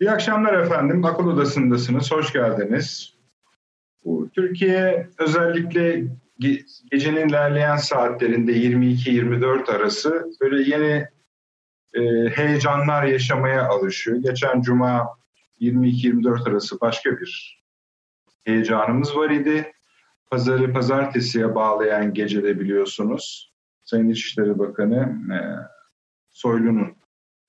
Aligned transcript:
İyi 0.00 0.10
akşamlar 0.10 0.52
efendim. 0.52 1.04
Akıl 1.04 1.26
Odası'ndasınız. 1.26 2.12
Hoş 2.12 2.32
geldiniz. 2.32 3.14
Türkiye 4.34 5.08
özellikle 5.18 6.04
ge- 6.40 6.64
gecenin 6.90 7.28
ilerleyen 7.28 7.76
saatlerinde 7.76 8.52
22-24 8.52 9.72
arası 9.72 10.30
böyle 10.40 10.70
yeni 10.70 11.08
e, 11.94 12.28
heyecanlar 12.28 13.04
yaşamaya 13.04 13.68
alışıyor. 13.68 14.16
Geçen 14.16 14.60
cuma 14.60 15.08
22-24 15.60 16.50
arası 16.50 16.80
başka 16.80 17.10
bir 17.10 17.62
heyecanımız 18.44 19.16
var 19.16 19.30
idi. 19.30 19.72
Pazarı 20.30 20.72
pazartesiye 20.72 21.54
bağlayan 21.54 22.14
gecede 22.14 22.60
biliyorsunuz 22.60 23.52
Sayın 23.82 24.08
İçişleri 24.08 24.58
Bakanı 24.58 25.18
e, 25.34 25.38
Soylu'nun 26.30 26.96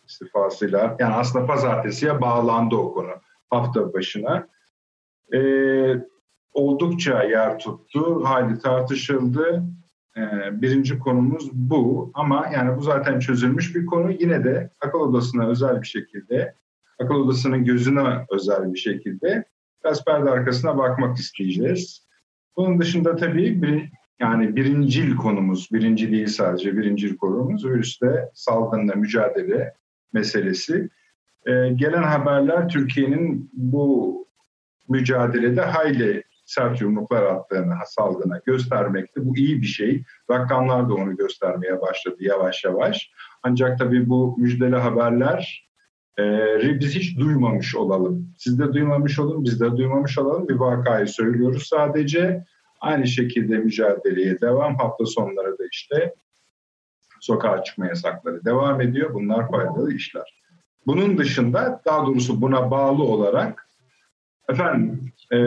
istifasıyla 0.08 0.96
yani 1.00 1.14
aslında 1.14 1.46
pazartesiye 1.46 2.22
bağlandı 2.22 2.76
o 2.76 2.94
konu 2.94 3.12
hafta 3.50 3.94
başına. 3.94 4.48
E, 5.34 5.40
oldukça 6.54 7.24
yer 7.24 7.60
tuttu, 7.60 8.26
hayli 8.26 8.60
tartışıldı. 8.60 9.64
E, 10.18 10.22
birinci 10.62 11.00
konumuz 11.00 11.52
bu 11.54 12.12
ama 12.14 12.48
yani 12.54 12.78
bu 12.78 12.82
zaten 12.82 13.20
çözülmüş 13.20 13.76
bir 13.76 13.86
konu. 13.86 14.12
Yine 14.12 14.44
de 14.44 14.70
akıl 14.82 15.00
odasına 15.00 15.48
özel 15.48 15.82
bir 15.82 15.88
şekilde, 15.88 16.56
akıl 17.00 17.16
odasının 17.16 17.66
gözüne 17.66 18.26
özel 18.30 18.74
bir 18.74 18.80
şekilde 18.80 19.46
biraz 19.84 20.06
perde 20.06 20.30
arkasına 20.30 20.78
bakmak 20.78 21.18
isteyeceğiz. 21.18 22.06
Bunun 22.58 22.80
dışında 22.80 23.16
tabii 23.16 23.62
bir, 23.62 23.90
yani 24.20 24.56
birincil 24.56 25.16
konumuz, 25.16 25.70
birinci 25.74 26.12
değil 26.12 26.28
sadece 26.28 26.78
birincil 26.78 27.18
konumuz 27.18 27.66
virüste 27.66 28.30
salgınla 28.34 28.96
mücadele 28.96 29.74
meselesi. 30.16 30.90
Ee, 31.48 31.70
gelen 31.76 32.04
haberler 32.04 32.70
Türkiye'nin 32.70 33.50
bu 33.54 34.16
mücadelede 34.90 35.62
hayli 35.62 36.24
sert 36.46 36.82
yumruklar 36.82 37.24
attığını 37.24 37.74
salgına 37.86 38.42
göstermekte. 38.46 39.26
Bu 39.26 39.38
iyi 39.38 39.62
bir 39.62 39.68
şey. 39.68 40.04
Rakamlar 40.32 40.90
da 40.90 40.94
onu 40.94 41.18
göstermeye 41.18 41.82
başladı 41.82 42.16
yavaş 42.20 42.64
yavaş. 42.64 43.12
Ancak 43.44 43.80
tabii 43.80 44.10
bu 44.10 44.36
müjdeli 44.38 44.76
haberler 44.76 45.70
e, 46.20 46.80
biz 46.80 46.96
hiç 46.96 47.20
duymamış 47.20 47.76
olalım. 47.76 48.34
Siz 48.38 48.60
de 48.60 48.74
duymamış 48.74 49.20
olun, 49.20 49.44
biz 49.44 49.60
de 49.60 49.78
duymamış 49.78 50.18
olalım. 50.18 50.48
Bir 50.48 50.56
vakayı 50.56 51.08
söylüyoruz 51.08 51.68
sadece. 51.68 52.46
Aynı 52.82 53.08
şekilde 53.08 53.58
mücadeleye 53.58 54.42
devam. 54.42 54.76
Hafta 54.78 55.06
sonları 55.06 55.60
da 55.60 55.64
işte 55.72 56.14
sokağa 57.26 57.64
çıkma 57.64 57.86
yasakları 57.86 58.46
devam 58.46 58.82
ediyor. 58.82 59.14
Bunlar 59.14 59.52
faydalı 59.52 59.94
işler. 59.94 60.42
Bunun 60.88 61.18
dışında 61.18 61.82
daha 61.86 62.06
doğrusu 62.06 62.42
buna 62.42 62.72
bağlı 62.72 63.04
olarak 63.04 63.70
efendim 64.50 65.12
e, 65.32 65.38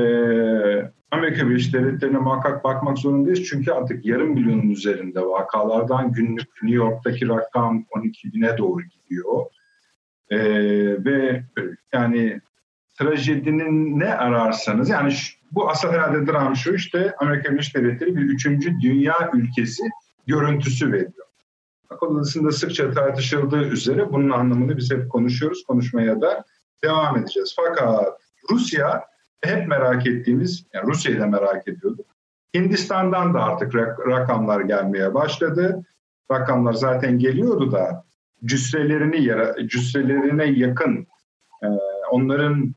Amerika 1.11 1.49
Birleşik 1.49 1.75
Devletleri'ne 1.75 2.19
muhakkak 2.19 2.65
bakmak 2.65 2.99
zorundayız. 2.99 3.45
Çünkü 3.45 3.73
artık 3.73 4.07
yarım 4.07 4.31
milyonun 4.31 4.71
üzerinde 4.71 5.21
vakalardan 5.21 6.13
günlük 6.13 6.63
New 6.63 6.77
York'taki 6.77 7.29
rakam 7.29 7.85
12 7.91 8.33
bine 8.33 8.59
doğru 8.59 8.83
gidiyor. 8.83 9.47
E, 10.31 10.39
ve 11.05 11.43
yani 11.93 12.41
trajedinin 12.99 14.01
ne 14.01 14.15
ararsanız 14.15 14.89
yani 14.89 15.13
şu, 15.13 15.39
bu 15.53 15.71
asıl 15.71 15.89
herhalde 15.89 16.27
dram 16.27 16.57
şu 16.57 16.75
işte 16.75 17.15
Amerika 17.19 17.53
Birleşik 17.53 17.75
Devletleri 17.75 18.17
bir 18.17 18.23
üçüncü 18.23 18.81
dünya 18.81 19.31
ülkesi 19.35 19.83
görüntüsü 20.27 20.93
veriyor. 20.93 21.28
Akıl 21.91 22.07
odasında 22.07 22.53
sıkça 22.53 22.91
tartışıldığı 22.91 23.63
üzere 23.63 24.13
bunun 24.13 24.31
anlamını 24.31 24.77
biz 24.77 24.91
hep 24.93 25.11
konuşuyoruz, 25.11 25.65
konuşmaya 25.65 26.21
da 26.21 26.45
devam 26.85 27.17
edeceğiz. 27.17 27.55
Fakat 27.57 28.21
Rusya 28.51 29.05
hep 29.41 29.69
merak 29.69 30.07
ettiğimiz, 30.07 30.67
yani 30.73 30.87
Rusya'yı 30.87 31.21
da 31.21 31.27
merak 31.27 31.69
ediyorduk. 31.69 32.07
Hindistan'dan 32.55 33.35
da 33.35 33.43
artık 33.43 33.75
rakamlar 34.09 34.61
gelmeye 34.61 35.15
başladı. 35.15 35.83
Rakamlar 36.31 36.73
zaten 36.73 37.19
geliyordu 37.19 37.73
da 37.73 38.05
cüsselerini 38.45 39.69
cüsselerine 39.69 40.45
yakın 40.45 41.07
e, 41.63 41.67
onların 42.11 42.75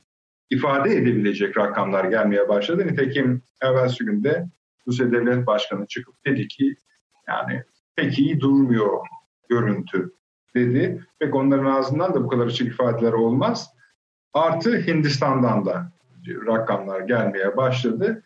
ifade 0.50 0.96
edebilecek 0.96 1.58
rakamlar 1.58 2.06
gelmeye 2.06 2.50
başladı. 2.50 2.88
Nitekim 2.88 3.42
evvelsi 3.62 4.06
günde 4.06 4.48
Rusya 4.88 5.12
Devlet 5.12 5.48
Başkanı 5.48 5.88
çıkıp 5.88 6.26
dedi 6.26 6.48
ki 6.48 6.76
yani 7.28 7.64
pek 7.96 8.19
iyi 8.19 8.40
durmuyor 8.40 8.97
görüntü 9.50 10.12
dedi. 10.56 11.06
Pek 11.19 11.35
onların 11.35 11.66
ağzından 11.66 12.13
da 12.13 12.24
bu 12.24 12.28
kadar 12.28 12.47
açık 12.47 12.68
ifadeler 12.68 13.13
olmaz. 13.13 13.69
Artı 14.34 14.78
Hindistan'dan 14.88 15.66
da 15.66 15.91
rakamlar 16.47 17.02
gelmeye 17.02 17.57
başladı. 17.57 18.24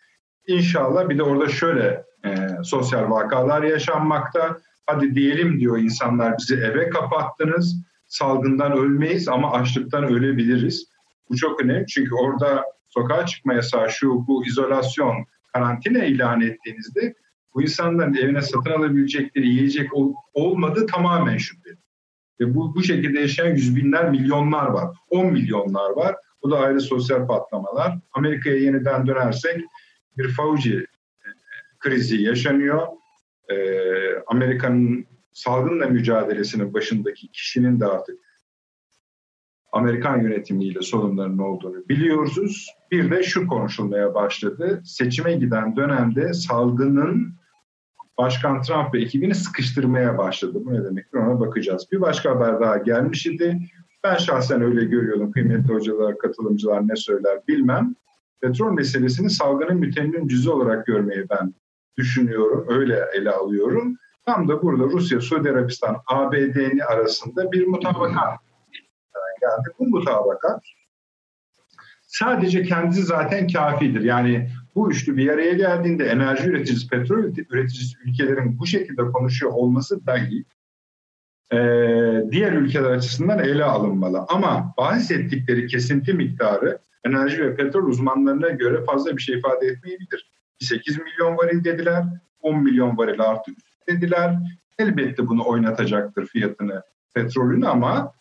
İnşallah 0.47 1.09
bir 1.09 1.17
de 1.17 1.23
orada 1.23 1.49
şöyle 1.49 2.03
e, 2.25 2.47
sosyal 2.63 3.11
vakalar 3.11 3.63
yaşanmakta. 3.63 4.57
Hadi 4.85 5.15
diyelim 5.15 5.59
diyor 5.59 5.77
insanlar 5.77 6.37
bizi 6.37 6.55
eve 6.55 6.89
kapattınız. 6.89 7.85
Salgından 8.07 8.71
ölmeyiz 8.71 9.27
ama 9.27 9.51
açlıktan 9.51 10.03
ölebiliriz. 10.03 10.89
Bu 11.29 11.35
çok 11.35 11.61
önemli 11.61 11.87
çünkü 11.87 12.15
orada 12.15 12.63
sokağa 12.89 13.25
çıkma 13.25 13.53
yasağı 13.53 13.89
şu 13.89 14.27
bu 14.27 14.45
izolasyon 14.45 15.25
karantina 15.53 16.03
ilan 16.03 16.41
ettiğinizde 16.41 17.15
bu 17.55 17.61
insanların 17.61 18.13
evine 18.13 18.41
satın 18.41 18.71
alabilecekleri 18.71 19.47
yiyecek 19.47 19.93
ol, 19.93 20.13
olmadığı 20.33 20.85
tamamen 20.85 21.38
şüpheli. 21.38 21.77
Ve 22.39 22.55
bu, 22.55 22.75
bu 22.75 22.83
şekilde 22.83 23.19
yaşayan 23.19 23.55
yüz 23.55 23.75
binler, 23.75 24.09
milyonlar 24.09 24.66
var. 24.66 24.97
10 25.09 25.25
milyonlar 25.25 25.89
var. 25.89 26.15
Bu 26.44 26.51
da 26.51 26.59
ayrı 26.59 26.81
sosyal 26.81 27.27
patlamalar. 27.27 27.97
Amerika'ya 28.11 28.57
yeniden 28.57 29.07
dönersek 29.07 29.61
bir 30.17 30.27
Fauci 30.27 30.75
e, 30.75 31.27
krizi 31.79 32.21
yaşanıyor. 32.21 32.88
Ee, 33.49 33.55
Amerika'nın 34.27 35.05
salgınla 35.33 35.88
mücadelesinin 35.88 36.73
başındaki 36.73 37.27
kişinin 37.27 37.79
de 37.79 37.85
artık 37.85 38.19
Amerikan 39.71 40.21
yönetimiyle 40.21 40.81
sorunların 40.81 41.38
olduğunu 41.38 41.89
biliyoruz. 41.89 42.67
Bir 42.91 43.11
de 43.11 43.23
şu 43.23 43.47
konuşulmaya 43.47 44.13
başladı. 44.13 44.81
Seçime 44.85 45.33
giden 45.33 45.75
dönemde 45.75 46.33
salgının 46.33 47.33
Başkan 48.17 48.61
Trump 48.61 48.93
ve 48.93 49.01
ekibini 49.01 49.35
sıkıştırmaya 49.35 50.17
başladı. 50.17 50.61
Bu 50.65 50.73
ne 50.73 50.83
demektir 50.83 51.17
ona 51.17 51.39
bakacağız. 51.39 51.87
Bir 51.91 52.01
başka 52.01 52.29
haber 52.29 52.59
daha 52.59 52.77
gelmiş 52.77 53.25
idi. 53.25 53.59
Ben 54.03 54.15
şahsen 54.17 54.61
öyle 54.61 54.85
görüyorum. 54.85 55.31
Kıymetli 55.31 55.73
hocalar, 55.73 56.17
katılımcılar 56.17 56.87
ne 56.87 56.95
söyler 56.95 57.39
bilmem. 57.47 57.95
Petrol 58.41 58.71
meselesini 58.71 59.29
salgının 59.29 59.77
mütemmin 59.77 60.27
cüzü 60.27 60.49
olarak 60.49 60.85
görmeyi 60.85 61.25
ben 61.29 61.53
düşünüyorum. 61.97 62.65
Öyle 62.69 63.05
ele 63.13 63.31
alıyorum. 63.31 63.97
Tam 64.25 64.47
da 64.47 64.61
burada 64.61 64.83
Rusya, 64.83 65.21
Suudi 65.21 65.51
Arabistan, 65.51 65.97
ABD'nin 66.07 66.79
arasında 66.79 67.51
bir 67.51 67.67
mutabakat 67.67 68.39
geldi. 69.45 69.75
Bu 69.79 69.87
mutabakat 69.87 70.63
sadece 72.07 72.63
kendisi 72.63 73.03
zaten 73.03 73.47
kafidir. 73.47 74.01
Yani 74.01 74.49
bu 74.75 74.91
üçlü 74.91 75.18
bir 75.18 75.30
araya 75.30 75.53
geldiğinde 75.53 76.06
enerji 76.06 76.50
üreticisi, 76.50 76.88
petrol 76.88 77.24
üreticisi 77.50 77.97
ülkelerin 78.06 78.59
bu 78.59 78.68
şekilde 78.68 79.02
konuşuyor 79.02 79.52
olması 79.52 80.06
dahi 80.06 80.46
e, 81.52 81.58
diğer 82.31 82.53
ülkeler 82.53 82.91
açısından 82.91 83.40
ele 83.40 83.63
alınmalı. 83.63 84.25
Ama 84.30 84.74
bahsettikleri 84.78 85.68
kesinti 85.68 86.13
miktarı 86.13 86.80
enerji 87.06 87.44
ve 87.44 87.56
petrol 87.56 87.88
uzmanlarına 87.88 88.50
göre 88.50 88.86
fazla 88.86 89.18
bir 89.18 89.22
şey 89.22 89.38
ifade 89.38 89.68
etmeyebilir. 89.68 90.31
8 90.59 91.00
milyon 91.00 91.38
varil 91.38 91.63
dediler, 91.63 92.03
10 92.42 92.63
milyon 92.63 92.97
varil 92.97 93.22
artı 93.22 93.52
dediler. 93.90 94.36
Elbette 94.80 95.28
bunu 95.28 95.47
oynatacaktır 95.47 96.25
fiyatını 96.25 96.81
petrolün 97.13 97.62
ama 97.62 98.13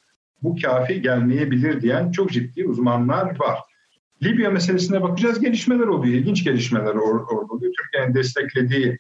bu 0.43 0.57
kafi 0.63 1.03
gelmeyebilir 1.03 1.81
diyen 1.81 2.11
çok 2.11 2.31
ciddi 2.31 2.67
uzmanlar 2.67 3.41
var. 3.41 3.59
Libya 4.23 4.51
meselesine 4.51 5.03
bakacağız. 5.03 5.41
Gelişmeler 5.41 5.87
oluyor. 5.87 6.15
İlginç 6.15 6.45
gelişmeler 6.45 6.95
or- 6.95 7.27
orada 7.35 7.53
oluyor. 7.53 7.73
Türkiye'nin 7.83 8.15
desteklediği 8.15 8.99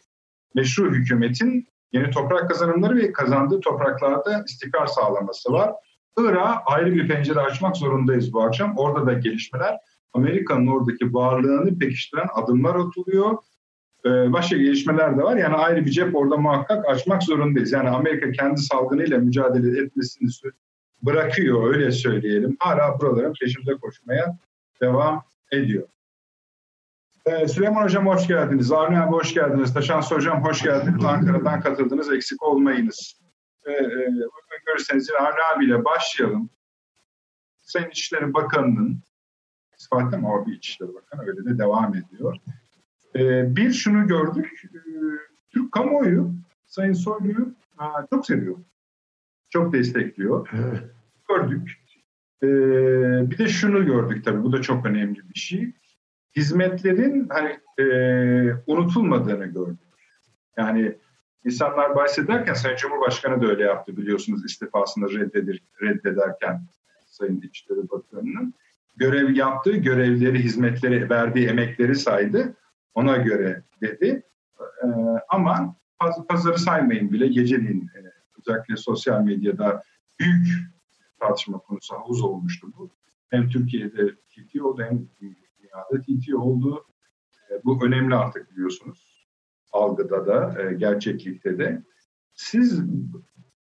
meşru 0.55 0.94
hükümetin 0.94 1.69
yeni 1.93 2.11
toprak 2.11 2.49
kazanımları 2.49 2.96
ve 2.96 3.12
kazandığı 3.12 3.61
topraklarda 3.61 4.44
istikrar 4.49 4.87
sağlaması 4.87 5.52
var. 5.52 5.72
Irak'a 6.19 6.62
ayrı 6.66 6.94
bir 6.94 7.08
pencere 7.08 7.40
açmak 7.40 7.76
zorundayız 7.76 8.32
bu 8.32 8.43
akşam. 8.43 8.76
Orada 8.76 9.06
da 9.06 9.12
gelişmeler. 9.12 9.78
Amerika'nın 10.12 10.66
oradaki 10.66 11.14
varlığını 11.14 11.78
pekiştiren 11.78 12.28
adımlar 12.34 12.75
atılıyor. 12.75 13.38
Ee, 14.06 14.32
başka 14.32 14.56
gelişmeler 14.56 15.19
de 15.19 15.22
var. 15.22 15.37
Yani 15.37 15.55
ayrı 15.55 15.87
bir 15.87 15.90
cep 15.90 16.16
orada 16.16 16.37
muhakkak 16.37 16.88
açmak 16.88 17.22
zorundayız. 17.22 17.72
Yani 17.72 17.88
Amerika 17.88 18.32
kendi 18.32 18.61
salgınıyla 18.61 19.19
mücadele 19.19 19.82
etmesini 19.82 20.28
bırakıyor 21.02 21.75
öyle 21.75 21.90
söyleyelim. 21.90 22.56
Hala 22.58 23.00
buraların 23.00 23.32
peşinde 23.40 23.76
koşmaya 23.76 24.38
devam 24.81 25.25
ediyor. 25.53 25.88
Ee, 27.26 27.49
Süleyman 27.49 27.85
Hocam 27.85 28.06
hoş 28.06 28.26
geldiniz. 28.26 28.73
Avni 28.73 29.00
abi 29.00 29.12
hoş 29.12 29.35
geldiniz. 29.35 29.75
Taşans 29.75 30.11
Hocam 30.11 30.44
hoş 30.44 30.62
geldiniz. 30.62 31.05
Ankara'dan 31.05 31.61
katıldınız. 31.61 32.12
Eksik 32.12 32.43
olmayınız. 32.43 33.21
Ee, 33.67 33.73
e, 33.73 34.11
görürseniz 34.67 35.11
Avni 35.21 35.56
abiyle 35.56 35.85
başlayalım. 35.85 36.50
Sayın 37.61 37.91
İçişleri 37.91 38.35
Bakanı'nın 38.35 38.99
ispat 39.79 40.15
ama 40.15 40.35
o 40.35 40.47
bir 40.47 40.53
İçişleri 40.53 40.94
Bakanı 40.94 41.23
öyle 41.23 41.44
de 41.44 41.59
devam 41.59 41.94
ediyor. 41.94 42.37
Ee, 43.17 43.56
bir 43.56 43.73
şunu 43.73 44.06
gördük. 44.06 44.62
E, 44.65 44.79
Türk 45.50 45.73
kamuoyu 45.73 46.35
Sayın 46.67 46.93
Soylu'yu 46.93 47.55
çok 48.11 48.26
seviyor. 48.26 48.56
Çok 49.50 49.73
destekliyor. 49.73 50.49
Evet. 50.53 50.82
Gördük. 51.29 51.84
Ee, 52.44 53.31
bir 53.31 53.38
de 53.38 53.49
şunu 53.49 53.87
gördük 53.87 54.25
tabii. 54.25 54.43
Bu 54.43 54.52
da 54.52 54.62
çok 54.62 54.87
önemli 54.87 55.29
bir 55.35 55.38
şey. 55.41 55.73
Hizmetlerin 56.37 57.29
hani 57.29 57.58
e, 57.79 57.87
unutulmadığını 58.67 59.46
gördük. 59.46 59.79
Yani 60.58 60.99
insanlar 61.44 61.96
bahsederken 61.96 62.55
Sayın 62.55 62.76
Cumhurbaşkanı 62.76 63.43
da 63.43 63.46
öyle 63.46 63.62
yaptı 63.62 63.96
biliyorsunuz 63.96 64.44
istifasını 64.44 65.11
reddedir, 65.11 65.62
reddederken 65.82 66.67
Sayın 67.06 67.41
İçişleri 67.41 67.91
Bakanı'nın 67.91 68.55
görev 68.97 69.31
yaptığı 69.31 69.76
görevleri, 69.76 70.38
hizmetleri, 70.38 71.11
verdiği 71.11 71.49
emekleri 71.49 71.94
saydı. 71.94 72.55
Ona 72.94 73.17
göre 73.17 73.62
dedi. 73.81 74.23
Ee, 74.61 74.87
ama 75.29 75.76
pazarı 76.29 76.58
saymayın 76.58 77.12
bile 77.12 77.26
geceliğin 77.26 77.90
e, 77.97 78.00
özellikle 78.38 78.76
sosyal 78.76 79.20
medyada 79.20 79.82
büyük 80.20 80.74
tartışma 81.26 81.59
konusu 81.59 81.94
havuz 81.94 82.23
olmuştu 82.23 82.67
bu. 82.79 82.91
Hem 83.31 83.49
Türkiye'de 83.49 84.15
TT 84.15 84.61
oldu 84.62 84.82
hem 84.82 85.09
dünyada 85.21 86.03
TT 86.03 86.35
oldu. 86.35 86.87
E, 87.50 87.65
bu 87.65 87.87
önemli 87.87 88.15
artık 88.15 88.50
biliyorsunuz. 88.50 89.26
Algıda 89.73 90.26
da, 90.26 90.62
e, 90.62 90.75
gerçeklikte 90.75 91.59
de. 91.59 91.82
Siz 92.35 92.82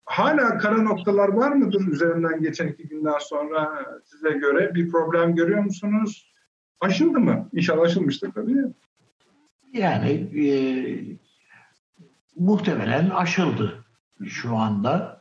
hala 0.04 0.58
kara 0.58 0.82
noktalar 0.82 1.28
var 1.28 1.52
mıdır 1.52 1.86
üzerinden 1.86 2.42
geçen 2.42 2.68
iki 2.68 2.88
günden 2.88 3.18
sonra 3.20 3.86
size 4.04 4.30
göre 4.30 4.74
bir 4.74 4.90
problem 4.90 5.34
görüyor 5.34 5.64
musunuz? 5.64 6.34
Aşıldı 6.80 7.20
mı? 7.20 7.48
İnşallah 7.52 7.82
aşılmıştır 7.82 8.32
tabii. 8.32 8.64
Yani 9.72 10.10
e, 10.46 10.48
muhtemelen 12.36 13.10
aşıldı 13.10 13.84
şu 14.24 14.56
anda. 14.56 15.17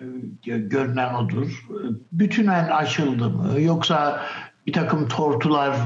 E, 0.00 0.04
görünen 0.58 1.14
odur. 1.14 1.64
Bütünen 2.12 2.68
aşıldı 2.68 3.30
mı? 3.30 3.60
Yoksa 3.60 4.26
bir 4.66 4.72
takım 4.72 5.08
tortular 5.08 5.76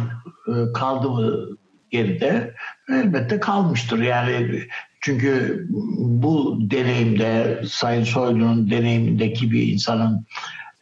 e, 0.49 0.53
kaldı 0.75 1.11
mı 1.11 1.49
geride? 1.91 2.55
Elbette 2.89 3.41
kalmıştır. 3.41 3.99
Yani 3.99 4.63
çünkü 5.01 5.67
bu 5.99 6.59
deneyimde 6.61 7.63
Sayın 7.67 8.05
Soylu'nun 8.05 8.71
deneyimindeki 8.71 9.51
bir 9.51 9.73
insanın 9.73 10.27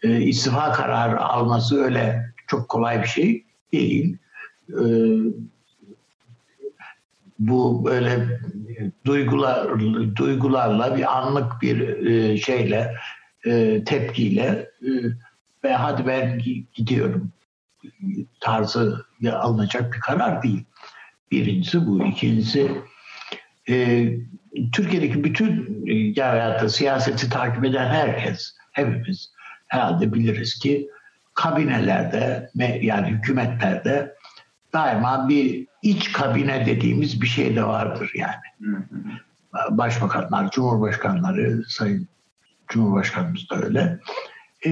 e, 0.02 0.20
istifa 0.20 0.72
kararı 0.72 1.20
alması 1.20 1.84
öyle 1.84 2.34
çok 2.46 2.68
kolay 2.68 3.02
bir 3.02 3.08
şey 3.08 3.44
değil. 3.72 4.18
E, 4.70 4.84
bu 7.38 7.84
böyle 7.84 8.40
duygular 9.04 9.80
duygularla 10.16 10.96
bir 10.96 11.18
anlık 11.18 11.62
bir 11.62 12.06
e, 12.06 12.36
şeyle 12.36 12.94
e, 13.46 13.84
tepkiyle 13.84 14.70
e, 14.82 14.90
ve 15.64 15.72
hadi 15.72 16.06
ben 16.06 16.42
gidiyorum 16.74 17.32
tarzı 18.40 19.06
alınacak 19.32 19.92
bir 19.92 20.00
karar 20.00 20.42
değil. 20.42 20.64
Birincisi 21.30 21.86
bu. 21.86 22.06
İkincisi 22.06 22.70
e, 23.68 24.06
Türkiye'deki 24.72 25.24
bütün 25.24 25.84
e, 25.86 26.20
hayatta 26.20 26.68
siyaseti 26.68 27.28
takip 27.30 27.64
eden 27.64 27.86
herkes, 27.86 28.54
hepimiz 28.72 29.32
herhalde 29.66 30.12
biliriz 30.12 30.58
ki 30.58 30.88
kabinelerde 31.34 32.50
yani 32.80 33.08
hükümetlerde 33.08 34.14
daima 34.72 35.28
bir 35.28 35.66
iç 35.82 36.12
kabine 36.12 36.66
dediğimiz 36.66 37.22
bir 37.22 37.26
şey 37.26 37.56
de 37.56 37.64
vardır 37.64 38.12
yani. 38.14 38.80
Başbakanlar, 39.70 40.50
cumhurbaşkanları, 40.50 41.64
sayın 41.68 42.08
cumhurbaşkanımız 42.68 43.50
da 43.50 43.56
öyle. 43.56 43.98
E, 44.66 44.70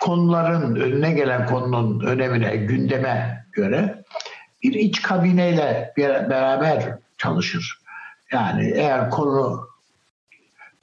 konuların 0.00 0.76
önüne 0.76 1.12
gelen 1.12 1.46
konunun 1.46 2.00
önemine, 2.00 2.56
gündeme 2.56 3.46
göre 3.52 4.04
bir 4.62 4.72
iç 4.72 5.02
kabineyle 5.02 5.92
beraber 5.98 6.98
çalışır. 7.18 7.80
Yani 8.32 8.72
eğer 8.74 9.10
konu 9.10 9.68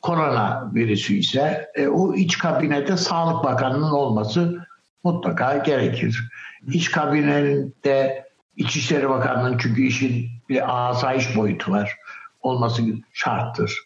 korona 0.02 0.72
virüsü 0.74 1.14
ise 1.14 1.72
e, 1.75 1.88
o 1.88 2.16
iç 2.16 2.38
kabinede 2.38 2.98
Sağlık 2.98 3.44
Bakanı'nın 3.44 3.92
olması 3.92 4.68
mutlaka 5.04 5.58
gerekir. 5.58 6.30
İç 6.68 6.92
kabinede 6.92 8.28
İçişleri 8.56 9.10
Bakanı'nın 9.10 9.58
çünkü 9.58 9.81
işin 9.81 10.30
bir 10.50 10.90
asayiş 10.90 11.36
boyutu 11.36 11.72
var 11.72 11.98
olması 12.42 12.84
şarttır. 13.14 13.80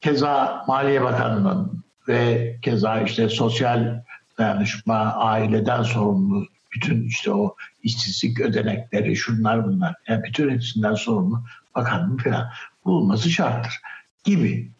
Keza 0.00 0.64
Maliye 0.68 1.02
Bakanı'nın 1.02 1.84
ve 2.08 2.56
keza 2.62 3.00
işte 3.00 3.28
sosyal 3.28 4.02
dayanışma, 4.38 4.94
aileden 5.14 5.82
sorumlu 5.82 6.46
bütün 6.74 7.06
işte 7.06 7.32
o 7.32 7.54
işsizlik 7.82 8.40
ödenekleri, 8.40 9.16
şunlar 9.16 9.66
bunlar, 9.66 9.94
yani 10.08 10.22
bütün 10.24 10.50
hepsinden 10.50 10.94
sorumlu 10.94 11.42
bakanın 11.74 12.16
falan 12.16 12.48
bulunması 12.84 13.30
şarttır 13.30 13.80
gibi. 14.24 14.70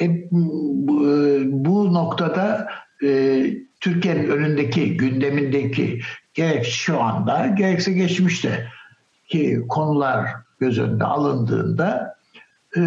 E, 0.00 0.30
bu, 0.30 1.06
bu 1.46 1.94
noktada 1.94 2.68
e, 3.04 3.44
Türkiye'nin 3.80 4.30
önündeki, 4.30 4.96
gündemindeki 4.96 6.00
gerek 6.34 6.66
şu 6.66 7.02
anda 7.02 7.46
gerekse 7.46 7.92
geçmişte 7.92 8.68
ki 9.28 9.60
konular 9.68 10.26
göz 10.60 10.78
önüne 10.78 11.04
alındığında 11.04 12.16
e, 12.76 12.80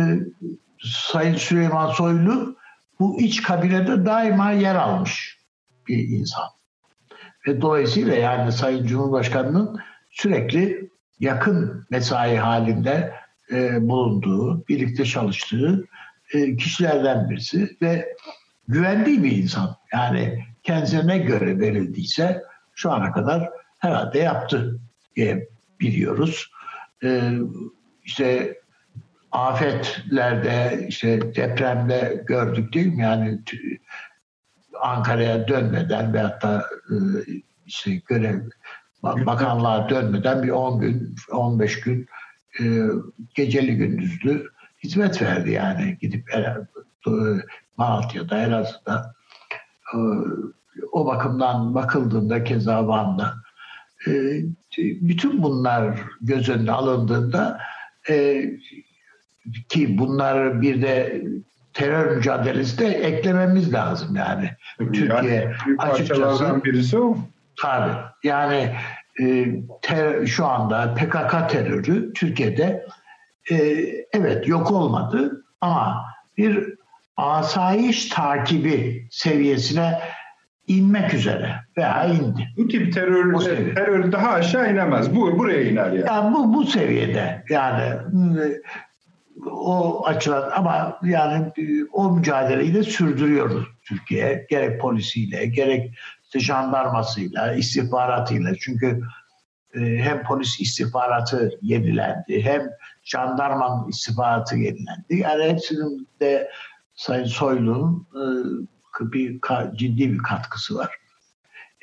Sayın 0.84 1.36
Süleyman 1.36 1.92
Soylu 1.92 2.58
bu 3.00 3.22
iç 3.22 3.42
kabinede 3.42 4.06
daima 4.06 4.52
yer 4.52 4.76
almış 4.76 5.38
bir 5.88 6.10
insan. 6.10 6.46
Ve 7.48 7.62
dolayısıyla 7.62 8.16
yani 8.16 8.52
Sayın 8.52 8.88
Cumhurbaşkanı'nın 8.88 9.80
sürekli 10.12 10.90
yakın 11.20 11.86
mesai 11.90 12.36
halinde 12.36 13.14
e, 13.52 13.88
bulunduğu, 13.90 14.68
birlikte 14.68 15.06
çalıştığı 15.06 15.88
e, 16.34 16.56
kişilerden 16.56 17.30
birisi 17.30 17.78
ve 17.82 18.16
güvendiği 18.68 19.24
bir 19.24 19.32
insan. 19.32 19.76
Yani 19.94 20.46
kendisine 20.64 21.18
göre 21.18 21.60
verildiyse 21.60 22.44
şu 22.76 22.92
ana 22.92 23.12
kadar 23.12 23.50
herhalde 23.80 24.20
yaptı 24.20 24.80
diye 25.16 25.50
biliyoruz. 25.80 26.52
E, 27.04 27.32
işte 28.04 28.58
afetlerde, 29.32 30.86
işte 30.88 31.36
depremde 31.36 32.24
gördük 32.28 32.74
değil 32.74 32.94
mi? 32.94 33.02
Yani 33.02 33.40
Ankara'ya 34.82 35.48
dönmeden 35.48 36.14
ve 36.14 36.20
hatta 36.20 36.66
e, 36.90 36.96
işte 37.66 37.96
görev 37.96 38.42
bakanlığa 39.04 39.90
dönmeden 39.90 40.44
bir 40.44 40.50
10 40.50 40.80
gün, 40.80 41.16
15 41.32 41.80
gün 41.82 42.08
e, 42.60 42.64
geceli 43.36 43.78
gündüzlü 43.78 44.48
hizmet 44.84 45.22
verdi 45.22 45.52
yani 45.52 45.98
gidip 46.02 46.30
Malatya'da, 47.78 48.38
Elazığ'da 48.38 49.14
e, 49.94 49.98
o 50.92 51.06
bakımdan 51.06 51.76
bakıldığında 51.76 52.44
keza 52.44 52.88
Van'da 52.88 53.34
bütün 54.78 55.44
bunlar 55.44 56.00
göz 56.22 56.50
önüne 56.50 56.72
alındığında 56.72 57.60
ki 59.70 59.98
bunlar 59.98 60.62
bir 60.62 60.82
de 60.82 61.22
terör 61.74 62.16
mücadelesi 62.16 62.80
de 62.80 62.88
eklememiz 62.88 63.74
lazım 63.74 64.16
yani. 64.16 64.52
Tabii 64.78 64.92
Türkiye 64.92 65.34
yani 65.34 65.56
açıkçası 65.78 66.64
birisi 66.64 67.00
o. 67.00 67.18
Tabii. 67.62 67.94
Yani 68.24 68.76
e, 69.22 69.48
ter, 69.82 70.26
şu 70.26 70.46
anda 70.46 70.94
PKK 70.94 71.50
terörü 71.50 72.14
Türkiye'de 72.14 72.86
e, 73.52 73.56
evet 74.14 74.48
yok 74.48 74.72
olmadı 74.72 75.46
ama 75.62 76.06
bir 76.38 76.74
asayiş 77.18 78.10
takibi 78.10 79.08
seviyesine 79.12 80.00
inmek 80.68 81.14
üzere 81.14 81.56
veya 81.78 82.06
indi. 82.06 82.48
Bu 82.58 82.68
tip 82.68 82.94
terör, 82.94 83.40
terör 83.76 84.12
daha 84.12 84.30
aşağı 84.30 84.74
inemez. 84.74 85.16
Bu 85.16 85.40
buraya 85.40 85.62
iner 85.62 85.92
yani. 85.92 86.04
yani 86.08 86.34
bu 86.34 86.54
bu 86.54 86.66
seviyede 86.66 87.44
yani 87.50 87.94
o 89.46 90.06
açıdan 90.06 90.52
ama 90.56 91.00
yani 91.04 91.52
e, 91.58 91.84
o 91.94 92.12
mücadeleyi 92.12 92.74
de 92.74 92.84
sürdürüyoruz 92.84 93.68
Türkiye. 93.84 94.48
Gerek 94.50 94.82
polisiyle, 94.82 95.46
gerek 95.46 95.94
işte 96.24 96.40
jandarmasıyla, 96.40 97.54
istihbaratıyla. 97.54 98.56
Çünkü 98.60 99.02
e, 99.74 99.80
hem 99.80 100.24
polis 100.24 100.62
istihbaratı 100.62 101.52
yenilendi, 101.62 102.44
hem 102.44 102.70
jandarmanın 103.04 103.90
istihbaratı 103.90 104.56
yenilendi. 104.56 105.16
Yani 105.16 105.44
hepsinin 105.44 106.08
de 106.20 106.50
Sayın 106.96 107.26
Soylu'nun 107.26 108.08
e, 108.16 108.22
bir 109.12 109.40
ciddi 109.76 110.14
bir 110.14 110.18
katkısı 110.18 110.76
var. 110.76 110.96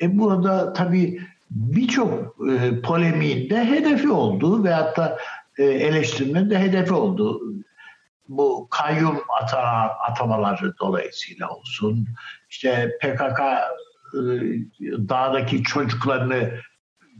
E 0.01 0.19
burada 0.19 0.73
tabii 0.73 1.21
birçok 1.51 2.37
polemiğin 2.83 3.49
de 3.49 3.65
hedefi 3.65 4.09
olduğu 4.09 4.63
veyahut 4.63 4.97
da 4.97 5.07
e, 5.07 5.17
eleştirmenin 5.63 6.49
de 6.49 6.59
hedefi 6.59 6.93
olduğu 6.93 7.41
bu 8.27 8.67
kayyum 8.71 9.21
atama, 9.41 9.93
atamaları 10.09 10.77
dolayısıyla 10.77 11.49
olsun, 11.49 12.07
işte 12.49 12.97
PKK 13.01 13.39
e, 13.39 14.19
dağdaki 15.09 15.63
çocuklarını 15.63 16.51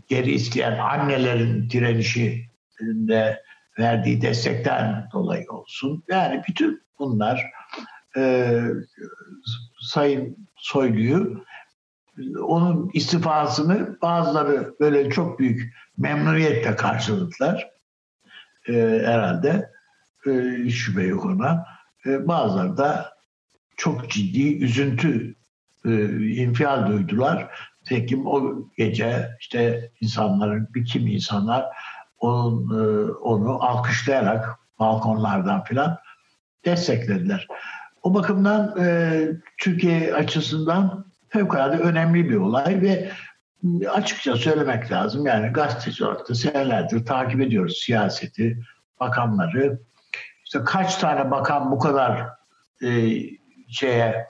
geri 0.07 0.31
isteyen 0.31 0.77
annelerin 0.77 1.69
direnişinde 1.69 3.43
verdiği 3.79 4.21
destekten 4.21 5.09
dolayı 5.13 5.45
olsun. 5.49 6.03
Yani 6.07 6.41
bütün 6.47 6.81
bunlar 6.99 7.45
e, 8.17 8.61
Sayın 9.79 10.47
Soylu'yu 10.55 11.45
onun 12.41 12.89
istifasını 12.93 13.97
bazıları 14.01 14.75
böyle 14.79 15.09
çok 15.09 15.39
büyük 15.39 15.73
memnuniyetle 15.97 16.75
karşıladılar 16.75 17.74
e, 18.67 18.73
herhalde. 19.05 19.71
E, 20.25 20.69
şüphe 20.69 21.03
yok 21.03 21.25
ona. 21.25 21.65
E, 22.05 22.27
bazıları 22.27 22.77
da 22.77 23.13
çok 23.77 24.09
ciddi 24.11 24.63
üzüntü, 24.63 25.35
e, 25.85 25.91
infial 26.27 26.87
duydular. 26.87 27.49
Tekim 27.85 28.27
o 28.27 28.55
gece 28.77 29.29
işte 29.39 29.91
insanların, 30.01 30.69
bir 30.75 30.85
kimi 30.85 31.13
insanlar 31.13 31.65
onun, 32.19 32.69
e, 32.69 33.11
onu 33.11 33.63
alkışlayarak 33.63 34.49
balkonlardan 34.79 35.63
filan 35.63 35.97
desteklediler. 36.65 37.47
O 38.03 38.13
bakımdan 38.13 38.75
e, 38.79 39.27
Türkiye 39.57 40.13
açısından 40.13 41.05
fevkalade 41.29 41.77
önemli 41.77 42.29
bir 42.29 42.35
olay 42.35 42.81
ve 42.81 43.11
açıkça 43.93 44.35
söylemek 44.35 44.91
lazım. 44.91 45.25
Yani 45.25 45.47
gazeteci 45.47 46.05
olarak 46.05 46.29
da 46.29 46.35
senelerdir 46.35 47.05
takip 47.05 47.41
ediyoruz 47.41 47.77
siyaseti, 47.77 48.57
bakanları. 48.99 49.79
İşte 50.45 50.59
kaç 50.65 50.95
tane 50.95 51.31
bakan 51.31 51.71
bu 51.71 51.79
kadar 51.79 52.27
e, 52.83 53.19
şeye 53.69 54.27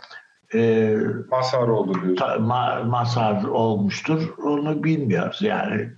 e, 0.53 0.93
mazhar 1.31 1.67
oldu 1.67 2.15
Ta, 2.15 2.39
ma, 2.39 2.83
mazhar 2.83 3.43
olmuştur. 3.43 4.37
Onu 4.37 4.83
bilmiyoruz 4.83 5.41
yani. 5.41 5.89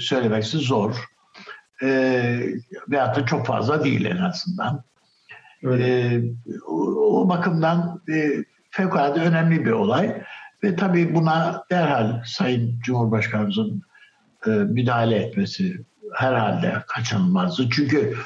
Söylemesi 0.00 0.58
zor. 0.58 1.04
E, 1.82 1.88
veyahut 2.88 3.16
da 3.16 3.26
çok 3.26 3.46
fazla 3.46 3.84
değil 3.84 4.04
en 4.04 4.16
azından. 4.16 4.84
E, 5.62 6.20
o, 6.66 6.74
o 7.20 7.28
bakımdan 7.28 8.02
e, 8.08 8.44
fevkalade 8.70 9.20
önemli 9.20 9.64
bir 9.64 9.70
olay. 9.70 10.22
Ve 10.64 10.76
tabii 10.76 11.14
buna 11.14 11.64
derhal 11.70 12.22
Sayın 12.26 12.80
Cumhurbaşkanımızın 12.80 13.82
e, 14.46 14.50
müdahale 14.50 15.16
etmesi 15.16 15.84
herhalde 16.14 16.82
kaçınılmazdı. 16.86 17.70
Çünkü 17.70 18.16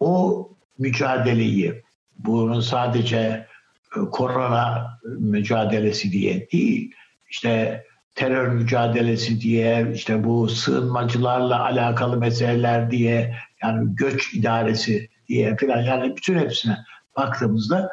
o 0.00 0.48
mücadeleyi, 0.78 1.82
bunun 2.18 2.60
sadece 2.60 3.46
e, 3.96 4.00
korona 4.12 4.88
mücadelesi 5.04 6.12
diye 6.12 6.50
değil, 6.50 6.94
işte 7.30 7.84
terör 8.14 8.48
mücadelesi 8.48 9.40
diye, 9.40 9.92
işte 9.94 10.24
bu 10.24 10.48
sığınmacılarla 10.48 11.64
alakalı 11.64 12.16
meseleler 12.16 12.90
diye, 12.90 13.36
yani 13.62 13.96
göç 13.96 14.34
idaresi 14.34 15.08
diye 15.28 15.56
falan 15.56 15.82
yani 15.82 16.16
bütün 16.16 16.38
hepsine 16.38 16.78
baktığımızda 17.16 17.90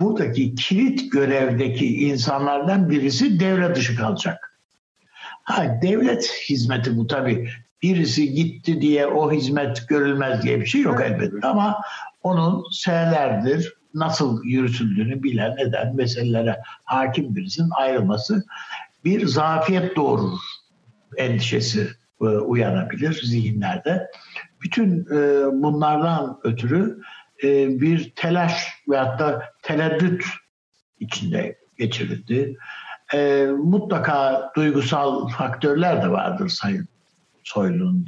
buradaki 0.00 0.54
kilit 0.54 1.12
görevdeki 1.12 1.96
insanlardan 1.96 2.90
birisi 2.90 3.40
devre 3.40 3.74
dışı 3.74 3.96
kalacak. 3.96 4.58
Ha, 5.42 5.78
devlet 5.82 6.24
hizmeti 6.48 6.96
bu 6.96 7.06
tabii. 7.06 7.48
Birisi 7.82 8.32
gitti 8.32 8.80
diye 8.80 9.06
o 9.06 9.32
hizmet 9.32 9.88
görülmez 9.88 10.42
diye 10.42 10.60
bir 10.60 10.66
şey 10.66 10.80
yok 10.80 11.00
elbette 11.00 11.46
ama 11.46 11.80
onun 12.22 12.64
senelerdir 12.70 13.74
nasıl 13.94 14.44
yürütüldüğünü 14.44 15.22
bilen 15.22 15.56
neden 15.56 15.96
meselelere 15.96 16.60
hakim 16.84 17.36
birisinin 17.36 17.70
ayrılması 17.70 18.44
bir 19.04 19.26
zafiyet 19.26 19.96
doğurur 19.96 20.38
endişesi 21.16 21.88
e, 22.20 22.24
uyanabilir 22.24 23.22
zihinlerde. 23.24 24.10
Bütün 24.62 25.00
e, 25.00 25.44
bunlardan 25.62 26.38
ötürü 26.44 27.00
e, 27.42 27.80
bir 27.80 28.12
telaş 28.16 28.82
veyahut 28.88 29.18
da 29.18 29.44
tereddüt 29.62 30.24
içinde 31.00 31.58
geçirildi. 31.78 32.56
Mutlaka 33.58 34.50
duygusal 34.56 35.28
faktörler 35.28 36.02
de 36.02 36.10
vardır 36.10 36.48
Sayın 36.48 36.88
Soylu'nun 37.44 38.06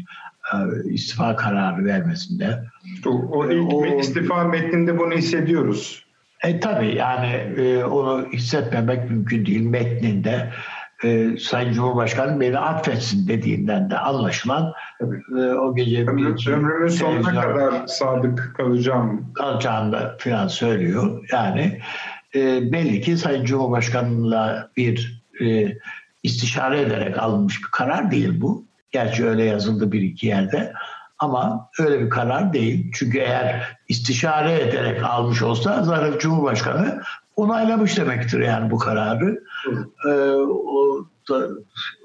istifa 0.84 1.36
kararı 1.36 1.84
vermesinde. 1.84 2.64
O, 3.06 3.10
o 3.10 3.50
ilk 3.50 3.74
o, 3.74 3.86
istifa 3.86 4.44
metninde 4.44 4.98
bunu 4.98 5.12
hissediyoruz. 5.14 6.04
E 6.44 6.60
tabii 6.60 6.94
yani 6.94 7.32
e, 7.56 7.84
onu 7.84 8.26
hissetmemek 8.32 9.10
mümkün 9.10 9.46
değil. 9.46 9.62
Metninde 9.62 10.52
e, 11.04 11.38
Sayın 11.38 11.72
Cumhurbaşkanı 11.72 12.40
beni 12.40 12.58
affetsin 12.58 13.28
dediğinden 13.28 13.90
de 13.90 13.98
anlaşılan 13.98 14.72
e, 15.00 15.40
o 15.40 15.74
gece 15.74 16.02
Ömrüm, 16.02 16.36
ömrümün 16.48 16.88
sonuna 16.88 17.42
kadar 17.42 17.86
sadık 17.86 18.54
kalacağım 18.56 19.32
kalacağını 19.34 19.92
da 19.92 20.16
filan 20.18 20.48
söylüyor. 20.48 21.28
Yani 21.32 21.80
e, 22.34 22.72
belli 22.72 23.00
ki 23.00 23.16
Sayın 23.16 23.44
Cumhurbaşkanı'yla 23.44 24.70
bir 24.76 25.22
e, 25.40 25.78
istişare 26.22 26.80
ederek 26.80 27.18
alınmış 27.18 27.62
bir 27.62 27.70
karar 27.72 28.10
değil 28.10 28.40
bu. 28.40 28.64
Gerçi 28.90 29.26
öyle 29.26 29.44
yazıldı 29.44 29.92
bir 29.92 30.02
iki 30.02 30.26
yerde. 30.26 30.72
Ama 31.18 31.70
öyle 31.78 32.00
bir 32.00 32.10
karar 32.10 32.52
değil. 32.52 32.90
Çünkü 32.94 33.18
eğer 33.18 33.76
istişare 33.88 34.60
ederek 34.60 35.04
almış 35.04 35.42
olsa 35.42 35.82
zaten 35.82 36.18
Cumhurbaşkanı 36.18 37.02
onaylamış 37.36 37.98
demektir 37.98 38.40
yani 38.40 38.70
bu 38.70 38.78
kararı. 38.78 39.44
Ee, 40.06 40.10
o, 40.10 41.06
da, 41.28 41.48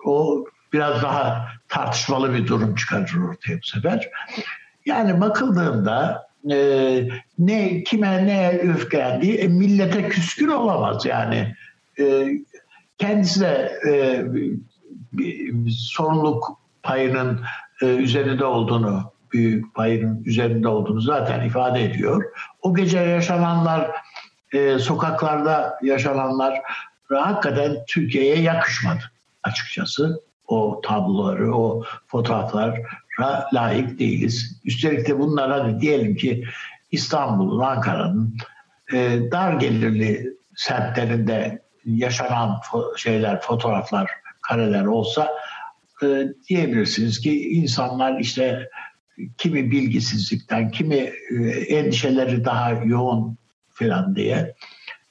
o 0.05 0.45
biraz 0.73 1.03
daha 1.03 1.47
tartışmalı 1.67 2.33
bir 2.33 2.47
durum 2.47 2.75
çıkarır 2.75 3.15
ortaya 3.29 3.57
bu 3.57 3.67
sefer. 3.67 4.09
Yani 4.85 5.21
bakıldığında 5.21 6.27
e, 6.51 7.09
ne 7.39 7.83
kime 7.83 8.27
ne 8.27 8.49
öfkelendiği 8.57 9.35
e, 9.35 9.47
millete 9.47 10.09
küskün 10.09 10.47
olamaz 10.47 11.05
yani. 11.05 11.55
E, 11.99 12.27
kendisi 12.97 13.41
de 13.41 13.79
e, 13.89 14.23
bir 15.13 15.53
sorumluluk 15.69 16.59
payının 16.83 17.41
e, 17.81 17.85
üzerinde 17.85 18.45
olduğunu, 18.45 19.11
büyük 19.33 19.75
payının 19.75 20.23
üzerinde 20.23 20.67
olduğunu 20.67 21.01
zaten 21.01 21.45
ifade 21.45 21.83
ediyor. 21.83 22.23
O 22.61 22.75
gece 22.75 22.99
yaşananlar, 22.99 23.91
e, 24.53 24.79
sokaklarda 24.79 25.79
yaşananlar 25.83 26.61
hakikaten 27.09 27.77
Türkiye'ye 27.87 28.41
yakışmadı 28.41 29.11
açıkçası. 29.43 30.21
O 30.47 30.81
tabloları, 30.83 31.55
o 31.55 31.83
fotoğraflara 32.07 32.75
layık 33.53 33.99
değiliz. 33.99 34.61
Üstelik 34.65 35.07
de 35.07 35.19
bunlar 35.19 35.51
hadi 35.51 35.81
diyelim 35.81 36.15
ki 36.15 36.43
İstanbul'un, 36.91 37.59
Ankara'nın 37.59 38.37
e, 38.93 39.19
dar 39.31 39.53
gelirli 39.53 40.33
semtlerinde 40.55 41.61
yaşanan 41.85 42.49
fo- 42.49 42.97
şeyler, 42.97 43.41
fotoğraflar, 43.41 44.09
kareler 44.41 44.85
olsa 44.85 45.31
e, 46.03 46.27
diyebilirsiniz 46.49 47.19
ki 47.19 47.49
insanlar 47.49 48.19
işte 48.19 48.69
kimi 49.37 49.71
bilgisizlikten, 49.71 50.71
kimi 50.71 50.95
e, 50.95 51.49
endişeleri 51.67 52.45
daha 52.45 52.71
yoğun 52.71 53.38
falan 53.79 54.15
diye 54.15 54.55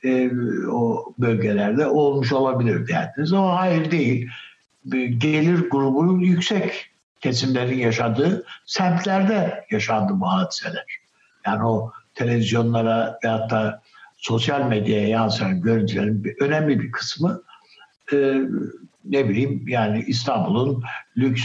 e, 0.04 0.30
o 0.72 1.14
bölgelerde 1.18 1.86
olmuş 1.86 2.32
olabilir 2.32 2.88
derdiniz. 2.88 3.32
Ama 3.32 3.56
hayır 3.60 3.90
değil. 3.90 4.28
Gelir 5.18 5.70
grubunun 5.70 6.20
yüksek 6.20 6.90
kesimlerin 7.20 7.78
yaşadığı 7.78 8.46
semtlerde 8.66 9.64
yaşandı 9.70 10.12
bu 10.16 10.32
hadiseler. 10.32 10.84
Yani 11.46 11.64
o 11.64 11.92
televizyonlara 12.14 13.18
ve 13.24 13.28
hatta 13.28 13.82
sosyal 14.16 14.68
medyaya 14.68 15.08
yansıyan 15.08 15.60
görüntülerin 15.60 16.24
bir, 16.24 16.36
önemli 16.40 16.80
bir 16.80 16.92
kısmı 16.92 17.42
e, 18.12 18.16
ne 19.04 19.28
bileyim 19.28 19.64
yani 19.68 20.04
İstanbul'un 20.06 20.84
lüks 21.16 21.42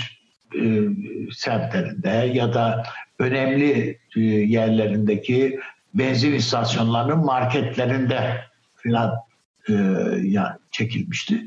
e, 0.56 0.64
semtlerinde 1.32 2.10
ya 2.10 2.54
da 2.54 2.84
önemli 3.20 4.00
e, 4.16 4.22
yerlerindeki 4.22 5.60
benzin 5.94 6.34
istasyonlarının 6.34 7.26
marketlerinde 7.26 8.42
filan 8.76 9.16
e, 9.70 9.74
ya 10.24 10.58
çekilmişti. 10.72 11.46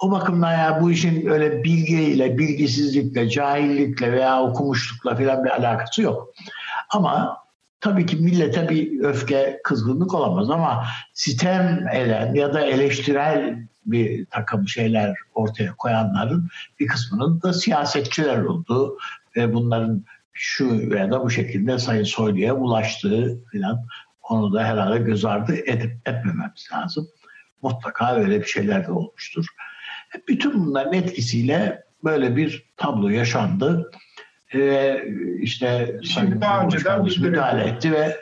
O 0.00 0.10
bakımdan 0.10 0.52
ya 0.52 0.78
bu 0.82 0.90
işin 0.90 1.26
öyle 1.26 1.64
bilgiyle, 1.64 2.38
bilgisizlikle, 2.38 3.30
cahillikle 3.30 4.12
veya 4.12 4.42
okumuşlukla 4.42 5.16
filan 5.16 5.44
bir 5.44 5.50
alakası 5.50 6.02
yok. 6.02 6.34
Ama 6.90 7.38
tabii 7.80 8.06
ki 8.06 8.16
millete 8.16 8.68
bir 8.68 9.00
öfke, 9.00 9.60
kızgınlık 9.64 10.14
olamaz 10.14 10.50
ama 10.50 10.84
sistem 11.14 11.88
eden 11.94 12.34
ya 12.34 12.54
da 12.54 12.60
eleştirel 12.60 13.58
bir 13.86 14.26
takım 14.26 14.68
şeyler 14.68 15.14
ortaya 15.34 15.74
koyanların 15.76 16.48
bir 16.80 16.86
kısmının 16.86 17.42
da 17.42 17.52
siyasetçiler 17.52 18.38
olduğu 18.38 18.98
ve 19.36 19.54
bunların 19.54 20.04
şu 20.40 20.90
veya 20.90 21.10
da 21.10 21.24
bu 21.24 21.30
şekilde 21.30 21.78
Sayın 21.78 22.04
Soylu'ya 22.04 22.54
ulaştığı 22.54 23.44
filan 23.52 23.86
onu 24.22 24.52
da 24.52 24.64
herhalde 24.64 24.98
göz 24.98 25.24
ardı 25.24 25.56
edip 25.66 25.92
etmememiz 26.08 26.68
lazım. 26.72 27.08
Mutlaka 27.62 28.16
öyle 28.16 28.40
bir 28.40 28.46
şeyler 28.46 28.86
de 28.86 28.92
olmuştur. 28.92 29.46
Bütün 30.28 30.66
bunların 30.66 30.92
etkisiyle 30.92 31.82
böyle 32.04 32.36
bir 32.36 32.70
tablo 32.76 33.08
yaşandı. 33.08 33.90
Ee, 34.54 35.02
işte 35.40 36.00
Şimdi 36.02 36.40
daha 36.40 36.64
önceden 36.64 37.02
müdahale 37.02 37.64
etti 37.64 37.92
ve 37.92 38.16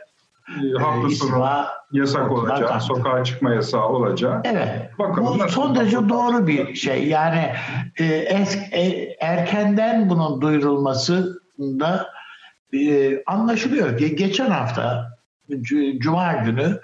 e, 0.48 0.78
hafta 0.78 1.10
sonu 1.10 1.46
yasak 1.92 2.30
olacak, 2.32 2.68
taktı. 2.68 2.86
sokağa 2.86 3.24
çıkma 3.24 3.54
yasağı 3.54 3.88
olacak. 3.88 4.46
Evet. 4.48 4.98
Bakalım 4.98 5.40
Bu 5.44 5.48
son 5.48 5.74
derece 5.74 6.08
doğru 6.08 6.46
bir 6.46 6.74
şey. 6.74 7.08
Yani 7.08 7.52
e, 7.98 8.04
es, 8.04 8.56
e, 8.72 9.16
erkenden 9.20 10.10
bunun 10.10 10.42
duyurulmasında 11.58 12.08
e, 12.72 13.22
anlaşılıyor 13.26 13.98
ki 13.98 14.16
geçen 14.16 14.50
hafta 14.50 15.16
Cuma 15.98 16.32
günü 16.32 16.80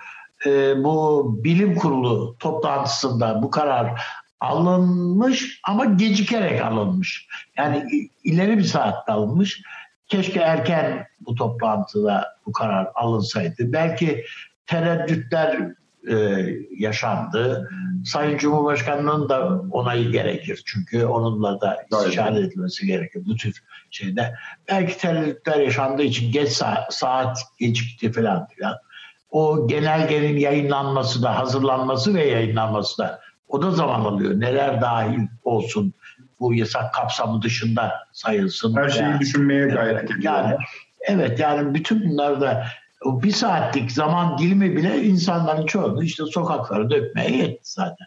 e, 0.46 0.84
bu 0.84 1.24
bilim 1.44 1.74
kurulu 1.74 2.36
toplantısında 2.38 3.42
bu 3.42 3.50
karar 3.50 4.02
alınmış 4.40 5.60
ama 5.64 5.84
gecikerek 5.84 6.62
alınmış. 6.62 7.28
Yani 7.56 7.86
ileri 8.24 8.58
bir 8.58 8.64
saatte 8.64 9.12
alınmış. 9.12 9.62
Keşke 10.08 10.40
erken 10.40 11.06
bu 11.20 11.34
toplantıda 11.34 12.36
bu 12.46 12.52
karar 12.52 12.88
alınsaydı. 12.94 13.72
Belki 13.72 14.24
tereddütler 14.66 15.72
e, 16.10 16.46
yaşandı. 16.78 17.70
Sayın 18.04 18.38
Cumhurbaşkanı'nın 18.38 19.28
da 19.28 19.60
onayı 19.70 20.12
gerekir. 20.12 20.62
Çünkü 20.66 21.04
onunla 21.04 21.60
da 21.60 21.78
istişare 21.92 22.40
edilmesi 22.40 22.86
gerekir 22.86 23.22
bu 23.26 23.36
tür 23.36 23.62
şeyde. 23.90 24.34
Belki 24.68 24.98
tereddütler 24.98 25.60
yaşandığı 25.60 26.02
için 26.02 26.32
geç 26.32 26.48
saat, 26.48 26.94
saat 26.94 27.38
gecikti 27.58 28.12
falan 28.12 28.46
filan. 28.46 28.76
O 29.30 29.68
genelgenin 29.68 30.36
yayınlanması 30.36 31.22
da, 31.22 31.38
hazırlanması 31.38 32.14
ve 32.14 32.26
yayınlanması 32.26 32.98
da 32.98 33.20
o 33.48 33.62
da 33.62 33.70
zaman 33.70 34.00
alıyor. 34.00 34.40
Neler 34.40 34.80
dahil 34.80 35.20
olsun 35.44 35.94
bu 36.40 36.54
yasak 36.54 36.94
kapsamı 36.94 37.42
dışında 37.42 37.92
sayılsın. 38.12 38.76
Her 38.76 38.88
şeyi 38.88 39.02
yani, 39.02 39.20
düşünmeye 39.20 39.66
gayret 39.66 40.04
ediyor. 40.04 40.20
Yani, 40.22 40.56
evet 41.00 41.40
yani 41.40 41.74
bütün 41.74 42.10
bunlar 42.10 42.40
da 42.40 42.66
o 43.04 43.22
bir 43.22 43.30
saatlik 43.30 43.92
zaman 43.92 44.38
dilimi 44.38 44.76
bile 44.76 45.02
insanların 45.02 45.66
çoğunu 45.66 46.04
işte 46.04 46.24
sokaklara 46.24 46.90
dökmeye 46.90 47.36
yetti 47.36 47.60
zaten. 47.62 48.06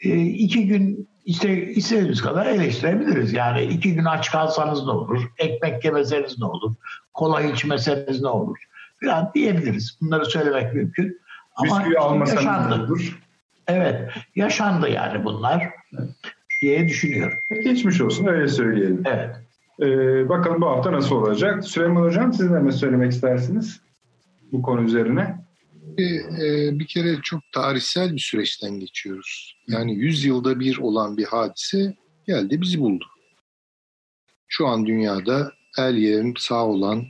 E, 0.00 0.20
iki 0.20 0.66
gün 0.66 1.08
işte 1.24 1.66
istediğimiz 1.66 2.22
kadar 2.22 2.46
eleştirebiliriz. 2.46 3.32
Yani 3.32 3.62
iki 3.62 3.94
gün 3.94 4.04
aç 4.04 4.30
kalsanız 4.30 4.84
ne 4.84 4.90
olur? 4.90 5.22
Ekmek 5.38 5.84
yemeseniz 5.84 6.38
ne 6.38 6.44
olur? 6.44 6.74
Kola 7.14 7.42
içmeseniz 7.42 8.22
ne 8.22 8.28
olur? 8.28 8.56
Falan 9.04 9.30
diyebiliriz. 9.34 9.98
Bunları 10.00 10.26
söylemek 10.26 10.74
mümkün. 10.74 11.20
Ama 11.56 11.78
Bisküvi 11.78 11.98
almasanız 11.98 12.44
yaşandı. 12.44 12.78
ne 12.78 12.82
olur? 12.82 13.20
Evet. 13.68 14.10
Yaşandı 14.36 14.88
yani 14.90 15.24
bunlar 15.24 15.70
diye 16.62 16.88
düşünüyorum. 16.88 17.38
Geçmiş 17.64 18.00
olsun 18.00 18.26
öyle 18.26 18.48
söyleyelim. 18.48 19.02
Evet. 19.06 19.36
Ee, 19.82 20.28
bakalım 20.28 20.60
bu 20.60 20.66
hafta 20.66 20.92
nasıl 20.92 21.16
olacak? 21.16 21.64
Süleyman 21.64 22.02
Hocam 22.02 22.32
siz 22.32 22.50
ne 22.50 22.72
söylemek 22.72 23.12
istersiniz? 23.12 23.80
Bu 24.54 24.62
konu 24.62 24.82
üzerine? 24.82 25.44
E, 25.98 26.02
e, 26.04 26.78
bir 26.78 26.86
kere 26.86 27.16
çok 27.22 27.52
tarihsel 27.52 28.14
bir 28.14 28.20
süreçten 28.20 28.80
geçiyoruz. 28.80 29.56
Yani 29.68 29.94
100 29.94 30.24
yılda 30.24 30.60
bir 30.60 30.78
olan 30.78 31.16
bir 31.16 31.24
hadise 31.24 31.96
geldi 32.26 32.60
bizi 32.60 32.80
buldu. 32.80 33.04
Şu 34.48 34.66
an 34.66 34.86
dünyada 34.86 35.52
el 35.78 35.96
yerim 35.96 36.34
sağ 36.38 36.66
olan 36.66 37.06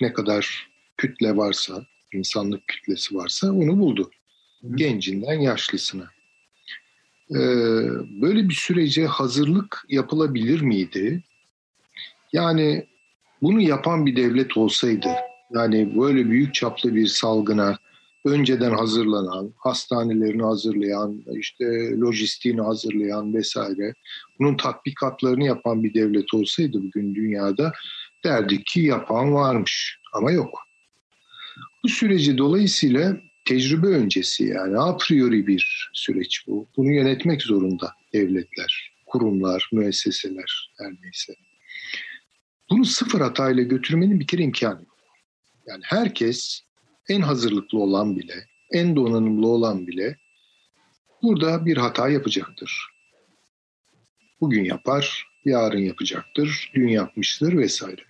ne 0.00 0.12
kadar 0.12 0.68
kütle 0.96 1.36
varsa, 1.36 1.86
insanlık 2.12 2.68
kütlesi 2.68 3.14
varsa 3.14 3.52
onu 3.52 3.78
buldu. 3.78 4.10
Gencinden 4.74 5.40
yaşlısına. 5.40 6.10
Ee, 7.30 7.38
böyle 8.22 8.48
bir 8.48 8.54
sürece 8.54 9.06
hazırlık 9.06 9.84
yapılabilir 9.88 10.60
miydi? 10.60 11.22
Yani 12.32 12.86
bunu 13.42 13.60
yapan 13.60 14.06
bir 14.06 14.16
devlet 14.16 14.56
olsaydı, 14.56 15.08
yani 15.50 16.00
böyle 16.00 16.30
büyük 16.30 16.54
çaplı 16.54 16.94
bir 16.94 17.06
salgına 17.06 17.78
önceden 18.24 18.70
hazırlanan, 18.70 19.52
hastanelerini 19.56 20.42
hazırlayan, 20.42 21.22
işte 21.36 21.90
lojistiğini 21.96 22.60
hazırlayan 22.60 23.34
vesaire 23.34 23.94
bunun 24.38 24.56
tatbikatlarını 24.56 25.44
yapan 25.44 25.84
bir 25.84 25.94
devlet 25.94 26.34
olsaydı 26.34 26.82
bugün 26.82 27.14
dünyada 27.14 27.72
derdik 28.24 28.66
ki 28.66 28.80
yapan 28.80 29.32
varmış 29.32 29.98
ama 30.12 30.30
yok. 30.32 30.58
Bu 31.84 31.88
süreci 31.88 32.38
dolayısıyla 32.38 33.16
tecrübe 33.44 33.86
öncesi 33.86 34.44
yani 34.44 34.78
a 34.78 34.96
priori 34.96 35.46
bir 35.46 35.90
süreç 35.92 36.44
bu. 36.46 36.68
Bunu 36.76 36.92
yönetmek 36.92 37.42
zorunda 37.42 37.92
devletler, 38.12 38.92
kurumlar, 39.06 39.68
müesseseler 39.72 40.70
her 40.78 40.92
neyse. 41.02 41.34
Bunu 42.70 42.84
sıfır 42.84 43.20
hatayla 43.20 43.62
götürmenin 43.62 44.20
bir 44.20 44.26
kere 44.26 44.42
imkanı 44.42 44.80
yok. 44.80 44.93
Yani 45.66 45.82
herkes 45.84 46.60
en 47.08 47.20
hazırlıklı 47.20 47.78
olan 47.78 48.16
bile, 48.16 48.46
en 48.72 48.96
donanımlı 48.96 49.46
olan 49.46 49.86
bile 49.86 50.16
burada 51.22 51.66
bir 51.66 51.76
hata 51.76 52.08
yapacaktır. 52.08 52.86
Bugün 54.40 54.64
yapar, 54.64 55.26
yarın 55.44 55.78
yapacaktır, 55.78 56.70
dün 56.74 56.88
yapmıştır 56.88 57.56
vesaire. 57.56 58.02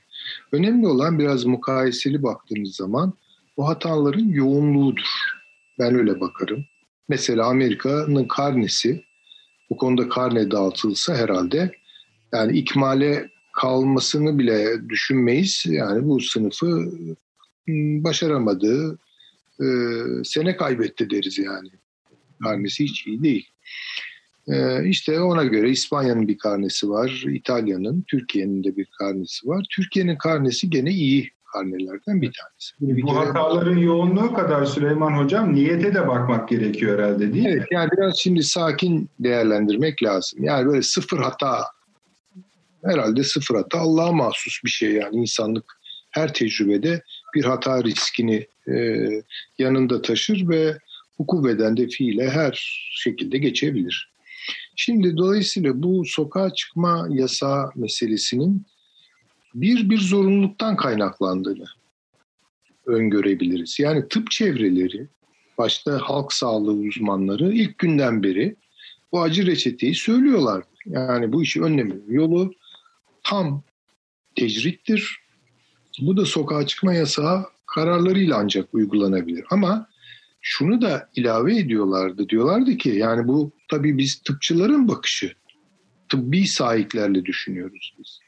Önemli 0.53 0.87
olan 0.87 1.19
biraz 1.19 1.45
mukayeseli 1.45 2.23
baktığımız 2.23 2.77
zaman 2.77 3.13
bu 3.57 3.69
hataların 3.69 4.29
yoğunluğudur. 4.29 5.09
Ben 5.79 5.95
öyle 5.95 6.21
bakarım. 6.21 6.65
Mesela 7.09 7.47
Amerika'nın 7.47 8.29
karnesi, 8.29 9.05
bu 9.71 9.77
konuda 9.77 10.09
karne 10.09 10.51
dağıtılsa 10.51 11.15
herhalde 11.15 11.73
yani 12.33 12.59
ikmale 12.59 13.31
kalmasını 13.53 14.39
bile 14.39 14.89
düşünmeyiz. 14.89 15.65
Yani 15.67 16.09
bu 16.09 16.21
sınıfı 16.21 16.91
Hmm, 17.67 18.05
başaramadığı 18.05 18.99
e, 19.61 19.67
sene 20.25 20.57
kaybetti 20.57 21.11
deriz 21.11 21.39
yani. 21.39 21.69
Karnesi 22.43 22.85
hiç 22.85 23.07
iyi 23.07 23.23
değil. 23.23 23.49
E, 24.49 24.89
işte 24.89 25.21
ona 25.21 25.45
göre 25.45 25.71
İspanya'nın 25.71 26.29
bir 26.29 26.39
karnesi 26.39 26.91
var, 26.91 27.25
İtalya'nın, 27.29 28.05
Türkiye'nin 28.09 28.65
de 28.65 28.77
bir 28.77 28.87
karnesi 28.99 29.49
var. 29.49 29.67
Türkiye'nin 29.71 30.17
karnesi 30.17 30.71
gene 30.71 30.91
iyi 30.91 31.31
karnelerden 31.53 32.23
bir 32.23 32.33
tanesi. 32.33 32.75
Bir 32.81 33.03
Bu 33.03 33.17
hataların 33.17 33.77
yoğunluğu 33.77 34.35
kadar 34.35 34.65
Süleyman 34.65 35.25
Hocam 35.25 35.55
niyete 35.55 35.95
de 35.95 36.09
bakmak 36.09 36.49
gerekiyor 36.49 36.99
herhalde 36.99 37.35
değil 37.35 37.47
evet, 37.47 37.61
mi? 37.61 37.67
Yani 37.71 37.91
biraz 37.97 38.19
şimdi 38.19 38.43
sakin 38.43 39.09
değerlendirmek 39.21 40.03
lazım. 40.03 40.45
Yani 40.45 40.67
böyle 40.67 40.83
sıfır 40.83 41.19
hata 41.19 41.65
herhalde 42.85 43.25
sıfır 43.25 43.55
hata 43.55 43.79
Allah'a 43.79 44.13
mahsus 44.13 44.65
bir 44.65 44.71
şey 44.71 44.93
yani 44.93 45.17
insanlık 45.17 45.65
her 46.11 46.35
tecrübede 46.35 47.03
bir 47.35 47.45
hata 47.45 47.85
riskini 47.85 48.47
e, 48.69 49.09
yanında 49.59 50.03
taşır 50.03 50.49
ve 50.49 50.79
hukuk 51.17 51.45
de 51.45 51.89
fiile 51.89 52.31
her 52.31 52.53
şekilde 52.95 53.39
geçebilir. 53.39 54.11
Şimdi 54.77 55.17
dolayısıyla 55.17 55.83
bu 55.83 56.05
sokağa 56.05 56.55
çıkma 56.55 57.09
yasağı 57.11 57.71
meselesinin 57.75 58.67
bir 59.55 59.91
bir 59.91 59.99
zorunluluktan 59.99 60.77
kaynaklandığını 60.77 61.67
öngörebiliriz. 62.87 63.81
Yani 63.81 64.09
tıp 64.09 64.31
çevreleri, 64.31 65.09
başta 65.59 65.99
halk 66.03 66.33
sağlığı 66.33 66.73
uzmanları 66.73 67.53
ilk 67.53 67.79
günden 67.79 68.23
beri 68.23 68.57
bu 69.13 69.23
acı 69.23 69.47
reçeteyi 69.47 69.95
söylüyorlardı. 69.95 70.67
Yani 70.87 71.33
bu 71.33 71.43
işi 71.43 71.63
önlemenin 71.63 72.13
yolu 72.13 72.55
tam 73.23 73.63
tecrittir, 74.35 75.24
bu 76.01 76.17
da 76.17 76.25
sokağa 76.25 76.67
çıkma 76.67 76.95
yasağı 76.95 77.45
kararlarıyla 77.67 78.37
ancak 78.39 78.75
uygulanabilir. 78.75 79.45
Ama 79.51 79.89
şunu 80.41 80.83
da 80.83 81.11
ilave 81.17 81.59
ediyorlardı. 81.59 82.29
Diyorlardı 82.29 82.77
ki 82.77 82.89
yani 82.89 83.29
bu 83.29 83.53
tabii 83.71 83.99
biz 83.99 84.23
tıpçıların 84.23 84.89
bakışı. 84.89 85.33
Tıbbi 86.09 86.47
sahiplerle 86.47 87.25
düşünüyoruz 87.25 87.95
biz. 87.99 88.19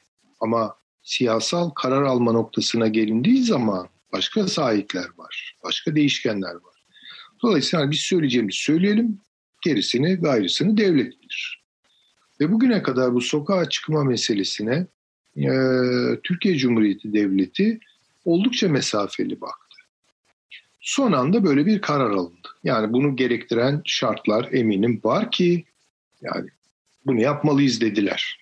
Ama 0.40 0.76
siyasal 1.02 1.70
karar 1.70 2.02
alma 2.02 2.33
noktasına 2.33 2.88
gelindiği 2.88 3.42
zaman 3.42 3.88
başka 4.12 4.48
sahipler 4.48 5.09
var. 5.16 5.57
Başka 5.64 5.94
değişkenler 5.94 6.55
var. 6.55 6.85
Dolayısıyla 7.42 7.90
biz 7.90 8.00
söyleyeceğimizi 8.00 8.59
söyleyelim. 8.59 9.20
Gerisini 9.62 10.14
gayrısını 10.14 10.76
devlet 10.76 11.22
bilir. 11.22 11.64
Ve 12.40 12.52
bugüne 12.52 12.83
kadar 12.83 13.14
bu 13.14 13.20
sokağa 13.20 13.68
çıkma 13.68 14.05
meselesine 14.05 14.87
e, 15.37 15.51
Türkiye 16.22 16.57
Cumhuriyeti 16.57 17.12
Devleti 17.12 17.81
oldukça 18.25 18.68
mesafeli 18.68 19.40
baktı. 19.40 19.77
son 20.81 21.12
anda 21.12 21.44
böyle 21.44 21.66
bir 21.66 21.81
karar 21.81 22.11
alındı. 22.11 22.49
Yani 22.64 22.92
bunu 22.92 23.16
gerektiren 23.16 23.83
şartlar 23.85 24.49
eminim 24.53 25.01
var 25.05 25.31
ki 25.31 25.64
yani 26.22 26.49
bunu 27.07 27.20
yapmalıyız 27.20 27.81
dediler. 27.81 28.40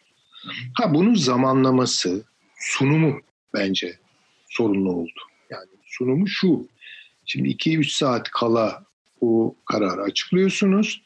Ha 0.74 0.94
bunun 0.94 1.14
zamanlaması, 1.14 2.24
sunumu 2.58 3.20
bence 3.54 3.98
sorunlu 4.48 4.92
oldu. 4.92 5.20
Yani 5.50 5.66
sunumu 5.84 6.28
şu. 6.28 6.68
Şimdi 7.26 7.48
2-3 7.48 7.96
saat 7.96 8.30
kala 8.30 8.84
bu 9.20 9.56
kararı 9.64 10.02
açıklıyorsunuz 10.02 11.02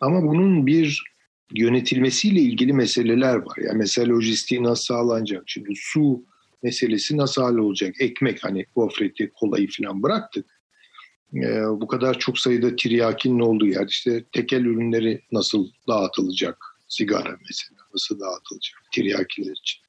ama 0.00 0.22
bunun 0.22 0.66
bir 0.66 1.04
yönetilmesiyle 1.54 2.40
ilgili 2.40 2.72
meseleler 2.72 3.34
var. 3.34 3.56
Yani 3.66 3.78
mesela 3.78 4.08
lojistiği 4.08 4.62
nasıl 4.62 4.84
sağlanacak? 4.84 5.42
Şimdi 5.46 5.68
su 5.76 6.24
meselesi 6.62 7.16
nasıl 7.16 7.42
hallolacak? 7.42 8.00
Ekmek 8.00 8.44
hani 8.44 8.66
gofreti, 8.76 9.30
kolayı 9.34 9.68
falan 9.70 10.02
bıraktık. 10.02 10.46
Ee, 11.34 11.62
bu 11.68 11.86
kadar 11.86 12.18
çok 12.18 12.38
sayıda 12.38 12.76
tiryakinin 12.76 13.40
olduğu 13.40 13.66
yer 13.66 13.86
işte 13.88 14.24
tekel 14.32 14.60
ürünleri 14.60 15.22
nasıl 15.32 15.68
dağıtılacak? 15.88 16.56
Sigara 16.88 17.36
mesela 17.48 17.80
nasıl 17.94 18.20
dağıtılacak 18.20 18.82
tiryakiler 18.92 19.52
için? 19.52 19.80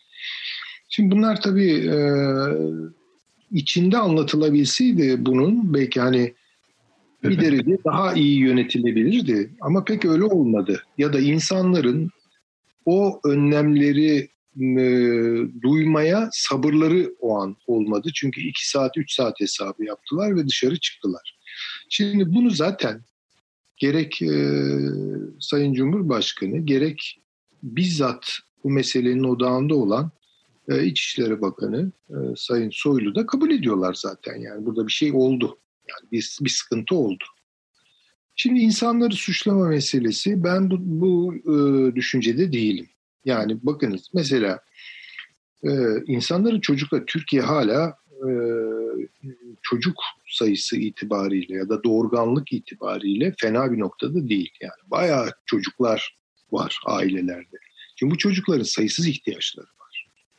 Şimdi 0.89 1.15
bunlar 1.15 1.41
tabii 1.41 1.71
e, 1.71 1.97
içinde 3.51 3.97
anlatılabilseydi 3.97 5.25
bunun 5.25 5.73
belki 5.73 5.99
hani 5.99 6.33
bir 7.23 7.39
derece 7.41 7.77
daha 7.85 8.13
iyi 8.13 8.39
yönetilebilirdi. 8.39 9.55
Ama 9.61 9.83
pek 9.83 10.05
öyle 10.05 10.23
olmadı. 10.23 10.83
Ya 10.97 11.13
da 11.13 11.19
insanların 11.19 12.09
o 12.85 13.19
önlemleri 13.25 14.29
e, 14.57 14.83
duymaya 15.61 16.29
sabırları 16.31 17.15
o 17.19 17.37
an 17.37 17.55
olmadı. 17.67 18.09
Çünkü 18.15 18.41
iki 18.41 18.69
saat, 18.69 18.97
üç 18.97 19.13
saat 19.13 19.39
hesabı 19.39 19.85
yaptılar 19.85 20.35
ve 20.35 20.47
dışarı 20.47 20.79
çıktılar. 20.79 21.37
Şimdi 21.89 22.33
bunu 22.33 22.49
zaten 22.49 23.01
gerek 23.77 24.21
e, 24.21 24.65
Sayın 25.39 25.73
Cumhurbaşkanı 25.73 26.57
gerek 26.57 27.21
bizzat 27.63 28.37
bu 28.63 28.69
meselenin 28.69 29.23
odağında 29.23 29.75
olan 29.75 30.11
e, 30.69 30.85
İçişleri 30.85 31.41
Bakanı 31.41 31.91
e, 32.09 32.15
Sayın 32.35 32.69
Soylu 32.73 33.15
da 33.15 33.25
kabul 33.25 33.51
ediyorlar 33.51 33.93
zaten. 33.93 34.35
Yani 34.35 34.65
burada 34.65 34.87
bir 34.87 34.91
şey 34.91 35.11
oldu. 35.13 35.59
Yani 35.89 36.11
bir, 36.11 36.37
bir 36.41 36.49
sıkıntı 36.49 36.95
oldu. 36.95 37.23
Şimdi 38.35 38.59
insanları 38.59 39.13
suçlama 39.13 39.67
meselesi 39.67 40.43
ben 40.43 40.71
bu, 40.71 40.77
bu 40.79 41.35
e, 41.35 41.95
düşüncede 41.95 42.53
değilim. 42.53 42.89
Yani 43.25 43.57
bakınız 43.63 44.09
mesela 44.13 44.59
e, 45.63 45.69
insanların 46.07 46.59
çocuklar 46.59 47.03
Türkiye 47.05 47.41
hala 47.41 47.97
e, 48.09 48.29
çocuk 49.61 49.95
sayısı 50.29 50.77
itibariyle 50.77 51.55
ya 51.57 51.69
da 51.69 51.83
doğurganlık 51.83 52.53
itibariyle 52.53 53.33
fena 53.39 53.71
bir 53.71 53.79
noktada 53.79 54.29
değil. 54.29 54.51
Yani 54.61 54.91
bayağı 54.91 55.31
çocuklar 55.45 56.17
var 56.51 56.79
ailelerde. 56.85 57.57
Şimdi 57.95 58.13
bu 58.13 58.17
çocukların 58.17 58.63
sayısız 58.63 59.07
ihtiyaçları 59.07 59.67
var. 59.79 59.88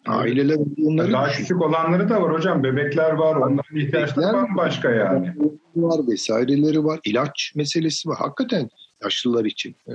Aileler 0.07 0.59
onları 0.85 1.13
daha 1.13 1.33
küçük 1.33 1.63
olanları 1.63 2.09
da 2.09 2.23
var 2.23 2.33
hocam. 2.33 2.65
Bebekler 2.65 3.13
var. 3.13 3.37
Onların 3.37 3.77
ihtiyaçları 3.77 4.33
bambaşka 4.37 4.91
yani. 4.91 5.35
Var 5.77 6.09
vesaireleri 6.09 6.85
var. 6.85 7.01
İlaç 7.05 7.53
meselesi 7.55 8.09
var. 8.09 8.19
Hakikaten 8.19 8.71
yaşlılar 9.03 9.45
için 9.45 9.77
e, 9.89 9.95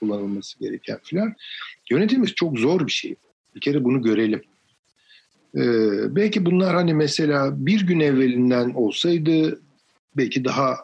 kullanılması 0.00 0.58
gereken 0.58 0.98
filan. 1.02 1.34
Yönetilmesi 1.90 2.34
çok 2.34 2.58
zor 2.58 2.86
bir 2.86 2.92
şey. 2.92 3.14
Bir 3.54 3.60
kere 3.60 3.84
bunu 3.84 4.02
görelim. 4.02 4.42
Ee, 5.56 6.16
belki 6.16 6.46
bunlar 6.46 6.74
hani 6.74 6.94
mesela 6.94 7.66
bir 7.66 7.86
gün 7.86 8.00
evvelinden 8.00 8.70
olsaydı 8.74 9.60
belki 10.16 10.44
daha 10.44 10.76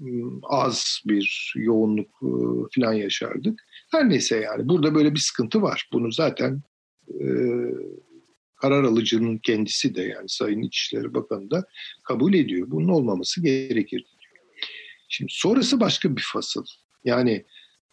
ıı, 0.00 0.40
az 0.42 1.02
bir 1.06 1.54
yoğunluk 1.56 2.22
ıı, 2.22 2.68
falan 2.74 2.92
yaşardık. 2.92 3.60
Her 3.90 4.08
neyse 4.08 4.36
yani 4.36 4.68
burada 4.68 4.94
böyle 4.94 5.14
bir 5.14 5.20
sıkıntı 5.20 5.62
var. 5.62 5.88
Bunu 5.92 6.12
zaten 6.12 6.62
e, 7.20 7.26
karar 8.56 8.84
alıcının 8.84 9.38
kendisi 9.38 9.94
de 9.94 10.02
yani 10.02 10.28
Sayın 10.28 10.62
İçişleri 10.62 11.14
Bakanı 11.14 11.50
da 11.50 11.64
kabul 12.02 12.34
ediyor. 12.34 12.70
Bunun 12.70 12.88
olmaması 12.88 13.42
gerekir 13.42 13.98
diyor. 13.98 14.42
Şimdi 15.08 15.32
sonrası 15.34 15.80
başka 15.80 16.16
bir 16.16 16.24
fasıl. 16.32 16.64
Yani 17.04 17.44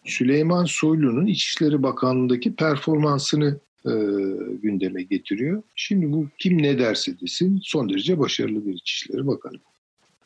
Süleyman 0.05 0.65
Soylu'nun 0.65 1.25
İçişleri 1.25 1.83
Bakanlığı'ndaki 1.83 2.55
performansını 2.55 3.59
e, 3.85 3.91
gündeme 4.61 5.03
getiriyor. 5.03 5.63
Şimdi 5.75 6.11
bu 6.11 6.27
kim 6.37 6.63
ne 6.63 6.79
derse 6.79 7.19
desin 7.19 7.59
son 7.63 7.89
derece 7.89 8.19
başarılı 8.19 8.65
bir 8.65 8.73
İçişleri 8.73 9.27
Bakanı. 9.27 9.57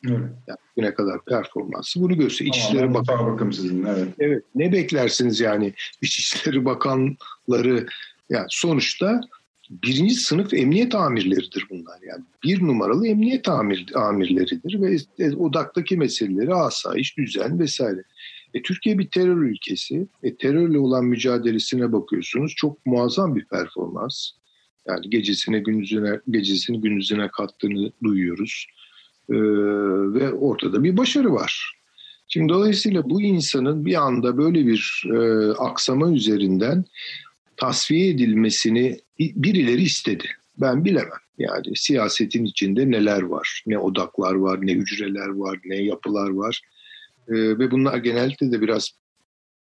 Evet. 0.06 0.18
Yani 0.46 0.58
bugüne 0.76 0.94
kadar 0.94 1.24
performansı 1.24 2.00
bunu 2.00 2.16
gösteriyor. 2.16 2.56
İçişleri 2.56 2.94
Bakanı. 2.94 3.54
sizin, 3.54 3.84
evet. 3.84 4.08
evet. 4.18 4.44
Ne 4.54 4.72
beklersiniz 4.72 5.40
yani 5.40 5.74
İçişleri 6.02 6.64
Bakanları 6.64 7.86
yani 8.30 8.46
sonuçta 8.48 9.20
birinci 9.70 10.14
sınıf 10.14 10.54
emniyet 10.54 10.94
amirleridir 10.94 11.66
bunlar. 11.70 11.98
Yani 12.08 12.24
bir 12.44 12.62
numaralı 12.62 13.08
emniyet 13.08 13.48
amir, 13.48 13.86
amirleridir 13.94 14.80
ve 14.80 15.36
odaktaki 15.36 15.96
meseleleri 15.96 16.54
asayiş, 16.54 17.16
düzen 17.18 17.58
vesaire. 17.58 18.02
E, 18.54 18.62
Türkiye 18.62 18.98
bir 18.98 19.10
terör 19.10 19.36
ülkesi. 19.36 20.06
E, 20.22 20.36
terörle 20.36 20.78
olan 20.78 21.04
mücadelesine 21.04 21.92
bakıyorsunuz. 21.92 22.52
Çok 22.56 22.86
muazzam 22.86 23.36
bir 23.36 23.44
performans. 23.44 24.30
Yani 24.88 25.10
gecesine 25.10 25.58
gündüzüne 25.58 26.20
gecesini 26.30 26.80
gündüzüne 26.80 27.28
kattığını 27.28 27.92
duyuyoruz. 28.04 28.66
E, 29.30 29.34
ve 30.14 30.32
ortada 30.32 30.84
bir 30.84 30.96
başarı 30.96 31.32
var. 31.32 31.78
Şimdi 32.28 32.48
dolayısıyla 32.52 33.10
bu 33.10 33.22
insanın 33.22 33.84
bir 33.84 33.94
anda 33.94 34.38
böyle 34.38 34.66
bir 34.66 35.04
e, 35.14 35.50
aksama 35.52 36.12
üzerinden 36.12 36.84
tasfiye 37.58 38.08
edilmesini 38.08 38.98
birileri 39.18 39.82
istedi. 39.82 40.24
Ben 40.56 40.84
bilemem. 40.84 41.20
Yani 41.38 41.76
siyasetin 41.76 42.44
içinde 42.44 42.90
neler 42.90 43.22
var, 43.22 43.62
ne 43.66 43.78
odaklar 43.78 44.34
var, 44.34 44.66
ne 44.66 44.72
hücreler 44.72 45.28
var, 45.28 45.58
ne 45.64 45.76
yapılar 45.76 46.30
var. 46.30 46.60
Ee, 47.28 47.34
ve 47.34 47.70
bunlar 47.70 47.98
genellikle 47.98 48.52
de 48.52 48.60
biraz 48.60 48.90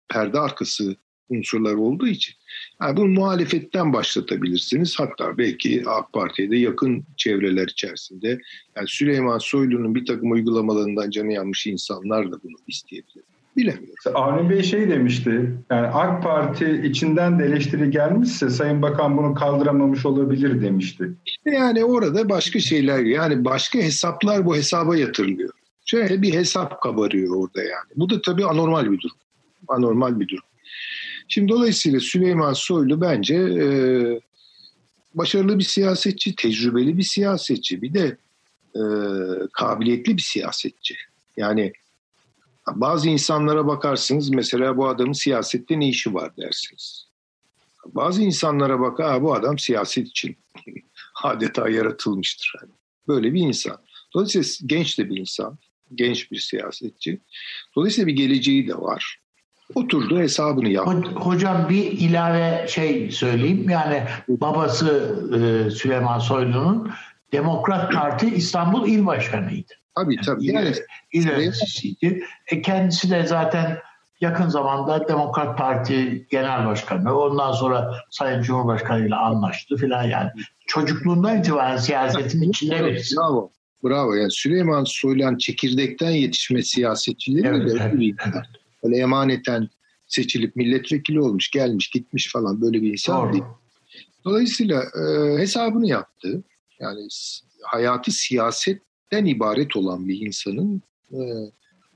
perde 0.09 0.41
arkası 0.41 0.97
unsurlar 1.29 1.75
olduğu 1.75 2.07
için. 2.07 2.35
Yani 2.83 2.97
bunu 2.97 3.07
muhalefetten 3.07 3.93
başlatabilirsiniz. 3.93 4.95
Hatta 4.99 5.39
belki 5.39 5.83
AK 5.87 6.13
Parti'ye 6.13 6.51
de 6.51 6.57
yakın 6.57 7.05
çevreler 7.17 7.69
içerisinde. 7.69 8.41
Yani 8.77 8.89
Süleyman 8.89 9.39
Soylu'nun 9.39 9.95
bir 9.95 10.07
takım 10.07 10.31
uygulamalarından 10.31 11.11
canı 11.11 11.33
yanmış 11.33 11.67
insanlar 11.67 12.33
da 12.33 12.43
bunu 12.43 12.57
isteyebilir. 12.69 13.25
Bilemiyorum. 13.57 13.95
Avni 14.15 14.51
Bey 14.51 14.63
şey 14.63 14.91
demişti, 14.91 15.55
yani 15.71 15.87
AK 15.87 16.23
Parti 16.23 16.83
içinden 16.85 17.39
de 17.39 17.45
eleştiri 17.45 17.91
gelmişse 17.91 18.51
Sayın 18.51 18.83
Bakan 18.83 19.17
bunu 19.17 19.35
kaldıramamış 19.35 20.07
olabilir 20.07 20.63
demişti. 20.63 21.13
Yani 21.45 21.85
orada 21.85 22.29
başka 22.29 22.61
şeyler, 22.61 22.99
yani 22.99 23.45
başka 23.45 23.79
hesaplar 23.79 24.47
bu 24.47 24.57
hesaba 24.57 24.97
yatırılıyor. 24.97 25.51
Şöyle 25.87 26.23
bir 26.23 26.35
hesap 26.35 26.83
kabarıyor 26.83 27.37
orada 27.37 27.63
yani. 27.63 27.91
Bu 27.97 28.11
da 28.11 28.23
tabii 28.23 28.45
anormal 28.45 28.93
bir 28.93 29.01
durum. 29.01 29.17
Anormal 29.69 30.21
bir 30.21 30.29
durum. 30.29 30.45
Şimdi 31.29 31.49
dolayısıyla 31.53 32.01
Süleyman 32.01 32.53
Soylu 32.53 33.01
bence 33.01 33.35
e, 33.35 33.67
başarılı 35.15 35.59
bir 35.59 35.65
siyasetçi, 35.65 36.37
tecrübeli 36.37 36.97
bir 36.97 37.03
siyasetçi, 37.03 37.83
bir 37.83 37.95
de 37.95 38.17
e, 38.77 38.83
kabiliyetli 39.53 40.17
bir 40.17 40.23
siyasetçi. 40.23 40.95
Yani 41.37 41.73
bazı 42.73 43.09
insanlara 43.09 43.67
bakarsınız 43.67 44.31
mesela 44.31 44.77
bu 44.77 44.89
adamın 44.89 45.13
siyasette 45.13 45.81
ne 45.81 45.89
işi 45.89 46.15
var 46.15 46.37
dersiniz. 46.37 47.09
Bazı 47.87 48.23
insanlara 48.23 48.81
bak, 48.81 49.23
bu 49.23 49.35
adam 49.35 49.59
siyaset 49.59 50.07
için 50.09 50.37
adeta 51.23 51.69
yaratılmıştır. 51.69 52.53
Yani. 52.61 52.73
Böyle 53.09 53.35
bir 53.35 53.41
insan. 53.41 53.77
Dolayısıyla 54.15 54.49
genç 54.67 54.99
de 54.99 55.11
bir 55.11 55.17
insan 55.17 55.59
genç 55.95 56.31
bir 56.31 56.39
siyasetçi. 56.39 57.21
Dolayısıyla 57.77 58.07
bir 58.07 58.17
geleceği 58.17 58.69
de 58.69 58.75
var. 58.75 59.21
Oturdu 59.75 60.19
hesabını 60.19 60.69
yaptı. 60.69 61.11
Hocam 61.11 61.69
bir 61.69 61.85
ilave 61.85 62.67
şey 62.69 63.11
söyleyeyim. 63.11 63.71
Yani 63.71 64.03
babası 64.29 65.17
e, 65.35 65.71
Süleyman 65.71 66.19
Soylu'nun 66.19 66.91
Demokrat 67.33 67.93
Parti 67.93 68.35
İstanbul 68.35 68.89
İl 68.89 69.07
Başkanı'ydı. 69.07 69.73
Tabii 69.97 70.17
tabii. 70.27 70.47
Yani, 70.47 70.73
yöneticisiydi. 71.13 72.25
E, 72.47 72.63
kendisi 72.63 73.11
de 73.11 73.27
zaten 73.27 73.79
yakın 74.21 74.49
zamanda 74.49 75.09
Demokrat 75.09 75.59
Parti 75.59 76.27
Genel 76.31 76.67
Başkanı. 76.67 77.19
Ondan 77.19 77.53
sonra 77.53 77.95
Sayın 78.11 78.43
Cumhurbaşkanı 78.43 79.07
ile 79.07 79.15
anlaştı 79.15 79.77
filan 79.77 80.05
yani. 80.05 80.31
Çocukluğundan 80.67 81.39
itibaren 81.39 81.77
siyasetin 81.77 82.51
içinde 82.51 82.85
birisi. 82.85 83.17
Bravo. 83.17 83.51
Bravo. 83.85 84.15
Yani 84.15 84.31
Süleyman 84.31 84.85
Soylan 84.85 85.39
çekirdekten 85.39 86.11
yetişme 86.11 86.63
siyasetçileri 86.63 87.47
evet, 87.47 87.69
de 87.69 87.79
evet, 87.83 88.15
evet. 88.25 88.45
böyle 88.85 88.97
emaneten 88.97 89.69
seçilip 90.07 90.57
milletvekili 90.57 91.21
olmuş, 91.21 91.51
gelmiş, 91.51 91.91
gitmiş 91.91 92.33
falan 92.33 92.61
böyle 92.61 92.83
bir 92.83 92.93
insan 92.93 93.23
Doğru. 93.23 93.33
değil. 93.33 93.45
Dolayısıyla 94.25 94.83
e, 94.83 95.39
hesabını 95.39 95.89
yaptı. 95.89 96.43
Yani 96.81 97.09
hayatı 97.63 98.11
siyaset 98.11 98.83
den 99.13 99.25
ibaret 99.25 99.77
olan 99.77 100.09
bir 100.09 100.21
insanın 100.21 100.83
e, 101.13 101.19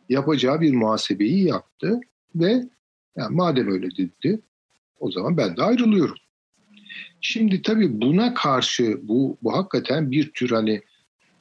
yapacağı 0.09 0.61
bir 0.61 0.75
muhasebeyi 0.75 1.45
yaptı 1.45 2.01
ve 2.35 2.65
yani 3.17 3.37
madem 3.37 3.73
öyle 3.73 3.89
dedi 3.97 4.41
o 5.01 5.11
zaman 5.11 5.37
ben 5.37 5.57
de 5.57 5.63
ayrılıyorum. 5.63 6.17
Şimdi 7.21 7.63
tabii 7.63 8.01
buna 8.01 8.35
karşı 8.35 9.01
bu, 9.03 9.39
bu 9.43 9.57
hakikaten 9.57 10.11
bir 10.11 10.31
tür 10.31 10.51
hani 10.51 10.83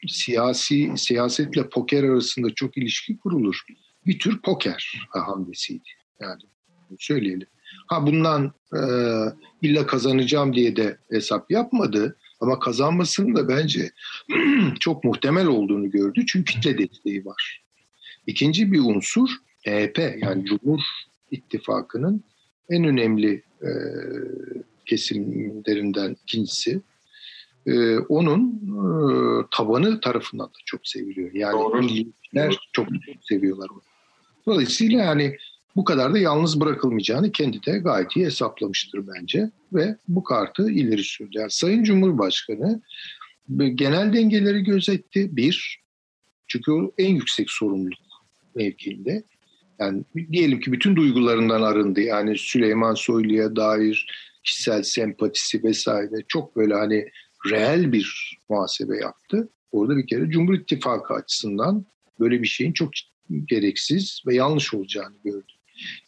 siyasi 0.08 0.92
siyasetle 0.96 1.70
poker 1.70 2.04
arasında 2.04 2.54
çok 2.56 2.78
ilişki 2.78 3.18
kurulur. 3.18 3.62
Bir 4.06 4.20
tür 4.20 4.42
poker 4.42 5.08
hamlesiydi. 5.10 5.90
Yani 6.20 6.42
söyleyelim. 7.00 7.48
Ha 7.88 8.08
bundan 8.08 8.54
e, 8.74 8.80
illa 9.62 9.88
kazanacağım 9.88 10.54
diye 10.56 10.76
de 10.76 10.98
hesap 11.12 11.52
yapmadı. 11.52 12.18
Ama 12.40 12.60
kazanmasının 12.60 13.36
da 13.36 13.48
bence 13.48 13.92
çok 14.80 15.04
muhtemel 15.04 15.48
olduğunu 15.48 15.92
gördü. 15.92 16.26
Çünkü 16.26 16.54
kitle 16.54 16.78
desteği 16.78 17.26
var. 17.26 17.64
İkinci 18.28 18.72
bir 18.72 18.80
unsur 18.80 19.30
EHP 19.66 20.00
yani 20.22 20.46
Cumhur 20.46 20.80
İttifakı'nın 21.32 22.24
en 22.70 22.84
önemli 22.84 23.44
e, 23.62 23.70
kesimlerinden 24.86 26.18
ikincisi. 26.24 26.82
E, 27.66 27.98
onun 27.98 28.42
e, 28.52 29.46
tabanı 29.52 30.00
tarafından 30.02 30.48
da 30.48 30.60
çok 30.66 30.88
seviliyor. 30.88 31.34
Yani 31.34 31.76
milliyetçiler 31.76 32.58
çok, 32.74 32.88
çok 32.88 33.16
seviyorlar 33.22 33.70
onu. 33.70 33.82
Dolayısıyla 34.46 35.04
yani 35.04 35.38
bu 35.78 35.84
kadar 35.84 36.14
da 36.14 36.18
yalnız 36.18 36.60
bırakılmayacağını 36.60 37.32
kendi 37.32 37.66
de 37.66 37.78
gayet 37.78 38.16
iyi 38.16 38.26
hesaplamıştır 38.26 39.08
bence 39.08 39.52
ve 39.74 39.98
bu 40.08 40.24
kartı 40.24 40.72
ileri 40.72 41.04
sürdü. 41.04 41.32
Yani 41.34 41.52
Sayın 41.52 41.84
Cumhurbaşkanı 41.84 42.82
genel 43.58 44.14
dengeleri 44.14 44.64
gözetti. 44.64 45.36
Bir, 45.36 45.84
çünkü 46.48 46.72
o 46.72 46.92
en 46.98 47.16
yüksek 47.16 47.52
sorumluluk 47.52 48.00
mevkiinde. 48.56 49.24
Yani 49.80 50.04
diyelim 50.32 50.60
ki 50.60 50.72
bütün 50.72 50.96
duygularından 50.96 51.62
arındı. 51.62 52.02
Yani 52.02 52.38
Süleyman 52.38 52.94
Soylu'ya 52.94 53.56
dair 53.56 54.08
kişisel 54.44 54.84
sempatisi 54.84 55.64
vesaire 55.64 56.16
çok 56.28 56.56
böyle 56.56 56.74
hani 56.74 57.08
reel 57.52 57.92
bir 57.92 58.38
muhasebe 58.50 58.98
yaptı. 58.98 59.50
Orada 59.72 59.98
bir 59.98 60.08
kere 60.08 60.30
Cumhur 60.30 60.54
İttifakı 60.54 61.14
açısından 61.14 61.86
böyle 62.20 62.42
bir 62.42 62.48
şeyin 62.48 62.74
çok 62.74 62.90
gereksiz 63.46 64.22
ve 64.28 64.36
yanlış 64.36 64.74
olacağını 64.74 65.16
gördü. 65.24 65.57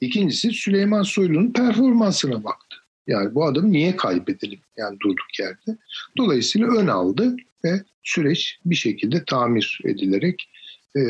İkincisi 0.01 0.51
Süleyman 0.51 1.03
Soylu'nun 1.03 1.53
performansına 1.53 2.43
baktı. 2.43 2.77
Yani 3.07 3.35
bu 3.35 3.45
adam 3.45 3.71
niye 3.71 3.95
kaybedelim 3.95 4.59
yani 4.77 4.99
durduk 4.99 5.39
yerde. 5.39 5.77
Dolayısıyla 6.17 6.67
ön 6.67 6.87
aldı 6.87 7.35
ve 7.65 7.81
süreç 8.03 8.59
bir 8.65 8.75
şekilde 8.75 9.23
tamir 9.25 9.79
edilerek 9.85 10.49
e, 10.95 11.01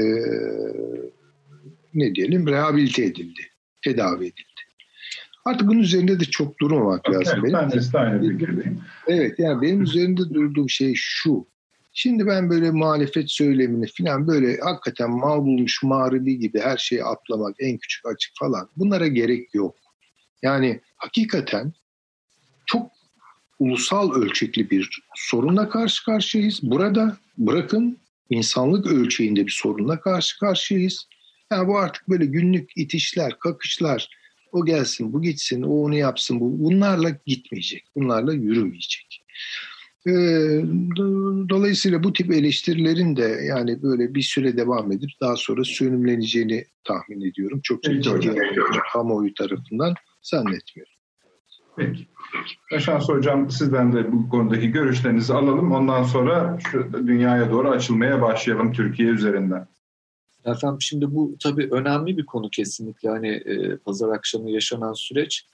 ne 1.93 2.15
diyelim 2.15 2.47
rehabilite 2.47 3.03
edildi, 3.03 3.41
tedavi 3.81 4.25
edildi. 4.25 4.43
Artık 5.45 5.67
bunun 5.67 5.79
üzerinde 5.79 6.19
de 6.19 6.25
çok 6.25 6.59
durmamak 6.59 7.09
lazım. 7.09 7.43
Benim, 7.43 7.53
ben 7.53 7.71
de 7.71 7.97
aynı 7.97 8.29
fikirdeyim. 8.29 8.81
Evet 9.07 9.39
yani 9.39 9.61
benim 9.61 9.81
üzerinde 9.81 10.33
durduğum 10.33 10.69
şey 10.69 10.93
şu. 10.95 11.47
Şimdi 12.01 12.27
ben 12.27 12.49
böyle 12.49 12.71
muhalefet 12.71 13.31
söylemini 13.31 13.87
falan 13.97 14.27
böyle 14.27 14.57
hakikaten 14.57 15.09
mal 15.09 15.39
bulmuş 15.39 15.83
mağribi 15.83 16.39
gibi 16.39 16.59
her 16.59 16.77
şeyi 16.77 17.03
atlamak 17.03 17.55
en 17.59 17.77
küçük 17.77 18.05
açık 18.05 18.31
falan 18.39 18.69
bunlara 18.77 19.07
gerek 19.07 19.53
yok. 19.53 19.75
Yani 20.41 20.81
hakikaten 20.95 21.73
çok 22.65 22.91
ulusal 23.59 24.13
ölçekli 24.13 24.69
bir 24.69 25.01
sorunla 25.15 25.69
karşı 25.69 26.05
karşıyayız. 26.05 26.59
Burada 26.63 27.17
bırakın 27.37 27.97
insanlık 28.29 28.87
ölçeğinde 28.87 29.45
bir 29.45 29.57
sorunla 29.61 30.01
karşı 30.01 30.39
karşıyayız. 30.39 31.07
Yani 31.51 31.67
bu 31.67 31.77
artık 31.77 32.09
böyle 32.09 32.25
günlük 32.25 32.77
itişler, 32.77 33.39
kakışlar, 33.39 34.09
o 34.51 34.65
gelsin, 34.65 35.13
bu 35.13 35.21
gitsin, 35.21 35.61
o 35.61 35.71
onu 35.71 35.95
yapsın, 35.95 36.39
bu 36.39 36.59
bunlarla 36.59 37.09
gitmeyecek, 37.25 37.83
bunlarla 37.95 38.33
yürümeyecek. 38.33 39.25
Ee, 40.07 40.11
dolayısıyla 41.49 42.03
bu 42.03 42.13
tip 42.13 42.31
eleştirilerin 42.31 43.15
de 43.15 43.39
yani 43.49 43.83
böyle 43.83 44.13
bir 44.13 44.21
süre 44.21 44.57
devam 44.57 44.91
edip 44.91 45.09
daha 45.21 45.35
sonra 45.35 45.63
sönümleneceğini 45.63 46.65
tahmin 46.83 47.21
ediyorum. 47.21 47.59
Çok 47.63 47.83
ciddi 47.83 48.09
kamuoyu 48.93 49.33
tarafından 49.33 49.93
zannetmiyorum. 50.21 50.93
Peki. 51.77 52.07
Şans 52.79 53.09
Hocam 53.09 53.51
sizden 53.51 53.93
de 53.93 54.11
bu 54.11 54.29
konudaki 54.29 54.71
görüşlerinizi 54.71 55.33
alalım. 55.33 55.71
Ondan 55.71 56.03
sonra 56.03 56.57
şu 56.71 57.07
dünyaya 57.07 57.51
doğru 57.51 57.69
açılmaya 57.69 58.21
başlayalım 58.21 58.73
Türkiye 58.73 59.09
üzerinden. 59.09 59.67
Efendim 60.45 60.81
şimdi 60.81 61.15
bu 61.15 61.35
tabii 61.43 61.69
önemli 61.71 62.17
bir 62.17 62.25
konu 62.25 62.49
kesinlikle. 62.49 63.09
Hani 63.09 63.29
e, 63.29 63.77
pazar 63.77 64.09
akşamı 64.09 64.49
yaşanan 64.49 64.93
süreç 64.93 65.45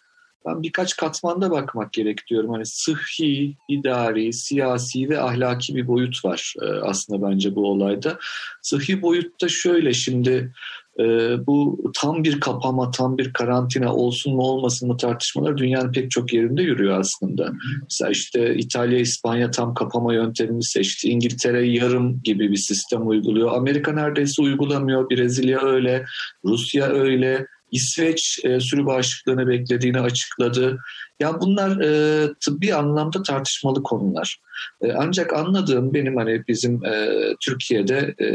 ben 0.45 0.63
birkaç 0.63 0.95
katmanda 0.95 1.51
bakmak 1.51 1.93
gerek 1.93 2.27
diyorum. 2.27 2.51
Hani 2.51 2.65
sıhhi, 2.65 3.57
idari, 3.69 4.33
siyasi 4.33 5.09
ve 5.09 5.21
ahlaki 5.21 5.75
bir 5.75 5.87
boyut 5.87 6.25
var 6.25 6.53
e, 6.61 6.65
aslında 6.65 7.31
bence 7.31 7.55
bu 7.55 7.71
olayda. 7.71 8.19
Sıhhi 8.61 9.01
boyutta 9.01 9.47
şöyle 9.49 9.93
şimdi 9.93 10.53
e, 10.99 11.03
bu 11.47 11.83
tam 11.95 12.23
bir 12.23 12.39
kapama, 12.39 12.91
tam 12.91 13.17
bir 13.17 13.33
karantina 13.33 13.95
olsun 13.95 14.35
mu 14.35 14.41
olmasın 14.41 14.87
mı 14.87 14.97
tartışmalar 14.97 15.57
dünyanın 15.57 15.91
pek 15.91 16.11
çok 16.11 16.33
yerinde 16.33 16.63
yürüyor 16.63 16.99
aslında. 16.99 17.51
Mesela 17.81 18.11
işte 18.11 18.55
İtalya, 18.55 18.99
İspanya 18.99 19.51
tam 19.51 19.73
kapama 19.73 20.13
yöntemini 20.13 20.63
seçti. 20.63 21.09
İngiltere 21.09 21.67
yarım 21.67 22.21
gibi 22.23 22.51
bir 22.51 22.57
sistem 22.57 23.07
uyguluyor. 23.07 23.51
Amerika 23.51 23.91
neredeyse 23.91 24.41
uygulamıyor. 24.41 25.09
Brezilya 25.09 25.61
öyle, 25.61 26.05
Rusya 26.45 26.85
öyle. 26.85 27.47
İsveç 27.75 28.39
e, 28.43 28.59
sürü 28.59 28.85
bağışıklığını 28.85 29.47
beklediğini 29.47 29.99
açıkladı. 29.99 30.79
Ya 31.19 31.41
bunlar 31.41 31.81
e, 31.81 32.29
tıbbi 32.45 32.75
anlamda 32.75 33.23
tartışmalı 33.23 33.83
konular. 33.83 34.37
E, 34.81 34.91
ancak 34.91 35.33
anladığım 35.33 35.93
benim 35.93 36.15
hani 36.15 36.43
bizim 36.47 36.85
e, 36.85 37.09
Türkiye'de 37.41 38.15
e, 38.19 38.25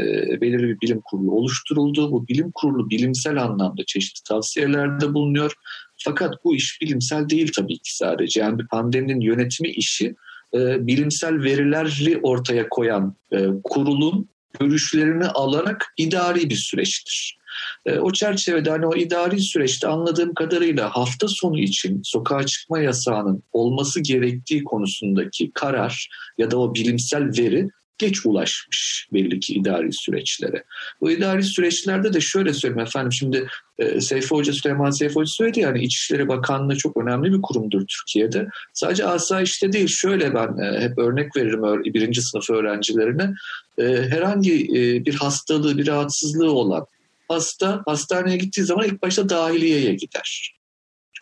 belirli 0.41 0.67
bir 0.67 0.81
bilim 0.81 1.01
kurulu 1.05 1.31
oluşturuldu. 1.31 2.11
Bu 2.11 2.27
bilim 2.27 2.51
kurulu 2.53 2.89
bilimsel 2.89 3.41
anlamda 3.43 3.81
çeşitli 3.87 4.23
tavsiyelerde 4.23 5.13
bulunuyor. 5.13 5.53
Fakat 5.97 6.33
bu 6.43 6.55
iş 6.55 6.81
bilimsel 6.81 7.29
değil 7.29 7.51
tabii 7.55 7.77
ki 7.77 7.95
sadece. 7.95 8.39
Yani 8.39 8.59
bir 8.59 8.67
pandeminin 8.67 9.21
yönetimi 9.21 9.69
işi 9.69 10.15
e, 10.53 10.87
bilimsel 10.87 11.43
verileri 11.43 12.19
ortaya 12.23 12.69
koyan 12.69 13.15
e, 13.31 13.47
kurulun 13.63 14.29
görüşlerini 14.59 15.25
alarak 15.25 15.93
idari 15.97 16.49
bir 16.49 16.55
süreçtir. 16.55 17.40
E, 17.85 17.99
o 17.99 18.11
çerçevede 18.11 18.69
hani 18.69 18.85
o 18.85 18.95
idari 18.95 19.39
süreçte 19.39 19.87
anladığım 19.87 20.33
kadarıyla 20.33 20.89
hafta 20.89 21.27
sonu 21.27 21.59
için 21.59 22.01
sokağa 22.03 22.45
çıkma 22.45 22.79
yasağının 22.79 23.43
olması 23.51 23.99
gerektiği 23.99 24.63
konusundaki 24.63 25.51
karar 25.53 26.09
ya 26.37 26.51
da 26.51 26.57
o 26.57 26.75
bilimsel 26.75 27.23
veri 27.37 27.69
geç 28.01 28.25
ulaşmış 28.25 29.07
belli 29.13 29.39
ki 29.39 29.53
idari 29.53 29.93
süreçlere. 29.93 30.63
Bu 31.01 31.11
idari 31.11 31.43
süreçlerde 31.43 32.13
de 32.13 32.21
şöyle 32.21 32.53
söyleyeyim 32.53 32.87
efendim 32.87 33.11
şimdi 33.11 33.47
e, 33.79 34.01
Seyfi 34.01 34.27
Hoca, 34.27 34.53
Süleyman 34.53 34.89
Seyfi 34.89 35.15
Hoca 35.15 35.27
söyledi 35.27 35.59
yani 35.59 35.83
İçişleri 35.83 36.27
Bakanlığı 36.27 36.77
çok 36.77 36.97
önemli 36.97 37.33
bir 37.33 37.41
kurumdur 37.41 37.81
Türkiye'de. 37.87 38.47
Sadece 38.73 39.05
asayişte 39.05 39.71
değil 39.71 39.87
şöyle 39.87 40.33
ben 40.33 40.57
e, 40.63 40.79
hep 40.79 40.97
örnek 40.97 41.35
veririm 41.35 41.93
birinci 41.93 42.21
sınıf 42.21 42.49
öğrencilerine. 42.49 43.33
E, 43.77 43.83
herhangi 43.83 44.53
e, 44.53 45.05
bir 45.05 45.15
hastalığı, 45.15 45.77
bir 45.77 45.87
rahatsızlığı 45.87 46.51
olan 46.51 46.85
hasta 47.31 47.81
hastaneye 47.85 48.37
gittiği 48.37 48.63
zaman 48.63 48.87
ilk 48.87 49.01
başta 49.01 49.29
dahiliyeye 49.29 49.93
gider. 49.93 50.55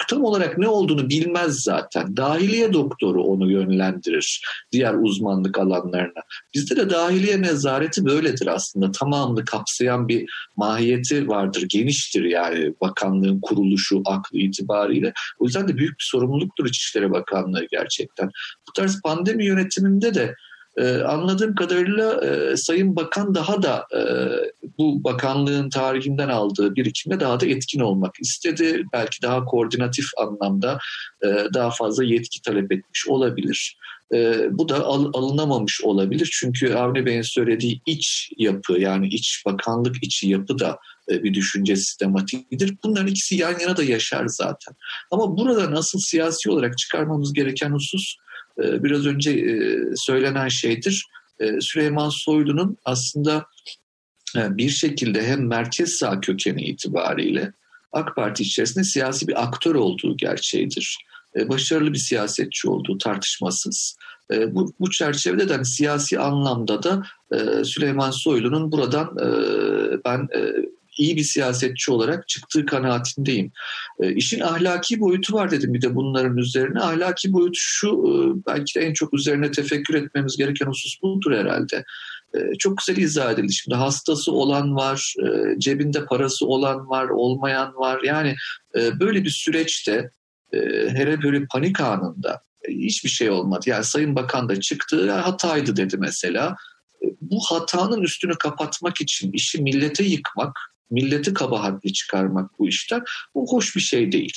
Tam 0.08 0.24
olarak 0.24 0.58
ne 0.58 0.67
olduğunu 0.67 1.10
bilmez 1.10 1.63
zaten. 1.63 2.17
Dahiliye 2.17 2.74
doktoru 2.74 3.24
onu 3.24 3.52
yönlendirir 3.52 4.41
diğer 4.72 4.93
uzmanlık 4.93 5.60
alanlarına. 5.60 6.22
Bizde 6.56 6.76
de 6.76 6.89
dahiliye 6.89 7.41
nezareti 7.41 8.06
böyledir 8.06 8.48
aslında. 8.48 8.91
Tamamını 8.91 9.45
kapsayan 9.45 10.08
bir 10.08 10.30
mahiyeti 10.56 11.28
vardır, 11.28 11.65
geniştir 11.69 12.24
yani 12.24 12.74
bakanlığın 12.82 13.39
kuruluşu 13.41 14.02
aklı 14.06 14.38
itibariyle. 14.38 15.13
O 15.39 15.45
yüzden 15.45 15.67
de 15.67 15.78
büyük 15.78 16.00
bir 16.00 16.08
sorumluluktur 16.12 16.65
İçişleri 16.65 17.12
Bakanlığı 17.12 17.67
gerçekten. 17.72 18.30
Bu 18.67 18.74
tarz 18.76 19.02
pandemi 19.02 19.45
yönetiminde 19.45 20.13
de 20.13 20.36
ee, 20.77 20.97
anladığım 20.97 21.55
kadarıyla 21.55 22.25
e, 22.25 22.58
Sayın 22.58 22.95
Bakan 22.95 23.36
daha 23.36 23.63
da 23.63 23.86
e, 23.95 24.01
bu 24.77 25.03
bakanlığın 25.03 25.69
tarihinden 25.69 26.29
aldığı 26.29 26.75
birikimde 26.75 27.19
daha 27.19 27.39
da 27.39 27.45
etkin 27.45 27.79
olmak 27.79 28.15
istedi. 28.19 28.84
Belki 28.93 29.21
daha 29.21 29.45
koordinatif 29.45 30.05
anlamda 30.17 30.79
e, 31.23 31.27
daha 31.53 31.71
fazla 31.71 32.03
yetki 32.03 32.41
talep 32.41 32.71
etmiş 32.71 33.08
olabilir. 33.08 33.77
E, 34.13 34.47
bu 34.51 34.69
da 34.69 34.86
al, 34.86 35.12
alınamamış 35.13 35.82
olabilir. 35.82 36.29
Çünkü 36.39 36.73
Avni 36.73 37.05
Bey'in 37.05 37.21
söylediği 37.21 37.82
iç 37.86 38.32
yapı 38.38 38.73
yani 38.73 39.08
iç 39.08 39.43
bakanlık 39.45 39.95
içi 40.03 40.29
yapı 40.29 40.60
da 40.60 40.79
e, 41.12 41.23
bir 41.23 41.34
düşünce 41.34 41.75
sistematiğidir. 41.75 42.77
Bunların 42.84 43.08
ikisi 43.08 43.36
yan 43.36 43.60
yana 43.60 43.77
da 43.77 43.84
yaşar 43.84 44.27
zaten. 44.27 44.75
Ama 45.12 45.38
burada 45.38 45.71
nasıl 45.71 45.99
siyasi 45.99 46.51
olarak 46.51 46.77
çıkarmamız 46.77 47.34
gereken 47.34 47.71
husus 47.71 48.15
biraz 48.63 49.06
önce 49.06 49.32
e, 49.32 49.78
söylenen 49.95 50.48
şeydir. 50.48 51.06
e, 51.39 51.62
Süleyman 51.62 52.10
Soylu'nun 52.10 52.78
aslında 52.86 53.45
e, 54.36 54.58
bir 54.58 54.69
şekilde 54.69 55.28
hem 55.28 55.48
merkez 55.48 55.89
sağ 55.89 56.22
kökeni 56.22 56.62
itibariyle 56.62 57.54
AK 57.91 58.15
Parti 58.15 58.43
içerisinde 58.43 58.84
siyasi 58.84 59.28
bir 59.28 59.43
aktör 59.43 59.76
olduğu 59.76 60.17
gerçeğidir. 60.17 60.98
E, 61.36 61.50
başarılı 61.50 61.93
bir 61.93 61.98
siyasetçi 61.98 62.69
olduğu 62.69 62.98
tartışmasız. 62.98 63.98
Bu, 64.32 64.74
bu 64.80 64.91
çerçevede 64.91 65.50
de 65.50 65.54
hani 65.54 65.65
siyasi 65.65 66.19
anlamda 66.19 66.84
da 66.84 67.04
e, 67.34 67.63
Süleyman 67.63 68.12
Soylu'nun 68.12 68.72
buradan 68.72 69.15
ben 70.06 70.28
iyi 70.99 71.15
bir 71.17 71.23
siyasetçi 71.23 71.91
olarak 71.91 72.27
çıktığı 72.27 72.65
kanaatindeyim. 72.65 73.51
E, 73.99 74.13
işin 74.13 74.39
ahlaki 74.39 74.99
boyutu 74.99 75.33
var 75.33 75.51
dedim 75.51 75.73
bir 75.73 75.81
de 75.81 75.95
bunların 75.95 76.38
üzerine. 76.38 76.79
Ahlaki 76.79 77.33
boyut 77.33 77.55
şu 77.57 77.88
e, 77.88 78.12
belki 78.47 78.79
de 78.79 78.85
en 78.85 78.93
çok 78.93 79.13
üzerine 79.13 79.51
tefekkür 79.51 79.93
etmemiz 79.93 80.38
gereken 80.38 80.65
husus 80.65 81.01
budur 81.01 81.31
herhalde. 81.31 81.83
E, 82.35 82.57
çok 82.59 82.77
güzel 82.77 82.97
izah 83.01 83.31
edildi. 83.31 83.53
Şimdi 83.53 83.75
hastası 83.75 84.31
olan 84.31 84.75
var, 84.75 85.13
e, 85.23 85.59
cebinde 85.59 86.05
parası 86.05 86.45
olan 86.45 86.89
var, 86.89 87.09
olmayan 87.09 87.75
var. 87.75 88.01
Yani 88.03 88.35
böyle 88.75 89.23
bir 89.23 89.29
süreçte 89.29 90.09
e, 90.53 90.59
hele 90.89 91.21
böyle 91.21 91.45
panik 91.45 91.81
anında 91.81 92.41
hiçbir 92.69 93.09
şey 93.09 93.29
olmadı. 93.29 93.69
Yani 93.69 93.83
Sayın 93.83 94.15
Bakan 94.15 94.49
da 94.49 94.59
çıktı, 94.59 95.12
hataydı 95.12 95.75
dedi 95.75 95.97
mesela. 95.97 96.55
Bu 97.21 97.39
hatanın 97.49 98.01
üstünü 98.01 98.38
kapatmak 98.38 99.01
için 99.01 99.31
işi 99.31 99.62
millete 99.62 100.03
yıkmak, 100.03 100.59
milleti 100.91 101.34
kabahatli 101.34 101.93
çıkarmak 101.93 102.60
bu 102.60 102.67
işten 102.67 103.04
bu 103.36 103.45
hoş 103.52 103.75
bir 103.75 103.82
şey 103.82 104.12
değil. 104.12 104.34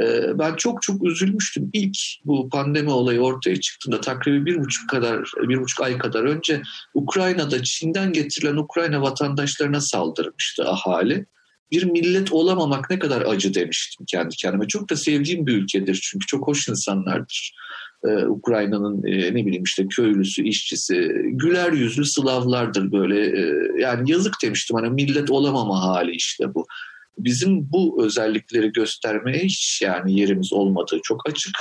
Ee, 0.00 0.38
ben 0.38 0.56
çok 0.56 0.82
çok 0.82 1.04
üzülmüştüm. 1.04 1.70
İlk 1.72 1.96
bu 2.24 2.48
pandemi 2.48 2.90
olayı 2.90 3.20
ortaya 3.20 3.60
çıktığında 3.60 4.00
takribi 4.00 4.46
bir 4.46 4.58
buçuk 4.58 4.90
kadar, 4.90 5.32
bir 5.36 5.60
buçuk 5.60 5.80
ay 5.80 5.98
kadar 5.98 6.24
önce 6.24 6.62
Ukrayna'da 6.94 7.62
Çin'den 7.62 8.12
getirilen 8.12 8.56
Ukrayna 8.56 9.02
vatandaşlarına 9.02 9.80
saldırmıştı 9.80 10.68
ahali. 10.68 11.26
Bir 11.72 11.84
millet 11.84 12.32
olamamak 12.32 12.90
ne 12.90 12.98
kadar 12.98 13.22
acı 13.22 13.54
demiştim 13.54 14.06
kendi 14.06 14.36
kendime. 14.36 14.66
Çok 14.66 14.90
da 14.90 14.96
sevdiğim 14.96 15.46
bir 15.46 15.56
ülkedir 15.56 16.00
çünkü 16.02 16.26
çok 16.26 16.48
hoş 16.48 16.68
insanlardır. 16.68 17.54
Ee, 18.04 18.26
Ukrayna'nın 18.26 19.06
e, 19.06 19.34
ne 19.34 19.46
bileyim 19.46 19.62
işte 19.62 19.86
köylüsü, 19.86 20.42
işçisi, 20.42 21.12
güler 21.24 21.72
yüzlü 21.72 22.04
Slavlardır 22.04 22.92
böyle. 22.92 23.40
E, 23.40 23.54
yani 23.80 24.10
yazık 24.10 24.34
demiştim 24.42 24.76
hani 24.76 24.90
millet 24.90 25.30
olamama 25.30 25.82
hali 25.82 26.10
işte 26.10 26.54
bu. 26.54 26.66
Bizim 27.18 27.72
bu 27.72 28.04
özellikleri 28.04 28.72
göstermeye 28.72 29.44
hiç 29.44 29.82
yani 29.82 30.20
yerimiz 30.20 30.52
olmadığı 30.52 30.98
çok 31.02 31.28
açık. 31.28 31.56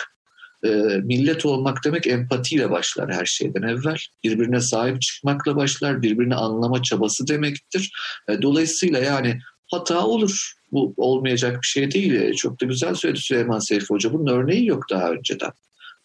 E, 0.63 0.69
millet 1.03 1.45
olmak 1.45 1.83
demek 1.85 2.07
empatiyle 2.07 2.71
başlar 2.71 3.13
her 3.13 3.25
şeyden 3.25 3.61
evvel. 3.61 3.97
Birbirine 4.23 4.61
sahip 4.61 5.01
çıkmakla 5.01 5.55
başlar, 5.55 6.01
birbirini 6.01 6.35
anlama 6.35 6.83
çabası 6.83 7.27
demektir. 7.27 7.91
E, 8.29 8.41
dolayısıyla 8.41 8.99
yani 8.99 9.39
hata 9.67 10.05
olur. 10.05 10.53
Bu 10.71 10.93
olmayacak 10.97 11.59
bir 11.61 11.67
şey 11.67 11.91
değil. 11.91 12.33
Çok 12.33 12.61
da 12.61 12.65
güzel 12.65 12.95
söyledi 12.95 13.19
Süleyman 13.19 13.59
Seyfi 13.59 13.85
Hoca. 13.85 14.13
Bunun 14.13 14.31
örneği 14.31 14.65
yok 14.65 14.83
daha 14.89 15.11
önceden. 15.11 15.51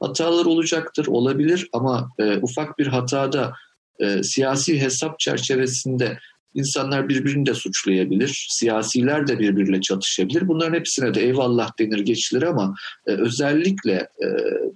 Hatalar 0.00 0.44
olacaktır, 0.44 1.06
olabilir 1.06 1.68
ama 1.72 2.08
e, 2.18 2.36
ufak 2.36 2.78
bir 2.78 2.86
hatada 2.86 3.54
e, 3.98 4.22
siyasi 4.22 4.80
hesap 4.80 5.18
çerçevesinde 5.18 6.18
insanlar 6.54 7.08
birbirini 7.08 7.46
de 7.46 7.54
suçlayabilir, 7.54 8.46
siyasiler 8.50 9.26
de 9.26 9.38
birbiriyle 9.38 9.80
çatışabilir. 9.80 10.48
Bunların 10.48 10.78
hepsine 10.78 11.14
de 11.14 11.22
eyvallah 11.22 11.78
denir 11.78 11.98
geçilir 11.98 12.42
ama 12.42 12.74
e, 13.06 13.10
özellikle 13.10 13.92
e, 13.92 14.26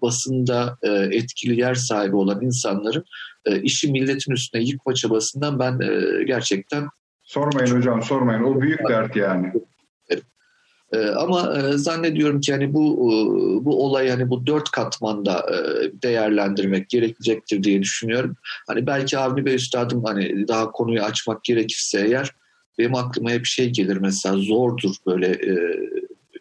basında 0.02 0.78
e, 0.82 0.88
etkili 0.90 1.60
yer 1.60 1.74
sahibi 1.74 2.16
olan 2.16 2.42
insanların 2.42 3.04
e, 3.44 3.62
işi 3.62 3.92
milletin 3.92 4.32
üstüne 4.32 4.62
yıkma 4.62 4.94
çabasından 4.94 5.58
ben 5.58 5.80
e, 5.80 6.24
gerçekten... 6.24 6.88
Sormayın 7.26 7.76
hocam 7.76 8.02
sormayın 8.02 8.42
o 8.42 8.60
büyük 8.60 8.88
dert 8.88 9.16
yani. 9.16 9.52
Ee, 10.92 11.06
ama 11.06 11.58
e, 11.58 11.72
zannediyorum 11.72 12.40
ki 12.40 12.52
hani 12.52 12.74
bu 12.74 12.92
e, 12.92 13.14
bu 13.64 13.84
olay 13.84 14.10
hani 14.10 14.30
bu 14.30 14.46
dört 14.46 14.70
katmanda 14.70 15.46
e, 15.50 15.56
değerlendirmek 16.02 16.88
gerekecektir 16.88 17.62
diye 17.62 17.82
düşünüyorum. 17.82 18.36
Hani 18.66 18.86
belki 18.86 19.18
Avni 19.18 19.44
Bey 19.44 19.54
Üstadım 19.54 20.04
hani 20.04 20.48
daha 20.48 20.70
konuyu 20.72 21.02
açmak 21.02 21.44
gerekirse 21.44 22.00
eğer 22.00 22.30
benim 22.78 22.94
aklıma 22.94 23.30
hep 23.30 23.46
şey 23.46 23.70
gelir 23.70 23.96
mesela 23.96 24.36
zordur 24.36 24.94
böyle 25.06 25.38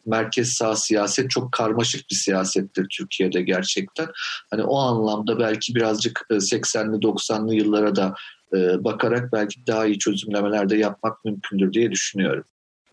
merkez 0.06 0.50
sağ 0.50 0.76
siyaset 0.76 1.30
çok 1.30 1.52
karmaşık 1.52 2.10
bir 2.12 2.16
siyasettir 2.16 2.88
Türkiye'de 2.92 3.42
gerçekten. 3.42 4.08
Hani 4.52 4.64
o 4.64 4.78
anlamda 4.78 5.40
belki 5.40 5.76
birazcık 5.76 6.26
80'li 6.30 6.98
90'lı 6.98 7.56
yıllara 7.56 7.96
da 7.96 8.16
bakarak 8.54 9.34
belki 9.34 9.68
daha 9.68 9.86
iyi 9.86 10.00
çözümlemeler 10.00 10.70
de 10.70 10.78
yapmak 10.78 11.26
mümkündür 11.26 11.74
diye 11.74 11.92
düşünüyorum. 11.92 12.44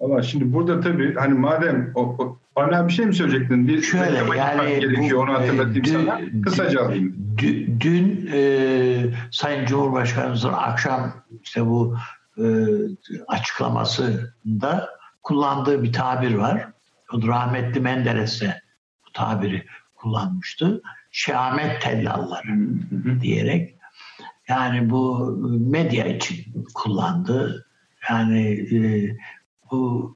Ama 0.01 0.23
şimdi 0.23 0.53
burada 0.53 0.81
tabii 0.81 1.15
hani 1.15 1.35
madem 1.35 1.93
o, 1.95 2.01
o 2.01 2.39
bana 2.57 2.89
bir 2.89 2.93
şey 2.93 3.07
mi 3.07 3.15
söyleyecektin? 3.15 3.69
Bir 3.69 3.83
Şöyle 3.83 4.39
yani 4.39 4.81
gerekiyor 4.81 5.29
onu 5.29 5.33
hatırlatayım 5.33 5.85
dün, 5.85 5.93
sana. 5.93 6.21
Kısaca 6.45 6.85
alayım. 6.85 7.17
Dün, 7.39 7.81
dün 7.81 8.31
e, 8.33 9.15
Sayın 9.31 9.67
Cumhurbaşkanımızın 9.67 10.53
akşam 10.53 11.13
işte 11.43 11.67
bu 11.67 11.97
e, 12.39 12.45
açıklamasında 13.29 14.89
kullandığı 15.23 15.83
bir 15.83 15.93
tabir 15.93 16.35
var. 16.35 16.69
O 17.13 17.29
rahmetli 17.29 17.81
Menderes 17.81 18.41
de 18.41 18.61
bu 19.07 19.13
tabiri 19.13 19.67
kullanmıştı. 19.95 20.83
Şehamet 21.11 21.83
tellalları 21.83 22.59
diyerek 23.21 23.75
yani 24.49 24.91
bu 24.91 25.37
medya 25.71 26.07
için 26.07 26.37
kullandı. 26.75 27.67
Yani 28.11 28.51
e, 28.51 29.11
bu 29.71 30.15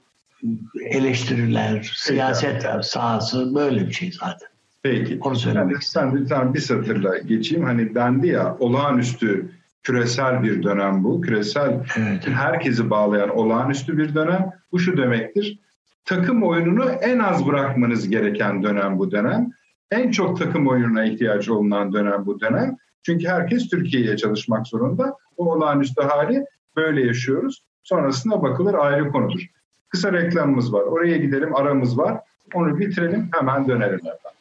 eleştiriler, 0.84 1.92
siyaset 1.96 2.66
sahası 2.82 3.54
böyle 3.54 3.86
bir 3.86 3.92
şey 3.92 4.12
zaten. 4.12 4.48
Peki. 4.82 5.18
Onu 5.20 5.36
söylemek 5.36 5.72
yani 5.72 5.82
istedim. 5.82 6.14
Bir 6.14 6.28
tane 6.28 6.54
bir 6.54 6.60
satırla 6.60 7.18
geçeyim. 7.18 7.64
Hani 7.64 7.94
dendi 7.94 8.28
ya 8.28 8.56
olağanüstü 8.58 9.50
küresel 9.82 10.42
bir 10.42 10.62
dönem 10.62 11.04
bu. 11.04 11.20
Küresel 11.20 11.80
evet. 11.96 12.28
herkesi 12.28 12.90
bağlayan 12.90 13.36
olağanüstü 13.36 13.98
bir 13.98 14.14
dönem. 14.14 14.50
Bu 14.72 14.78
şu 14.78 14.96
demektir. 14.96 15.58
Takım 16.04 16.42
oyununu 16.42 16.84
en 16.84 17.18
az 17.18 17.46
bırakmanız 17.46 18.08
gereken 18.08 18.62
dönem 18.62 18.98
bu 18.98 19.10
dönem. 19.10 19.50
En 19.90 20.10
çok 20.10 20.38
takım 20.38 20.68
oyununa 20.68 21.04
ihtiyaç 21.04 21.48
olunan 21.48 21.92
dönem 21.92 22.26
bu 22.26 22.40
dönem. 22.40 22.76
Çünkü 23.02 23.28
herkes 23.28 23.68
Türkiye'ye 23.68 24.16
çalışmak 24.16 24.66
zorunda. 24.66 25.16
O 25.36 25.52
olağanüstü 25.52 26.02
hali 26.02 26.44
böyle 26.76 27.06
yaşıyoruz. 27.06 27.62
Sonrasında 27.82 28.42
bakılır 28.42 28.74
ayrı 28.74 29.12
konudur. 29.12 29.40
Kısa 29.88 30.12
reklamımız 30.12 30.72
var. 30.72 30.82
Oraya 30.82 31.16
gidelim 31.16 31.56
aramız 31.56 31.98
var. 31.98 32.20
Onu 32.54 32.78
bitirelim 32.78 33.28
hemen 33.38 33.68
dönelim. 33.68 34.00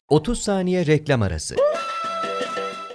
30 0.10 0.40
saniye 0.40 0.86
reklam 0.86 1.22
arası. 1.22 1.56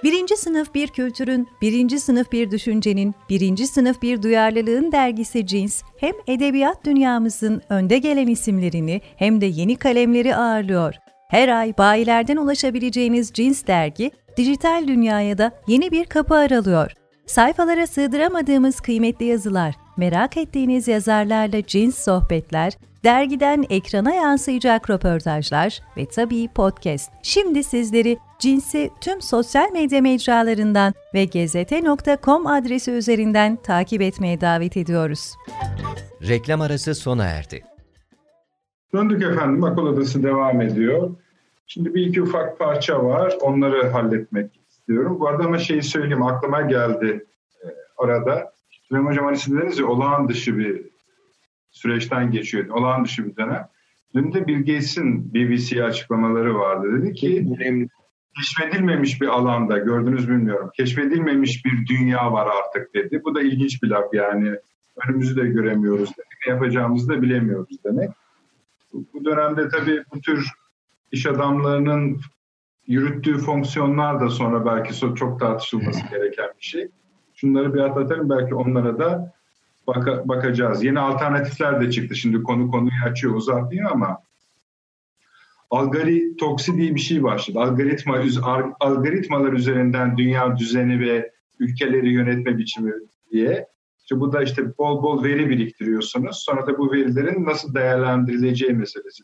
Birinci 0.03 0.37
sınıf 0.37 0.73
bir 0.75 0.87
kültürün, 0.87 1.47
birinci 1.61 1.99
sınıf 1.99 2.31
bir 2.31 2.51
düşüncenin, 2.51 3.15
birinci 3.29 3.67
sınıf 3.67 4.01
bir 4.01 4.21
duyarlılığın 4.23 4.91
dergisi 4.91 5.47
Cins, 5.47 5.83
hem 5.97 6.13
edebiyat 6.27 6.85
dünyamızın 6.85 7.61
önde 7.69 7.97
gelen 7.97 8.27
isimlerini 8.27 9.01
hem 9.15 9.41
de 9.41 9.45
yeni 9.45 9.75
kalemleri 9.75 10.35
ağırlıyor. 10.35 10.95
Her 11.29 11.47
ay 11.59 11.77
bayilerden 11.77 12.37
ulaşabileceğiniz 12.37 13.31
Cins 13.33 13.67
dergi, 13.67 14.11
dijital 14.37 14.87
dünyaya 14.87 15.37
da 15.37 15.51
yeni 15.67 15.91
bir 15.91 16.05
kapı 16.05 16.35
aralıyor. 16.35 16.91
Sayfalara 17.25 17.87
sığdıramadığımız 17.87 18.81
kıymetli 18.81 19.25
yazılar, 19.25 19.75
merak 19.97 20.37
ettiğiniz 20.37 20.87
yazarlarla 20.87 21.65
cins 21.65 22.03
sohbetler, 22.03 22.73
dergiden 23.03 23.65
ekrana 23.69 24.13
yansıyacak 24.13 24.89
röportajlar 24.89 25.79
ve 25.97 26.05
tabii 26.05 26.47
podcast. 26.47 27.11
Şimdi 27.23 27.63
sizleri 27.63 28.17
Cins'i 28.39 28.89
tüm 29.01 29.21
sosyal 29.21 29.71
medya 29.71 30.01
mecralarından 30.01 30.93
ve 31.13 31.25
gezete.com 31.25 32.47
adresi 32.47 32.91
üzerinden 32.91 33.55
takip 33.55 34.01
etmeye 34.01 34.41
davet 34.41 34.77
ediyoruz. 34.77 35.33
Reklam 36.27 36.61
arası 36.61 36.95
sona 36.95 37.25
erdi. 37.25 37.63
Döndük 38.93 39.23
efendim. 39.23 39.63
Akıl 39.63 39.81
Odası 39.81 40.23
devam 40.23 40.61
ediyor. 40.61 41.15
Şimdi 41.73 41.93
bir 41.95 42.07
iki 42.07 42.21
ufak 42.21 42.59
parça 42.59 43.05
var. 43.05 43.33
Onları 43.41 43.89
halletmek 43.89 44.51
istiyorum. 44.69 45.19
Bu 45.19 45.27
arada 45.27 45.43
ama 45.43 45.57
şeyi 45.57 45.83
söyleyeyim. 45.83 46.23
Aklıma 46.23 46.61
geldi 46.61 47.25
e, 47.63 47.67
arada. 47.97 48.53
Süleyman 48.87 49.11
Hocam 49.11 49.25
hani 49.25 49.37
siz 49.37 49.53
dediniz 49.53 49.79
ya 49.79 49.85
olağan 49.85 50.29
dışı 50.29 50.57
bir 50.57 50.81
süreçten 51.71 52.31
geçiyor. 52.31 52.67
Olağan 52.69 53.05
dışı 53.05 53.25
bir 53.25 53.35
dönem. 53.35 53.67
Dün 54.15 54.33
de 54.33 54.47
Bill 54.47 54.59
Gates'in 54.59 55.33
BBC'ye 55.33 55.83
açıklamaları 55.83 56.55
vardı. 56.55 57.01
Dedi 57.01 57.13
ki 57.13 57.47
keşfedilmemiş 58.35 59.21
bir 59.21 59.27
alanda 59.27 59.77
gördünüz 59.77 60.29
bilmiyorum. 60.29 60.69
Keşfedilmemiş 60.77 61.65
bir 61.65 61.87
dünya 61.87 62.31
var 62.31 62.47
artık 62.59 62.93
dedi. 62.93 63.21
Bu 63.25 63.35
da 63.35 63.41
ilginç 63.41 63.83
bir 63.83 63.87
laf 63.87 64.13
yani. 64.13 64.55
Önümüzü 65.07 65.35
de 65.35 65.47
göremiyoruz 65.47 66.09
demek. 66.17 66.47
Ne 66.47 66.53
yapacağımızı 66.53 67.09
da 67.09 67.21
bilemiyoruz 67.21 67.83
demek. 67.85 68.09
Bu 68.93 69.25
dönemde 69.25 69.69
tabii 69.69 70.03
bu 70.13 70.21
tür 70.21 70.60
iş 71.11 71.25
adamlarının 71.25 72.21
yürüttüğü 72.87 73.37
fonksiyonlar 73.37 74.21
da 74.21 74.29
sonra 74.29 74.65
belki 74.65 75.15
çok 75.15 75.39
tartışılması 75.39 76.01
gereken 76.11 76.49
bir 76.59 76.65
şey. 76.65 76.87
Şunları 77.35 77.73
bir 77.73 77.79
atlatalım 77.79 78.29
belki 78.29 78.55
onlara 78.55 78.99
da 78.99 79.33
baka, 79.87 80.27
bakacağız. 80.27 80.83
Yeni 80.83 80.99
alternatifler 80.99 81.81
de 81.81 81.91
çıktı. 81.91 82.15
Şimdi 82.15 82.43
konu 82.43 82.71
konuyu 82.71 82.91
açıyor 83.05 83.35
uzatmayayım 83.35 83.91
ama 83.93 84.21
algoritmoksi 85.69 86.77
diye 86.77 86.95
bir 86.95 86.99
şey 86.99 87.23
başladı. 87.23 87.59
Algoritma, 87.59 88.17
algoritmalar 88.79 89.53
üzerinden 89.53 90.17
dünya 90.17 90.57
düzeni 90.57 90.99
ve 90.99 91.31
ülkeleri 91.59 92.13
yönetme 92.13 92.57
biçimi 92.57 92.93
diye. 93.31 93.67
İşte 94.01 94.19
bu 94.19 94.33
da 94.33 94.43
işte 94.43 94.77
bol 94.77 95.03
bol 95.03 95.23
veri 95.23 95.49
biriktiriyorsunuz. 95.49 96.43
Sonra 96.45 96.67
da 96.67 96.77
bu 96.77 96.91
verilerin 96.91 97.45
nasıl 97.45 97.73
değerlendirileceği 97.73 98.73
meselesi 98.73 99.23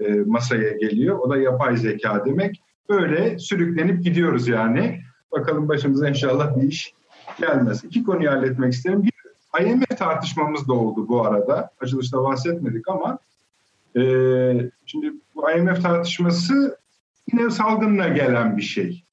e, 0.00 0.14
masaya 0.14 0.72
geliyor. 0.72 1.18
O 1.18 1.30
da 1.30 1.36
yapay 1.36 1.76
zeka 1.76 2.24
demek. 2.24 2.62
Böyle 2.88 3.38
sürüklenip 3.38 4.04
gidiyoruz 4.04 4.48
yani. 4.48 5.00
Bakalım 5.32 5.68
başımıza 5.68 6.08
inşallah 6.08 6.56
bir 6.56 6.62
iş 6.62 6.94
gelmez. 7.40 7.84
İki 7.84 8.04
konuyu 8.04 8.30
halletmek 8.30 8.72
isterim. 8.72 9.02
Bir 9.02 9.12
IMF 9.64 9.98
tartışmamız 9.98 10.68
da 10.68 10.72
oldu 10.72 11.08
bu 11.08 11.26
arada. 11.26 11.70
Açılışta 11.80 12.22
bahsetmedik 12.22 12.88
ama 12.88 13.18
e, 13.96 14.02
şimdi 14.86 15.12
bu 15.34 15.50
IMF 15.50 15.82
tartışması 15.82 16.78
yine 17.32 17.50
salgınla 17.50 18.08
gelen 18.08 18.56
bir 18.56 18.62
şey. 18.62 19.04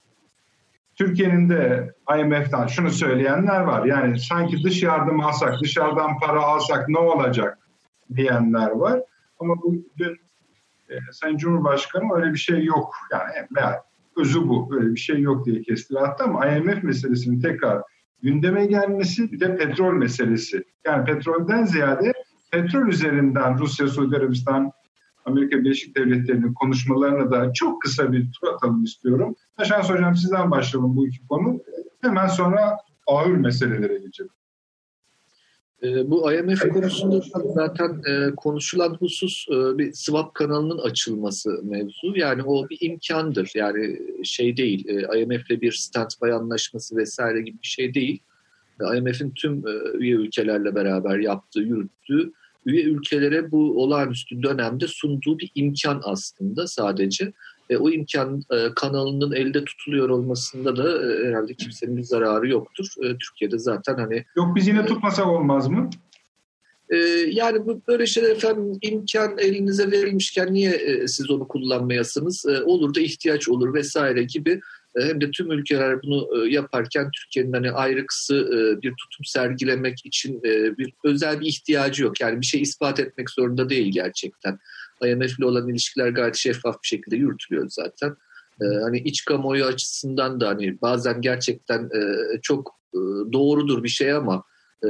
Türkiye'nin 0.95 1.49
de 1.49 1.93
IMF'den 2.19 2.67
şunu 2.67 2.91
söyleyenler 2.91 3.61
var. 3.61 3.85
Yani 3.85 4.19
sanki 4.19 4.63
dış 4.63 4.83
yardım 4.83 5.19
alsak, 5.19 5.61
dışarıdan 5.61 6.19
para 6.19 6.41
alsak 6.41 6.89
ne 6.89 6.99
olacak 6.99 7.59
diyenler 8.15 8.71
var. 8.71 9.01
Ama 9.39 9.55
bu 9.61 9.75
dün 9.97 10.19
e, 10.89 10.95
Sayın 11.11 11.37
Cumhurbaşkanı 11.37 12.15
öyle 12.15 12.33
bir 12.33 12.39
şey 12.39 12.65
yok. 12.65 12.95
Yani 13.11 13.47
veya 13.55 13.83
özü 14.17 14.47
bu. 14.47 14.69
Öyle 14.75 14.91
bir 14.91 14.99
şey 14.99 15.19
yok 15.19 15.45
diye 15.45 15.61
kestire 15.61 15.99
attı 15.99 16.23
ama 16.23 16.47
IMF 16.47 16.83
meselesinin 16.83 17.41
tekrar 17.41 17.81
gündeme 18.23 18.65
gelmesi 18.65 19.31
bir 19.31 19.39
de 19.39 19.57
petrol 19.57 19.93
meselesi. 19.93 20.63
Yani 20.85 21.05
petrolden 21.05 21.65
ziyade 21.65 22.13
petrol 22.51 22.87
üzerinden 22.87 23.57
Rusya, 23.59 23.87
Suudi 23.87 24.17
Arabistan, 24.17 24.71
Amerika 25.25 25.57
Birleşik 25.57 25.97
Devletleri'nin 25.97 26.53
konuşmalarına 26.53 27.31
da 27.31 27.53
çok 27.53 27.81
kısa 27.81 28.11
bir 28.11 28.31
tur 28.31 28.47
atalım 28.47 28.83
istiyorum. 28.83 29.35
Taşans 29.57 29.89
Hocam 29.89 30.15
sizden 30.15 30.51
başlayalım 30.51 30.95
bu 30.95 31.07
iki 31.07 31.27
konu. 31.27 31.59
Hemen 32.01 32.27
sonra 32.27 32.77
ağır 33.07 33.31
meselelere 33.31 33.97
geçelim. 33.97 34.31
E, 35.83 36.09
bu 36.11 36.33
IMF 36.33 36.69
konusunda 36.69 37.21
zaten 37.55 38.01
e, 38.07 38.35
konuşulan 38.35 38.93
husus 38.93 39.45
e, 39.49 39.77
bir 39.77 39.93
swap 39.93 40.33
kanalının 40.33 40.77
açılması 40.77 41.59
mevzu. 41.63 42.13
Yani 42.15 42.43
o 42.43 42.69
bir 42.69 42.77
imkandır. 42.81 43.51
Yani 43.55 43.99
şey 44.23 44.57
değil, 44.57 44.87
e, 44.87 45.21
IMF'le 45.21 45.61
bir 45.61 45.71
standby 45.71 46.31
anlaşması 46.31 46.95
vesaire 46.95 47.41
gibi 47.41 47.57
bir 47.61 47.67
şey 47.67 47.93
değil. 47.93 48.19
E, 48.81 48.97
IMF'in 48.97 49.31
tüm 49.31 49.63
üye 49.99 50.15
ülkelerle 50.15 50.75
beraber 50.75 51.19
yaptığı, 51.19 51.61
yürüttüğü 51.61 52.31
üye 52.65 52.83
ülkelere 52.83 53.51
bu 53.51 53.83
olağanüstü 53.83 54.43
dönemde 54.43 54.87
sunduğu 54.87 55.39
bir 55.39 55.51
imkan 55.55 56.01
aslında 56.03 56.67
sadece. 56.67 57.33
E, 57.69 57.77
o 57.77 57.89
imkan 57.89 58.41
e, 58.51 58.73
kanalının 58.75 59.31
elde 59.31 59.65
tutuluyor 59.65 60.09
olmasında 60.09 60.77
da 60.77 61.13
e, 61.13 61.27
herhalde 61.27 61.53
kimsenin 61.53 61.97
bir 61.97 62.03
zararı 62.03 62.49
yoktur. 62.49 62.85
E, 63.03 63.17
Türkiye'de 63.17 63.59
zaten 63.59 63.95
hani... 63.95 64.25
Yok 64.37 64.55
biz 64.55 64.67
yine 64.67 64.79
e, 64.79 64.85
tutmasak 64.85 65.27
olmaz 65.27 65.67
mı? 65.67 65.89
E, 66.89 66.97
yani 67.31 67.65
bu 67.65 67.81
böyle 67.87 68.05
şeyler 68.05 68.29
efendim 68.29 68.77
imkan 68.81 69.37
elinize 69.37 69.91
verilmişken 69.91 70.53
niye 70.53 70.71
e, 70.71 71.07
siz 71.07 71.29
onu 71.29 71.47
kullanmayasınız? 71.47 72.45
E, 72.45 72.63
olur 72.63 72.95
da 72.95 72.99
ihtiyaç 72.99 73.49
olur 73.49 73.73
vesaire 73.73 74.23
gibi 74.23 74.59
e, 74.95 75.05
hem 75.05 75.21
de 75.21 75.31
tüm 75.31 75.51
ülkeler 75.51 76.03
bunu 76.03 76.45
e, 76.45 76.49
yaparken 76.49 77.11
Türkiye'nin 77.11 77.53
hani 77.53 77.71
ayrıksı 77.71 78.35
e, 78.35 78.81
bir 78.81 78.89
tutum 78.89 79.25
sergilemek 79.25 80.05
için 80.05 80.43
bir 80.43 80.93
özel 81.03 81.39
bir 81.39 81.45
ihtiyacı 81.45 82.03
yok. 82.03 82.21
Yani 82.21 82.41
bir 82.41 82.45
şey 82.45 82.61
ispat 82.61 82.99
etmek 82.99 83.29
zorunda 83.29 83.69
değil 83.69 83.91
gerçekten. 83.91 84.59
IMF 85.03 85.39
ile 85.39 85.45
olan 85.45 85.69
ilişkiler 85.69 86.09
gayet 86.09 86.35
şeffaf 86.35 86.75
bir 86.83 86.87
şekilde 86.87 87.15
yürütülüyor 87.15 87.65
zaten. 87.69 88.15
Hani 88.83 88.99
iç 88.99 89.25
kamuoyu 89.25 89.65
açısından 89.65 90.39
da 90.39 90.47
hani 90.47 90.81
bazen 90.81 91.21
gerçekten 91.21 91.89
çok 92.41 92.75
doğrudur 93.33 93.83
bir 93.83 93.89
şey 93.89 94.13
ama 94.13 94.43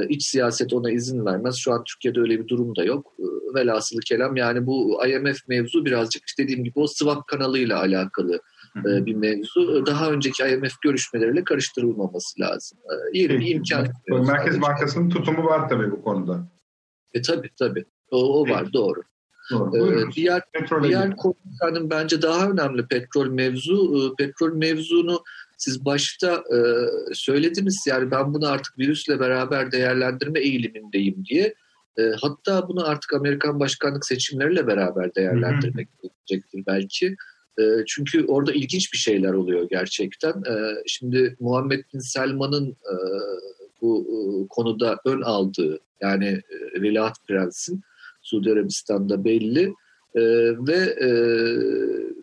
iç 0.08 0.26
siyaset 0.26 0.72
ona 0.72 0.90
izin 0.90 1.26
vermez. 1.26 1.56
Şu 1.56 1.72
an 1.72 1.84
Türkiye'de 1.84 2.20
öyle 2.20 2.38
bir 2.40 2.48
durum 2.48 2.76
da 2.76 2.84
yok. 2.84 3.12
Velhasılı 3.54 4.00
kelam 4.00 4.36
yani 4.36 4.66
bu 4.66 5.06
IMF 5.06 5.48
mevzu 5.48 5.84
birazcık 5.84 6.22
dediğim 6.38 6.64
gibi 6.64 6.78
o 6.78 6.86
swap 6.86 7.26
kanalıyla 7.26 7.78
alakalı 7.80 8.40
bir 8.84 9.14
mevzu. 9.14 9.86
Daha 9.86 10.10
önceki 10.10 10.42
IMF 10.42 10.72
görüşmeleriyle 10.82 11.44
karıştırılmaması 11.44 12.40
lazım. 12.40 12.78
Yeni 13.12 13.40
bir 13.40 13.46
imkan. 13.46 13.88
Merkez 14.08 14.60
Bankası'nın 14.60 15.08
tutumu 15.08 15.44
var 15.44 15.68
tabii 15.68 15.90
bu 15.90 16.02
konuda. 16.02 16.48
E 17.14 17.22
tabii 17.22 17.50
tabii. 17.58 17.84
O, 18.10 18.40
o 18.40 18.48
var 18.48 18.72
doğru. 18.72 19.02
Doğru. 19.50 20.00
Ee, 20.00 20.12
diğer 20.16 20.42
diğer 20.82 21.16
konu 21.16 21.34
bence 21.90 22.22
daha 22.22 22.50
önemli 22.50 22.86
petrol 22.86 23.26
mevzu. 23.26 24.14
Petrol 24.18 24.52
mevzunu 24.52 25.22
siz 25.56 25.84
başta 25.84 26.34
e, 26.34 26.58
söylediniz 27.14 27.84
yani 27.88 28.10
ben 28.10 28.34
bunu 28.34 28.48
artık 28.48 28.78
virüsle 28.78 29.20
beraber 29.20 29.72
değerlendirme 29.72 30.40
eğilimindeyim 30.40 31.24
diye. 31.24 31.54
E, 31.98 32.02
hatta 32.20 32.68
bunu 32.68 32.88
artık 32.88 33.12
Amerikan 33.12 33.60
başkanlık 33.60 34.06
seçimleriyle 34.06 34.66
beraber 34.66 35.14
değerlendirmek 35.14 35.88
gerekecektir 36.02 36.62
belki. 36.66 37.16
E, 37.58 37.62
çünkü 37.86 38.24
orada 38.26 38.52
ilginç 38.52 38.92
bir 38.92 38.98
şeyler 38.98 39.32
oluyor 39.32 39.68
gerçekten. 39.70 40.30
E, 40.32 40.82
şimdi 40.86 41.36
Muhammed 41.40 41.84
Bin 41.94 41.98
Selman'ın 41.98 42.70
e, 42.70 42.94
bu 43.82 44.06
e, 44.10 44.18
konuda 44.48 45.00
ön 45.04 45.22
aldığı 45.22 45.80
yani 46.00 46.26
e, 46.26 46.82
Veliaht 46.82 47.16
Prens'in 47.28 47.82
Suudi 48.26 48.52
Arabistan'da 48.52 49.24
belli. 49.24 49.74
E, 50.14 50.22
ve 50.66 50.76
e, 50.76 51.08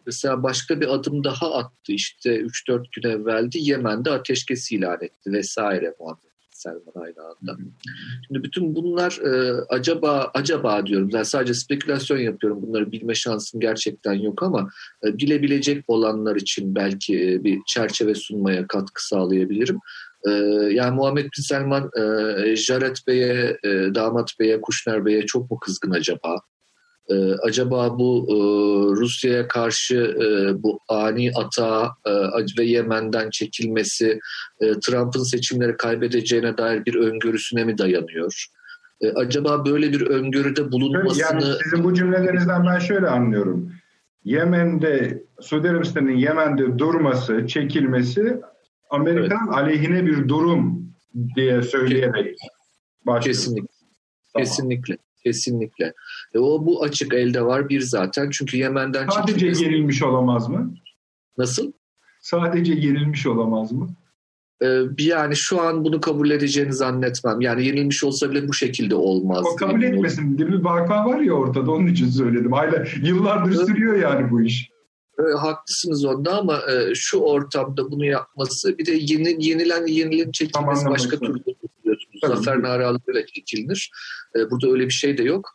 mesela 0.05 0.43
başka 0.43 0.81
bir 0.81 0.93
adım 0.93 1.23
daha 1.23 1.53
attı 1.53 1.91
işte 1.91 2.41
3-4 2.41 2.83
gün 2.91 3.09
evveldi 3.09 3.57
Yemen'de 3.61 4.11
ateşkes 4.11 4.71
ilan 4.71 4.97
etti 5.01 5.31
vesaire 5.31 5.95
Muhammed 5.99 6.33
Selman 6.51 6.93
aynı 6.95 7.21
anda. 7.27 7.61
Şimdi 8.27 8.43
bütün 8.43 8.75
bunlar 8.75 9.19
e, 9.23 9.61
acaba 9.69 10.31
acaba 10.33 10.85
diyorum. 10.85 11.09
Yani 11.13 11.25
sadece 11.25 11.53
spekülasyon 11.53 12.17
yapıyorum. 12.17 12.61
Bunları 12.61 12.91
bilme 12.91 13.15
şansım 13.15 13.59
gerçekten 13.59 14.13
yok 14.13 14.43
ama 14.43 14.69
e, 15.05 15.17
bilebilecek 15.17 15.83
olanlar 15.87 16.35
için 16.35 16.75
belki 16.75 17.31
e, 17.31 17.43
bir 17.43 17.59
çerçeve 17.67 18.15
sunmaya 18.15 18.67
katkı 18.67 19.07
sağlayabilirim. 19.07 19.79
E, 20.27 20.31
yani 20.71 20.95
Muhammed 20.95 21.23
Bin 21.23 21.41
Selman 21.41 21.89
e, 21.97 22.55
Jared 22.55 22.95
Bey'e, 23.07 23.57
e, 23.63 23.69
Damat 23.95 24.29
Bey'e, 24.39 24.61
Kuşner 24.61 25.05
Bey'e 25.05 25.25
çok 25.25 25.51
mu 25.51 25.59
kızgın 25.59 25.91
acaba? 25.91 26.41
E, 27.09 27.15
acaba 27.33 27.99
bu 27.99 28.27
e, 28.29 28.35
Rusya'ya 29.01 29.47
karşı 29.47 29.95
e, 29.95 30.63
bu 30.63 30.79
ani 30.87 31.31
ata 31.35 31.91
e, 32.05 32.11
ve 32.59 32.63
Yemen'den 32.63 33.29
çekilmesi 33.29 34.19
e, 34.61 34.79
Trump'ın 34.79 35.23
seçimleri 35.23 35.77
kaybedeceğine 35.77 36.57
dair 36.57 36.85
bir 36.85 36.95
öngörüsüne 36.95 37.63
mi 37.63 37.77
dayanıyor? 37.77 38.45
E, 39.01 39.09
acaba 39.09 39.65
böyle 39.65 39.91
bir 39.91 40.01
öngörüde 40.01 40.71
bulunmasını... 40.71 41.21
Yani 41.21 41.43
sizin 41.63 41.83
bu 41.83 41.93
cümlelerinizden 41.93 42.65
ben 42.65 42.79
şöyle 42.79 43.07
anlıyorum. 43.07 43.71
Yemen'de, 44.25 45.23
Suudi 45.41 45.69
Arabistan'ın 45.69 46.11
Yemen'de 46.11 46.79
durması, 46.79 47.47
çekilmesi 47.47 48.41
Amerikan 48.93 49.47
evet. 49.47 49.57
aleyhine 49.57 50.05
bir 50.05 50.27
durum 50.27 50.93
diye 51.35 51.61
söyleyerek 51.61 52.37
başlıyor. 53.05 53.35
Kesinlikle. 53.35 53.67
Tamam. 54.33 54.45
Kesinlikle. 54.45 54.97
Kesinlikle. 55.23 55.93
E, 56.33 56.39
o 56.39 56.65
bu 56.65 56.83
açık 56.83 57.13
elde 57.13 57.45
var 57.45 57.69
bir 57.69 57.81
zaten. 57.81 58.29
Çünkü 58.29 58.57
Yemen'den 58.57 59.07
Sadece 59.09 59.33
çekilmesi... 59.33 59.63
yenilmiş 59.63 60.03
olamaz 60.03 60.49
mı? 60.49 60.73
Nasıl? 61.37 61.71
Sadece 62.21 62.73
yenilmiş 62.73 63.27
olamaz 63.27 63.71
mı? 63.71 63.89
Ee, 64.63 64.81
yani 64.97 65.35
şu 65.35 65.61
an 65.61 65.85
bunu 65.85 66.01
kabul 66.01 66.31
edeceğini 66.31 66.73
zannetmem. 66.73 67.41
Yani 67.41 67.65
yenilmiş 67.65 68.03
olsa 68.03 68.31
bile 68.31 68.47
bu 68.47 68.53
şekilde 68.53 68.95
olmaz. 68.95 69.45
O 69.53 69.55
kabul 69.55 69.83
etmesin. 69.83 70.37
Değil 70.37 70.49
mi? 70.49 70.63
Vaka 70.63 71.05
var 71.05 71.19
ya 71.19 71.33
ortada 71.33 71.71
onun 71.71 71.87
için 71.87 72.09
söyledim. 72.09 72.53
Ayla 72.53 72.85
yıllardır 73.01 73.65
sürüyor 73.65 73.95
yani 73.95 74.31
bu 74.31 74.41
iş. 74.41 74.72
E, 75.19 75.37
haklısınız 75.37 76.05
onda 76.05 76.37
ama 76.37 76.61
e, 76.71 76.95
şu 76.95 77.17
ortamda 77.17 77.91
bunu 77.91 78.05
yapması 78.05 78.77
bir 78.77 78.85
de 78.85 78.91
yeni, 78.91 79.45
yenilen 79.45 79.87
yenilen 79.87 80.31
çekilmesi 80.31 80.83
tamam, 80.83 80.93
başka 80.93 81.19
türlü 81.19 81.35
biliyorsunuz. 81.45 82.19
Zafer 82.27 82.61
naralarıyla 82.61 83.25
çekilir. 83.25 83.91
E, 84.35 84.51
burada 84.51 84.71
öyle 84.71 84.85
bir 84.85 84.93
şey 84.93 85.17
de 85.17 85.23
yok. 85.23 85.49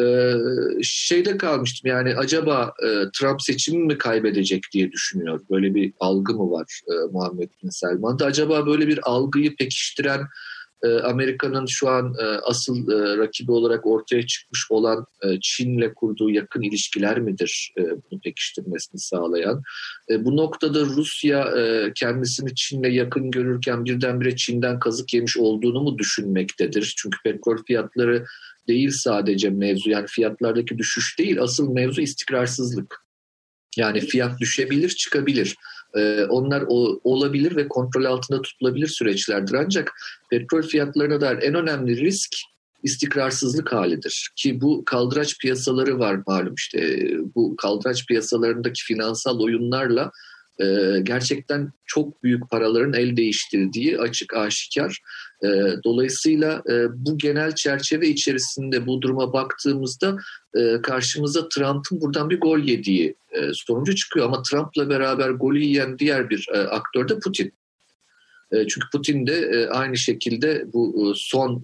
E, 0.00 0.34
şeyde 0.82 1.36
kalmıştım 1.36 1.90
yani 1.90 2.14
acaba 2.16 2.74
e, 2.82 2.88
Trump 3.18 3.42
seçimi 3.42 3.84
mi 3.84 3.98
kaybedecek 3.98 4.62
diye 4.72 4.92
düşünüyor. 4.92 5.40
Böyle 5.50 5.74
bir 5.74 5.92
algı 6.00 6.34
mı 6.34 6.50
var 6.50 6.80
e, 6.88 6.92
Muhammed 7.12 7.50
Bin 7.62 7.70
Selman'da? 7.70 8.24
Acaba 8.24 8.66
böyle 8.66 8.88
bir 8.88 9.00
algıyı 9.02 9.56
pekiştiren 9.56 10.20
e, 10.82 10.88
Amerika'nın 10.88 11.66
şu 11.66 11.88
an 11.88 12.14
e, 12.20 12.24
asıl 12.24 12.90
e, 12.90 13.16
rakibi 13.16 13.52
olarak 13.52 13.86
ortaya 13.86 14.26
çıkmış 14.26 14.66
olan 14.70 15.06
e, 15.22 15.40
Çin'le 15.40 15.94
kurduğu 15.94 16.30
yakın 16.30 16.62
ilişkiler 16.62 17.20
midir 17.20 17.72
e, 17.78 17.82
bunu 17.82 18.20
pekiştirmesini 18.20 19.00
sağlayan? 19.00 19.62
Bu 20.18 20.36
noktada 20.36 20.80
Rusya 20.80 21.40
e, 21.58 21.92
kendisini 21.94 22.54
Çin'le 22.54 22.90
yakın 22.90 23.30
görürken 23.30 23.84
birdenbire 23.84 24.36
Çin'den 24.36 24.78
kazık 24.78 25.14
yemiş 25.14 25.36
olduğunu 25.36 25.82
mu 25.82 25.98
düşünmektedir? 25.98 26.94
Çünkü 26.96 27.18
petrol 27.24 27.56
fiyatları 27.66 28.24
değil 28.68 28.90
sadece 28.90 29.50
mevzu 29.50 29.90
yani 29.90 30.06
fiyatlardaki 30.06 30.78
düşüş 30.78 31.18
değil 31.18 31.42
asıl 31.42 31.72
mevzu 31.72 32.00
istikrarsızlık. 32.00 33.02
Yani 33.76 34.00
fiyat 34.00 34.40
düşebilir 34.40 34.88
çıkabilir. 34.88 35.56
Ee, 35.96 36.24
onlar 36.24 36.64
olabilir 37.04 37.56
ve 37.56 37.68
kontrol 37.68 38.04
altında 38.04 38.42
tutulabilir 38.42 38.86
süreçlerdir. 38.86 39.54
Ancak 39.54 39.92
petrol 40.30 40.62
fiyatlarına 40.62 41.20
dair 41.20 41.38
en 41.42 41.54
önemli 41.54 42.00
risk 42.00 42.30
istikrarsızlık 42.82 43.72
halidir. 43.72 44.30
Ki 44.36 44.60
bu 44.60 44.84
kaldıraç 44.84 45.38
piyasaları 45.38 45.98
var 45.98 46.18
malum 46.26 46.54
işte 46.54 47.10
bu 47.34 47.56
kaldıraç 47.56 48.06
piyasalarındaki 48.06 48.84
finansal 48.84 49.40
oyunlarla 49.40 50.10
e, 50.60 50.98
gerçekten 51.02 51.72
çok 51.86 52.22
büyük 52.22 52.50
paraların 52.50 52.92
el 52.92 53.16
değiştirdiği 53.16 53.98
açık 53.98 54.34
aşikar. 54.36 54.98
E, 55.44 55.48
dolayısıyla 55.84 56.62
e, 56.70 56.86
bu 56.94 57.18
genel 57.18 57.54
çerçeve 57.54 58.08
içerisinde 58.08 58.86
bu 58.86 59.02
duruma 59.02 59.32
baktığımızda 59.32 60.16
e, 60.54 60.82
karşımıza 60.82 61.48
Trump'ın 61.48 62.00
buradan 62.00 62.30
bir 62.30 62.40
gol 62.40 62.58
yediği 62.58 63.14
e, 63.32 63.40
sonucu 63.52 63.94
çıkıyor. 63.94 64.26
Ama 64.26 64.42
Trump'la 64.42 64.88
beraber 64.88 65.30
golü 65.30 65.60
yiyen 65.60 65.98
diğer 65.98 66.30
bir 66.30 66.48
e, 66.54 66.58
aktör 66.58 67.08
de 67.08 67.18
Putin. 67.18 67.52
E, 68.52 68.66
çünkü 68.68 68.86
Putin 68.92 69.26
de 69.26 69.36
e, 69.36 69.66
aynı 69.66 69.96
şekilde 69.96 70.64
bu 70.72 71.10
e, 71.10 71.12
son 71.16 71.62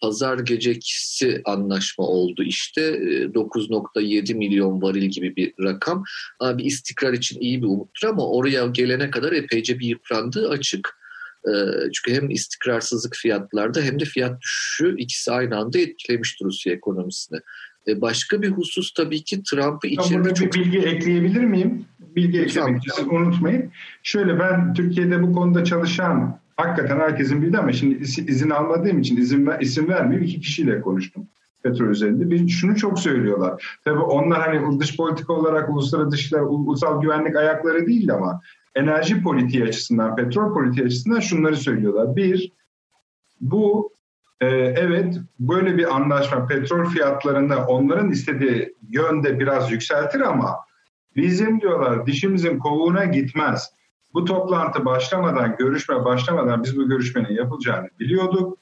pazar 0.00 0.38
gecekisi 0.38 1.42
anlaşma 1.44 2.04
oldu. 2.04 2.42
İşte 2.42 2.82
9.7 2.82 4.34
milyon 4.34 4.82
varil 4.82 5.04
gibi 5.04 5.36
bir 5.36 5.52
rakam. 5.62 6.04
Bir 6.42 6.64
istikrar 6.64 7.12
için 7.12 7.40
iyi 7.40 7.62
bir 7.62 7.66
umuttur 7.66 8.08
ama 8.08 8.30
oraya 8.30 8.66
gelene 8.66 9.10
kadar 9.10 9.32
epeyce 9.32 9.78
bir 9.78 9.86
yıprandığı 9.86 10.48
açık. 10.48 10.98
Çünkü 11.92 12.20
hem 12.20 12.30
istikrarsızlık 12.30 13.16
fiyatlarda 13.16 13.80
hem 13.80 14.00
de 14.00 14.04
fiyat 14.04 14.42
düşüşü 14.42 14.96
ikisi 14.98 15.32
aynı 15.32 15.56
anda 15.56 15.78
etkilemiştir 15.78 16.44
Rusya 16.44 16.72
ekonomisini. 16.72 17.38
Başka 17.88 18.42
bir 18.42 18.48
husus 18.48 18.92
tabii 18.94 19.24
ki 19.24 19.42
Trump'ı 19.50 19.86
içeride 19.86 20.34
çok... 20.34 20.54
bir 20.54 20.60
bilgi 20.60 20.78
ekleyebilir 20.78 21.44
miyim? 21.44 21.86
Bilgi 22.16 22.40
eklemek 22.40 22.82
için 22.86 23.10
unutmayın. 23.10 23.70
Şöyle 24.02 24.38
ben 24.38 24.74
Türkiye'de 24.74 25.22
bu 25.22 25.32
konuda 25.32 25.64
çalışan 25.64 26.38
hakikaten 26.56 27.00
herkesin 27.00 27.42
bildiği 27.42 27.58
ama 27.58 27.72
şimdi 27.72 28.02
izin 28.02 28.50
almadığım 28.50 28.98
için 28.98 29.16
izin 29.16 29.50
isim 29.60 29.88
vermeyeyim 29.88 30.28
iki 30.28 30.40
kişiyle 30.40 30.80
konuştum 30.80 31.28
petrol 31.62 31.88
üzerinde. 31.88 32.30
Bir, 32.30 32.48
şunu 32.48 32.76
çok 32.76 32.98
söylüyorlar. 32.98 33.78
Tabii 33.84 33.98
onlar 33.98 34.40
hani 34.40 34.80
dış 34.80 34.96
politika 34.96 35.32
olarak 35.32 35.70
uluslararası 35.70 36.10
dışlar, 36.10 36.40
ulusal 36.40 37.00
güvenlik 37.02 37.36
ayakları 37.36 37.86
değil 37.86 38.14
ama 38.14 38.40
enerji 38.74 39.22
politiği 39.22 39.64
açısından, 39.64 40.16
petrol 40.16 40.54
politiği 40.54 40.86
açısından 40.86 41.20
şunları 41.20 41.56
söylüyorlar. 41.56 42.16
Bir, 42.16 42.52
bu 43.40 43.92
ee, 44.40 44.46
evet 44.56 45.16
böyle 45.40 45.76
bir 45.76 45.96
anlaşma 45.96 46.46
petrol 46.46 46.84
fiyatlarında 46.84 47.66
onların 47.66 48.10
istediği 48.10 48.74
yönde 48.88 49.40
biraz 49.40 49.72
yükseltir 49.72 50.20
ama 50.20 50.56
bizim 51.16 51.60
diyorlar 51.60 52.06
dişimizin 52.06 52.58
kovuğuna 52.58 53.04
gitmez. 53.04 53.70
Bu 54.14 54.24
toplantı 54.24 54.84
başlamadan, 54.84 55.56
görüşme 55.56 56.04
başlamadan 56.04 56.64
biz 56.64 56.76
bu 56.76 56.88
görüşmenin 56.88 57.34
yapılacağını 57.34 57.88
biliyorduk. 58.00 58.58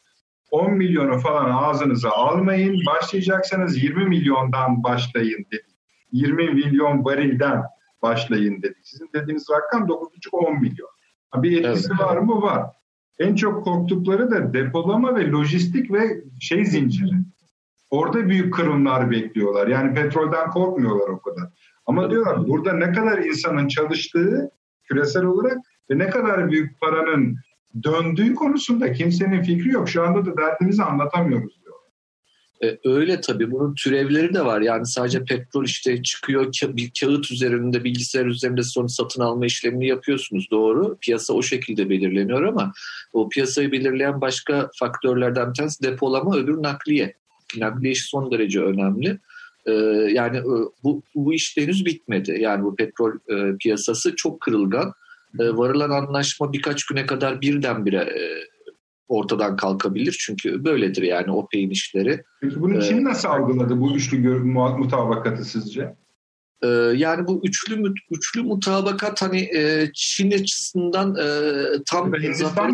10 0.51 0.73
milyonu 0.73 1.19
falan 1.19 1.51
ağzınıza 1.51 2.11
almayın. 2.11 2.87
Başlayacaksanız 2.87 3.83
20 3.83 4.05
milyondan 4.05 4.83
başlayın 4.83 5.47
dedik. 5.53 5.77
20 6.13 6.51
milyon 6.51 7.05
varilden 7.05 7.63
başlayın 8.03 8.63
dedik. 8.63 8.87
Sizin 8.87 9.11
dediğiniz 9.15 9.47
rakam 9.51 9.89
9,5-10 9.89 10.61
milyon. 10.61 10.89
Bir 11.37 11.65
etkisi 11.65 11.89
evet. 11.91 12.01
var 12.01 12.17
mı? 12.17 12.43
Var. 12.43 12.67
En 13.19 13.35
çok 13.35 13.65
korktukları 13.65 14.31
da 14.31 14.55
depolama 14.55 15.17
ve 15.17 15.31
lojistik 15.31 15.93
ve 15.93 16.25
şey 16.41 16.65
zinciri. 16.65 17.15
Orada 17.91 18.29
büyük 18.29 18.55
kırımlar 18.55 19.11
bekliyorlar. 19.11 19.67
Yani 19.67 19.95
petrolden 19.95 20.51
korkmuyorlar 20.51 21.09
o 21.09 21.21
kadar. 21.21 21.45
Ama 21.87 22.11
diyorlar 22.11 22.49
burada 22.49 22.73
ne 22.73 22.93
kadar 22.93 23.19
insanın 23.19 23.69
çalıştığı 23.69 24.51
küresel 24.85 25.25
olarak 25.25 25.59
ve 25.91 25.99
ne 25.99 26.11
kadar 26.11 26.51
büyük 26.51 26.81
paranın 26.81 27.37
döndüğü 27.83 28.35
konusunda 28.35 28.93
kimsenin 28.93 29.43
fikri 29.43 29.69
yok. 29.69 29.89
Şu 29.89 30.03
anda 30.03 30.27
da 30.27 30.37
derdimizi 30.37 30.83
anlatamıyoruz 30.83 31.57
e, 32.65 32.79
öyle 32.85 33.21
tabii. 33.21 33.51
Bunun 33.51 33.75
türevleri 33.75 34.35
de 34.35 34.45
var. 34.45 34.61
Yani 34.61 34.87
sadece 34.87 35.25
petrol 35.25 35.65
işte 35.65 36.03
çıkıyor 36.03 36.53
bir 36.63 36.93
kağıt 37.01 37.31
üzerinde, 37.31 37.85
bilgisayar 37.85 38.27
üzerinde 38.27 38.63
sonra 38.63 38.89
satın 38.89 39.23
alma 39.23 39.47
işlemini 39.47 39.87
yapıyorsunuz. 39.87 40.49
Doğru. 40.51 40.99
Piyasa 41.01 41.33
o 41.33 41.43
şekilde 41.43 41.91
belirleniyor 41.91 42.43
ama 42.43 42.73
o 43.13 43.29
piyasayı 43.29 43.73
belirleyen 43.73 44.21
başka 44.21 44.71
faktörlerden 44.79 45.49
bir 45.49 45.55
tanesi 45.55 45.83
depolama, 45.83 46.37
öbür 46.37 46.63
nakliye. 46.63 47.15
Nakliye 47.57 47.93
işi 47.93 48.05
son 48.05 48.31
derece 48.31 48.61
önemli. 48.61 49.19
E, 49.67 49.73
yani 50.13 50.37
e, 50.37 50.55
bu, 50.85 51.03
bu 51.15 51.35
iş 51.35 51.57
henüz 51.57 51.87
bitmedi. 51.87 52.37
Yani 52.41 52.65
bu 52.65 52.77
petrol 52.77 53.13
e, 53.13 53.57
piyasası 53.57 54.17
çok 54.17 54.41
kırılgan. 54.41 54.93
E, 55.41 55.45
varılan 55.57 55.91
anlaşma 55.91 56.53
birkaç 56.53 56.85
güne 56.85 57.07
kadar 57.07 57.41
birdenbire 57.41 57.97
e, 57.97 58.23
ortadan 59.09 59.57
kalkabilir. 59.57 60.17
Çünkü 60.21 60.65
böyledir 60.65 61.03
yani 61.03 61.31
OPEC'in 61.31 61.71
işleri. 61.71 62.25
Peki 62.41 62.61
bunu 62.61 62.83
Çin 62.83 62.99
ee, 62.99 63.05
nasıl 63.05 63.29
algıladı 63.29 63.81
bu 63.81 63.97
üçlü 63.97 64.39
mutabakatı 64.79 65.45
sizce? 65.45 65.97
E, 66.63 66.69
yani 66.97 67.27
bu 67.27 67.41
üçlü 67.45 67.95
üçlü 68.11 68.43
mutabakat 68.43 69.23
hani 69.23 69.41
e, 69.41 69.91
Çin 69.95 70.31
açısından 70.31 71.17
e, 71.17 71.27
tam 71.91 72.13
zafere 72.35 72.73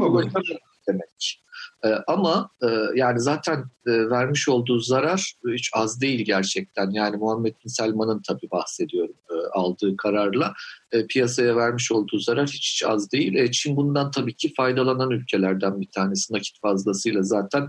demek. 0.88 1.42
E, 1.84 1.88
ama 2.06 2.50
e, 2.62 2.66
yani 2.94 3.20
zaten 3.20 3.64
e, 3.86 4.10
vermiş 4.10 4.48
olduğu 4.48 4.78
zarar 4.78 5.34
hiç 5.48 5.70
az 5.74 6.00
değil 6.00 6.24
gerçekten. 6.24 6.90
Yani 6.90 7.16
Muhammed 7.16 7.54
Bin 7.64 7.68
Selman'ın 7.68 8.22
tabii 8.28 8.50
bahsediyorum 8.50 9.14
e, 9.30 9.34
aldığı 9.52 9.96
kararla 9.96 10.54
e, 10.92 11.06
piyasaya 11.06 11.56
vermiş 11.56 11.92
olduğu 11.92 12.18
zarar 12.18 12.46
hiç, 12.46 12.72
hiç 12.72 12.84
az 12.86 13.12
değil. 13.12 13.34
E, 13.34 13.50
Çin 13.50 13.76
bundan 13.76 14.10
tabii 14.10 14.34
ki 14.34 14.52
faydalanan 14.56 15.10
ülkelerden 15.10 15.80
bir 15.80 15.88
tanesi 15.94 16.34
nakit 16.34 16.60
fazlasıyla 16.60 17.22
zaten 17.22 17.68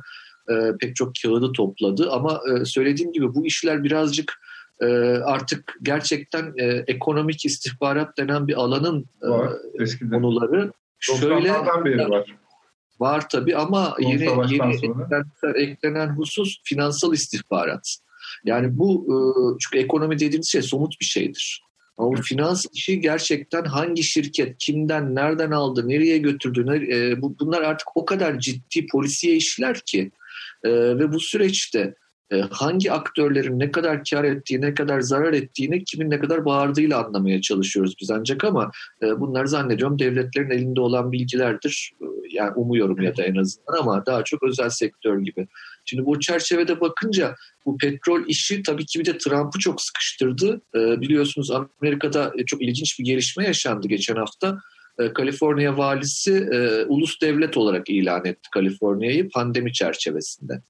e, 0.50 0.54
pek 0.80 0.96
çok 0.96 1.12
kağıdı 1.24 1.52
topladı. 1.52 2.12
Ama 2.12 2.42
e, 2.52 2.66
söylediğim 2.66 3.14
gibi 3.14 3.36
bu 3.36 3.46
işler 3.46 3.84
birazcık 3.84 4.34
e, 4.82 4.86
artık 5.18 5.78
gerçekten 5.82 6.54
e, 6.58 6.84
ekonomik 6.88 7.46
istihbarat 7.46 8.18
denen 8.18 8.48
bir 8.48 8.62
alanın 8.62 9.06
e, 9.22 10.10
konuları. 10.10 10.72
Şöyle 11.00 11.54
beri 11.86 12.10
var. 12.10 12.43
Var 13.04 13.30
tabii 13.30 13.58
ama 13.58 13.96
Son 14.02 14.10
yeni, 14.10 14.24
yeni 14.54 14.76
eklenen, 14.76 15.26
eklenen 15.56 16.08
husus 16.08 16.58
finansal 16.64 17.14
istihbarat. 17.14 17.98
Yani 18.46 18.78
bu 18.78 19.06
e, 19.08 19.16
çünkü 19.60 19.84
ekonomi 19.84 20.20
dediğimiz 20.20 20.52
şey 20.52 20.62
somut 20.62 21.00
bir 21.00 21.06
şeydir. 21.06 21.64
Ama 21.98 22.12
bu 22.12 22.22
finans 22.22 22.66
işi 22.74 23.02
gerçekten 23.02 23.64
hangi 23.64 24.04
şirket, 24.04 24.58
kimden, 24.60 25.16
nereden 25.16 25.52
aldı, 25.52 25.88
nereye 25.88 26.18
götürdü, 26.18 26.88
e, 26.92 27.22
bunlar 27.22 27.62
artık 27.62 27.88
o 27.96 28.06
kadar 28.06 28.40
ciddi 28.40 28.88
polisiye 28.88 29.36
işler 29.36 29.80
ki 29.80 30.12
e, 30.64 30.70
ve 30.72 31.14
bu 31.14 31.20
süreçte 31.20 31.96
hangi 32.52 32.92
aktörlerin 32.92 33.60
ne 33.60 33.72
kadar 33.72 34.04
kar 34.10 34.24
ettiği, 34.24 34.62
ne 34.62 34.74
kadar 34.74 35.02
zarar 35.02 35.34
ettiğini, 35.34 35.84
kimin 35.84 36.10
ne 36.10 36.20
kadar 36.20 36.46
bağırdığıyla 36.46 37.06
anlamaya 37.06 37.42
çalışıyoruz 37.42 37.96
biz 38.02 38.12
ancak 38.12 38.44
ama 38.44 38.72
e, 39.04 39.20
bunlar 39.20 39.46
zannediyorum 39.46 40.00
devletlerin 40.00 40.50
elinde 40.50 40.82
olan 40.82 41.12
bilgilerdir. 41.12 41.94
E, 42.02 42.06
yani 42.30 42.52
umuyorum 42.56 43.02
ya 43.02 43.18
da 43.18 43.24
en 43.24 43.36
azından 43.36 43.78
ama 43.80 44.06
daha 44.06 44.24
çok 44.24 44.44
özel 44.44 44.70
sektör 44.70 45.20
gibi. 45.20 45.48
Şimdi 45.86 46.06
bu 46.06 46.20
çerçevede 46.20 46.82
bakınca 46.82 47.36
bu 47.66 47.78
petrol 47.78 48.28
işi 48.28 48.64
tabii 48.64 48.86
ki 48.86 49.00
bir 49.00 49.06
de 49.06 49.18
Trump'ı 49.18 49.60
çok 49.60 49.82
sıkıştırdı. 49.82 50.62
Biliyorsunuz 50.74 51.52
Amerika'da 51.82 52.34
çok 52.46 52.62
ilginç 52.62 53.00
bir 53.00 53.06
gelişme 53.06 53.46
yaşandı 53.46 53.88
geçen 53.88 54.16
hafta. 54.16 54.60
Kaliforniya 55.16 55.78
valisi 55.78 56.50
ulus 56.88 57.22
devlet 57.22 57.58
olarak 57.58 57.90
ilan 57.90 58.26
etti 58.26 58.50
Kaliforniya'yı 58.54 59.30
pandemi 59.30 59.74
çerçevesinde. 59.74 60.62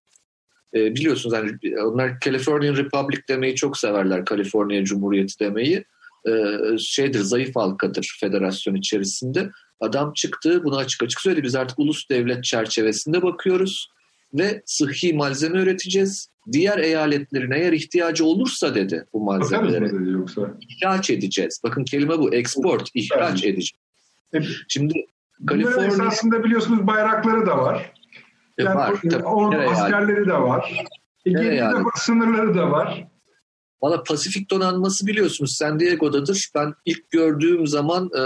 E, 0.76 0.96
biliyorsunuz 0.96 1.36
yani 1.36 1.78
onlar 1.84 2.20
Californian 2.20 2.76
Republic 2.76 3.22
demeyi 3.30 3.56
çok 3.56 3.78
severler. 3.78 4.26
Kaliforniya 4.26 4.84
Cumhuriyeti 4.84 5.40
demeyi. 5.40 5.86
E, 6.28 6.32
şeydir 6.78 7.20
zayıf 7.20 7.56
halkadır 7.56 8.18
federasyon 8.20 8.76
içerisinde. 8.76 9.50
Adam 9.80 10.14
çıktı 10.14 10.64
bunu 10.64 10.78
açık 10.78 11.04
açık 11.04 11.22
söyledi. 11.22 11.44
Biz 11.44 11.56
artık 11.56 11.80
ulus 11.80 12.10
devlet 12.10 12.44
çerçevesinde 12.44 13.22
bakıyoruz 13.22 13.90
ve 14.34 14.62
sıhhi 14.66 15.14
malzeme 15.14 15.60
üreteceğiz. 15.60 16.30
Diğer 16.52 16.78
eyaletlerin 16.78 17.52
eğer 17.52 17.74
ihtiyacı 17.74 18.26
olursa 18.26 18.76
dedi 18.76 19.06
bu 19.14 19.20
malzemeleri 19.20 19.92
ihraç 20.70 21.10
edeceğiz. 21.10 21.62
Bakın 21.64 21.84
kelime 21.84 22.20
bu 22.20 22.34
export, 22.36 22.90
ihraç 22.94 23.44
edeceğiz. 23.44 23.72
Şimdi 24.68 25.06
Kaliforniya... 25.48 25.88
esasında 25.88 26.44
biliyorsunuz 26.44 26.88
bayrakları 26.88 27.46
da 27.46 27.58
var. 27.58 27.94
E, 28.58 28.64
Yani 28.64 28.76
var. 28.76 28.92
o- 29.06 29.10
Tabii, 29.10 29.24
o 29.24 29.52
nereye 29.52 29.66
yani? 29.68 29.78
askerleri 29.82 30.26
de 30.28 30.34
var. 30.34 30.74
E, 31.26 31.34
Nereye 31.34 31.44
geriye 31.44 31.52
de 31.62 31.66
yani? 31.66 31.86
sınırları 31.96 32.56
da 32.56 32.72
var. 32.72 33.08
Valla 33.82 34.04
Pasifik 34.04 34.52
donanması 34.52 35.08
biliyorsunuz 35.08 35.56
San 35.58 35.80
Diego'dadır. 35.80 36.50
Ben 36.56 36.74
ilk 36.86 37.12
gördüğüm 37.12 37.68
zaman 37.68 38.10
e, 38.18 38.24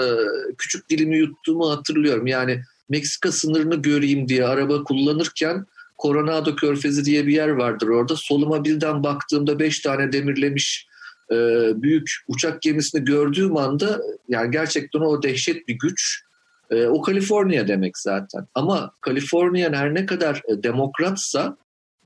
küçük 0.57 0.89
dilimi 0.89 1.17
yuttuğumu 1.17 1.69
hatırlıyorum. 1.71 2.27
Yani 2.27 2.61
Meksika 2.89 3.31
sınırını 3.31 3.75
göreyim 3.75 4.27
diye 4.27 4.45
araba 4.45 4.83
kullanırken 4.83 5.65
Coronado 6.01 6.55
Körfezi 6.55 7.05
diye 7.05 7.27
bir 7.27 7.33
yer 7.33 7.49
vardır 7.49 7.87
orada. 7.87 8.15
Soluma 8.15 8.63
birden 8.63 9.03
baktığımda 9.03 9.59
beş 9.59 9.79
tane 9.79 10.11
demirlemiş 10.11 10.87
e, 11.31 11.35
büyük 11.75 12.11
uçak 12.27 12.61
gemisini 12.61 13.05
gördüğüm 13.05 13.57
anda 13.57 14.01
yani 14.27 14.51
gerçekten 14.51 14.99
o 14.99 15.23
dehşet 15.23 15.67
bir 15.67 15.73
güç. 15.79 16.23
E, 16.71 16.85
o 16.85 17.01
Kaliforniya 17.01 17.67
demek 17.67 17.97
zaten. 17.97 18.47
Ama 18.55 18.91
Kaliforniya 19.01 19.73
her 19.73 19.93
ne 19.93 20.05
kadar 20.05 20.41
e, 20.47 20.63
demokratsa 20.63 21.57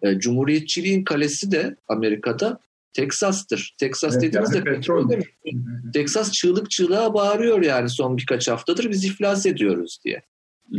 e, 0.02 0.20
Cumhuriyetçiliğin 0.20 1.04
kalesi 1.04 1.52
de 1.52 1.76
Amerika'da 1.88 2.60
Teksas'tır. 2.94 3.76
Teksas 3.80 4.14
Evet, 4.14 4.24
dediğimizde 4.24 4.58
yani 4.58 4.66
petrol 4.66 5.10
petrol. 5.10 5.10
demek. 5.10 5.28
Texas 5.94 6.32
çığlık 6.32 6.72
çığlığa 6.72 7.14
bağırıyor 7.14 7.64
yani 7.64 7.90
son 7.90 8.18
birkaç 8.18 8.48
haftadır 8.48 8.90
biz 8.90 9.06
iflas 9.06 9.46
ediyoruz 9.46 10.00
diye. 10.06 10.22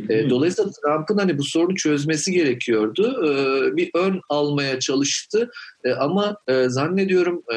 E, 0.09 0.31
dolayısıyla 0.31 0.71
Trump'ın 0.71 1.19
hani 1.19 1.39
bu 1.39 1.45
sorunu 1.45 1.75
çözmesi 1.75 2.33
gerekiyordu. 2.33 3.27
E, 3.27 3.33
bir 3.77 3.91
ön 3.95 4.21
almaya 4.29 4.81
çalıştı 4.81 5.51
E, 5.85 5.93
ama 5.93 6.37
e, 6.49 6.69
zannediyorum 6.69 7.43
e, 7.55 7.57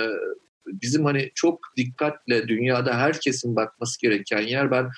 bizim 0.67 1.05
hani 1.05 1.31
çok 1.35 1.59
dikkatle 1.77 2.47
dünyada 2.47 2.97
herkesin 2.97 3.55
bakması 3.55 4.01
gereken 4.01 4.41
yer 4.41 4.71
ben 4.71 4.89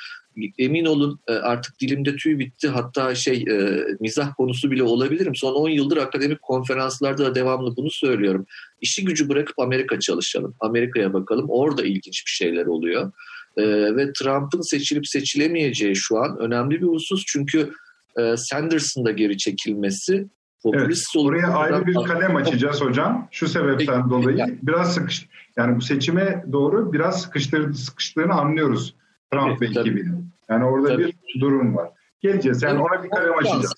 emin 0.58 0.86
olun 0.86 1.20
e, 1.28 1.34
artık 1.34 1.80
dilimde 1.80 2.16
tüy 2.16 2.40
bitti 2.40 2.68
hatta 2.68 3.16
şey 3.16 3.46
e, 3.50 3.86
mizah 4.00 4.36
konusu 4.36 4.72
bile 4.72 4.84
olabilirim. 4.84 5.36
Son 5.36 5.54
10 5.54 5.70
yıldır 5.70 5.98
akademik 5.98 6.42
konferanslarda 6.42 7.26
da 7.26 7.36
devamlı 7.36 7.76
bunu 7.78 7.90
söylüyorum. 7.92 8.46
İşi 8.82 9.06
gücü 9.06 9.30
bırakıp 9.30 9.60
Amerika 9.60 10.00
çalışalım. 10.00 10.56
Amerika'ya 10.60 11.14
bakalım. 11.14 11.46
Orada 11.50 11.86
ilginç 11.86 12.24
bir 12.26 12.32
şeyler 12.32 12.66
oluyor. 12.66 13.12
Ee, 13.58 13.96
ve 13.96 14.14
Trump'ın 14.14 14.62
seçilip 14.62 15.08
seçilemeyeceği 15.08 15.96
şu 15.96 16.18
an 16.18 16.38
önemli 16.38 16.82
bir 16.82 16.88
husus. 16.88 17.24
Çünkü 17.28 17.72
e, 18.20 18.38
Sanders'ın 18.38 19.06
da 19.06 19.12
geri 19.12 19.38
çekilmesi 19.38 20.28
popülist 20.64 21.16
Evet, 21.16 21.26
oraya 21.26 21.48
ayrı 21.48 21.88
bir 21.88 21.94
kalem 21.94 22.36
açacağız 22.36 22.82
hocam. 22.82 23.28
Şu 23.32 23.48
sebepten 23.48 24.10
dolayı 24.10 24.60
biraz 24.62 24.94
sıkış 24.94 25.28
yani 25.58 25.78
bu 25.78 25.82
seçime 25.82 26.46
doğru 26.52 26.94
biraz 26.94 27.22
sıkıştır, 27.22 27.74
sıkıştığını 27.74 28.34
anlıyoruz 28.34 28.96
Trump 29.32 29.60
Tabii, 29.60 29.70
ve 29.70 29.74
tabii. 29.74 29.90
ekibinin. 29.90 30.30
Yani 30.50 30.66
orada 30.66 30.88
Tabii. 30.88 31.14
bir 31.36 31.42
durum 31.42 31.76
var. 31.76 31.90
Geleceğiz. 32.22 32.64
Yani 32.64 32.80
ona 32.80 33.04
bir 33.04 33.10
kalem 33.10 33.38
açacağız. 33.38 33.74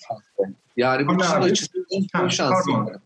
Yani 0.78 1.08
bu 1.08 1.12
abi. 1.12 1.24
açısından 1.24 2.28
son 2.28 2.54
pardon. 2.54 3.02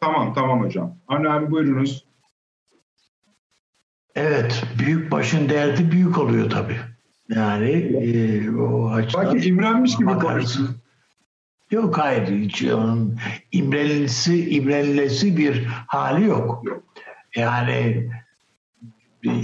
Tamam 0.00 0.34
tamam 0.34 0.60
hocam. 0.60 0.98
Anne 1.08 1.28
abi 1.28 1.50
buyurunuz. 1.50 2.06
Evet, 4.14 4.62
büyük 4.78 5.10
başın 5.10 5.48
derdi 5.48 5.90
büyük 5.90 6.18
oluyor 6.18 6.50
tabii. 6.50 6.80
Yani 7.28 7.70
e, 7.70 8.50
o 8.50 8.90
açıdan... 8.90 9.24
Sanki 9.24 9.48
imrenmiş 9.48 9.96
gibi 9.96 10.06
bakarsın. 10.06 10.32
konuştun. 10.32 10.76
Yok 11.70 11.98
hayır, 11.98 12.28
hiç 12.28 12.64
onun 12.64 13.18
imrenilisi, 13.52 14.50
imrenilesi 14.50 15.36
bir 15.36 15.64
hali 15.64 16.24
yok. 16.24 16.62
Yok. 16.64 16.84
Yani 17.36 18.10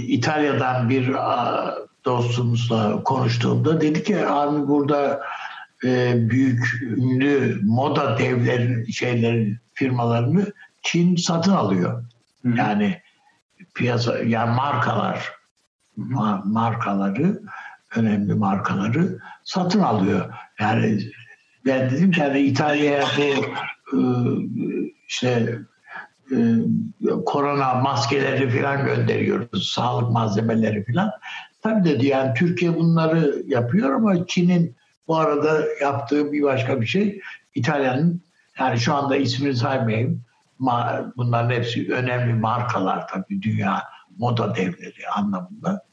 İtalya'dan 0.07 0.89
bir 0.89 1.13
a, 1.13 1.75
dostumuzla 2.05 3.03
konuştuğumda 3.03 3.81
dedi 3.81 4.03
ki 4.03 4.27
abi 4.27 4.67
burada 4.67 5.21
e, 5.83 6.13
büyük 6.29 6.81
ünlü 6.81 7.59
moda 7.63 8.17
devlerin 8.17 8.85
şeylerin 8.85 9.57
firmalarını 9.73 10.53
Çin 10.81 11.15
satın 11.15 11.51
alıyor. 11.51 12.03
Hı. 12.45 12.49
Yani 12.57 13.01
piyasa 13.75 14.19
yani 14.19 14.55
markalar 14.55 15.31
ma- 15.97 16.53
markaları 16.53 17.41
önemli 17.95 18.33
markaları 18.33 19.19
satın 19.43 19.79
alıyor. 19.79 20.33
Yani 20.59 20.99
ben 21.65 21.89
dedim 21.89 22.11
ki 22.11 22.21
hani 22.21 22.39
İtalya'ya 22.39 23.05
bu 23.17 23.45
e, 23.97 24.01
işte 25.07 25.59
e, 26.31 26.37
korona 27.25 27.73
maskeleri 27.73 28.61
falan 28.61 28.85
gönderiyoruz. 28.85 29.71
Sağlık 29.71 30.11
malzemeleri 30.11 30.85
falan. 30.85 31.11
Tabii 31.63 31.85
dedi 31.85 32.05
yani 32.05 32.33
Türkiye 32.33 32.75
bunları 32.75 33.43
yapıyor 33.47 33.91
ama 33.91 34.27
Çin'in 34.27 34.75
bu 35.07 35.17
arada 35.17 35.61
yaptığı 35.81 36.31
bir 36.31 36.43
başka 36.43 36.81
bir 36.81 36.85
şey 36.85 37.21
İtalya'nın 37.55 38.21
yani 38.59 38.79
şu 38.79 38.93
anda 38.93 39.15
ismini 39.15 39.55
saymayayım. 39.55 40.21
Ma- 40.59 41.11
bunların 41.17 41.49
hepsi 41.49 41.93
önemli 41.93 42.33
markalar 42.33 43.07
tabii 43.07 43.41
dünya 43.41 43.83
moda 44.17 44.55
devleri 44.55 45.07
anlamında. 45.15 45.85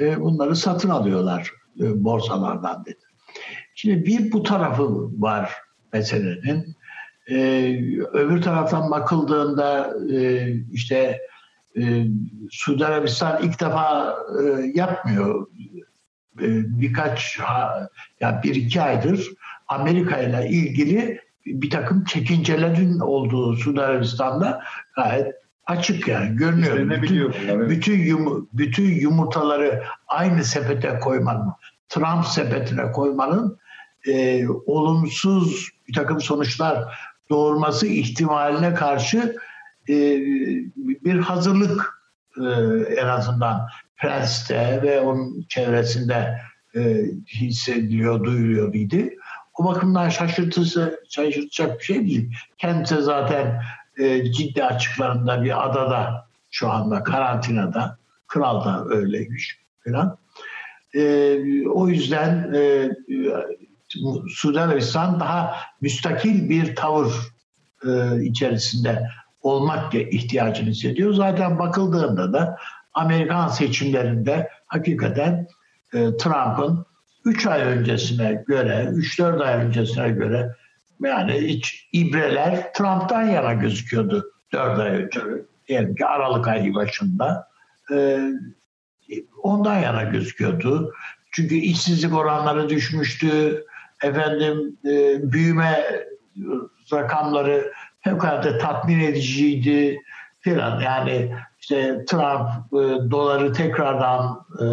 Bunları 0.00 0.56
satın 0.56 0.88
alıyorlar 0.88 1.50
e, 1.80 2.04
borsalardan 2.04 2.84
dedi. 2.84 2.98
Şimdi 3.74 4.06
bir 4.06 4.32
bu 4.32 4.42
tarafı 4.42 5.10
var 5.22 5.52
meselenin. 5.92 6.76
E, 7.30 7.36
öbür 8.12 8.42
taraftan 8.42 8.90
bakıldığında 8.90 9.94
e, 10.12 10.48
işte 10.72 11.20
e, 11.78 12.04
Suudi 12.50 12.86
Arabistan 12.86 13.42
ilk 13.42 13.60
defa 13.60 14.16
e, 14.42 14.72
yapmıyor. 14.74 15.46
E, 16.40 16.46
birkaç 16.80 17.38
ha, 17.38 17.88
ya 18.20 18.40
bir 18.44 18.54
iki 18.54 18.82
aydır 18.82 19.30
Amerika 19.68 20.18
ile 20.18 20.48
ilgili 20.48 21.20
bir 21.46 21.70
takım 21.70 22.04
çekincelerin 22.04 22.98
olduğu 22.98 23.56
Suudi 23.56 23.80
Arabistan'da 23.80 24.62
gayet 24.96 25.34
açık 25.66 26.08
yani 26.08 26.36
görünüyor. 26.36 27.02
Bütün, 27.02 27.32
bütün, 27.68 27.98
yum, 27.98 28.48
bütün 28.52 28.84
yumurtaları 28.84 29.82
aynı 30.08 30.44
sepete 30.44 30.98
koymanın, 30.98 31.52
Trump 31.88 32.26
sepetine 32.26 32.92
koymanın 32.92 33.58
e, 34.08 34.46
olumsuz 34.48 35.68
bir 35.88 35.92
takım 35.92 36.20
sonuçlar 36.20 36.98
doğurması 37.30 37.86
ihtimaline 37.86 38.74
karşı 38.74 39.36
e, 39.88 40.20
bir 40.76 41.18
hazırlık 41.18 42.04
e, 42.40 42.44
en 42.96 43.06
azından 43.06 43.68
Prens'te 43.96 44.82
ve 44.82 45.00
onun 45.00 45.42
çevresinde 45.48 46.38
e, 46.76 47.04
hissediliyor, 47.34 48.24
duyuluyor 48.24 48.74
idi. 48.74 49.16
O 49.54 49.64
bakımdan 49.64 50.08
şaşırtısı, 50.08 51.00
şaşırtacak 51.08 51.78
bir 51.78 51.84
şey 51.84 52.06
değil. 52.06 52.34
Kendisi 52.58 53.02
zaten 53.02 53.62
e, 53.98 54.32
ciddi 54.32 54.64
açıklarında 54.64 55.42
bir 55.42 55.66
adada 55.66 56.28
şu 56.50 56.70
anda 56.70 57.02
karantinada. 57.02 57.98
Kral 58.26 58.64
da 58.64 58.84
öyleymiş 58.88 59.58
falan. 59.84 60.18
O 61.74 61.88
yüzden 61.88 62.52
e, 62.54 62.90
Suudi 64.28 64.60
Arabistan 64.60 65.20
daha 65.20 65.56
müstakil 65.80 66.48
bir 66.48 66.76
tavır 66.76 67.12
içerisinde 68.22 69.08
olmak 69.44 69.94
ihtiyacını 69.94 70.68
hissediyor. 70.70 71.14
Zaten 71.14 71.58
bakıldığında 71.58 72.32
da 72.32 72.58
Amerikan 72.94 73.48
seçimlerinde 73.48 74.48
hakikaten 74.66 75.46
e, 75.92 76.16
Trump'ın 76.16 76.86
3 77.24 77.46
ay 77.46 77.62
öncesine 77.62 78.44
göre, 78.48 78.88
3-4 78.92 79.44
ay 79.44 79.64
öncesine 79.64 80.08
göre 80.08 80.56
yani 81.02 81.32
hiç 81.32 81.88
ibreler 81.92 82.72
Trump'tan 82.72 83.22
yana 83.22 83.52
gözüküyordu 83.52 84.32
4 84.52 84.78
ay 84.78 84.90
önce. 84.90 85.20
Diyelim 85.68 85.94
ki 85.94 86.06
Aralık 86.06 86.48
ayı 86.48 86.74
başında. 86.74 87.48
E, 87.92 88.20
ondan 89.42 89.78
yana 89.78 90.02
gözüküyordu. 90.02 90.92
Çünkü 91.30 91.54
işsizlik 91.54 92.14
oranları 92.14 92.68
düşmüştü. 92.68 93.64
Efendim 94.02 94.76
e, 94.84 95.18
büyüme 95.32 95.84
rakamları 96.92 97.72
fevkalade 98.04 98.58
tatmin 98.58 99.00
ediciydi 99.00 99.98
filan. 100.40 100.80
Yani 100.80 101.32
işte 101.60 102.04
Trump 102.04 102.48
e, 102.72 103.10
doları 103.10 103.52
tekrardan 103.52 104.46
e, 104.60 104.66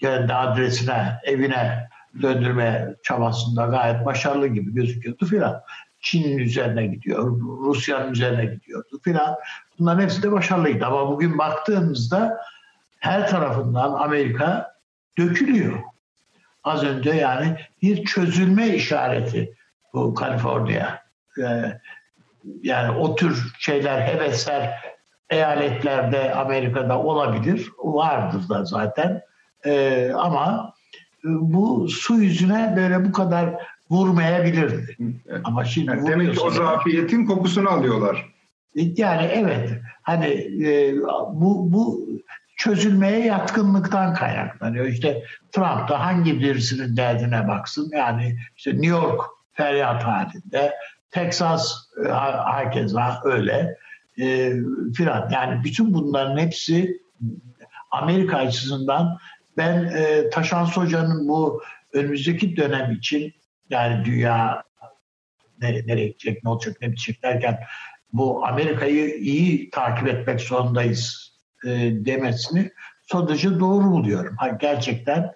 kendi 0.00 0.34
adresine, 0.34 1.20
evine 1.24 1.88
döndürme 2.22 2.94
çabasında 3.02 3.66
gayet 3.66 4.06
başarılı 4.06 4.46
gibi 4.46 4.74
gözüküyordu 4.74 5.26
filan. 5.26 5.62
Çin'in 6.00 6.38
üzerine 6.38 6.86
gidiyor, 6.86 7.40
Rusya'nın 7.40 8.12
üzerine 8.12 8.44
gidiyordu 8.44 9.00
filan. 9.04 9.36
Bunların 9.78 10.02
hepsi 10.02 10.22
de 10.22 10.32
başarılıydı. 10.32 10.86
Ama 10.86 11.08
bugün 11.08 11.38
baktığımızda 11.38 12.40
her 12.98 13.28
tarafından 13.28 13.92
Amerika 13.92 14.74
dökülüyor. 15.18 15.78
Az 16.64 16.84
önce 16.84 17.10
yani 17.10 17.56
bir 17.82 18.04
çözülme 18.04 18.68
işareti 18.68 19.54
bu 19.92 20.14
Kaliforniya. 20.14 21.02
Ee, 21.38 21.80
yani 22.62 22.98
o 22.98 23.14
tür 23.14 23.52
şeyler, 23.58 24.00
hevesler 24.00 24.74
eyaletlerde 25.30 26.34
Amerika'da 26.34 26.98
olabilir. 26.98 27.68
Vardır 27.78 28.48
da 28.48 28.64
zaten. 28.64 29.22
Ee, 29.66 30.12
ama 30.14 30.74
bu 31.24 31.88
su 31.88 32.14
yüzüne 32.14 32.74
böyle 32.76 33.04
bu 33.04 33.12
kadar 33.12 33.54
vurmayabilirdi. 33.90 34.96
Ama 35.44 35.64
şimdi 35.64 35.90
yani 35.90 36.06
demek 36.06 36.34
ki 36.34 36.40
o 36.40 36.50
zafiyetin 36.50 37.26
kokusunu 37.26 37.68
alıyorlar. 37.68 38.34
Yani 38.74 39.30
evet 39.32 39.70
hani 40.02 40.26
e, 40.64 40.96
bu 41.32 41.72
bu 41.72 42.08
çözülmeye 42.56 43.26
yatkınlıktan 43.26 44.14
kaynaklanıyor. 44.14 44.86
İşte 44.86 45.22
Trump 45.52 45.88
da 45.88 46.00
hangi 46.06 46.40
birisinin 46.40 46.96
derdine 46.96 47.48
baksın 47.48 47.90
yani 47.94 48.36
işte 48.56 48.70
New 48.70 48.86
York 48.86 49.20
feryat 49.52 50.02
halinde, 50.04 50.74
Texas 51.10 51.72
e, 52.06 52.08
herkesa 52.52 53.20
öyle 53.24 53.76
e, 54.20 54.52
filan. 54.96 55.30
Yani 55.30 55.64
bütün 55.64 55.94
bunların 55.94 56.38
hepsi 56.38 57.00
Amerika 57.90 58.36
açısından 58.36 59.18
ben 59.56 59.84
e, 59.84 60.30
Taşan 60.30 60.64
Hoca'nın 60.64 61.28
bu 61.28 61.62
önümüzdeki 61.92 62.56
dönem 62.56 62.92
için 62.92 63.34
yani 63.70 64.04
dünya 64.04 64.62
nereye, 65.60 65.86
nereye 65.86 66.08
gidecek, 66.08 66.44
ne 66.44 66.50
olacak, 66.50 66.76
ne 66.80 66.92
bitecek 66.92 67.22
derken 67.22 67.60
bu 68.12 68.46
Amerika'yı 68.46 69.14
iyi 69.14 69.70
takip 69.70 70.08
etmek 70.08 70.40
zorundayız 70.40 71.32
e, 71.64 71.68
demesini 71.92 72.70
son 73.02 73.28
derece 73.28 73.60
doğru 73.60 73.84
buluyorum. 73.84 74.36
Ha, 74.36 74.48
gerçekten 74.48 75.32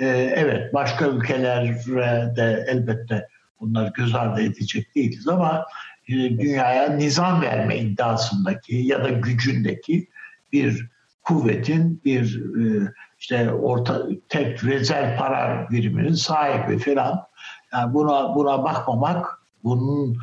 e, 0.00 0.06
evet 0.36 0.74
başka 0.74 1.06
ülkelere 1.06 2.36
de 2.36 2.64
elbette 2.68 3.28
bunları 3.62 3.92
göz 3.96 4.14
ardı 4.14 4.42
edecek 4.42 4.94
değiliz 4.94 5.28
ama 5.28 5.66
e, 6.08 6.12
dünyaya 6.14 6.88
nizam 6.88 7.42
verme 7.42 7.78
iddiasındaki 7.78 8.76
ya 8.76 9.04
da 9.04 9.08
gücündeki 9.08 10.08
bir 10.52 10.88
kuvvetin 11.22 12.00
bir 12.04 12.42
e, 12.60 12.92
işte 13.18 13.52
orta 13.52 14.02
tek 14.28 14.64
rezerv 14.64 15.18
para 15.18 15.68
biriminin 15.70 16.14
sahibi 16.14 16.78
falan 16.78 17.26
yani 17.72 17.94
buna 17.94 18.34
buna 18.34 18.64
bakmamak 18.64 19.26
bunun 19.64 20.18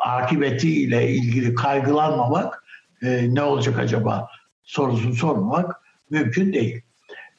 akıbetiyle 0.00 1.10
ilgili 1.10 1.54
kaygılanmamak 1.54 2.64
e, 3.02 3.34
ne 3.34 3.42
olacak 3.42 3.78
acaba 3.78 4.28
sorusunu 4.64 5.14
sormamak 5.14 5.80
mümkün 6.10 6.52
değil. 6.52 6.82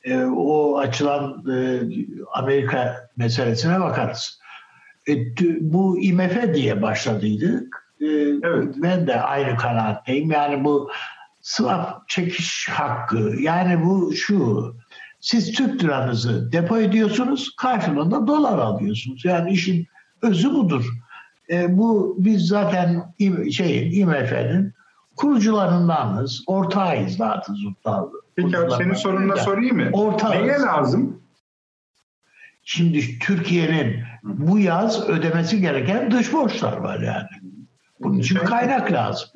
E, 0.03 0.23
o 0.23 0.77
açılan 0.77 1.45
e, 1.51 1.81
Amerika 2.33 3.09
meselesine 3.17 3.79
bakarız. 3.79 4.39
E, 5.07 5.13
bu 5.61 5.99
IMF 5.99 6.53
diye 6.53 6.81
başladıydık. 6.81 7.87
E, 8.01 8.05
evet. 8.43 8.75
Ben 8.77 9.07
de 9.07 9.21
aynı 9.21 9.57
kanaatteyim. 9.57 10.31
Yani 10.31 10.63
bu 10.63 10.89
swap 11.41 12.09
çekiş 12.09 12.69
hakkı 12.69 13.33
yani 13.39 13.85
bu 13.85 14.13
şu 14.13 14.75
siz 15.19 15.51
Türk 15.51 15.83
liranızı 15.83 16.51
depo 16.51 16.77
ediyorsunuz 16.77 17.55
karşılığında 17.55 18.27
dolar 18.27 18.57
alıyorsunuz. 18.57 19.25
Yani 19.25 19.51
işin 19.51 19.87
özü 20.21 20.53
budur. 20.53 20.85
E, 21.49 21.77
bu 21.77 22.15
biz 22.19 22.47
zaten 22.47 23.13
şey 23.51 23.99
IMF'nin 23.99 24.73
kurucularındanız, 25.15 26.43
ortağıyız 26.47 27.17
zaten. 27.17 27.55
Peki 28.35 28.57
abi 28.57 28.71
senin 28.71 28.93
sorununa 28.93 29.35
sorayım 29.35 29.77
mı? 29.77 29.89
Ortağız. 29.93 30.33
Neye 30.33 30.59
lazım? 30.59 31.21
Şimdi 32.70 33.20
Türkiye'nin 33.20 34.03
bu 34.24 34.59
yaz 34.59 35.09
ödemesi 35.09 35.61
gereken 35.61 36.11
dış 36.11 36.34
borçlar 36.34 36.78
var 36.78 36.99
yani. 36.99 37.28
Bunun 37.99 38.20
için 38.20 38.36
kaynak 38.36 38.91
lazım. 38.91 39.30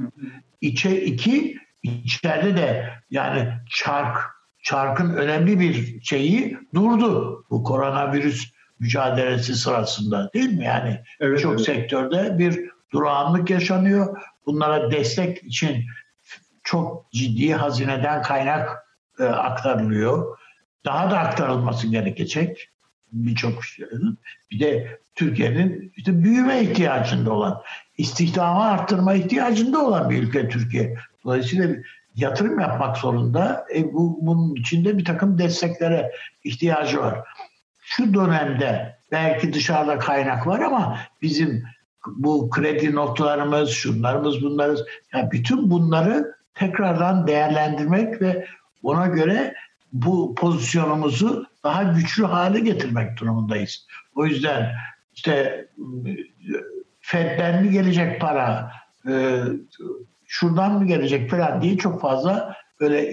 İçe 0.62 1.02
iki, 1.02 1.58
içeride 1.84 2.58
de 2.58 2.94
yani 3.10 3.50
çark, 3.70 4.18
çarkın 4.64 5.14
önemli 5.14 5.60
bir 5.60 6.04
şeyi 6.04 6.58
durdu. 6.76 7.46
Bu 7.50 7.64
koronavirüs 7.64 8.52
mücadelesi 8.80 9.56
sırasında 9.56 10.30
değil 10.34 10.54
mi? 10.58 10.64
Yani 10.66 11.00
evet, 11.20 11.40
çok 11.40 11.54
evet. 11.54 11.66
sektörde 11.66 12.38
bir 12.38 12.60
durağanlık 12.94 13.50
yaşanıyor. 13.50 14.22
Bunlara 14.46 14.92
destek 14.92 15.44
için 15.44 15.86
çok 16.64 17.12
ciddi 17.12 17.54
hazineden 17.54 18.22
kaynak 18.22 18.70
e, 19.20 19.24
aktarılıyor. 19.24 20.38
Daha 20.86 21.12
da 21.12 21.20
aktarılması 21.20 21.88
gerekecek 21.88 22.71
birçok. 23.12 23.62
Bir 24.52 24.60
de 24.60 25.00
Türkiye'nin 25.16 25.94
işte 25.96 26.24
büyüme 26.24 26.62
ihtiyacında 26.62 27.34
olan, 27.34 27.62
istihdamı 27.98 28.64
arttırma 28.64 29.14
ihtiyacında 29.14 29.86
olan 29.86 30.10
bir 30.10 30.24
ülke 30.24 30.50
Türkiye. 30.50 30.96
Dolayısıyla 31.24 31.68
yatırım 32.16 32.60
yapmak 32.60 32.98
zorunda. 32.98 33.66
E, 33.76 33.94
bu, 33.94 34.18
bunun 34.22 34.56
içinde 34.56 34.98
bir 34.98 35.06
takım 35.06 35.38
desteklere 35.38 36.12
ihtiyacı 36.44 37.00
var. 37.00 37.20
Şu 37.80 38.14
dönemde 38.14 38.98
belki 39.12 39.54
dışarıda 39.54 40.00
kaynak 40.00 40.48
var 40.48 40.60
ama 40.60 40.98
bizim 41.22 41.64
bu 42.08 42.50
kredi 42.50 42.96
notlarımız, 42.96 43.70
şunlarımız, 43.70 44.42
bunlarız. 44.42 44.86
Yani 45.14 45.32
bütün 45.32 45.72
bunları 45.72 46.36
tekrardan 46.54 47.28
değerlendirmek 47.28 48.22
ve 48.22 48.48
ona 48.84 49.08
göre 49.08 49.54
bu 49.94 50.36
pozisyonumuzu 50.36 51.46
daha 51.64 51.84
güçlü 51.84 52.26
hale 52.26 52.60
getirmek 52.60 53.18
durumundayız. 53.18 53.88
O 54.16 54.26
yüzden 54.26 54.76
işte 55.16 55.66
Fed'den 57.02 57.64
mi 57.64 57.72
gelecek 57.72 58.22
para, 58.22 58.72
e, 59.08 59.42
şuradan 60.28 60.72
mı 60.72 60.88
gelecek 60.88 61.32
falan 61.32 61.62
diye 61.62 61.78
çok 61.78 62.02
fazla 62.02 62.56
böyle 62.80 63.12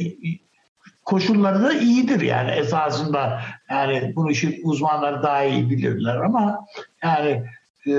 koşulları 1.05 1.63
da 1.63 1.73
iyidir 1.73 2.21
yani 2.21 2.51
esasında 2.51 3.41
yani 3.71 4.13
bunu 4.17 4.31
işin 4.31 4.61
uzmanları 4.65 5.23
daha 5.23 5.45
iyi 5.45 5.71
bilirler 5.71 6.17
ama 6.17 6.67
yani 7.03 7.45
e, 7.87 7.93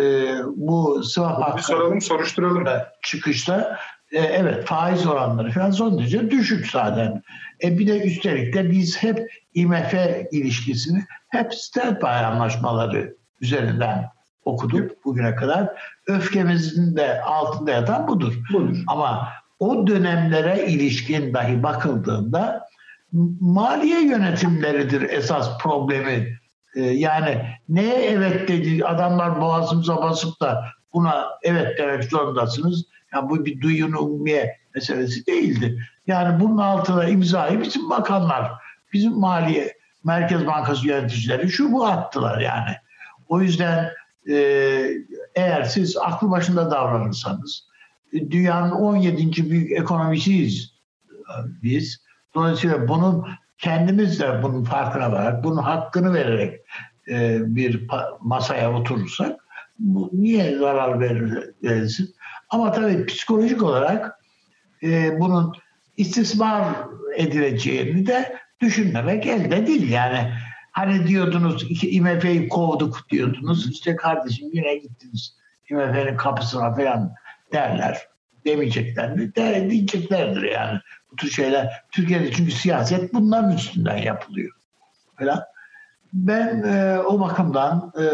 bu 0.55 1.03
swap 1.03 1.41
hakkı 1.41 1.65
soralım 1.65 2.01
soruşturalım 2.01 2.65
çıkışta 3.01 3.79
e, 4.11 4.19
evet 4.19 4.65
faiz 4.65 5.07
oranları 5.07 5.51
falan 5.51 5.71
son 5.71 5.99
derece 5.99 6.31
düşük 6.31 6.67
zaten. 6.71 7.23
E 7.63 7.79
bir 7.79 7.87
de 7.87 8.03
üstelik 8.03 8.53
de 8.53 8.71
biz 8.71 9.03
hep 9.03 9.31
IMF 9.53 9.93
ilişkisini 10.31 11.03
hep 11.29 11.53
standby 11.53 12.05
anlaşmaları 12.05 13.15
üzerinden 13.41 14.09
okuduk 14.45 15.05
bugüne 15.05 15.35
kadar. 15.35 15.69
Öfkemizin 16.07 16.95
de 16.95 17.21
altında 17.21 17.71
yatan 17.71 18.07
budur. 18.07 18.33
budur. 18.53 18.77
Ama 18.87 19.29
o 19.59 19.87
dönemlere 19.87 20.65
ilişkin 20.67 21.33
dahi 21.33 21.63
bakıldığında 21.63 22.65
maliye 23.39 24.01
yönetimleridir 24.01 25.01
esas 25.01 25.57
problemi. 25.57 26.39
Ee, 26.75 26.81
yani 26.81 27.45
neye 27.69 27.95
evet 27.95 28.47
dedi 28.47 28.85
adamlar 28.85 29.41
boğazımıza 29.41 29.97
basıp 29.97 30.41
da 30.41 30.63
buna 30.93 31.25
evet 31.43 31.77
demek 31.77 32.03
zorundasınız. 32.03 32.85
Yani 33.13 33.29
bu 33.29 33.45
bir 33.45 33.61
duyun 33.61 33.91
ummiye 33.91 34.58
meselesi 34.75 35.25
değildi. 35.25 35.83
Yani 36.07 36.39
bunun 36.39 36.57
altına 36.57 37.05
imzayı 37.05 37.61
bizim 37.61 37.89
bakanlar, 37.89 38.51
bizim 38.93 39.13
maliye 39.13 39.79
Merkez 40.03 40.47
Bankası 40.47 40.87
yöneticileri 40.87 41.49
şu 41.49 41.71
bu 41.71 41.85
attılar 41.85 42.41
yani. 42.41 42.75
O 43.27 43.41
yüzden 43.41 43.89
e, 44.29 44.35
eğer 45.35 45.63
siz 45.63 45.97
aklı 45.97 46.31
başında 46.31 46.71
davranırsanız 46.71 47.67
e, 48.13 48.31
dünyanın 48.31 48.71
17. 48.71 49.49
büyük 49.49 49.71
ekonomisiyiz 49.71 50.73
e, 51.11 51.33
biz. 51.63 52.01
Dolayısıyla 52.35 52.87
bunun 52.87 53.27
kendimiz 53.57 54.19
de 54.19 54.43
bunun 54.43 54.63
farkına 54.63 55.11
vararak, 55.11 55.43
bunun 55.43 55.61
hakkını 55.61 56.13
vererek 56.13 56.61
bir 57.41 57.87
masaya 58.21 58.73
oturursak 58.73 59.39
bu 59.79 60.09
niye 60.13 60.57
zarar 60.57 60.99
verir, 60.99 61.53
verilsin? 61.63 62.15
Ama 62.49 62.71
tabii 62.71 63.05
psikolojik 63.05 63.63
olarak 63.63 64.18
e, 64.83 65.19
bunun 65.19 65.55
istismar 65.97 66.65
edileceğini 67.15 68.07
de 68.07 68.35
düşünmemek 68.61 69.25
elde 69.25 69.67
değil. 69.67 69.91
Yani 69.91 70.33
hani 70.71 71.07
diyordunuz 71.07 71.83
IMF'yi 71.83 72.49
kovduk 72.49 73.09
diyordunuz. 73.09 73.71
işte 73.71 73.95
kardeşim 73.95 74.49
yine 74.53 74.75
gittiniz 74.75 75.35
IMF'nin 75.69 76.17
kapısına 76.17 76.75
falan 76.75 77.13
derler. 77.53 77.97
Demeyecekler 78.45 79.13
mi? 79.13 79.35
De, 79.35 79.69
diyeceklerdir 79.69 80.41
yani. 80.41 80.79
Bu 81.11 81.15
tür 81.15 81.29
şeyler. 81.29 81.83
Türkiye'de 81.91 82.31
çünkü 82.31 82.51
siyaset 82.51 83.13
bunların 83.13 83.55
üstünden 83.55 83.97
yapılıyor. 83.97 84.51
Falan. 85.19 85.43
Ben 86.13 86.63
e, 86.63 86.99
o 86.99 87.19
bakımdan 87.19 87.93
e, 87.99 88.05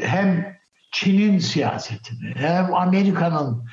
hem 0.00 0.56
Çin'in 0.92 1.38
siyasetini 1.38 2.34
hem 2.34 2.74
Amerika'nın 2.74 3.64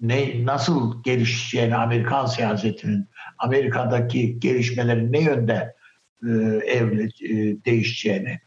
ne 0.00 0.46
nasıl 0.46 1.02
gelişeceğini, 1.02 1.76
Amerikan 1.76 2.26
siyasetinin, 2.26 3.08
Amerika'daki 3.38 4.40
gelişmelerin 4.40 5.12
ne 5.12 5.20
yönde 5.20 5.74
e, 6.22 6.28
evle, 6.66 7.04
e, 7.04 7.64
değişeceğini 7.64 8.40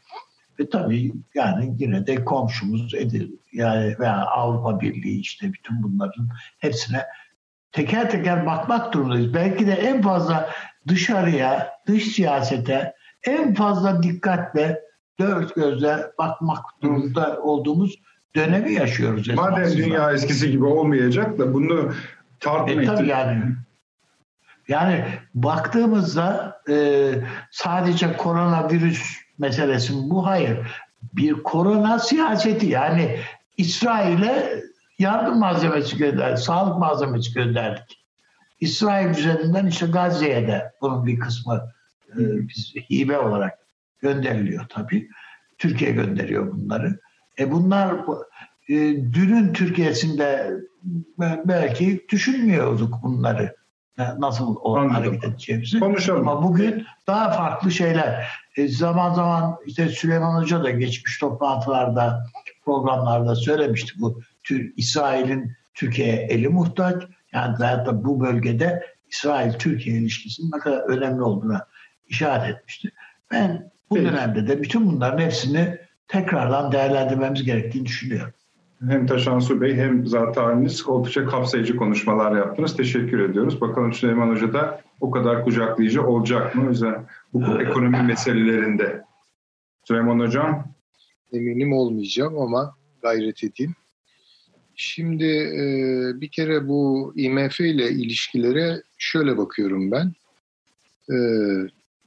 ve 0.60 0.68
tabii 0.68 1.12
yani 1.34 1.74
yine 1.78 2.06
de 2.06 2.24
komşumuz 2.24 2.94
edil 2.94 3.30
yani 3.52 3.98
veya 3.98 4.26
Avrupa 4.26 4.80
Birliği 4.80 5.20
işte 5.20 5.52
bütün 5.52 5.82
bunların 5.82 6.28
hepsine 6.58 7.06
teker 7.72 8.10
teker 8.10 8.46
bakmak 8.46 8.94
durumundayız. 8.94 9.34
Belki 9.34 9.66
de 9.66 9.72
en 9.72 10.02
fazla 10.02 10.50
dışarıya, 10.88 11.70
dış 11.86 12.04
siyasete 12.04 12.94
en 13.26 13.54
fazla 13.54 14.02
dikkatle 14.02 14.80
dört 15.18 15.54
gözle 15.54 15.96
bakmak 16.18 16.64
durumunda 16.82 17.42
olduğumuz 17.42 17.94
dönemi 18.36 18.72
yaşıyoruz. 18.72 19.28
Madem 19.28 19.62
esasında. 19.62 19.84
dünya 19.84 20.12
eskisi 20.12 20.50
gibi 20.50 20.64
olmayacak 20.64 21.38
da 21.38 21.54
bunu 21.54 21.92
E, 21.92 22.40
tartma 22.40 22.94
tabii 22.94 23.08
yani. 23.08 23.42
Yani 24.68 25.04
baktığımızda 25.34 26.60
e, 26.68 27.08
sadece 27.50 28.16
koronavirüs 28.16 29.16
meselesi 29.38 29.92
bu? 29.94 30.26
Hayır. 30.26 30.58
Bir 31.12 31.32
korona 31.32 31.98
siyaseti 31.98 32.66
yani 32.66 33.18
İsrail'e 33.56 34.62
yardım 34.98 35.38
malzemesi 35.38 35.96
gönderdik, 35.96 36.38
sağlık 36.38 36.78
malzemesi 36.78 37.34
gönderdik. 37.34 38.04
İsrail 38.60 39.10
üzerinden 39.10 39.66
işte 39.66 39.86
Gazze'ye 39.86 40.46
de 40.46 40.72
bunun 40.80 41.06
bir 41.06 41.18
kısmı 41.18 41.72
e, 42.08 42.18
biz 42.48 42.74
hibe 42.90 43.18
olarak 43.18 43.58
gönderiliyor 44.00 44.66
tabii. 44.68 45.08
Türkiye 45.58 45.90
gönderiyor 45.90 46.52
bunları. 46.52 46.98
E 47.38 47.52
bunlar 47.52 47.94
e, 48.68 48.74
dünün 49.12 49.52
Türkiye'sinde 49.52 50.52
belki 51.18 52.06
düşünmüyorduk 52.08 53.02
bunları. 53.02 53.56
Nasıl 54.18 54.56
o 54.62 54.92
hareket 54.92 55.24
edeceğimizi. 55.24 55.80
Konuşalım. 55.80 56.28
Ama 56.28 56.42
bugün 56.42 56.86
daha 57.06 57.30
farklı 57.30 57.70
şeyler. 57.70 58.28
E, 58.56 58.68
zaman 58.68 59.14
zaman 59.14 59.56
işte 59.66 59.88
Süleyman 59.88 60.42
Hoca 60.42 60.64
da 60.64 60.70
geçmiş 60.70 61.18
toplantılarda, 61.18 62.26
programlarda 62.64 63.34
söylemişti 63.34 63.92
bu 64.00 64.20
tür 64.42 64.72
İsrail'in 64.76 65.52
Türkiye'ye 65.74 66.16
eli 66.16 66.48
muhtaç. 66.48 67.02
Yani 67.32 67.56
zaten 67.58 68.04
bu 68.04 68.20
bölgede 68.20 68.86
İsrail-Türkiye 69.10 69.96
ilişkisinin 69.96 70.50
ne 70.54 70.58
kadar 70.58 70.78
önemli 70.78 71.22
olduğuna 71.22 71.66
işaret 72.08 72.56
etmişti. 72.56 72.92
Ben 73.30 73.70
bu 73.90 73.94
Peki. 73.94 74.06
dönemde 74.06 74.48
de 74.48 74.62
bütün 74.62 74.86
bunların 74.86 75.24
hepsini 75.24 75.78
tekrardan 76.08 76.72
değerlendirmemiz 76.72 77.44
gerektiğini 77.44 77.86
düşünüyorum. 77.86 78.32
Hem 78.88 79.06
Taşansu 79.06 79.60
Bey 79.60 79.74
hem 79.74 80.06
zaten 80.06 80.42
haliniz 80.42 80.88
oldukça 80.88 81.26
kapsayıcı 81.26 81.76
konuşmalar 81.76 82.36
yaptınız. 82.36 82.76
Teşekkür 82.76 83.30
ediyoruz. 83.30 83.60
Bakalım 83.60 83.92
Süleyman 83.92 84.30
Hoca 84.30 84.52
da 84.52 84.80
o 85.00 85.10
kadar 85.10 85.44
kucaklayıcı 85.44 86.06
olacak 86.06 86.54
mı? 86.54 86.70
Özel 86.70 86.94
bu 87.32 87.62
ekonomi 87.62 88.02
meselelerinde. 88.02 89.02
Süleyman 89.84 90.20
Hocam. 90.20 90.74
Eminim 91.32 91.72
olmayacağım 91.72 92.38
ama 92.38 92.76
gayret 93.02 93.44
edeyim. 93.44 93.74
Şimdi 94.74 95.24
e, 95.24 95.64
bir 96.20 96.28
kere 96.28 96.68
bu 96.68 97.12
IMF 97.16 97.60
ile 97.60 97.90
ilişkilere 97.90 98.82
şöyle 98.98 99.38
bakıyorum 99.38 99.90
ben. 99.90 100.12
E, 101.10 101.16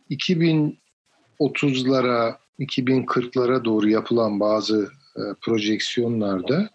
2030'lara, 0.10 2.36
2040'lara 2.60 3.66
doğru 3.66 3.90
yapılan 3.90 4.40
bazı 4.40 4.92
e, 5.18 5.22
projeksiyonlarda 5.42 6.70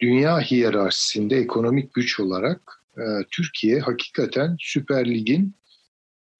dünya 0.00 0.40
hiyerarşisinde 0.40 1.36
ekonomik 1.36 1.94
güç 1.94 2.20
olarak 2.20 2.82
e, 2.96 3.02
Türkiye 3.30 3.80
hakikaten 3.80 4.56
Süper 4.60 5.10
Lig'in 5.10 5.54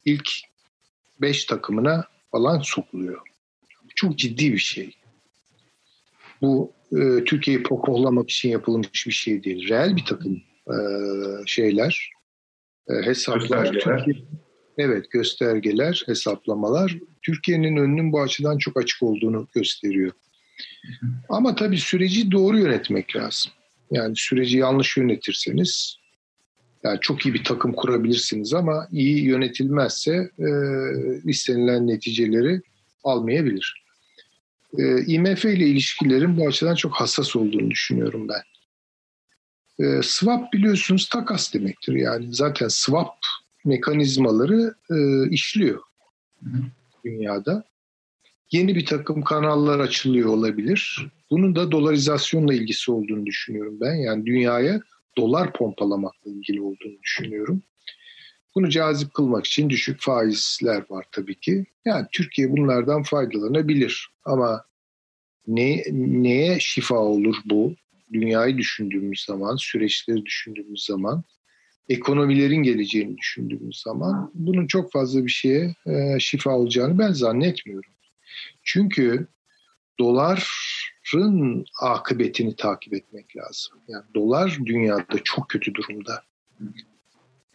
ilk 0.04 0.30
5 1.20 1.44
takımına 1.44 2.04
falan 2.30 2.60
sokuluyor. 2.60 3.20
Çok 3.94 4.18
ciddi 4.18 4.52
bir 4.52 4.58
şey. 4.58 4.96
Bu 6.42 6.72
e, 6.92 7.24
Türkiye'yi 7.24 7.62
pokohlamak 7.62 8.30
için 8.30 8.48
yapılmış 8.48 9.06
bir 9.06 9.12
şey 9.12 9.44
değil. 9.44 9.68
Reel 9.68 9.96
bir 9.96 10.04
takım 10.04 10.42
e, 10.66 10.76
şeyler, 11.46 12.10
e, 12.88 12.94
hesaplar. 12.94 13.72
Türkiye- 13.72 14.24
evet 14.78 15.10
göstergeler, 15.10 16.02
hesaplamalar 16.06 16.98
Türkiye'nin 17.22 17.76
önünün 17.76 18.12
bu 18.12 18.20
açıdan 18.20 18.58
çok 18.58 18.76
açık 18.76 19.02
olduğunu 19.02 19.48
gösteriyor. 19.54 20.12
Ama 21.28 21.54
tabii 21.54 21.78
süreci 21.78 22.30
doğru 22.30 22.58
yönetmek 22.58 23.16
lazım. 23.16 23.52
Yani 23.90 24.14
süreci 24.16 24.58
yanlış 24.58 24.96
yönetirseniz 24.96 25.96
yani 26.84 26.98
çok 27.00 27.26
iyi 27.26 27.34
bir 27.34 27.44
takım 27.44 27.72
kurabilirsiniz 27.72 28.54
ama 28.54 28.88
iyi 28.92 29.24
yönetilmezse 29.24 30.30
e, 30.38 30.48
istenilen 31.24 31.86
neticeleri 31.86 32.60
almayabilir. 33.04 33.84
E, 34.78 35.04
IMF 35.06 35.44
ile 35.44 35.66
ilişkilerin 35.66 36.36
bu 36.36 36.48
açıdan 36.48 36.74
çok 36.74 36.94
hassas 36.94 37.36
olduğunu 37.36 37.70
düşünüyorum 37.70 38.28
ben. 38.28 38.42
E, 39.84 40.00
swap 40.02 40.52
biliyorsunuz 40.52 41.08
takas 41.08 41.54
demektir. 41.54 41.92
Yani 41.92 42.34
zaten 42.34 42.68
swap 42.68 43.14
mekanizmaları 43.64 44.74
e, 44.90 45.28
işliyor 45.30 45.80
dünyada. 47.04 47.64
Yeni 48.52 48.74
bir 48.74 48.86
takım 48.86 49.22
kanallar 49.22 49.78
açılıyor 49.78 50.28
olabilir. 50.28 51.06
Bunun 51.30 51.56
da 51.56 51.72
dolarizasyonla 51.72 52.54
ilgisi 52.54 52.92
olduğunu 52.92 53.26
düşünüyorum 53.26 53.78
ben. 53.80 53.94
Yani 53.94 54.26
dünyaya 54.26 54.80
dolar 55.16 55.52
pompalamakla 55.52 56.30
ilgili 56.30 56.60
olduğunu 56.60 57.02
düşünüyorum. 57.02 57.62
Bunu 58.54 58.70
cazip 58.70 59.14
kılmak 59.14 59.46
için 59.46 59.70
düşük 59.70 60.00
faizler 60.00 60.84
var 60.90 61.06
tabii 61.12 61.40
ki. 61.40 61.64
Yani 61.84 62.06
Türkiye 62.12 62.52
bunlardan 62.52 63.02
faydalanabilir. 63.02 64.08
Ama 64.24 64.64
ne, 65.46 65.82
neye 65.92 66.60
şifa 66.60 66.98
olur 66.98 67.36
bu? 67.44 67.74
Dünyayı 68.12 68.58
düşündüğümüz 68.58 69.24
zaman, 69.24 69.56
süreçleri 69.56 70.24
düşündüğümüz 70.24 70.84
zaman, 70.84 71.24
ekonomilerin 71.88 72.62
geleceğini 72.62 73.18
düşündüğümüz 73.18 73.80
zaman 73.80 74.30
bunun 74.34 74.66
çok 74.66 74.92
fazla 74.92 75.24
bir 75.26 75.30
şeye 75.30 75.74
e, 75.86 76.20
şifa 76.20 76.50
olacağını 76.50 76.98
ben 76.98 77.12
zannetmiyorum. 77.12 77.92
Çünkü 78.62 79.26
doların 79.98 81.64
akıbetini 81.80 82.56
takip 82.56 82.94
etmek 82.94 83.36
lazım. 83.36 83.78
Yani 83.88 84.04
dolar 84.14 84.58
dünyada 84.64 85.18
çok 85.24 85.48
kötü 85.48 85.74
durumda. 85.74 86.22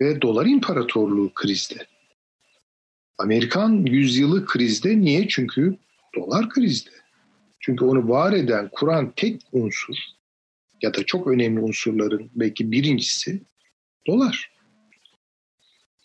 Ve 0.01 0.21
dolar 0.21 0.45
imparatorluğu 0.45 1.33
krizde. 1.33 1.87
Amerikan 3.17 3.85
yüzyılı 3.85 4.45
krizde. 4.45 4.99
Niye? 4.99 5.27
Çünkü 5.27 5.77
dolar 6.15 6.49
krizde. 6.49 6.89
Çünkü 7.59 7.85
onu 7.85 8.09
var 8.09 8.33
eden, 8.33 8.69
kuran 8.71 9.13
tek 9.15 9.41
unsur 9.51 9.95
ya 10.81 10.93
da 10.93 11.05
çok 11.05 11.27
önemli 11.27 11.59
unsurların 11.59 12.31
belki 12.35 12.71
birincisi 12.71 13.41
dolar. 14.07 14.51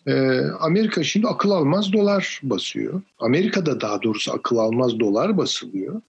Ee, 0.07 0.41
Amerika 0.61 1.03
şimdi 1.03 1.27
akıl 1.27 1.51
almaz 1.51 1.93
dolar 1.93 2.41
basıyor. 2.43 3.03
Amerika'da 3.19 3.81
daha 3.81 4.03
doğrusu 4.03 4.33
akıl 4.33 4.57
almaz 4.57 5.01
dolar 5.01 5.37
basılıyor. 5.37 6.03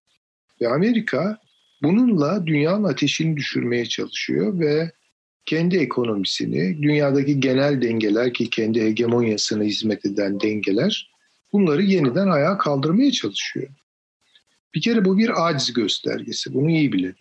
Ve 0.61 0.67
Amerika 0.67 1.37
bununla 1.83 2.47
dünyanın 2.47 2.83
ateşini 2.83 3.37
düşürmeye 3.37 3.85
çalışıyor 3.85 4.59
ve 4.59 4.91
kendi 5.45 5.77
ekonomisini, 5.77 6.83
dünyadaki 6.83 7.39
genel 7.39 7.81
dengeler 7.81 8.33
ki 8.33 8.49
kendi 8.49 8.81
hegemonyasına 8.81 9.63
hizmet 9.63 10.05
eden 10.05 10.39
dengeler 10.39 11.11
bunları 11.53 11.81
yeniden 11.81 12.27
ayağa 12.27 12.57
kaldırmaya 12.57 13.11
çalışıyor. 13.11 13.69
Bir 14.75 14.81
kere 14.81 15.05
bu 15.05 15.17
bir 15.17 15.47
aciz 15.47 15.73
göstergesi. 15.73 16.53
Bunu 16.53 16.69
iyi 16.69 16.93
bilin. 16.93 17.15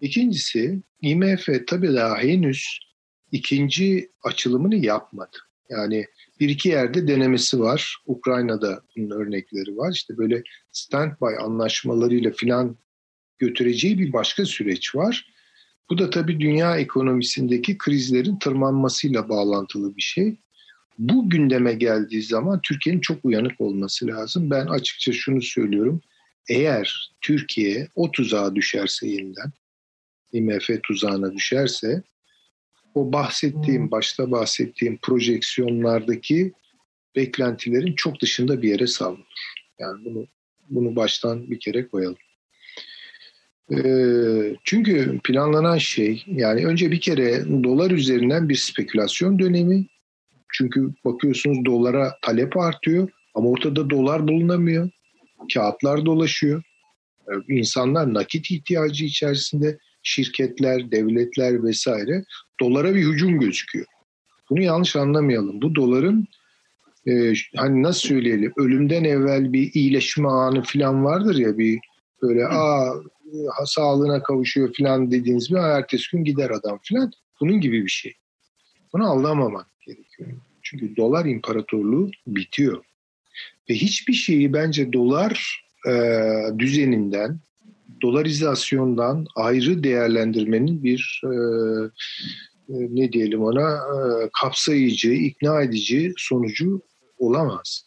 İkincisi 0.00 0.82
IMF 1.02 1.48
tabii 1.66 1.94
daha 1.94 2.18
henüz 2.18 2.85
ikinci 3.36 4.10
açılımını 4.22 4.76
yapmadı. 4.76 5.36
Yani 5.70 6.06
bir 6.40 6.48
iki 6.48 6.68
yerde 6.68 7.08
denemesi 7.08 7.60
var. 7.60 7.96
Ukrayna'da 8.06 8.82
bunun 8.96 9.10
örnekleri 9.10 9.76
var. 9.76 9.92
İşte 9.92 10.18
böyle 10.18 10.42
standby 10.72 11.38
anlaşmalarıyla 11.40 12.30
filan 12.30 12.76
götüreceği 13.38 13.98
bir 13.98 14.12
başka 14.12 14.44
süreç 14.44 14.94
var. 14.94 15.32
Bu 15.90 15.98
da 15.98 16.10
tabii 16.10 16.40
dünya 16.40 16.76
ekonomisindeki 16.76 17.78
krizlerin 17.78 18.38
tırmanmasıyla 18.38 19.28
bağlantılı 19.28 19.96
bir 19.96 20.02
şey. 20.02 20.36
Bu 20.98 21.30
gündeme 21.30 21.72
geldiği 21.72 22.22
zaman 22.22 22.60
Türkiye'nin 22.62 23.00
çok 23.00 23.24
uyanık 23.24 23.60
olması 23.60 24.06
lazım. 24.06 24.50
Ben 24.50 24.66
açıkça 24.66 25.12
şunu 25.12 25.42
söylüyorum. 25.42 26.00
Eğer 26.48 27.10
Türkiye 27.20 27.88
o 27.94 28.10
tuzağa 28.10 28.54
düşerse 28.54 29.08
yeniden, 29.08 29.52
IMF 30.32 30.70
tuzağına 30.82 31.34
düşerse 31.34 32.02
o 32.96 33.12
bahsettiğim, 33.12 33.90
başta 33.90 34.30
bahsettiğim 34.30 34.98
projeksiyonlardaki 35.02 36.52
beklentilerin 37.16 37.94
çok 37.94 38.20
dışında 38.20 38.62
bir 38.62 38.68
yere 38.68 38.86
savrulur. 38.86 39.24
Yani 39.78 40.04
bunu 40.04 40.26
bunu 40.68 40.96
baştan 40.96 41.50
bir 41.50 41.60
kere 41.60 41.88
koyalım. 41.88 42.16
Ee, 43.72 44.56
çünkü 44.64 45.20
planlanan 45.24 45.78
şey 45.78 46.24
yani 46.26 46.66
önce 46.66 46.90
bir 46.90 47.00
kere 47.00 47.44
dolar 47.64 47.90
üzerinden 47.90 48.48
bir 48.48 48.54
spekülasyon 48.54 49.38
dönemi. 49.38 49.86
Çünkü 50.52 50.90
bakıyorsunuz 51.04 51.64
dolara 51.64 52.12
talep 52.22 52.56
artıyor 52.56 53.08
ama 53.34 53.50
ortada 53.50 53.90
dolar 53.90 54.28
bulunamıyor. 54.28 54.90
Kağıtlar 55.54 56.06
dolaşıyor. 56.06 56.62
Ee, 57.28 57.54
İnsanlar 57.54 58.14
nakit 58.14 58.50
ihtiyacı 58.50 59.04
içerisinde 59.04 59.78
şirketler, 60.02 60.90
devletler 60.90 61.64
vesaire 61.64 62.24
dolara 62.60 62.94
bir 62.94 63.02
hücum 63.02 63.40
gözüküyor. 63.40 63.86
Bunu 64.50 64.62
yanlış 64.62 64.96
anlamayalım. 64.96 65.62
Bu 65.62 65.74
doların 65.74 66.28
e, 67.06 67.32
hani 67.56 67.82
nasıl 67.82 68.08
söyleyelim 68.08 68.52
ölümden 68.56 69.04
evvel 69.04 69.52
bir 69.52 69.74
iyileşme 69.74 70.28
anı 70.28 70.62
falan 70.62 71.04
vardır 71.04 71.36
ya 71.36 71.58
bir 71.58 71.78
böyle 72.22 72.46
aa 72.46 72.94
sağlığına 73.64 74.22
kavuşuyor 74.22 74.74
falan 74.78 75.10
dediğiniz 75.10 75.50
bir 75.50 75.56
ertesi 75.56 76.16
gün 76.16 76.24
gider 76.24 76.50
adam 76.50 76.78
falan. 76.82 77.12
Bunun 77.40 77.60
gibi 77.60 77.84
bir 77.84 77.90
şey. 77.90 78.14
Buna 78.92 79.08
aldamamak 79.08 79.66
gerekiyor. 79.86 80.28
Çünkü 80.62 80.96
dolar 80.96 81.24
imparatorluğu 81.24 82.10
bitiyor. 82.26 82.84
Ve 83.70 83.74
hiçbir 83.74 84.12
şeyi 84.12 84.52
bence 84.52 84.92
dolar 84.92 85.64
e, 85.88 85.92
düzeninden, 86.58 87.40
dolarizasyondan 88.06 89.26
ayrı 89.34 89.84
değerlendirmenin 89.84 90.84
bir 90.84 91.22
e, 91.24 91.34
e, 92.68 92.74
ne 92.90 93.12
diyelim 93.12 93.42
ona 93.42 93.70
e, 93.70 94.30
kapsayıcı, 94.40 95.12
ikna 95.12 95.62
edici 95.62 96.12
sonucu 96.16 96.82
olamaz. 97.18 97.84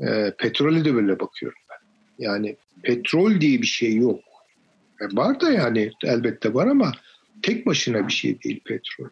E, 0.00 0.34
petrole 0.38 0.84
de 0.84 0.94
böyle 0.94 1.20
bakıyorum 1.20 1.58
ben. 1.70 1.88
Yani 2.24 2.56
petrol 2.82 3.40
diye 3.40 3.62
bir 3.62 3.66
şey 3.66 3.96
yok. 3.96 4.20
E, 5.00 5.16
var 5.16 5.40
da 5.40 5.52
yani 5.52 5.90
elbette 6.04 6.54
var 6.54 6.66
ama 6.66 6.92
tek 7.42 7.66
başına 7.66 8.08
bir 8.08 8.12
şey 8.12 8.42
değil 8.42 8.60
petrol. 8.64 9.08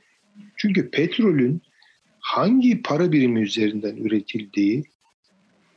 Çünkü 0.57 0.91
petrolün 0.91 1.63
hangi 2.21 2.83
para 2.83 3.13
birimi 3.13 3.41
üzerinden 3.41 3.97
üretildiği 3.97 4.85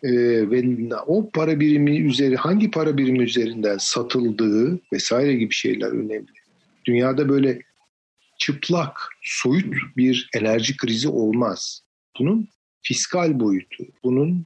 e, 0.03 0.11
ve 0.51 0.63
o 1.07 1.29
para 1.29 1.59
birimi 1.59 1.99
üzeri 1.99 2.35
hangi 2.35 2.71
para 2.71 2.97
birimi 2.97 3.23
üzerinden 3.23 3.77
satıldığı 3.77 4.79
vesaire 4.93 5.33
gibi 5.33 5.53
şeyler 5.53 5.87
önemli. 5.87 6.27
Dünyada 6.85 7.29
böyle 7.29 7.61
çıplak, 8.39 9.01
soyut 9.21 9.73
bir 9.97 10.29
enerji 10.33 10.77
krizi 10.77 11.09
olmaz. 11.09 11.81
Bunun 12.19 12.47
fiskal 12.81 13.39
boyutu, 13.39 13.83
bunun 14.03 14.45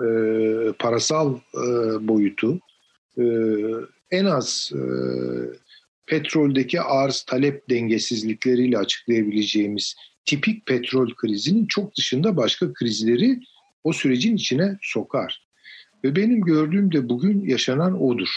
e, 0.00 0.08
parasal 0.78 1.36
e, 1.54 1.66
boyutu, 2.08 2.60
e, 3.18 3.24
en 4.10 4.24
az 4.24 4.72
e, 4.74 4.80
petroldeki 6.06 6.80
arz 6.80 7.22
talep 7.22 7.70
dengesizlikleriyle 7.70 8.78
açıklayabileceğimiz 8.78 9.94
tipik 10.24 10.66
petrol 10.66 11.14
krizinin 11.14 11.66
çok 11.66 11.96
dışında 11.96 12.36
başka 12.36 12.72
krizleri 12.72 13.40
o 13.84 13.92
sürecin 13.92 14.36
içine 14.36 14.78
sokar. 14.82 15.44
Ve 16.04 16.16
benim 16.16 16.40
gördüğüm 16.40 16.92
de 16.92 17.08
bugün 17.08 17.44
yaşanan 17.44 18.02
odur. 18.02 18.28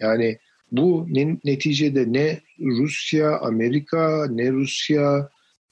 Yani 0.00 0.38
bu 0.72 1.06
ne, 1.08 1.36
neticede 1.44 2.12
ne 2.12 2.40
Rusya, 2.60 3.38
Amerika, 3.38 4.26
ne 4.30 4.52
Rusya, 4.52 5.28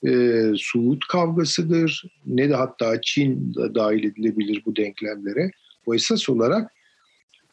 e, 0.07 0.43
Suud 0.57 1.01
kavgasıdır 1.09 2.05
ne 2.27 2.49
de 2.49 2.55
hatta 2.55 3.01
Çin 3.03 3.55
de 3.55 3.75
dahil 3.75 4.05
edilebilir 4.05 4.63
bu 4.67 4.77
denklemlere. 4.77 5.51
O 5.87 5.95
esas 5.95 6.29
olarak 6.29 6.73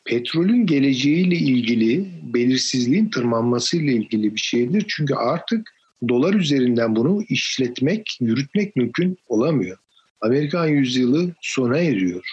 petrolün 0.05 0.65
geleceğiyle 0.65 1.35
ilgili 1.35 2.05
belirsizliğin 2.33 3.09
tırmanmasıyla 3.09 3.93
ilgili 3.93 4.35
bir 4.35 4.39
şeydir. 4.39 4.85
Çünkü 4.87 5.13
artık 5.13 5.75
dolar 6.09 6.33
üzerinden 6.33 6.95
bunu 6.95 7.23
işletmek, 7.29 8.17
yürütmek 8.19 8.75
mümkün 8.75 9.17
olamıyor. 9.27 9.77
Amerikan 10.21 10.67
yüzyılı 10.67 11.33
sona 11.41 11.77
eriyor. 11.77 12.23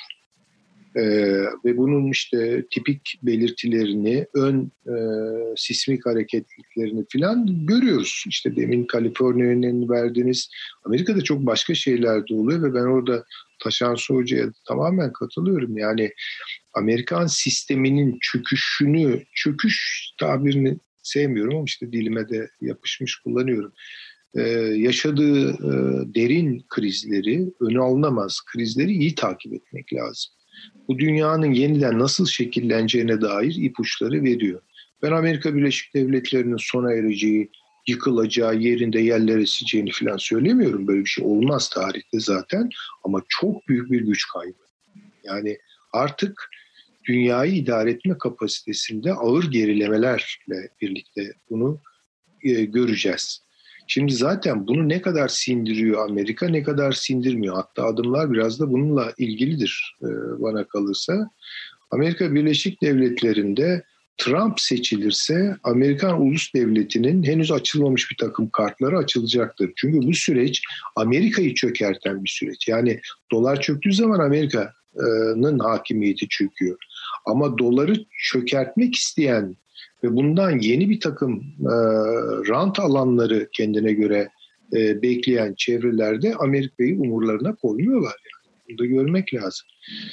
Ee, 0.97 1.03
ve 1.64 1.76
bunun 1.76 2.11
işte 2.11 2.64
tipik 2.70 3.18
belirtilerini, 3.22 4.26
ön 4.35 4.72
e, 4.87 4.95
sismik 5.57 6.07
hareketliklerini 6.07 7.05
falan 7.12 7.66
görüyoruz. 7.66 8.24
İşte 8.28 8.57
demin 8.57 8.85
Kaliforniya'nın 8.85 9.89
verdiğiniz 9.89 10.51
Amerika'da 10.85 11.20
çok 11.20 11.47
başka 11.47 11.74
şeyler 11.74 12.28
de 12.28 12.35
oluyor 12.35 12.62
ve 12.62 12.74
ben 12.74 12.85
orada 12.85 13.24
Taşan 13.62 13.97
Hoca'ya 14.09 14.53
tamamen 14.68 15.12
katılıyorum. 15.12 15.78
Yani 15.78 16.11
Amerikan 16.74 17.26
sisteminin 17.26 18.18
çöküşünü, 18.20 19.22
çöküş 19.35 20.09
tabirini 20.20 20.78
sevmiyorum 21.03 21.57
ama 21.57 21.64
işte 21.66 21.93
dilime 21.93 22.28
de 22.28 22.51
yapışmış 22.61 23.16
kullanıyorum. 23.16 23.72
Ee, 24.35 24.43
yaşadığı 24.76 25.51
e, 25.51 25.70
derin 26.14 26.64
krizleri, 26.68 27.53
önü 27.61 27.80
alınamaz 27.80 28.41
krizleri 28.53 28.93
iyi 28.93 29.14
takip 29.14 29.53
etmek 29.53 29.93
lazım. 29.93 30.33
Bu 30.89 30.99
dünyanın 30.99 31.53
yeniden 31.53 31.99
nasıl 31.99 32.26
şekilleneceğine 32.26 33.20
dair 33.20 33.55
ipuçları 33.55 34.22
veriyor. 34.22 34.61
Ben 35.03 35.12
Amerika 35.12 35.55
Birleşik 35.55 35.95
Devletleri'nin 35.95 36.57
sona 36.57 36.93
ereceği, 36.93 37.51
yıkılacağı, 37.87 38.57
yerinde 38.57 39.01
yerler 39.01 39.39
eseceğini 39.39 39.91
falan 39.91 40.16
söylemiyorum. 40.16 40.87
Böyle 40.87 41.01
bir 41.01 41.11
şey 41.11 41.24
olmaz 41.24 41.68
tarihte 41.68 42.20
zaten 42.20 42.70
ama 43.05 43.22
çok 43.28 43.68
büyük 43.68 43.91
bir 43.91 44.01
güç 44.01 44.28
kaybı. 44.28 44.62
Yani 45.24 45.59
artık 45.93 46.51
dünyayı 47.09 47.53
idare 47.53 47.91
etme 47.91 48.18
kapasitesinde 48.18 49.12
ağır 49.12 49.51
gerilemelerle 49.51 50.68
birlikte 50.80 51.33
bunu 51.51 51.80
e, 52.45 52.64
göreceğiz. 52.64 53.43
Şimdi 53.87 54.12
zaten 54.12 54.66
bunu 54.66 54.89
ne 54.89 55.03
kadar 55.03 55.28
sindiriyor 55.28 56.09
Amerika, 56.09 56.49
ne 56.49 56.62
kadar 56.62 56.93
sindirmiyor. 56.93 57.55
Hatta 57.55 57.85
adımlar 57.85 58.33
biraz 58.33 58.61
da 58.61 58.70
bununla 58.70 59.12
ilgilidir 59.18 59.97
e, 60.03 60.09
bana 60.43 60.64
kalırsa. 60.64 61.30
Amerika 61.91 62.35
Birleşik 62.35 62.83
Devletleri'nde 62.83 63.85
Trump 64.16 64.61
seçilirse 64.61 65.57
Amerikan 65.62 66.22
ulus 66.22 66.55
devletinin 66.55 67.22
henüz 67.22 67.53
açılmamış 67.53 68.11
bir 68.11 68.16
takım 68.16 68.51
kartları 68.51 68.99
açılacaktır. 68.99 69.72
Çünkü 69.76 70.07
bu 70.09 70.14
süreç 70.14 70.62
Amerika'yı 70.97 71.55
çökerten 71.55 72.24
bir 72.24 72.28
süreç. 72.28 72.68
Yani 72.68 73.01
dolar 73.33 73.61
çöktüğü 73.61 73.93
zaman 73.93 74.18
Amerika'nın 74.18 75.59
hakimiyeti 75.59 76.28
çöküyor. 76.28 76.78
Ama 77.26 77.59
doları 77.59 77.95
çökertmek 78.33 78.95
isteyen 78.95 79.57
ve 80.05 80.16
bundan 80.16 80.59
yeni 80.59 80.90
bir 80.90 81.00
takım 81.00 81.44
e, 81.61 81.74
rant 82.48 82.80
alanları 82.80 83.48
kendine 83.53 83.92
göre 83.92 84.28
e, 84.76 85.03
bekleyen 85.03 85.55
çevrelerde 85.57 86.34
Amerika'yı 86.34 87.00
umurlarına 87.00 87.55
koymuyorlar. 87.55 88.14
Yani. 88.14 88.68
Bunu 88.68 88.78
da 88.78 88.86
görmek 88.86 89.34
lazım. 89.34 89.66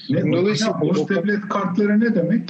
Ne, 0.10 0.32
Dolayısıyla 0.32 0.80
ulus 0.82 1.10
devlet 1.10 1.42
kartları 1.50 2.00
ne 2.00 2.16
demek? 2.16 2.50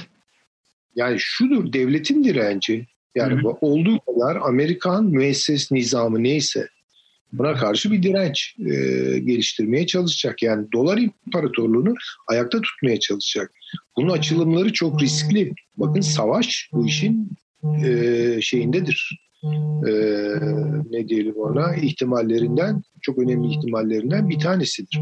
Yani 0.96 1.16
şudur 1.18 1.72
devletin 1.72 2.24
direnci. 2.24 2.86
Yani 3.14 3.42
hı 3.42 3.48
hı. 3.48 3.52
olduğu 3.60 3.98
kadar 4.00 4.36
Amerikan 4.36 5.04
müesses 5.04 5.72
nizamı 5.72 6.22
neyse 6.22 6.68
buna 7.32 7.54
karşı 7.54 7.92
bir 7.92 8.02
direnç 8.02 8.54
e, 8.58 8.72
geliştirmeye 9.18 9.86
çalışacak. 9.86 10.42
Yani 10.42 10.66
dolar 10.72 10.98
imparatorluğunu 10.98 11.94
ayakta 12.28 12.60
tutmaya 12.60 13.00
çalışacak. 13.00 13.52
Bunun 13.96 14.10
açılımları 14.10 14.72
çok 14.72 15.02
riskli. 15.02 15.54
Bakın 15.76 16.00
savaş 16.00 16.68
bu 16.72 16.86
işin 16.86 17.30
e, 17.84 18.38
şeyindedir. 18.42 19.29
E, 19.88 19.92
ne 20.90 21.08
diyelim 21.08 21.34
ona 21.36 21.76
ihtimallerinden 21.76 22.82
çok 23.02 23.18
önemli 23.18 23.48
ihtimallerinden 23.48 24.28
bir 24.28 24.38
tanesidir. 24.38 25.00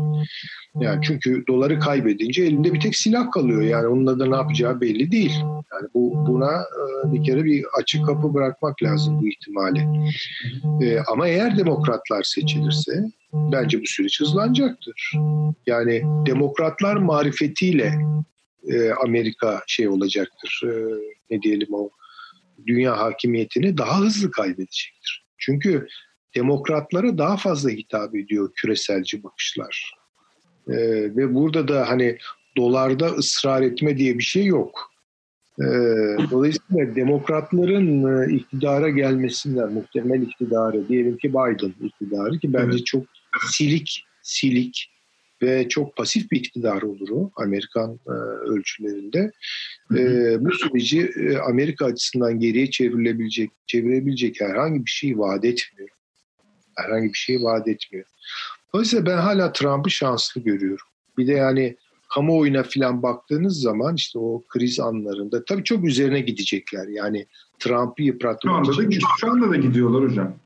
Yani 0.80 1.00
çünkü 1.02 1.44
doları 1.48 1.78
kaybedince 1.78 2.42
elinde 2.42 2.74
bir 2.74 2.80
tek 2.80 2.96
silah 2.96 3.30
kalıyor. 3.30 3.62
Yani 3.62 3.86
onunla 3.86 4.18
da 4.18 4.26
ne 4.26 4.36
yapacağı 4.36 4.80
belli 4.80 5.12
değil. 5.12 5.32
Yani 5.44 5.88
bu 5.94 6.26
buna 6.26 6.52
e, 6.52 7.12
bir 7.12 7.24
kere 7.24 7.44
bir 7.44 7.64
açık 7.80 8.06
kapı 8.06 8.34
bırakmak 8.34 8.82
lazım 8.82 9.20
bu 9.20 9.28
ihtimali. 9.28 9.86
E, 10.82 11.00
ama 11.12 11.28
eğer 11.28 11.58
demokratlar 11.58 12.22
seçilirse 12.22 13.04
bence 13.32 13.80
bu 13.80 13.86
süreç 13.86 14.20
hızlanacaktır. 14.20 15.12
Yani 15.66 16.02
demokratlar 16.26 16.96
marifetiyle 16.96 17.94
e, 18.68 18.90
Amerika 18.90 19.62
şey 19.66 19.88
olacaktır. 19.88 20.62
E, 20.64 20.70
ne 21.30 21.42
diyelim 21.42 21.68
o 21.72 21.90
dünya 22.66 22.98
hakimiyetini 22.98 23.78
daha 23.78 24.00
hızlı 24.00 24.30
kaybedecektir. 24.30 25.26
Çünkü 25.38 25.88
demokratlara 26.34 27.18
daha 27.18 27.36
fazla 27.36 27.70
hitap 27.70 28.16
ediyor 28.16 28.50
küreselci 28.54 29.22
bakışlar. 29.22 29.92
Ee, 30.68 30.76
ve 31.16 31.34
burada 31.34 31.68
da 31.68 31.88
hani 31.88 32.18
dolarda 32.56 33.06
ısrar 33.06 33.62
etme 33.62 33.98
diye 33.98 34.18
bir 34.18 34.22
şey 34.22 34.44
yok. 34.44 34.90
Ee, 35.60 35.64
dolayısıyla 36.30 36.94
demokratların 36.96 38.22
e, 38.22 38.34
iktidara 38.34 38.88
gelmesinden, 38.88 39.72
muhtemel 39.72 40.22
iktidarı, 40.22 40.88
diyelim 40.88 41.16
ki 41.16 41.30
Biden 41.30 41.74
iktidarı 41.86 42.38
ki 42.38 42.52
bence 42.52 42.76
evet. 42.76 42.86
çok 42.86 43.04
silik, 43.50 44.04
silik 44.22 44.90
ve 45.42 45.68
çok 45.68 45.96
pasif 45.96 46.30
bir 46.30 46.36
iktidar 46.36 46.82
olur 46.82 47.08
o 47.10 47.30
Amerikan 47.36 48.00
e, 48.06 48.10
ölçülerinde. 48.50 49.30
E, 49.96 50.36
bu 50.44 50.52
süreci 50.52 51.10
e, 51.16 51.38
Amerika 51.38 51.84
açısından 51.84 52.40
geriye 52.40 52.70
çevrilebilecek, 52.70 53.50
çevirebilecek 53.66 54.40
herhangi 54.40 54.84
bir 54.84 54.90
şey 54.90 55.18
vaat 55.18 55.44
etmiyor. 55.44 55.88
Herhangi 56.76 57.08
bir 57.08 57.18
şey 57.18 57.42
vaat 57.42 57.68
etmiyor. 57.68 58.06
Dolayısıyla 58.74 59.06
ben 59.06 59.16
hala 59.16 59.52
Trump'ı 59.52 59.90
şanslı 59.90 60.40
görüyorum. 60.40 60.86
Bir 61.18 61.26
de 61.26 61.32
yani 61.32 61.76
kamuoyuna 62.14 62.62
falan 62.62 63.02
baktığınız 63.02 63.60
zaman 63.60 63.94
işte 63.96 64.18
o 64.18 64.44
kriz 64.48 64.80
anlarında 64.80 65.44
tabii 65.44 65.64
çok 65.64 65.84
üzerine 65.84 66.20
gidecekler. 66.20 66.88
Yani 66.88 67.26
Trump'ı 67.58 68.02
yıpratmak. 68.02 68.66
Şu 68.66 68.72
anda, 68.72 68.90
da, 68.90 68.96
şu 69.20 69.30
anda 69.30 69.50
da 69.50 69.56
gidiyorlar 69.56 70.10
hocam. 70.10 70.36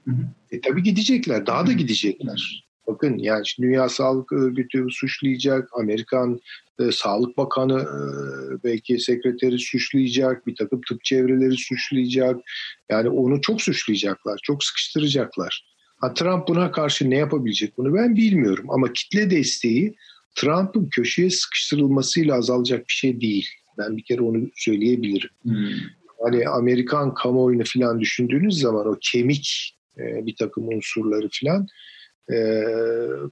E, 0.50 0.60
tabii 0.60 0.82
gidecekler. 0.82 1.46
Daha 1.46 1.66
da 1.66 1.72
gidecekler. 1.72 2.64
Bakın 2.86 3.18
yani 3.18 3.46
şimdi 3.46 3.68
Dünya 3.68 3.88
Sağlık 3.88 4.32
Örgütü 4.32 4.86
suçlayacak, 4.90 5.68
Amerikan 5.80 6.40
e, 6.80 6.92
Sağlık 6.92 7.36
Bakanı 7.36 7.80
e, 7.80 7.98
belki 8.64 8.98
sekreteri 8.98 9.58
suçlayacak, 9.58 10.46
bir 10.46 10.56
takım 10.56 10.80
tıp 10.88 11.04
çevreleri 11.04 11.56
suçlayacak. 11.56 12.40
Yani 12.90 13.08
onu 13.08 13.40
çok 13.40 13.62
suçlayacaklar, 13.62 14.40
çok 14.42 14.64
sıkıştıracaklar. 14.64 15.72
Ha, 16.00 16.14
Trump 16.14 16.48
buna 16.48 16.72
karşı 16.72 17.10
ne 17.10 17.16
yapabilecek 17.16 17.78
bunu 17.78 17.94
ben 17.94 18.16
bilmiyorum. 18.16 18.66
Ama 18.68 18.92
kitle 18.92 19.30
desteği 19.30 19.94
Trump'ın 20.34 20.88
köşeye 20.88 21.30
sıkıştırılmasıyla 21.30 22.34
azalacak 22.34 22.88
bir 22.88 22.92
şey 22.92 23.20
değil. 23.20 23.48
Ben 23.78 23.96
bir 23.96 24.04
kere 24.04 24.20
onu 24.20 24.50
söyleyebilirim. 24.54 25.30
Hmm. 25.42 25.66
Hani 26.24 26.48
Amerikan 26.48 27.14
kamuoyunu 27.14 27.62
falan 27.64 28.00
düşündüğünüz 28.00 28.58
zaman 28.58 28.86
o 28.86 28.98
kemik 29.00 29.76
e, 29.98 30.26
bir 30.26 30.36
takım 30.36 30.68
unsurları 30.68 31.28
falan 31.40 31.66
e, 32.30 32.64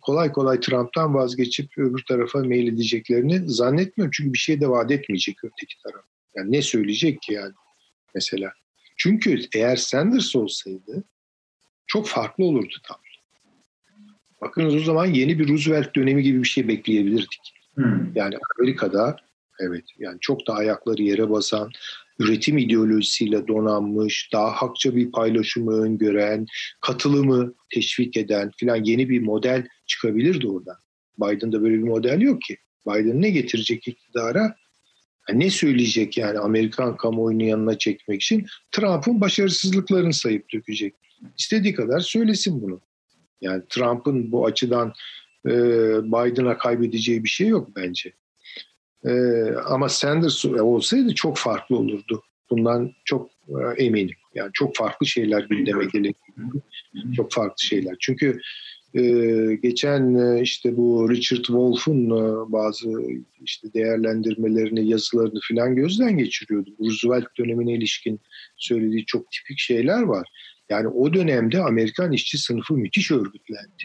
kolay 0.01 0.33
kolay 0.33 0.61
Trump'tan 0.61 1.15
vazgeçip 1.15 1.79
öbür 1.79 2.05
tarafa 2.09 2.39
mail 2.39 2.69
edeceklerini 2.69 3.49
zannetmiyorum. 3.49 4.11
Çünkü 4.15 4.33
bir 4.33 4.39
şey 4.39 4.61
de 4.61 4.69
vaat 4.69 4.91
etmeyecek 4.91 5.37
öteki 5.45 5.75
taraf. 5.83 6.05
Yani 6.37 6.53
ne 6.53 6.63
söyleyecek 6.63 7.23
ki 7.23 7.33
yani 7.33 7.53
mesela. 8.15 8.53
Çünkü 8.97 9.41
eğer 9.55 9.77
Sanders 9.77 10.37
olsaydı 10.37 11.05
çok 11.87 12.09
farklı 12.09 12.45
olurdu 12.45 12.75
tabii. 12.83 13.11
Bakınız 14.41 14.75
o 14.75 14.81
zaman 14.81 15.07
yeni 15.07 15.39
bir 15.39 15.49
Roosevelt 15.49 15.97
dönemi 15.97 16.23
gibi 16.23 16.43
bir 16.43 16.49
şey 16.49 16.69
bekleyebilirdik. 16.69 17.55
Hmm. 17.75 18.13
Yani 18.15 18.35
Amerika'da 18.59 19.17
evet 19.61 19.85
yani 19.99 20.19
çok 20.21 20.47
da 20.47 20.55
ayakları 20.55 21.03
yere 21.03 21.31
basan, 21.31 21.71
üretim 22.21 22.59
ideolojisiyle 22.59 23.49
donanmış, 23.49 24.31
daha 24.33 24.51
hakça 24.51 24.97
bir 24.97 25.11
paylaşımı 25.11 25.73
öngören, 25.73 26.47
katılımı 26.81 27.55
teşvik 27.75 28.17
eden 28.17 28.51
filan 28.57 28.85
yeni 28.85 29.09
bir 29.09 29.21
model 29.21 29.67
çıkabilirdi 29.87 30.49
oradan. 30.49 30.77
Biden'da 31.19 31.63
böyle 31.63 31.75
bir 31.75 31.89
model 31.89 32.21
yok 32.21 32.43
ki. 32.43 32.57
Biden 32.87 33.23
ne 33.23 33.31
getirecek 33.31 33.89
iktidara? 33.89 34.57
Yani 35.29 35.45
ne 35.45 35.51
söyleyecek 35.51 36.19
yani 36.19 36.39
Amerikan 36.39 36.97
kamuoyunu 36.97 37.43
yanına 37.43 37.79
çekmek 37.79 38.23
için? 38.23 38.47
Trump'ın 38.71 39.21
başarısızlıklarını 39.21 40.15
sayıp 40.15 40.53
dökecek. 40.55 40.95
İstediği 41.39 41.75
kadar 41.75 42.01
söylesin 42.01 42.63
bunu. 42.63 42.81
Yani 43.41 43.63
Trump'ın 43.69 44.33
bu 44.33 44.47
açıdan 44.47 44.93
Biden'a 46.05 46.59
kaybedeceği 46.59 47.25
bir 47.25 47.29
şey 47.29 47.49
yok 47.49 47.77
bence. 47.77 48.13
E, 49.05 49.13
ama 49.67 49.89
Sanders 49.89 50.45
olsaydı 50.45 51.15
çok 51.15 51.37
farklı 51.37 51.77
olurdu. 51.77 52.23
Bundan 52.51 52.93
çok 53.05 53.31
e, 53.49 53.85
eminim. 53.85 54.17
Yani 54.35 54.51
çok 54.53 54.77
farklı 54.77 55.07
şeyler 55.07 55.43
gündeme 55.51 55.85
gelecek. 55.85 56.17
Çok 57.17 57.33
farklı 57.33 57.65
şeyler. 57.65 57.97
Çünkü 58.01 58.41
e, 58.95 59.03
geçen 59.63 60.15
e, 60.15 60.43
işte 60.43 60.77
bu 60.77 61.11
Richard 61.11 61.45
Wolff'un 61.45 62.07
e, 62.07 62.53
bazı 62.53 62.91
işte 63.41 63.73
değerlendirmelerini, 63.75 64.89
yazılarını 64.89 65.41
filan 65.41 65.77
gözden 65.77 66.19
geçiriyordum. 66.19 66.75
Roosevelt 66.81 67.27
dönemine 67.39 67.75
ilişkin 67.75 68.21
söylediği 68.57 69.05
çok 69.07 69.31
tipik 69.31 69.59
şeyler 69.59 70.03
var. 70.03 70.29
Yani 70.69 70.89
o 70.89 71.15
dönemde 71.15 71.61
Amerikan 71.61 72.13
işçi 72.13 72.39
sınıfı 72.39 72.75
müthiş 72.75 73.11
örgütlendi. 73.11 73.85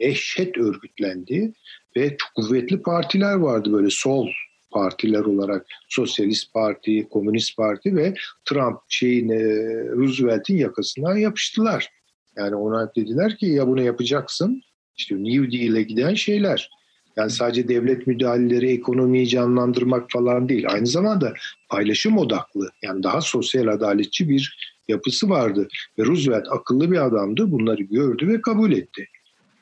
Eşet 0.00 0.58
örgütlendi 0.58 1.52
ve 1.96 2.16
çok 2.16 2.34
kuvvetli 2.34 2.82
partiler 2.82 3.34
vardı 3.34 3.72
böyle 3.72 3.90
sol 3.90 4.28
partiler 4.70 5.20
olarak 5.20 5.66
Sosyalist 5.88 6.54
Parti, 6.54 7.08
Komünist 7.10 7.56
Parti 7.56 7.96
ve 7.96 8.14
Trump 8.44 8.78
şeyin 8.88 9.28
e, 9.28 9.44
Roosevelt'in 9.88 10.56
yakasından 10.56 11.16
yapıştılar. 11.16 11.88
Yani 12.36 12.54
ona 12.54 12.92
dediler 12.96 13.36
ki 13.36 13.46
ya 13.46 13.66
bunu 13.66 13.82
yapacaksın. 13.82 14.62
İşte 14.96 15.14
New 15.14 15.52
Deal'e 15.52 15.82
giden 15.82 16.14
şeyler. 16.14 16.70
Yani 17.16 17.30
sadece 17.30 17.68
devlet 17.68 18.06
müdahaleleri, 18.06 18.70
ekonomiyi 18.70 19.28
canlandırmak 19.28 20.10
falan 20.10 20.48
değil. 20.48 20.64
Aynı 20.68 20.86
zamanda 20.86 21.32
paylaşım 21.70 22.18
odaklı. 22.18 22.70
Yani 22.82 23.02
daha 23.02 23.20
sosyal 23.20 23.66
adaletçi 23.66 24.28
bir 24.28 24.58
yapısı 24.88 25.28
vardı. 25.28 25.68
Ve 25.98 26.04
Roosevelt 26.04 26.46
akıllı 26.50 26.90
bir 26.90 27.06
adamdı. 27.06 27.50
Bunları 27.50 27.82
gördü 27.82 28.28
ve 28.28 28.40
kabul 28.40 28.72
etti. 28.72 29.06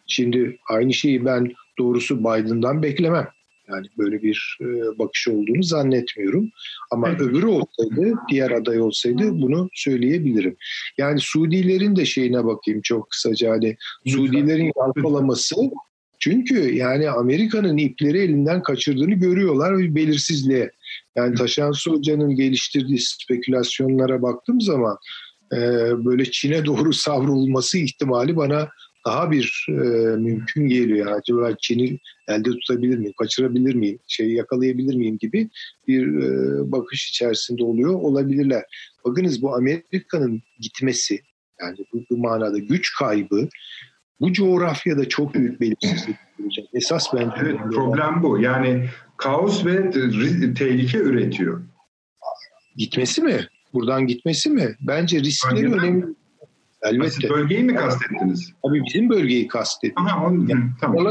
Şimdi 0.06 0.58
aynı 0.68 0.94
şeyi 0.94 1.24
ben 1.24 1.52
doğrusu 1.78 2.20
Biden'dan 2.20 2.82
beklemem. 2.82 3.28
Yani 3.68 3.86
böyle 3.98 4.22
bir 4.22 4.58
e, 4.60 4.66
bakış 4.98 5.28
olduğunu 5.28 5.62
zannetmiyorum. 5.62 6.50
Ama 6.90 7.08
evet. 7.08 7.20
öbürü 7.20 7.46
olsaydı, 7.46 8.14
diğer 8.30 8.50
aday 8.50 8.80
olsaydı 8.80 9.40
bunu 9.40 9.68
söyleyebilirim. 9.74 10.56
Yani 10.98 11.20
Suudilerin 11.20 11.96
de 11.96 12.04
şeyine 12.04 12.44
bakayım 12.44 12.80
çok 12.82 13.10
kısaca. 13.10 13.50
Hani 13.50 13.76
Suudilerin 14.06 14.72
yalpalaması 14.76 15.56
çünkü 16.18 16.74
yani 16.74 17.10
Amerika'nın 17.10 17.76
ipleri 17.76 18.18
elinden 18.18 18.62
kaçırdığını 18.62 19.14
görüyorlar 19.14 19.78
ve 19.78 19.94
belirsizliğe. 19.94 20.70
Yani 21.16 21.34
Taşan 21.34 21.72
Hoca'nın 21.88 22.36
geliştirdiği 22.36 23.00
spekülasyonlara 23.00 24.22
baktığım 24.22 24.60
zaman 24.60 24.96
e, 25.52 25.58
böyle 26.04 26.24
Çin'e 26.30 26.64
doğru 26.64 26.92
savrulması 26.92 27.78
ihtimali 27.78 28.36
bana 28.36 28.68
daha 29.06 29.30
bir 29.30 29.66
e, 29.68 29.72
mümkün 30.16 30.68
geliyor. 30.68 31.06
Acaba 31.06 31.56
Çin'i 31.60 31.98
elde 32.28 32.50
tutabilir 32.50 32.98
miyim, 32.98 33.14
kaçırabilir 33.18 33.74
miyim, 33.74 33.98
şeyi 34.06 34.34
yakalayabilir 34.34 34.94
miyim 34.94 35.18
gibi 35.18 35.50
bir 35.88 36.22
e, 36.22 36.72
bakış 36.72 37.10
içerisinde 37.10 37.64
oluyor 37.64 37.94
olabilirler. 37.94 38.64
Bakınız 39.04 39.42
bu 39.42 39.54
Amerika'nın 39.54 40.42
gitmesi 40.60 41.20
yani 41.60 41.76
bu, 41.92 42.04
bu 42.10 42.16
manada 42.16 42.58
güç 42.58 42.94
kaybı 42.98 43.48
bu 44.20 44.32
coğrafyada 44.32 45.08
çok 45.08 45.34
büyük 45.34 45.60
belirsizlik 45.60 46.16
olacak. 46.42 46.66
Esas 46.72 47.14
bence 47.14 47.34
evet, 47.40 47.56
problem 47.72 48.22
bu. 48.22 48.40
Yani 48.40 48.88
kaos 49.16 49.66
ve 49.66 49.90
tehlike 50.54 50.98
üretiyor. 50.98 51.62
Gitmesi 52.76 53.22
mi? 53.22 53.48
Buradan 53.72 54.06
gitmesi 54.06 54.50
mi? 54.50 54.76
Bence 54.80 55.20
riskleri 55.20 55.72
önemli. 55.72 56.06
Elbette. 56.82 57.10
Siz 57.10 57.30
bölgeyi 57.30 57.62
mi 57.62 57.74
kastettiniz? 57.74 58.52
Tabii 58.62 58.82
bizim 58.84 59.10
bölgeyi 59.10 59.48
kastettim. 59.48 60.06
Aha, 60.06 60.26
onu, 60.26 60.50
yani, 60.50 60.64
tamam. 60.80 61.06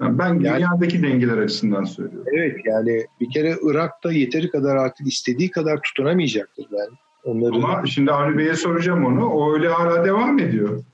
Ben 0.00 0.40
dünyadaki 0.40 0.96
yani, 0.96 1.08
dengeler 1.08 1.38
açısından 1.38 1.84
söylüyorum. 1.84 2.32
Evet 2.36 2.56
yani 2.64 3.06
bir 3.20 3.30
kere 3.30 3.56
Irak'ta 3.62 4.12
yeteri 4.12 4.50
kadar 4.50 4.76
artık 4.76 5.06
istediği 5.06 5.50
kadar 5.50 5.82
tutunamayacaktır 5.82 6.66
ben. 6.72 6.88
Onları... 7.24 7.54
Ama 7.54 7.86
şimdi 7.86 8.12
Avni 8.12 8.38
Bey'e 8.38 8.54
soracağım 8.54 9.04
onu. 9.04 9.26
O 9.26 9.54
öyle 9.54 9.68
hala 9.68 10.04
devam 10.04 10.38
ediyor. 10.38 10.84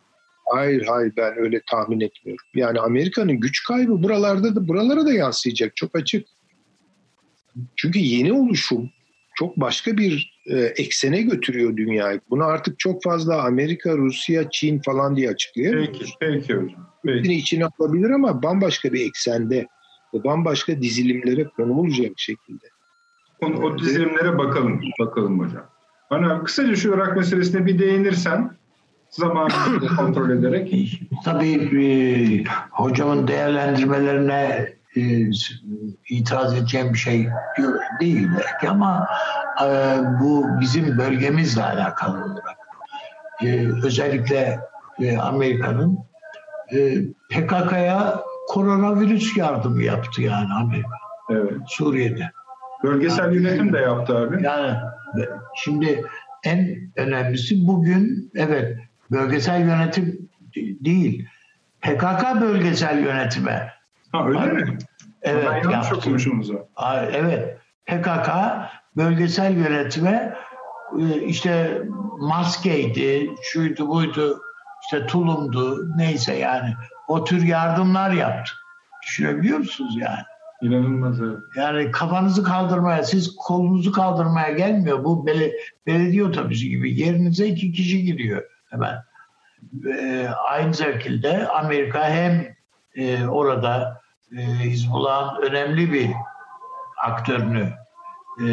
Hayır 0.45 0.87
hayır 0.87 1.13
ben 1.17 1.39
öyle 1.39 1.61
tahmin 1.71 2.01
etmiyorum. 2.01 2.45
Yani 2.55 2.81
Amerika'nın 2.81 3.41
güç 3.41 3.65
kaybı 3.65 4.03
buralarda 4.03 4.55
da 4.55 4.69
buralara 4.69 5.07
da 5.07 5.13
yansıyacak 5.13 5.77
çok 5.77 5.97
açık. 5.97 6.27
Çünkü 7.77 7.99
yeni 7.99 8.33
oluşum 8.33 8.91
çok 9.37 9.57
başka 9.57 9.97
bir 9.97 10.41
e, 10.47 10.59
eksene 10.59 11.23
götürüyor 11.23 11.77
dünyayı. 11.77 12.21
Bunu 12.31 12.45
artık 12.45 12.79
çok 12.79 13.03
fazla 13.03 13.43
Amerika, 13.43 13.97
Rusya, 13.97 14.51
Çin 14.51 14.81
falan 14.81 15.17
diye 15.17 15.31
açıklayamıyoruz. 15.31 16.17
Peki, 16.21 16.41
peki 16.41 16.55
hocam. 16.55 16.87
Peki. 17.05 17.35
içine 17.35 17.65
alabilir 17.79 18.11
ama 18.11 18.43
bambaşka 18.43 18.93
bir 18.93 19.07
eksende 19.07 19.67
ve 20.15 20.25
bambaşka 20.25 20.83
dizilimlere 20.83 21.45
konulacak 21.45 22.13
şekilde. 22.17 22.67
O, 23.43 23.47
o 23.47 23.79
dizilimlere 23.79 24.39
bakalım, 24.39 24.81
bakalım 25.01 25.41
hocam. 25.41 25.67
Bana 26.11 26.45
kısaca 26.45 26.77
şu 26.77 26.95
Irak 26.95 27.17
meselesine 27.17 27.67
bir 27.67 27.79
değinirsen 27.79 28.51
zamanını 29.11 29.97
kontrol 29.97 30.31
ederek. 30.31 31.01
Tabii 31.25 31.53
e, 31.53 32.45
hocamın 32.71 33.29
değerlendirmelerine 33.29 34.73
e, 34.97 35.31
itiraz 36.09 36.55
edeceğim 36.55 36.93
bir 36.93 36.99
şey 36.99 37.29
değil 38.01 38.29
belki 38.37 38.69
ama 38.69 39.09
e, 39.65 39.99
bu 40.21 40.47
bizim 40.61 40.99
bölgemizle 40.99 41.63
alakalı 41.63 42.25
olarak. 42.25 42.57
E, 43.43 43.69
özellikle 43.85 44.61
e, 45.01 45.19
Amerika'nın 45.19 45.99
e, 46.73 47.03
PKK'ya 47.31 48.21
koronavirüs 48.49 49.37
yardımı 49.37 49.83
yaptı 49.83 50.23
yani 50.23 50.55
Amerika. 50.55 50.97
Evet. 51.31 51.53
Suriye'de. 51.67 52.31
Bölgesel 52.83 53.25
yani, 53.25 53.37
yönetim 53.37 53.73
de 53.73 53.79
yaptı 53.79 54.17
abi. 54.19 54.45
Yani 54.45 54.77
şimdi 55.57 56.05
en 56.45 56.91
önemlisi 56.97 57.67
bugün 57.67 58.31
evet 58.35 58.79
bölgesel 59.11 59.61
yönetim 59.61 60.29
değil. 60.81 61.29
PKK 61.81 62.41
bölgesel 62.41 62.99
yönetime. 62.99 63.76
Ha 64.17 64.29
öyle 64.29 64.47
mi? 64.47 64.79
Evet. 65.23 65.47
Ben 65.65 65.71
yanlış 65.71 65.93
okumuşum 65.93 66.43
Evet. 67.13 67.59
PKK 67.87 68.31
bölgesel 68.97 69.57
yönetime 69.57 70.37
e, 70.99 71.23
işte 71.23 71.83
maskeydi, 72.19 73.31
şuydu 73.43 73.89
buydu, 73.89 74.41
işte 74.83 75.07
tulumdu, 75.07 75.89
neyse 75.97 76.35
yani. 76.35 76.75
O 77.09 77.25
tür 77.25 77.43
yardımlar 77.43 78.11
yaptı. 78.11 78.53
Düşünebiliyor 79.07 79.59
musunuz 79.59 79.97
yani? 79.99 80.21
İnanılmaz 80.63 81.21
evet. 81.21 81.39
Yani 81.57 81.91
kafanızı 81.91 82.45
kaldırmaya, 82.45 83.05
siz 83.05 83.37
kolunuzu 83.37 83.93
kaldırmaya 83.93 84.51
gelmiyor. 84.51 85.05
Bu 85.05 85.27
bel 85.27 85.53
belediye 85.87 86.25
otobüsü 86.25 86.67
gibi. 86.67 87.01
Yerinize 87.01 87.47
iki 87.47 87.73
kişi 87.73 88.03
giriyor 88.03 88.43
hemen. 88.71 88.95
e, 90.01 90.29
aynı 90.29 90.75
şekilde 90.75 91.49
Amerika 91.49 92.09
hem 92.09 92.47
e, 92.95 93.27
orada 93.27 94.01
e, 94.33 94.43
Hizbullah'ın 94.43 95.43
önemli 95.43 95.93
bir 95.93 96.11
aktörünü 97.05 97.73
e, 98.41 98.47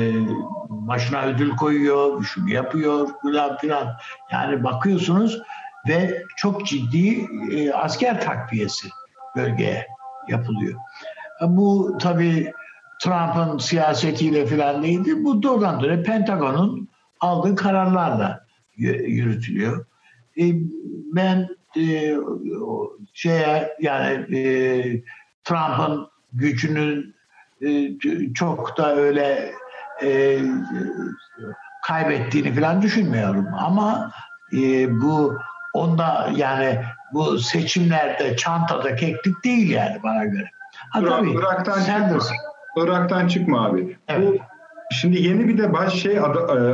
başına 0.70 1.22
ödül 1.22 1.56
koyuyor, 1.56 2.24
şunu 2.24 2.50
yapıyor 2.50 3.10
filan 3.22 3.58
filan. 3.58 3.88
Yani 4.32 4.64
bakıyorsunuz 4.64 5.41
ve 5.88 6.24
çok 6.38 6.66
ciddi 6.66 7.28
e, 7.52 7.74
asker 7.74 8.22
takviyesi 8.22 8.88
bölgeye 9.36 9.88
yapılıyor. 10.28 10.80
Bu 11.41 11.98
tabii 12.02 12.54
Trump'ın 13.02 13.58
siyasetiyle 13.58 14.45
filan 14.45 14.84
değildi. 14.84 15.24
Bu 15.24 15.44
doğrudan 15.44 15.80
dolayı 15.80 16.04
Pentagon'un 16.04 16.90
aldığı 17.20 17.56
kararlarla 17.56 18.45
yürütülüyor. 18.78 19.86
E, 20.38 20.44
ben 21.16 21.50
e, 21.78 22.16
şeye 23.14 23.78
yani 23.82 24.38
e, 24.38 25.04
Trump'ın 25.44 26.07
gücünün 26.34 27.15
e, 27.61 27.90
çok 28.34 28.78
da 28.78 28.95
öyle 28.95 29.52
e, 30.03 30.40
kaybettiğini 31.84 32.56
falan 32.56 32.82
düşünmüyorum. 32.82 33.48
Ama 33.60 34.11
e, 34.53 34.91
bu 35.02 35.38
onda 35.74 36.30
yani 36.36 36.80
bu 37.14 37.40
seçimlerde 37.40 38.36
çantada 38.38 38.95
keklik 38.95 39.44
değil 39.44 39.70
yani 39.70 40.03
bana 40.03 40.26
göre. 40.26 40.49
Ha, 40.90 40.99
Irak, 41.02 41.18
tabii, 41.18 41.32
Irak'tan 41.32 41.80
çıkma. 41.80 42.36
Irak'tan 42.78 43.28
çıkma 43.28 43.65
abi. 43.65 43.98
Evet. 44.07 44.28
Bu 44.28 44.53
Şimdi 44.94 45.22
yeni 45.22 45.48
bir 45.48 45.57
de 45.57 45.74
baş 45.74 45.94
şey 45.94 46.15
e, 46.15 46.22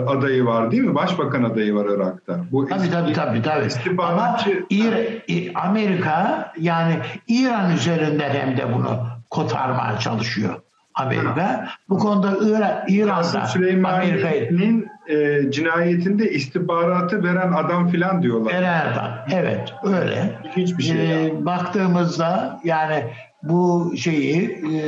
adayı 0.08 0.46
var 0.46 0.72
değil 0.72 0.84
mi? 0.84 0.96
Başbakan 0.96 1.44
adayı 1.44 1.76
var 1.76 1.86
Irak'ta. 1.86 2.40
Bu 2.52 2.68
tabii 2.68 2.92
tabii 2.92 3.14
tabii. 3.14 3.42
tabii. 3.42 4.02
Ama 4.02 4.38
İr, 4.70 5.52
Amerika 5.56 6.52
yani 6.60 6.96
İran 7.28 7.72
üzerinden 7.72 8.30
hem 8.30 8.58
de 8.58 8.74
bunu 8.74 9.00
kotarmaya 9.30 10.00
çalışıyor. 10.00 10.56
Amerika. 10.96 11.70
Bu 11.90 11.98
konuda 11.98 12.38
İran, 12.48 12.72
İran'da 12.88 13.46
Süleyman'ın 13.46 14.88
e, 15.08 15.52
cinayetinde 15.52 16.32
istihbaratı 16.32 17.24
veren 17.24 17.52
adam 17.52 17.88
filan 17.88 18.24
diyorlar. 18.24 18.54
Veren 18.54 18.94
adam. 18.94 19.12
Evet 19.32 19.74
öyle. 19.84 20.40
Hiçbir 20.58 20.84
şey. 20.84 21.26
E, 21.26 21.46
baktığımızda 21.46 22.60
yani 22.64 23.04
bu 23.44 23.94
şeyi 23.98 24.50
e, 24.50 24.82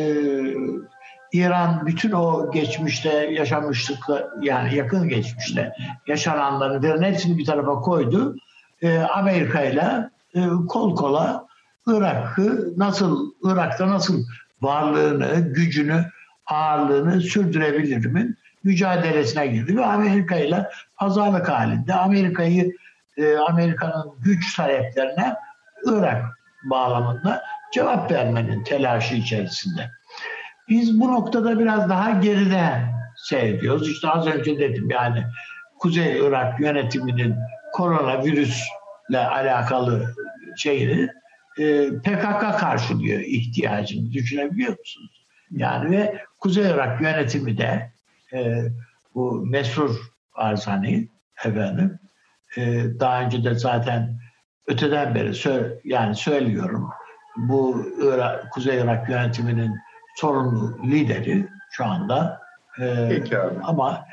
İran 1.34 1.86
bütün 1.86 2.12
o 2.12 2.52
geçmişte 2.52 3.10
yaşamışlıkla 3.32 4.28
yani 4.41 4.76
yakın 4.76 5.10
geçmişte 5.10 5.74
yaşananların 6.08 7.03
hepsini 7.03 7.38
bir 7.38 7.45
tarafa 7.45 7.80
koydu. 7.80 8.36
E, 8.82 8.99
Amerika 8.99 9.62
ile 9.62 10.10
e, 10.36 10.41
kol 10.68 10.95
kola 10.95 11.45
Irak'ı 11.88 12.74
nasıl 12.78 13.32
Irak'ta 13.44 13.90
nasıl 13.90 14.24
varlığını, 14.62 15.40
gücünü, 15.40 16.06
ağırlığını 16.45 17.22
sürdürebilir 17.22 18.06
mi? 18.06 18.36
Mücadelesine 18.64 19.48
girdi 19.48 19.78
ve 19.78 19.86
Amerika 19.86 20.36
ile 20.36 20.70
pazarlık 20.98 21.49
halinde 21.49 21.94
Amerika'yı 21.94 22.76
e, 23.18 23.38
Amerika'nın 23.38 24.12
güç 24.24 24.56
taleplerine 24.56 25.36
Irak 25.86 26.24
bağlamında 26.64 27.41
cevap 27.74 28.12
vermenin 28.12 28.64
telaşı 28.64 29.16
içerisinde. 29.16 29.91
Biz 30.72 30.99
bu 30.99 31.07
noktada 31.07 31.60
biraz 31.60 31.89
daha 31.89 32.11
geride 32.11 32.64
seyrediyoruz. 33.15 33.89
İşte 33.89 34.10
az 34.10 34.27
önce 34.27 34.60
dedim 34.60 34.89
yani 34.89 35.23
Kuzey 35.80 36.19
Irak 36.19 36.60
yönetiminin 36.60 37.35
koronavirüsle 37.73 39.27
alakalı 39.31 40.15
şeyini 40.57 41.10
e, 41.60 41.89
PKK 41.89 42.60
karşılıyor 42.60 43.19
ihtiyacını 43.19 44.11
düşünebiliyor 44.11 44.80
musunuz? 44.80 45.26
Yani 45.52 45.98
ve 45.98 46.22
Kuzey 46.39 46.72
Irak 46.72 47.02
yönetimi 47.02 47.57
de 47.57 47.91
e, 48.34 48.64
bu 49.15 49.45
Mesrur 49.45 49.95
Arzani 50.34 51.07
efendim 51.45 51.99
e, 52.57 52.84
daha 52.99 53.22
önce 53.22 53.43
de 53.43 53.56
zaten 53.56 54.19
öteden 54.68 55.15
beri 55.15 55.34
sö 55.34 55.80
yani 55.84 56.15
söylüyorum 56.15 56.89
bu 57.38 57.85
Irak, 58.03 58.52
Kuzey 58.52 58.77
Irak 58.77 59.10
yönetiminin 59.10 59.76
sorumlu 60.16 60.78
lideri 60.84 61.48
şu 61.72 61.86
anda. 61.86 62.42
Ee, 62.80 63.08
Peki 63.10 63.38
abi. 63.38 63.56
Ama 63.64 64.06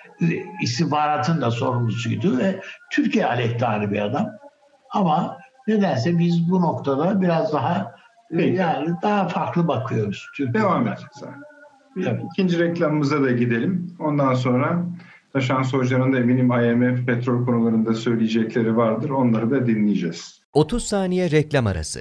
istihbaratın 0.62 1.41
da 1.41 1.51
sorumlusuydu 1.51 2.39
ve 2.39 2.61
Türkiye 2.93 3.27
aleyhtarı 3.27 3.91
bir 3.93 4.01
adam. 4.01 4.27
Ama 4.91 5.39
nedense 5.69 6.19
biz 6.19 6.51
bu 6.51 6.61
noktada 6.62 7.20
biraz 7.20 7.53
daha 7.53 7.95
Peki. 8.31 8.57
yani 8.57 8.89
daha 9.03 9.29
farklı 9.29 9.69
bakıyoruz. 9.69 10.27
Türkiye 10.37 10.65
Devam. 10.65 10.87
Evet. 11.97 12.23
İkinci 12.33 12.59
reklamımıza 12.59 13.23
da 13.23 13.31
gidelim. 13.31 13.97
Ondan 13.99 14.35
sonra 14.35 14.83
Taşan 15.33 15.62
Hoca'nın 15.62 16.12
da 16.12 16.19
eminim 16.19 16.53
IMF 16.53 17.07
petrol 17.07 17.45
konularında 17.47 17.95
söyleyecekleri 17.95 18.77
vardır. 18.77 19.11
Onları 19.11 19.51
da 19.51 19.66
dinleyeceğiz. 19.66 20.41
30 20.53 20.85
saniye 20.85 21.31
reklam 21.31 21.66
arası. 21.66 22.01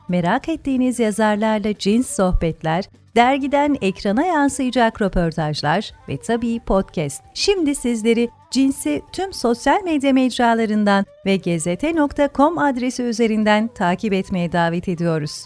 merak 0.11 0.49
ettiğiniz 0.49 0.99
yazarlarla 0.99 1.77
cins 1.77 2.15
sohbetler, 2.15 2.85
dergiden 3.15 3.77
ekrana 3.81 4.25
yansıyacak 4.25 5.01
röportajlar 5.01 5.91
ve 6.09 6.17
tabii 6.17 6.59
podcast. 6.59 7.23
Şimdi 7.33 7.75
sizleri 7.75 8.29
cinsi 8.51 9.01
tüm 9.13 9.33
sosyal 9.33 9.83
medya 9.83 10.13
mecralarından 10.13 11.05
ve 11.25 11.35
gezete.com 11.35 12.57
adresi 12.57 13.03
üzerinden 13.03 13.67
takip 13.67 14.13
etmeye 14.13 14.51
davet 14.51 14.87
ediyoruz. 14.87 15.45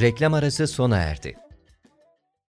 Reklam 0.00 0.34
arası 0.34 0.66
sona 0.66 0.96
erdi. 0.96 1.36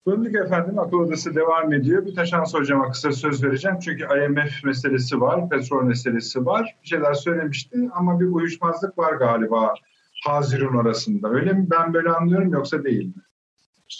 Döndük 0.07 0.35
efendim, 0.35 0.79
akıl 0.79 0.97
odası 0.97 1.35
devam 1.35 1.73
ediyor. 1.73 2.05
Bir 2.05 2.15
taşan 2.15 2.45
hocama 2.53 2.91
kısa 2.91 3.11
söz 3.11 3.43
vereceğim. 3.43 3.77
Çünkü 3.79 4.03
IMF 4.03 4.63
meselesi 4.63 5.21
var, 5.21 5.49
petrol 5.49 5.83
meselesi 5.83 6.45
var. 6.45 6.75
Bir 6.83 6.87
şeyler 6.87 7.13
söylemişti 7.13 7.89
ama 7.93 8.19
bir 8.19 8.25
uyuşmazlık 8.25 8.97
var 8.97 9.13
galiba 9.13 9.73
Hazirun 10.25 10.77
arasında. 10.77 11.29
Öyle 11.29 11.53
mi? 11.53 11.67
Ben 11.71 11.93
böyle 11.93 12.09
anlıyorum 12.09 12.53
yoksa 12.53 12.83
değil 12.83 13.05
mi? 13.05 13.13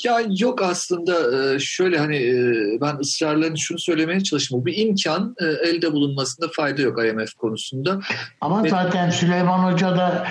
Ya 0.03 0.22
yok 0.39 0.61
aslında 0.61 1.14
e, 1.53 1.60
şöyle 1.60 1.97
hani 1.97 2.15
e, 2.15 2.35
ben 2.81 2.97
ısrarla 2.97 3.56
şunu 3.56 3.80
söylemeye 3.80 4.19
çalıştım. 4.19 4.65
Bir 4.65 4.77
imkan 4.77 5.35
e, 5.41 5.45
elde 5.45 5.91
bulunmasında 5.91 6.47
fayda 6.56 6.81
yok 6.81 7.06
IMF 7.06 7.34
konusunda. 7.34 7.99
Ama 8.41 8.64
Ve, 8.64 8.69
zaten 8.69 9.10
Süleyman 9.10 9.72
Hoca 9.72 9.97
da 9.97 10.27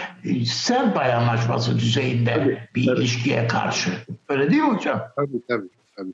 Serp 0.47 0.97
anlaşması 0.97 1.79
düzeyinde 1.79 2.35
tabii, 2.35 2.59
bir 2.75 2.87
tabii. 2.87 2.99
ilişkiye 2.99 3.47
karşı. 3.47 3.91
Öyle 4.29 4.51
değil 4.51 4.63
mi 4.63 4.77
hocam? 4.77 5.03
Tabii 5.17 5.47
tabii. 5.49 5.69
tabii. 5.97 6.13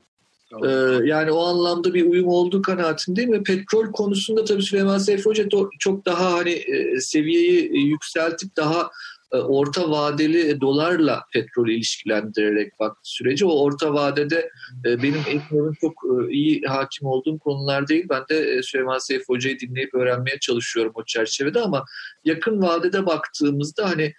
Ee, 0.65 0.99
yani 1.03 1.31
o 1.31 1.45
anlamda 1.45 1.93
bir 1.93 2.05
uyum 2.05 2.27
olduğu 2.27 2.61
kanaatindeyim 2.61 3.31
ve 3.31 3.43
petrol 3.43 3.91
konusunda 3.91 4.45
tabii 4.45 4.63
Süleyman 4.63 4.97
Seyfi 4.97 5.23
Hoca 5.23 5.45
çok 5.79 6.05
daha 6.05 6.33
hani 6.33 6.63
seviyeyi 6.99 7.87
yükseltip 7.87 8.57
daha 8.57 8.89
orta 9.31 9.91
vadeli 9.91 10.61
dolarla 10.61 11.23
petrol 11.33 11.69
ilişkilendirerek 11.69 12.79
baktı 12.79 13.01
süreci. 13.03 13.45
O 13.45 13.63
orta 13.63 13.93
vadede 13.93 14.49
e, 14.85 15.03
benim 15.03 15.21
Eknor'un 15.27 15.73
çok 15.81 15.93
e, 16.05 16.31
iyi 16.31 16.61
hakim 16.61 17.07
olduğum 17.07 17.39
konular 17.39 17.87
değil. 17.87 18.05
Ben 18.09 18.23
de 18.29 18.63
Süleyman 18.63 18.97
Seyf 18.97 19.29
Hoca'yı 19.29 19.59
dinleyip 19.59 19.93
öğrenmeye 19.93 20.39
çalışıyorum 20.39 20.91
o 20.95 21.05
çerçevede 21.05 21.59
ama 21.59 21.85
yakın 22.25 22.61
vadede 22.61 23.05
baktığımızda 23.05 23.89
hani 23.89 24.13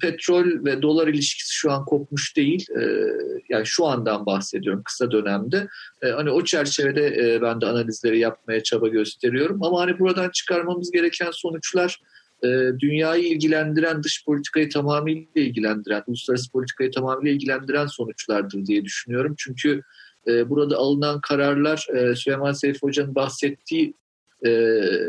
petrol 0.00 0.64
ve 0.64 0.82
dolar 0.82 1.08
ilişkisi 1.08 1.54
şu 1.54 1.72
an 1.72 1.84
kopmuş 1.84 2.36
değil. 2.36 2.66
yani 3.48 3.66
şu 3.66 3.86
andan 3.86 4.26
bahsediyorum 4.26 4.82
kısa 4.84 5.10
dönemde. 5.10 5.68
hani 6.02 6.30
o 6.30 6.44
çerçevede 6.44 7.38
ben 7.42 7.60
de 7.60 7.66
analizleri 7.66 8.18
yapmaya 8.18 8.62
çaba 8.62 8.88
gösteriyorum. 8.88 9.62
Ama 9.62 9.80
hani 9.80 9.98
buradan 9.98 10.30
çıkarmamız 10.30 10.90
gereken 10.90 11.30
sonuçlar 11.32 11.98
e, 12.44 12.48
dünyayı 12.78 13.24
ilgilendiren, 13.24 14.02
dış 14.02 14.24
politikayı 14.24 14.70
tamamıyla 14.70 15.26
ilgilendiren, 15.34 16.02
uluslararası 16.06 16.50
politikayı 16.50 16.90
tamamıyla 16.90 17.32
ilgilendiren 17.32 17.86
sonuçlardır 17.86 18.66
diye 18.66 18.84
düşünüyorum. 18.84 19.34
Çünkü 19.38 19.82
e, 20.28 20.50
burada 20.50 20.76
alınan 20.76 21.20
kararlar 21.20 21.86
e, 21.94 22.14
Süleyman 22.14 22.52
Seyfi 22.52 22.78
Hoca'nın 22.82 23.14
bahsettiği 23.14 23.94
e, 24.46 24.50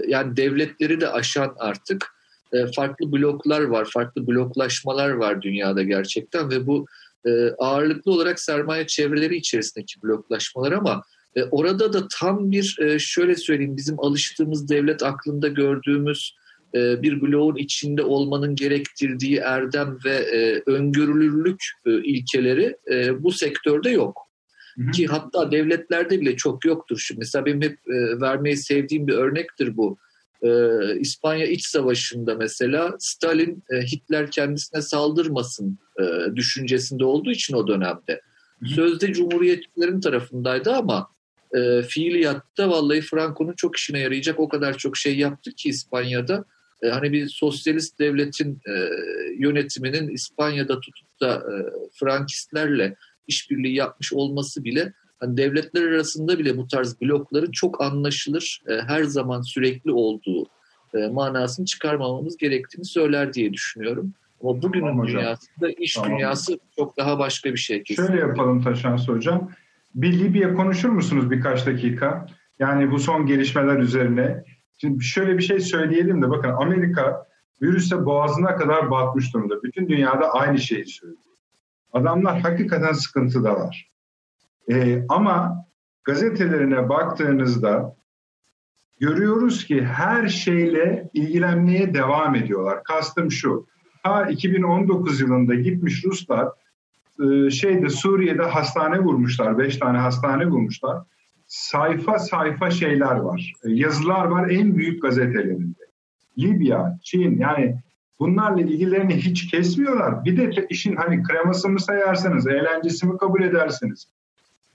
yani 0.08 0.38
devletleri 0.38 1.02
de 1.02 1.10
aşan 1.10 1.56
artık 1.58 2.08
e, 2.54 2.68
farklı 2.76 3.12
bloklar 3.12 3.62
var, 3.62 3.88
farklı 3.94 4.28
bloklaşmalar 4.28 5.10
var 5.10 5.42
dünyada 5.42 5.84
gerçekten 5.84 6.50
ve 6.50 6.68
bu 6.68 6.86
e, 7.26 7.50
ağırlıklı 7.58 8.12
olarak 8.12 8.40
sermaye 8.40 8.88
çevreleri 8.88 9.36
içerisindeki 9.36 10.02
bloklaşmalar 10.04 10.72
ama 10.72 11.04
E, 11.36 11.44
orada 11.44 11.94
da 11.94 12.08
tam 12.20 12.52
bir 12.52 12.78
e, 12.82 13.00
şöyle 13.00 13.36
söyleyeyim 13.36 13.78
bizim 13.78 14.00
alıştığımız 14.00 14.70
devlet 14.70 15.04
aklında 15.04 15.48
gördüğümüz 15.48 16.36
bir 16.74 17.22
bloğun 17.22 17.56
içinde 17.56 18.04
olmanın 18.04 18.56
gerektirdiği 18.56 19.38
erdem 19.38 19.98
ve 20.06 20.14
e, 20.14 20.64
öngörülürlük 20.66 21.64
e, 21.86 22.04
ilkeleri 22.04 22.78
e, 22.92 23.24
bu 23.24 23.32
sektörde 23.32 23.90
yok. 23.90 24.18
Hı 24.78 24.84
hı. 24.84 24.92
Ki 24.92 25.08
hatta 25.08 25.52
devletlerde 25.52 26.22
bile 26.22 26.36
çok 26.36 26.66
yoktur. 26.66 27.00
Şimdi 27.00 27.20
mesela 27.20 27.46
benim 27.46 27.62
hep 27.62 27.78
e, 27.88 28.22
vermeyi 28.22 28.58
sevdiğim 28.58 29.08
bir 29.08 29.14
örnektir 29.14 29.78
bu. 29.78 29.98
E, 30.42 30.50
İspanya 31.00 31.48
İç 31.48 31.66
Savaşı'nda 31.66 32.36
mesela 32.36 32.96
Stalin 33.00 33.64
e, 33.70 33.82
Hitler 33.82 34.32
kendisine 34.32 34.82
saldırmasın 34.82 35.80
e, 36.00 36.36
düşüncesinde 36.36 37.06
olduğu 37.06 37.32
için 37.32 37.54
o 37.54 37.68
dönemde. 37.68 38.22
Hı 38.60 38.66
hı. 38.66 38.70
Sözde 38.70 39.14
Cumhuriyetçilerin 39.14 40.02
tarafındaydı 40.02 40.72
ama 40.72 41.08
e, 41.56 41.82
fiiliyatta 41.82 42.70
vallahi 42.70 43.02
Franco'nun 43.02 43.54
çok 43.54 43.78
işine 43.78 44.00
yarayacak 44.00 44.40
o 44.40 44.50
kadar 44.50 44.78
çok 44.78 44.98
şey 44.98 45.18
yaptı 45.18 45.52
ki 45.52 45.70
İspanya'da. 45.70 46.46
E, 46.84 46.90
hani 46.90 47.12
bir 47.12 47.28
sosyalist 47.28 48.00
devletin 48.00 48.62
e, 48.68 48.74
yönetiminin 49.38 50.08
İspanya'da 50.08 50.80
tutup 50.80 51.22
da 51.22 51.36
e, 51.36 51.56
Frankistlerle 52.00 52.96
işbirliği 53.28 53.76
yapmış 53.76 54.14
olması 54.14 54.64
bile 54.64 54.94
hani 55.20 55.38
devletler 55.38 55.84
arasında 55.84 56.40
bile 56.40 56.58
bu 56.58 56.68
tarz 56.68 57.02
blokların 57.02 57.52
çok 57.52 57.82
anlaşılır, 57.82 58.62
e, 58.68 58.74
her 58.74 59.04
zaman 59.04 59.42
sürekli 59.42 59.92
olduğu 59.92 60.46
e, 60.94 61.08
manasını 61.08 61.66
çıkarmamamız 61.66 62.38
gerektiğini 62.38 62.86
söyler 62.86 63.34
diye 63.34 63.54
düşünüyorum. 63.54 64.14
Ama 64.42 64.62
bugünün 64.62 64.88
tamam 64.88 65.08
dünyasında 65.08 65.70
iş 65.70 65.94
tamam. 65.94 66.10
dünyası 66.10 66.60
çok 66.76 66.98
daha 66.98 67.20
başka 67.20 67.52
bir 67.52 67.58
şey 67.58 67.84
kesin. 67.84 68.08
Şöyle 68.08 68.20
yapalım 68.20 68.62
Taşans 68.62 69.08
Hocam. 69.08 69.52
Bir 69.96 70.20
Libya 70.20 70.54
konuşur 70.54 70.90
musunuz 70.90 71.32
birkaç 71.32 71.66
dakika? 71.66 72.28
Yani 72.60 72.92
bu 72.92 73.00
son 73.00 73.26
gelişmeler 73.26 73.80
üzerine. 73.80 74.44
Şimdi 74.84 75.04
şöyle 75.04 75.38
bir 75.38 75.44
şey 75.44 75.60
söyleyelim 75.60 76.22
de 76.22 76.30
bakın 76.30 76.50
Amerika 76.50 77.28
virüse 77.62 78.06
boğazına 78.06 78.56
kadar 78.56 78.92
batmış 78.92 79.34
durumda. 79.34 79.64
Bütün 79.64 79.90
dünyada 79.90 80.34
aynı 80.34 80.60
şeyi 80.60 80.86
söylüyor. 80.86 81.20
Adamlar 81.94 82.40
hakikaten 82.40 82.92
sıkıntıda 82.92 83.56
var. 83.56 83.92
Ee, 84.72 85.06
ama 85.10 85.66
gazetelerine 86.04 86.90
baktığınızda 86.90 87.96
görüyoruz 89.00 89.66
ki 89.66 89.84
her 89.84 90.28
şeyle 90.28 91.10
ilgilenmeye 91.14 91.94
devam 91.94 92.36
ediyorlar. 92.36 92.84
Kastım 92.84 93.32
şu. 93.32 93.68
Ha 94.04 94.26
2019 94.30 95.22
yılında 95.22 95.56
gitmiş 95.56 96.06
Ruslar 96.06 96.48
e, 97.20 97.50
şeyde 97.50 97.90
Suriye'de 97.90 98.44
hastane 98.44 99.00
vurmuşlar. 99.00 99.58
Beş 99.58 99.78
tane 99.78 99.98
hastane 99.98 100.46
vurmuşlar. 100.46 101.04
Sayfa 101.54 102.20
sayfa 102.20 102.72
şeyler 102.72 103.16
var. 103.16 103.54
E, 103.64 103.72
yazılar 103.72 104.26
var 104.26 104.50
en 104.50 104.78
büyük 104.78 105.02
gazetelerinde. 105.02 105.80
Libya, 106.40 107.00
Çin 107.04 107.38
yani 107.38 107.76
bunlarla 108.20 108.62
ilgilerini 108.62 109.16
hiç 109.16 109.52
kesmiyorlar. 109.52 110.26
Bir 110.26 110.38
de 110.38 110.66
işin 110.70 110.96
hani 110.96 111.24
kreması 111.24 111.70
mı 111.70 111.80
sayarsanız, 111.80 112.48
eğlencesi 112.48 113.08
mi 113.08 113.18
kabul 113.18 113.44
edersiniz. 113.44 114.08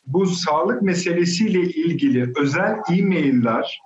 Bu 0.07 0.27
sağlık 0.27 0.83
meselesiyle 0.83 1.61
ilgili 1.61 2.33
özel 2.37 2.77
e-mailler 2.93 3.81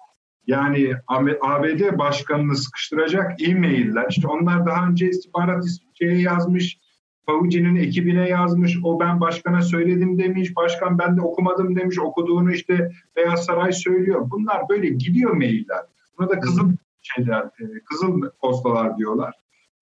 yani 0.47 0.95
ABD 1.41 1.99
başkanını 1.99 2.57
sıkıştıracak 2.57 3.43
e-mailler 3.43 4.07
işte 4.11 4.29
onlar 4.29 4.67
daha 4.67 4.87
önce 4.87 5.09
istihbarat 5.09 5.65
şeye 5.95 6.21
yazmış, 6.21 6.79
Fauci'nin 7.27 7.77
ekibine 7.77 8.29
yazmış, 8.29 8.79
o 8.85 9.01
ben 9.01 9.21
başkana 9.21 9.63
söyledim 9.63 10.19
demiş, 10.19 10.57
başkan 10.57 10.99
ben 10.99 11.17
de 11.17 11.21
okumadım 11.21 11.77
demiş, 11.77 11.99
okuduğunu 11.99 12.53
işte 12.53 12.93
Beyaz 13.17 13.45
Saray 13.45 13.73
söylüyor. 13.73 14.31
Bunlar 14.31 14.69
böyle 14.69 14.89
gidiyor 14.89 15.33
mailler. 15.33 15.83
Buna 16.19 16.29
da 16.29 16.41
kızıl 16.41 16.73
şeyler, 17.03 17.43
e, 17.43 17.65
kızıl 17.91 18.23
postalar 18.41 18.99
diyorlar. 18.99 19.35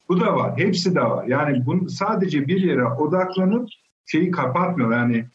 Bu 0.08 0.20
da 0.20 0.36
var, 0.36 0.52
hepsi 0.56 0.94
de 0.94 1.00
var. 1.00 1.26
Yani 1.26 1.66
bunu 1.66 1.88
sadece 1.88 2.48
bir 2.48 2.60
yere 2.60 2.84
odaklanıp 2.84 3.68
şeyi 4.06 4.30
kapatmıyor. 4.30 4.92
Yani 4.92 5.26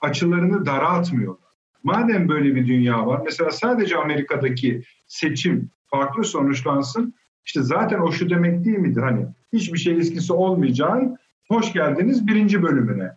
açılarını 0.00 0.66
daraltmıyorlar. 0.66 1.52
Madem 1.82 2.28
böyle 2.28 2.54
bir 2.54 2.66
dünya 2.66 3.06
var, 3.06 3.20
mesela 3.24 3.50
sadece 3.50 3.96
Amerika'daki 3.96 4.82
seçim 5.06 5.70
farklı 5.86 6.24
sonuçlansın, 6.24 7.14
işte 7.44 7.62
zaten 7.62 8.00
o 8.00 8.12
şu 8.12 8.30
demek 8.30 8.64
değil 8.64 8.78
midir? 8.78 9.02
Hani 9.02 9.26
hiçbir 9.52 9.78
şey 9.78 9.98
eskisi 9.98 10.32
olmayacağın 10.32 11.16
hoş 11.52 11.72
geldiniz 11.72 12.26
birinci 12.26 12.62
bölümüne. 12.62 13.16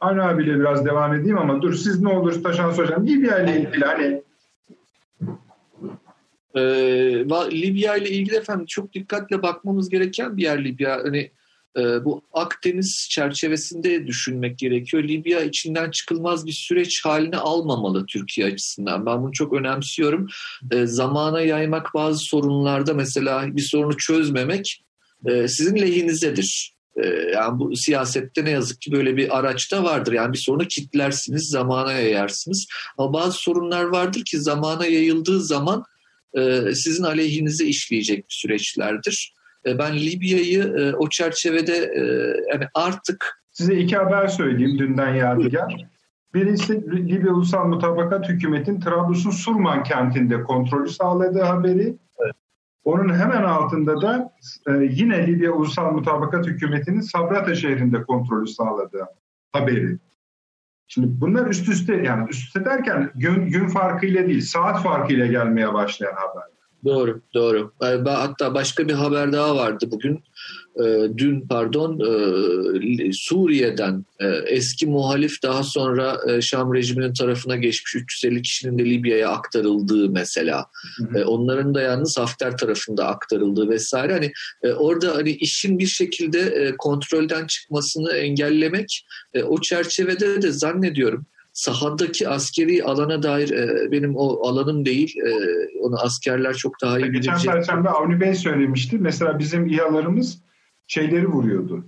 Aynı 0.00 0.24
abiyle 0.24 0.60
biraz 0.60 0.84
devam 0.84 1.14
edeyim 1.14 1.38
ama 1.38 1.62
dur 1.62 1.74
siz 1.74 2.00
ne 2.00 2.08
olur 2.08 2.42
Taşan 2.42 2.70
Hocam 2.70 3.06
Libya 3.06 3.38
ile 3.38 3.60
ilgili 3.60 3.84
hani 3.84 4.22
ee, 6.54 6.60
Libya 7.50 7.96
ile 7.96 8.10
ilgili 8.10 8.36
efendim 8.36 8.66
çok 8.66 8.92
dikkatle 8.92 9.42
bakmamız 9.42 9.88
gereken 9.88 10.36
bir 10.36 10.42
yer 10.42 10.64
Libya. 10.64 11.00
Hani 11.04 11.30
e, 11.76 12.04
bu 12.04 12.22
Akdeniz 12.32 13.08
çerçevesinde 13.10 14.06
düşünmek 14.06 14.58
gerekiyor. 14.58 15.02
Libya 15.02 15.40
içinden 15.40 15.90
çıkılmaz 15.90 16.46
bir 16.46 16.52
süreç 16.52 17.04
haline 17.04 17.36
almamalı 17.36 18.06
Türkiye 18.06 18.46
açısından. 18.46 19.06
Ben 19.06 19.22
bunu 19.22 19.32
çok 19.32 19.52
önemsiyorum. 19.52 20.28
E, 20.72 20.86
zamana 20.86 21.40
yaymak 21.40 21.94
bazı 21.94 22.18
sorunlarda 22.18 22.94
mesela 22.94 23.56
bir 23.56 23.62
sorunu 23.62 23.96
çözmemek 23.96 24.84
e, 25.26 25.48
sizin 25.48 25.76
lehinizedir. 25.76 26.77
E, 27.02 27.06
yani 27.34 27.58
bu 27.58 27.76
siyasette 27.76 28.44
ne 28.44 28.50
yazık 28.50 28.80
ki 28.80 28.92
böyle 28.92 29.16
bir 29.16 29.38
araç 29.38 29.72
da 29.72 29.84
vardır. 29.84 30.12
Yani 30.12 30.32
bir 30.32 30.38
sorunu 30.38 30.64
kitlersiniz, 30.64 31.48
zamana 31.48 31.92
yayarsınız. 31.92 32.66
Ama 32.98 33.12
bazı 33.12 33.38
sorunlar 33.38 33.84
vardır 33.84 34.24
ki 34.24 34.40
zamana 34.40 34.86
yayıldığı 34.86 35.40
zaman 35.40 35.84
e, 36.34 36.74
sizin 36.74 37.04
aleyhinize 37.04 37.64
işleyecek 37.64 38.18
bir 38.18 38.34
süreçlerdir. 38.34 39.34
E, 39.66 39.78
ben 39.78 39.96
Libya'yı 39.98 40.62
e, 40.62 40.94
o 40.94 41.08
çerçevede 41.08 41.92
yani 42.52 42.64
artık... 42.74 43.42
Size 43.50 43.74
iki 43.74 43.96
haber 43.96 44.28
söyleyeyim 44.28 44.78
dünden 44.78 45.14
yadigar. 45.14 45.86
Birincisi 46.34 46.90
Libya 46.92 47.32
Ulusal 47.32 47.66
Mutabakat 47.66 48.28
Hükümeti'nin 48.28 48.80
Trablus'un 48.80 49.30
Surman 49.30 49.82
kentinde 49.82 50.42
kontrolü 50.42 50.88
sağladığı 50.88 51.42
haberi. 51.42 51.96
Onun 52.88 53.14
hemen 53.14 53.42
altında 53.42 54.02
da 54.02 54.32
e, 54.68 54.72
yine 54.72 55.26
Libya 55.26 55.52
Ulusal 55.52 55.92
Mutabakat 55.92 56.46
Hükümeti'nin 56.46 57.00
Sabrata 57.00 57.54
şehrinde 57.54 58.02
kontrolü 58.02 58.46
sağladığı 58.46 59.08
haberi. 59.52 59.98
Şimdi 60.86 61.20
bunlar 61.20 61.46
üst 61.46 61.68
üste 61.68 61.96
yani 61.96 62.28
üst 62.30 62.46
üste 62.46 62.64
derken 62.64 63.10
gün, 63.14 63.48
gün 63.48 63.68
farkıyla 63.68 64.26
değil 64.26 64.40
saat 64.40 64.82
farkıyla 64.82 65.26
gelmeye 65.26 65.74
başlayan 65.74 66.14
haber. 66.14 66.57
Doğru, 66.84 67.20
doğru. 67.34 67.72
Hatta 68.04 68.54
başka 68.54 68.88
bir 68.88 68.92
haber 68.92 69.32
daha 69.32 69.56
vardı 69.56 69.86
bugün. 69.90 70.22
Ee, 70.84 71.08
dün 71.16 71.40
pardon 71.40 72.00
e, 72.00 73.12
Suriye'den 73.12 74.04
e, 74.20 74.26
eski 74.26 74.86
muhalif 74.86 75.42
daha 75.42 75.62
sonra 75.62 76.20
e, 76.28 76.40
Şam 76.40 76.74
rejiminin 76.74 77.12
tarafına 77.12 77.56
geçmiş 77.56 77.94
350 77.94 78.42
kişinin 78.42 78.78
de 78.78 78.84
Libya'ya 78.84 79.30
aktarıldığı 79.30 80.10
mesela. 80.10 80.66
Hı 80.98 81.18
hı. 81.18 81.24
Onların 81.26 81.74
da 81.74 81.80
yalnız 81.80 82.18
Hafter 82.18 82.56
tarafında 82.56 83.06
aktarıldığı 83.06 83.68
vesaire. 83.68 84.12
Hani 84.12 84.32
orada 84.76 85.14
hani 85.14 85.30
işin 85.30 85.78
bir 85.78 85.86
şekilde 85.86 86.74
kontrolden 86.78 87.46
çıkmasını 87.46 88.12
engellemek 88.12 89.06
o 89.44 89.60
çerçevede 89.60 90.42
de 90.42 90.52
zannediyorum 90.52 91.26
sahadaki 91.58 92.28
askeri 92.28 92.84
alana 92.84 93.22
dair 93.22 93.50
e, 93.50 93.92
benim 93.92 94.16
o 94.16 94.48
alanım 94.48 94.84
değil. 94.84 95.14
E, 95.26 95.30
onu 95.80 96.00
askerler 96.00 96.54
çok 96.54 96.80
daha 96.82 96.98
iyi 96.98 97.12
bilecek. 97.12 97.34
Geçen 97.34 97.52
perşembe 97.52 97.88
Avni 97.88 98.20
Bey 98.20 98.34
söylemişti. 98.34 98.98
Mesela 98.98 99.38
bizim 99.38 99.66
İHA'larımız 99.66 100.38
şeyleri 100.86 101.26
vuruyordu. 101.26 101.86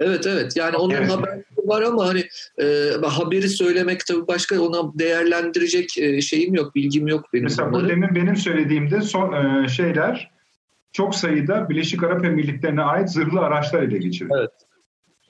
Evet 0.00 0.26
evet 0.26 0.56
yani 0.56 0.76
onun 0.76 0.94
evet. 0.94 1.10
haberi 1.10 1.44
var 1.64 1.82
ama 1.82 2.08
hani 2.08 2.24
e, 2.62 2.90
haberi 3.06 3.48
söylemek 3.48 4.06
tabii 4.06 4.26
başka 4.26 4.60
ona 4.60 4.98
değerlendirecek 4.98 5.98
e, 5.98 6.20
şeyim 6.20 6.54
yok, 6.54 6.74
bilgim 6.74 7.08
yok 7.08 7.24
benim. 7.32 7.44
Mesela 7.44 7.72
bunları. 7.72 7.84
bu 7.84 7.88
demin 7.88 8.14
benim 8.14 8.36
söylediğimde 8.36 9.00
son 9.00 9.32
e, 9.32 9.68
şeyler 9.68 10.30
çok 10.92 11.14
sayıda 11.14 11.68
Birleşik 11.68 12.02
Arap 12.02 12.24
Emirlikleri'ne 12.24 12.82
ait 12.82 13.10
zırhlı 13.10 13.40
araçlar 13.40 13.82
ele 13.82 13.98
geçirildi. 13.98 14.34
Evet. 14.38 14.50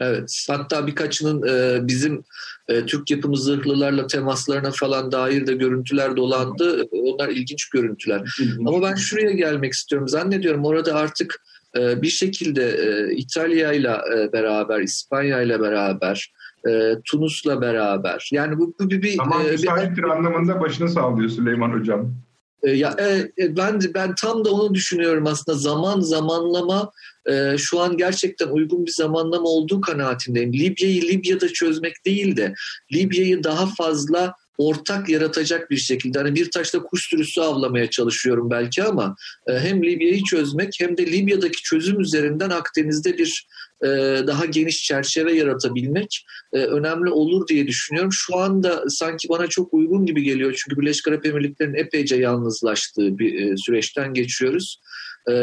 Evet. 0.01 0.47
Hatta 0.51 0.87
birkaçının 0.87 1.43
e, 1.49 1.87
bizim 1.89 2.23
e, 2.69 2.87
Türk 2.87 3.11
yapımı 3.11 3.37
zırhlılarla 3.37 4.07
temaslarına 4.07 4.71
falan 4.71 5.13
dair 5.13 5.47
de 5.47 5.55
görüntüler 5.55 6.17
dolandı. 6.17 6.83
Onlar 6.91 7.29
ilginç 7.29 7.69
görüntüler. 7.69 8.23
Ama 8.67 8.83
ben 8.83 8.95
şuraya 8.95 9.31
gelmek 9.31 9.73
istiyorum. 9.73 10.09
Zannediyorum 10.09 10.65
orada 10.65 10.95
artık 10.95 11.43
e, 11.79 12.03
bir 12.03 12.09
şekilde 12.09 12.71
e, 12.71 13.15
İtalya 13.15 13.73
ile 13.73 13.97
beraber, 14.33 14.81
İspanya 14.81 15.43
ile 15.43 15.61
beraber, 15.61 16.33
e, 16.69 16.95
Tunus'la 17.05 17.61
beraber. 17.61 18.29
Yani 18.33 18.59
bu, 18.59 18.75
bu 18.81 18.91
bir... 18.91 19.17
Tamam, 19.17 19.43
e, 19.47 19.97
bir, 19.97 20.03
anlamında 20.03 20.61
başını 20.61 20.89
sağlıyor 20.89 21.31
Süleyman 21.31 21.71
Hocam. 21.71 22.15
E, 22.63 22.71
ya 22.71 22.95
e, 22.99 23.33
e, 23.45 23.57
ben 23.57 23.81
ben 23.95 24.15
tam 24.15 24.45
da 24.45 24.51
onu 24.51 24.75
düşünüyorum 24.75 25.27
aslında 25.27 25.59
zaman 25.59 26.01
zamanlama 26.01 26.91
e, 27.29 27.59
şu 27.59 27.81
an 27.81 27.97
gerçekten 27.97 28.49
uygun 28.49 28.87
bir 28.87 28.93
zamanlama 28.93 29.49
olduğu 29.49 29.81
kanaatindeyim. 29.81 30.53
Libya'yı 30.53 31.03
Libya'da 31.03 31.49
çözmek 31.49 32.07
değil 32.07 32.37
de 32.37 32.55
Libya'yı 32.93 33.45
daha 33.45 33.67
fazla 33.67 34.35
ortak 34.61 35.09
yaratacak 35.09 35.71
bir 35.71 35.77
şekilde 35.77 36.19
hani 36.19 36.35
bir 36.35 36.51
taşla 36.51 36.83
kuş 36.83 37.09
sürüsü 37.09 37.41
avlamaya 37.41 37.91
çalışıyorum 37.91 38.51
belki 38.51 38.83
ama 38.83 39.17
e, 39.47 39.53
hem 39.53 39.83
Libya'yı 39.83 40.23
çözmek 40.23 40.77
hem 40.81 40.97
de 40.97 41.07
Libya'daki 41.07 41.63
çözüm 41.63 42.01
üzerinden 42.01 42.51
Akdeniz'de 42.51 43.19
bir 43.19 43.47
e, 43.85 43.89
daha 44.27 44.45
geniş 44.45 44.83
çerçeve 44.83 45.33
yaratabilmek 45.33 46.27
e, 46.53 46.59
önemli 46.59 47.11
olur 47.11 47.49
diye 47.49 47.67
düşünüyorum. 47.67 48.13
Şu 48.13 48.37
anda 48.37 48.85
sanki 48.89 49.29
bana 49.29 49.47
çok 49.47 49.75
uygun 49.75 50.07
gibi 50.07 50.23
geliyor 50.23 50.63
çünkü 50.65 50.81
Birleşik 50.81 51.09
Arap 51.09 51.27
Emirlikleri'nin 51.27 51.75
epeyce 51.75 52.17
yalnızlaştığı 52.17 53.19
bir 53.19 53.57
süreçten 53.57 54.15
geçiyoruz. 54.15 54.81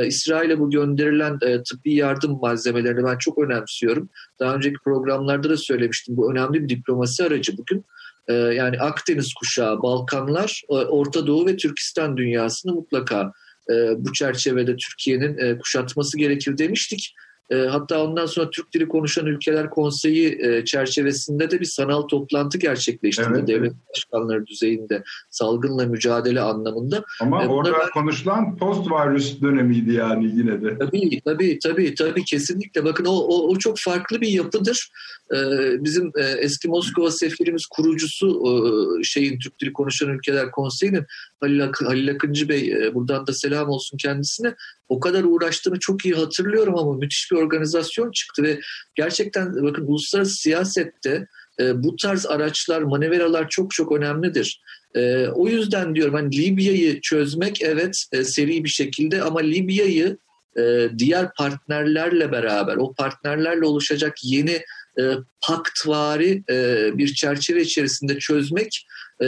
İsrail'e 0.08 0.60
bu 0.60 0.70
gönderilen 0.70 1.40
tıbbi 1.40 1.94
yardım 1.94 2.40
malzemelerini 2.42 3.04
ben 3.04 3.18
çok 3.18 3.38
önemsiyorum. 3.38 4.10
Daha 4.40 4.56
önceki 4.56 4.78
programlarda 4.84 5.50
da 5.50 5.58
söylemiştim. 5.58 6.18
Bu 6.18 6.32
önemli 6.32 6.64
bir 6.64 6.70
diplomasi 6.70 7.24
aracı 7.24 7.58
bugün. 7.58 7.86
Ee, 8.28 8.34
yani 8.34 8.80
Akdeniz 8.80 9.34
kuşağı, 9.34 9.82
Balkanlar, 9.82 10.62
e, 10.70 10.74
Orta 10.74 11.28
Doğu 11.28 11.48
ve 11.48 11.58
Türkistan 11.58 12.18
dünyasını 12.18 12.74
mutlaka 12.74 13.32
e, 13.70 13.74
bu 13.98 14.14
çerçevede 14.14 14.76
Türkiye'nin 14.76 15.38
e, 15.38 15.58
kuşatması 15.58 16.18
gerekir 16.18 16.58
demiştik. 16.58 17.16
E, 17.50 17.56
hatta 17.56 18.04
ondan 18.04 18.26
sonra 18.26 18.50
Türk 18.50 18.74
Dili 18.74 18.88
Konuşan 18.88 19.26
Ülkeler 19.26 19.70
Konseyi 19.70 20.40
e, 20.42 20.66
çerçevesinde 20.66 21.52
de 21.52 21.60
bir 21.60 21.66
sanal 21.66 22.02
toplantı 22.02 22.58
gerçekleştirdi 22.58 23.30
evet, 23.38 23.48
devlet 23.48 23.74
başkanları 23.90 24.48
düzeyinde 24.48 25.04
salgınla 25.30 25.86
mücadele 25.86 26.42
anlamında. 26.42 27.04
Ama 27.22 27.44
e, 27.44 27.48
orada 27.48 27.72
ben... 27.74 27.90
konuşulan 27.94 28.58
post 28.58 28.92
virüs 28.92 29.42
dönemiydi 29.42 29.94
yani 29.94 30.26
yine 30.26 30.62
de. 30.62 30.78
Tabii 30.78 31.22
tabii 31.26 31.60
tabii 31.60 31.96
tabii 31.96 32.24
kesinlikle. 32.24 32.86
Bakın 32.86 33.06
o, 33.06 33.16
o, 33.16 33.48
o 33.48 33.58
çok 33.58 33.80
farklı 33.80 34.22
bir 34.22 34.28
yapıdır. 34.28 34.92
Ee, 35.34 35.38
bizim 35.84 36.12
e, 36.18 36.24
eski 36.24 36.68
Moskova 36.68 37.12
sefirimiz 37.12 37.66
kurucusu 37.66 38.44
e, 38.48 39.04
şeyin 39.04 39.40
Türk 39.40 39.60
Dili 39.60 39.74
Konuşan 39.74 40.10
Ülkeler 40.10 40.52
Konseyi'nin 40.52 41.06
Halil, 41.40 41.64
Ak 41.64 41.82
Halil 41.82 42.12
Akıncı 42.12 42.50
Bey 42.50 42.72
e, 42.72 42.94
buradan 42.94 43.28
da 43.28 43.34
selam 43.34 43.70
olsun 43.70 43.98
kendisine. 43.98 44.56
O 44.90 45.00
kadar 45.00 45.24
uğraştığını 45.24 45.80
çok 45.80 46.06
iyi 46.06 46.14
hatırlıyorum 46.14 46.78
ama 46.78 46.94
müthiş 46.94 47.32
bir 47.32 47.38
organizasyon 47.38 48.12
çıktı 48.12 48.44
ve 48.44 48.60
gerçekten 48.96 49.64
bakın 49.64 49.88
uluslararası 49.88 50.36
siyasette 50.36 51.28
e, 51.60 51.84
bu 51.84 51.96
tarz 51.96 52.26
araçlar, 52.26 52.82
manevralar 52.82 53.50
çok 53.50 53.72
çok 53.72 53.92
önemlidir. 53.92 54.62
E, 54.96 55.28
o 55.28 55.48
yüzden 55.48 55.96
diyorum 55.96 56.14
hani 56.14 56.38
Libya'yı 56.38 57.02
çözmek 57.02 57.62
evet 57.62 58.06
e, 58.12 58.24
seri 58.24 58.64
bir 58.64 58.70
şekilde 58.70 59.22
ama 59.22 59.40
Libya'yı 59.40 60.18
e, 60.58 60.90
diğer 60.98 61.34
partnerlerle 61.34 62.32
beraber 62.32 62.76
o 62.76 62.94
partnerlerle 62.94 63.66
oluşacak 63.66 64.16
yeni 64.24 64.62
e, 65.00 65.04
paktvari 65.48 66.44
e, 66.50 66.90
bir 66.98 67.14
çerçeve 67.14 67.62
içerisinde 67.62 68.20
çözmek 68.20 68.88
e, 69.22 69.26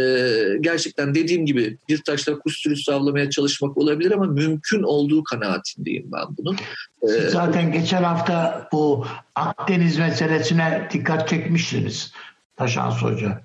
gerçekten 0.61 1.15
dediğim 1.15 1.45
gibi 1.45 1.77
bir 1.89 2.03
taşla 2.03 2.39
kuş 2.39 2.57
sürüsü 2.57 2.91
avlamaya 2.91 3.29
çalışmak 3.29 3.77
olabilir 3.77 4.11
ama 4.11 4.25
mümkün 4.25 4.83
olduğu 4.83 5.23
kanaatindeyim 5.23 6.11
ben 6.11 6.37
bunun. 6.37 6.57
Siz 7.05 7.31
zaten 7.31 7.71
geçen 7.71 8.03
hafta 8.03 8.67
bu 8.71 9.05
Akdeniz 9.35 9.97
meselesine 9.97 10.87
dikkat 10.93 11.29
çekmiştiniz 11.29 12.11
Taşan 12.57 12.91
Hoca. 12.91 13.41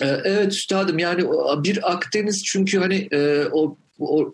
Evet 0.00 0.52
üstadım 0.52 0.98
yani 0.98 1.24
bir 1.64 1.92
Akdeniz 1.92 2.44
çünkü 2.44 2.78
hani 2.78 3.08
o 3.52 3.76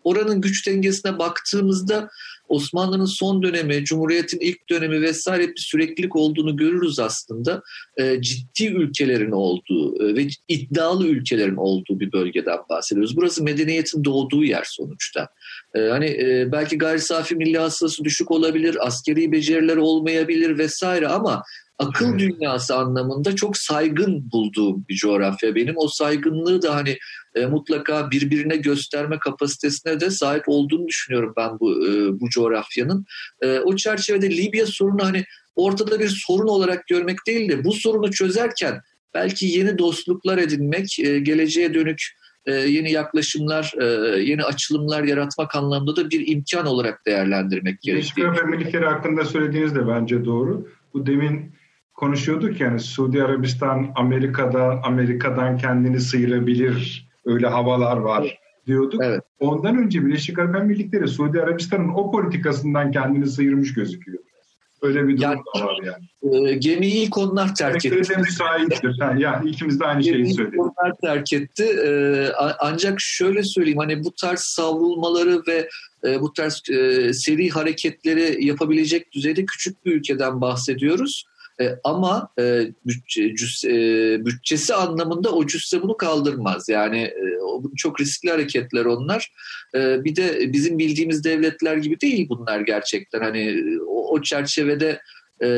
oranın 0.05 0.41
güç 0.41 0.67
dengesine 0.67 1.19
baktığımızda 1.19 2.11
Osmanlı'nın 2.49 3.05
son 3.05 3.43
dönemi, 3.43 3.85
Cumhuriyet'in 3.85 4.41
ilk 4.41 4.71
dönemi 4.71 5.03
vesaire 5.03 5.49
bir 5.49 5.57
süreklilik 5.57 6.17
olduğunu 6.17 6.57
görürüz 6.57 6.99
aslında. 6.99 7.63
E, 7.97 8.23
ciddi 8.23 8.67
ülkelerin 8.67 9.33
olduğu 9.33 10.05
e, 10.05 10.15
ve 10.17 10.29
iddialı 10.49 11.07
ülkelerin 11.07 11.57
olduğu 11.57 12.01
bir 12.01 12.13
bölgeden 12.13 12.59
bahsediyoruz. 12.71 13.17
Burası 13.17 13.45
medeniyetin 13.45 14.05
doğduğu 14.05 14.45
yer 14.45 14.65
sonuçta. 14.67 15.29
E, 15.75 15.81
hani 15.81 16.07
e, 16.07 16.49
belki 16.53 16.79
gayri 16.79 17.01
safi 17.01 17.37
milli 17.37 17.59
hasılası 17.59 18.05
düşük 18.05 18.31
olabilir, 18.31 18.87
askeri 18.87 19.33
beceriler 19.33 19.77
olmayabilir 19.77 20.59
vesaire 20.59 21.09
ama 21.09 21.43
akıl 21.79 22.11
evet. 22.11 22.21
dünyası 22.21 22.77
anlamında 22.77 23.37
çok 23.37 23.57
saygın 23.57 24.31
bulduğum 24.33 24.85
bir 24.89 24.95
coğrafya 24.95 25.55
benim. 25.55 25.75
O 25.77 25.89
saygınlığı 25.89 26.63
da 26.63 26.75
hani 26.75 26.99
e, 27.35 27.47
mutlaka 27.47 28.11
birbirine 28.11 28.57
gösterme 28.57 29.19
kapasitesine 29.19 30.01
de 30.01 30.11
sahip 30.11 30.45
olduğunu 30.47 30.89
düşünüyorum 30.89 31.33
ben 31.37 31.61
bu 31.61 31.87
e, 31.87 32.21
bu 32.21 32.29
coğrafyanın. 32.29 33.05
E, 33.41 33.59
o 33.59 33.77
çerçevede 33.77 34.37
Libya 34.37 34.67
sorunu 34.67 35.05
hani 35.05 35.25
ortada 35.57 36.01
bir 36.01 36.09
sorun 36.09 36.49
olarak 36.49 36.87
görmek 36.87 37.19
değil 37.27 37.49
de 37.49 37.65
bu 37.65 37.73
sorunu 37.73 38.11
çözerken 38.11 38.81
belki 39.15 39.47
yeni 39.47 39.79
dostluklar 39.79 40.39
edinmek, 40.39 40.99
e, 40.99 41.19
geleceğe 41.19 41.75
dönük 41.75 42.03
e, 42.47 42.55
yeni 42.55 42.93
yaklaşımlar, 42.93 43.73
e, 43.81 43.85
yeni 44.23 44.45
açılımlar 44.45 45.05
yaratmak 45.05 45.57
anlamında 45.57 45.97
da 45.97 46.11
bir 46.11 46.29
imkan 46.29 46.67
olarak 46.67 47.07
değerlendirmek 47.07 47.81
gerekiyor. 47.81 48.39
Emirlikleri 48.45 48.85
hakkında 48.85 49.25
söylediğiniz 49.25 49.75
de 49.75 49.89
bence 49.89 50.25
doğru. 50.25 50.69
Bu 50.95 51.07
demin 51.07 51.53
konuşuyorduk 51.95 52.61
yani 52.61 52.81
Suudi 52.81 53.23
Arabistan 53.23 53.93
Amerika'da 53.95 54.81
Amerika'dan 54.85 55.59
kendini 55.59 56.01
sıyırabilir 56.01 57.09
öyle 57.25 57.47
havalar 57.47 57.97
var 57.97 58.39
diyorduk. 58.67 59.01
Evet. 59.05 59.23
Ondan 59.41 59.79
önce 59.79 60.07
Birleşik 60.07 60.39
Arap 60.39 60.57
Emirlikleri 60.57 61.09
Suudi 61.09 61.43
Arabistan'ın 61.43 61.89
o 61.89 62.11
politikasından 62.11 62.93
kendini 62.93 63.27
sıyırmış 63.27 63.75
gözüküyor. 63.75 64.19
Öyle 64.83 65.09
bir 65.09 65.17
durum 65.17 65.31
yani, 65.31 65.41
da 65.57 65.67
var 65.67 65.79
yani. 65.85 66.49
E, 66.49 66.55
gemiyi 66.55 66.95
ilk 66.95 67.19
onlar 67.19 67.55
terk 67.55 67.87
etti. 67.87 68.17
müsaittir. 68.19 68.97
Yani, 69.01 69.23
yani 69.23 69.51
ikimiz 69.51 69.81
de 69.81 69.85
aynı 69.85 70.03
gemiyi 70.03 70.25
şeyi 70.25 70.35
söyledik. 70.35 70.61
onlar 70.61 70.95
terk 71.03 71.33
etti. 71.33 71.65
E, 71.65 71.89
ancak 72.59 72.95
şöyle 72.99 73.43
söyleyeyim 73.43 73.79
hani 73.79 74.05
bu 74.05 74.13
tarz 74.21 74.41
savrulmaları 74.41 75.43
ve 75.49 75.69
e, 76.05 76.21
bu 76.21 76.33
tarz 76.33 76.63
e, 76.71 77.13
seri 77.13 77.51
hareketleri 77.51 78.45
yapabilecek 78.45 79.13
düzeyde 79.13 79.45
küçük 79.45 79.87
bir 79.87 79.93
ülkeden 79.93 80.41
bahsediyoruz. 80.41 81.25
E, 81.61 81.79
ama 81.85 82.29
e, 82.39 82.67
bütçe, 82.87 83.35
cüsse, 83.37 83.71
e, 83.71 84.27
bütçesi 84.27 84.75
anlamında 84.75 85.33
o 85.33 85.47
cüsse 85.47 85.83
bunu 85.83 85.97
kaldırmaz. 85.97 86.69
Yani 86.69 86.99
e, 86.99 87.39
çok 87.77 88.01
riskli 88.01 88.31
hareketler 88.31 88.85
onlar. 88.85 89.33
E, 89.75 90.05
bir 90.05 90.17
de 90.17 90.53
bizim 90.53 90.79
bildiğimiz 90.79 91.25
devletler 91.25 91.77
gibi 91.77 92.01
değil 92.01 92.29
bunlar 92.29 92.61
gerçekten. 92.61 93.21
Hani 93.21 93.65
o, 93.87 94.13
o 94.13 94.23
çerçevede 94.23 95.01
e, 95.43 95.49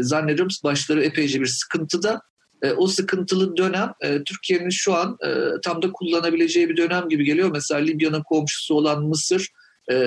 zannediyorum 0.00 0.54
başları 0.64 1.04
epeyce 1.04 1.40
bir 1.40 1.46
sıkıntıda. 1.46 2.20
E, 2.62 2.72
o 2.72 2.86
sıkıntılı 2.86 3.56
dönem 3.56 3.92
e, 4.00 4.24
Türkiye'nin 4.24 4.70
şu 4.70 4.94
an 4.94 5.18
e, 5.26 5.30
tam 5.64 5.82
da 5.82 5.92
kullanabileceği 5.92 6.68
bir 6.68 6.76
dönem 6.76 7.08
gibi 7.08 7.24
geliyor. 7.24 7.50
Mesela 7.52 7.80
Libya'nın 7.80 8.22
komşusu 8.22 8.74
olan 8.74 9.04
Mısır, 9.04 9.48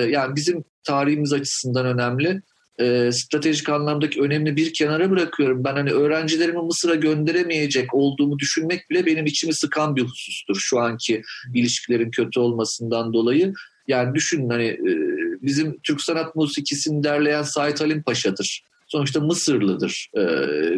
yani 0.08 0.36
bizim 0.36 0.64
tarihimiz 0.84 1.32
açısından 1.32 1.86
önemli 1.86 2.42
e, 2.80 3.12
stratejik 3.12 3.68
anlamdaki 3.68 4.20
önemli 4.20 4.56
bir 4.56 4.72
kenara 4.72 5.10
bırakıyorum. 5.10 5.64
Ben 5.64 5.72
hani 5.72 5.90
öğrencilerimi 5.90 6.62
Mısır'a 6.62 6.94
gönderemeyecek 6.94 7.94
olduğumu 7.94 8.38
düşünmek 8.38 8.90
bile 8.90 9.06
benim 9.06 9.26
içimi 9.26 9.54
sıkan 9.54 9.96
bir 9.96 10.02
husustur 10.02 10.56
şu 10.58 10.80
anki 10.80 11.22
ilişkilerin 11.54 12.10
kötü 12.10 12.40
olmasından 12.40 13.12
dolayı. 13.12 13.52
Yani 13.88 14.14
düşünün 14.14 14.50
hani 14.50 14.66
e, 14.66 14.92
bizim 15.42 15.78
Türk 15.82 16.00
sanat 16.00 16.36
musikisini 16.36 17.04
derleyen 17.04 17.42
Sait 17.42 17.80
Halim 17.80 18.02
Paşa'dır. 18.02 18.64
Sonuçta 18.86 19.20
Mısırlıdır 19.20 20.10
e, 20.16 20.22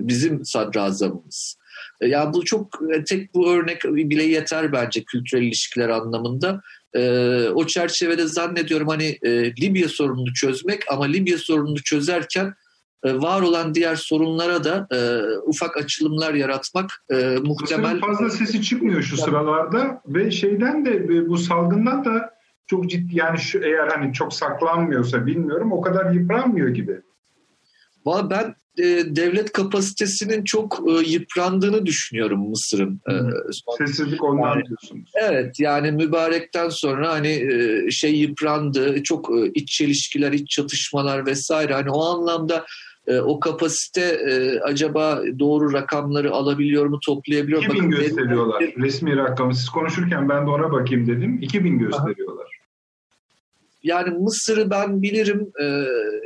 bizim 0.09 0.45
sadrazamımız. 0.45 1.57
E, 2.01 2.09
yani 2.09 2.35
bu 2.35 2.45
çok 2.45 2.79
e, 2.95 3.05
tek 3.05 3.35
bu 3.35 3.51
örnek 3.51 3.85
bile 3.85 4.23
yeter 4.23 4.73
bence 4.73 5.05
kültürel 5.05 5.43
ilişkiler 5.43 5.89
anlamında. 5.89 6.61
E, 6.95 7.01
o 7.49 7.67
çerçevede 7.67 8.27
zannediyorum 8.27 8.89
hani 8.89 9.19
e, 9.23 9.57
Libya 9.57 9.89
sorununu 9.89 10.33
çözmek 10.35 10.83
ama 10.91 11.05
Libya 11.05 11.39
sorununu 11.39 11.83
çözerken 11.83 12.55
e, 13.05 13.15
var 13.15 13.43
olan 13.43 13.75
diğer 13.75 13.97
sorunlara 13.97 14.65
da 14.65 14.87
e, 14.93 14.99
ufak 15.39 15.77
açılımlar 15.77 16.35
yaratmak 16.35 16.91
e, 17.11 17.37
muhtemel. 17.45 18.01
Fazla 18.01 18.31
sesi 18.31 18.63
çıkmıyor 18.63 19.03
şu 19.03 19.17
sıralarda 19.17 20.03
ve 20.07 20.31
şeyden 20.31 20.87
de 20.87 21.09
bu 21.29 21.39
salgından 21.39 22.05
da 22.05 22.37
çok 22.67 22.91
ciddi 22.91 23.19
yani 23.19 23.39
şu 23.39 23.59
eğer 23.59 23.89
hani 23.89 24.13
çok 24.13 24.33
saklanmıyorsa 24.33 25.27
bilmiyorum 25.27 25.73
o 25.73 25.81
kadar 25.81 26.11
yıpranmıyor 26.11 26.69
gibi. 26.69 27.01
Valla 28.07 28.31
ben 28.31 28.55
devlet 29.17 29.53
kapasitesinin 29.53 30.45
çok 30.45 30.83
e, 30.89 31.09
yıprandığını 31.09 31.87
düşünüyorum 31.87 32.49
Mısır'ın. 32.49 33.01
E, 33.09 33.13
Sessizlik 33.79 34.25
ondan 34.25 34.49
yani, 34.49 34.65
diyorsunuz. 34.65 35.11
Evet 35.15 35.61
yani 35.61 35.91
mübarekten 35.91 36.69
sonra 36.69 37.13
hani 37.13 37.29
e, 37.29 37.91
şey 37.91 38.17
yıprandı. 38.17 39.03
Çok 39.03 39.31
e, 39.31 39.51
iç 39.55 39.69
çelişkiler, 39.69 40.33
iç 40.33 40.51
çatışmalar 40.51 41.27
vesaire. 41.27 41.75
Hani 41.75 41.91
o 41.91 42.05
anlamda 42.05 42.67
e, 43.07 43.19
o 43.19 43.41
kapasite 43.41 44.01
e, 44.01 44.61
acaba 44.61 45.23
doğru 45.39 45.73
rakamları 45.73 46.33
alabiliyor 46.33 46.87
mu, 46.87 46.99
toplayabiliyor 47.07 47.61
mu? 47.67 47.75
2000 47.75 47.91
gösteriyorlar 47.91 48.61
benim... 48.61 48.83
resmi 48.83 49.17
rakamı. 49.17 49.55
Siz 49.55 49.69
konuşurken 49.69 50.29
ben 50.29 50.47
de 50.47 50.51
ona 50.51 50.73
bakayım 50.73 51.07
dedim. 51.07 51.39
2000 51.43 51.79
gösteriyorlar. 51.79 52.45
Aha. 52.45 52.56
Yani 53.87 54.19
Mısır'ı 54.19 54.71
ben 54.71 55.03
bilirim. 55.03 55.53
E, 55.61 55.65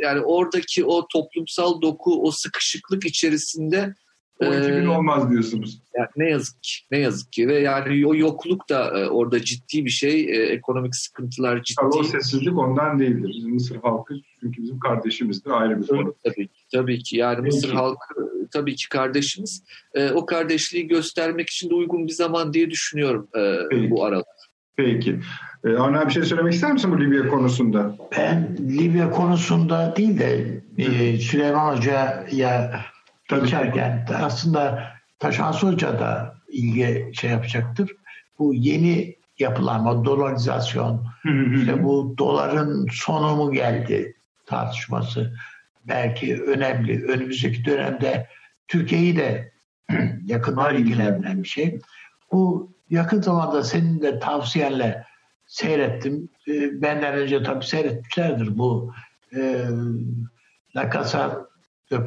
yani 0.02 0.20
oradaki 0.20 0.84
o 0.84 1.06
toplumsal 1.12 1.82
doku, 1.82 2.22
o 2.22 2.30
sıkışıklık 2.30 3.06
içerisinde 3.06 3.94
O 4.40 4.44
2000 4.44 4.84
Ee, 4.84 4.88
olmaz 4.88 5.30
diyorsunuz. 5.30 5.82
Yani 5.96 6.08
ne 6.16 6.30
yazık 6.30 6.62
ki, 6.62 6.72
ne 6.90 6.98
yazık 6.98 7.32
ki 7.32 7.48
ve 7.48 7.60
yani 7.60 8.06
o 8.06 8.14
yokluk 8.14 8.68
da 8.68 8.98
e, 8.98 9.08
orada 9.08 9.44
ciddi 9.44 9.84
bir 9.84 9.90
şey, 9.90 10.20
e, 10.20 10.46
ekonomik 10.46 10.96
sıkıntılar 10.96 11.62
ciddi. 11.62 11.80
Tabii 11.80 12.00
o 12.00 12.02
sessizlik 12.02 12.58
ondan 12.58 12.98
değildir. 12.98 13.32
Bizim 13.36 13.54
Mısır 13.54 13.76
halkı 13.76 14.14
çünkü 14.40 14.62
bizim 14.62 14.78
kardeşimizdir 14.78 15.50
ayrı 15.50 15.82
bir 15.82 15.86
konu. 15.86 16.14
Tabii 16.24 16.46
ki, 16.48 16.54
tabii 16.72 17.02
ki. 17.02 17.16
Yani 17.16 17.36
Peki. 17.36 17.56
Mısır 17.56 17.72
halkı 17.72 18.14
tabii 18.52 18.74
ki 18.74 18.88
kardeşimiz. 18.88 19.64
O 20.14 20.26
kardeşliği 20.26 20.86
göstermek 20.86 21.50
için 21.50 21.70
de 21.70 21.74
uygun 21.74 22.06
bir 22.06 22.12
zaman 22.12 22.52
diye 22.52 22.70
düşünüyorum 22.70 23.28
e, 23.36 23.56
Peki. 23.70 23.90
bu 23.90 24.04
arada. 24.04 24.24
Peki. 24.76 25.20
Ee, 25.64 25.76
Avni 25.76 26.06
bir 26.06 26.10
şey 26.10 26.22
söylemek 26.22 26.54
ister 26.54 26.72
misin 26.72 26.92
bu 26.92 27.00
Libya 27.00 27.28
konusunda? 27.28 27.96
Ben 28.18 28.56
Libya 28.58 29.10
konusunda 29.10 29.96
değil 29.96 30.18
de 30.18 30.60
e, 30.78 31.18
Süleyman 31.18 31.76
Hoca'ya 31.76 32.26
geçerken 33.30 34.06
aslında 34.22 34.90
Taşansı 35.18 35.66
Hoca 35.66 35.98
da 35.98 36.34
ilgi 36.48 37.10
şey 37.14 37.30
yapacaktır. 37.30 37.96
Bu 38.38 38.54
yeni 38.54 39.16
yapılanma, 39.38 40.04
dolarizasyon, 40.04 41.06
işte 41.54 41.84
bu 41.84 42.14
doların 42.18 42.88
sonu 42.92 43.36
mu 43.36 43.52
geldi 43.52 44.14
tartışması 44.46 45.34
belki 45.88 46.42
önemli. 46.42 47.04
Önümüzdeki 47.04 47.64
dönemde 47.64 48.28
Türkiye'yi 48.68 49.16
de 49.16 49.52
yakından 50.24 50.76
ilgilendiren 50.76 51.42
bir 51.42 51.48
şey. 51.48 51.80
Bu 52.32 52.72
yakın 52.90 53.22
zamanda 53.22 53.64
senin 53.64 54.02
de 54.02 54.18
tavsiyenle 54.18 55.04
seyrettim. 55.46 56.28
Ee, 56.48 56.82
Benden 56.82 57.14
önce 57.14 57.42
tabii 57.42 57.64
seyretmişlerdir 57.64 58.58
bu 58.58 58.92
e, 59.36 59.64
La 60.76 60.90
Casa 60.92 61.46
de. 61.90 62.04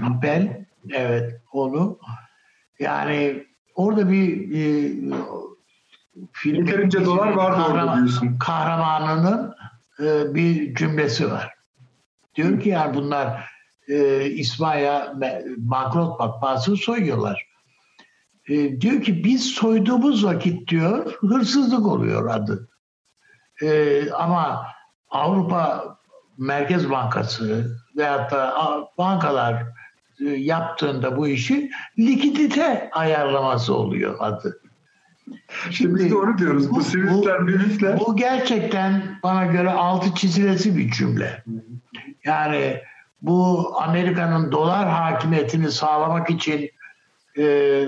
Papel. 0.00 0.66
Evet 0.92 1.40
onu. 1.52 1.98
Yani 2.78 3.46
orada 3.74 4.10
bir 4.10 4.50
e, 4.52 4.92
filmin 6.32 6.66
Yeterince 6.66 7.04
dolar 7.04 7.32
vardı 7.32 7.62
orada 7.68 7.78
kahraman- 7.80 7.96
diyorsun. 7.96 8.36
kahramanının 8.38 9.54
e, 10.00 10.34
bir 10.34 10.74
cümlesi 10.74 11.30
var. 11.30 11.54
Diyor 12.34 12.60
ki 12.60 12.68
yani 12.68 12.94
bunlar 12.94 13.44
e, 13.88 14.24
İsmail'e 14.26 15.02
bankrot 15.56 16.20
matbaasını 16.20 16.76
soyuyorlar. 16.76 17.46
E, 18.48 18.80
diyor 18.80 19.02
ki 19.02 19.24
biz 19.24 19.44
soyduğumuz 19.44 20.24
vakit 20.24 20.68
diyor 20.68 21.12
hırsızlık 21.12 21.86
oluyor 21.86 22.30
adı. 22.30 22.68
E, 23.62 24.10
ama 24.10 24.66
Avrupa 25.10 25.96
Merkez 26.38 26.90
Bankası 26.90 27.76
veyahut 27.96 28.30
da 28.30 28.54
bankalar 28.98 29.64
e, 30.20 30.24
yaptığında 30.28 31.16
bu 31.16 31.28
işi 31.28 31.70
likidite 31.98 32.90
ayarlaması 32.92 33.74
oluyor 33.74 34.16
adı. 34.18 34.60
Şimdi 35.70 35.94
biz 35.94 36.10
de 36.10 36.14
onu 36.16 36.38
diyoruz. 36.38 36.70
Bu, 36.70 36.74
bu- 36.76 36.82
sivistler, 36.82 37.38
mürisler. 37.40 38.00
Bu 38.00 38.16
gerçekten 38.16 39.18
bana 39.22 39.46
göre 39.46 39.70
altı 39.70 40.14
çizilesi 40.14 40.76
bir 40.76 40.90
cümle. 40.90 41.44
Yani 42.24 42.80
bu 43.22 43.70
Amerika'nın 43.82 44.52
dolar 44.52 44.88
hakimiyetini 44.88 45.70
sağlamak 45.70 46.30
için 46.30 46.70
e, 47.38 47.84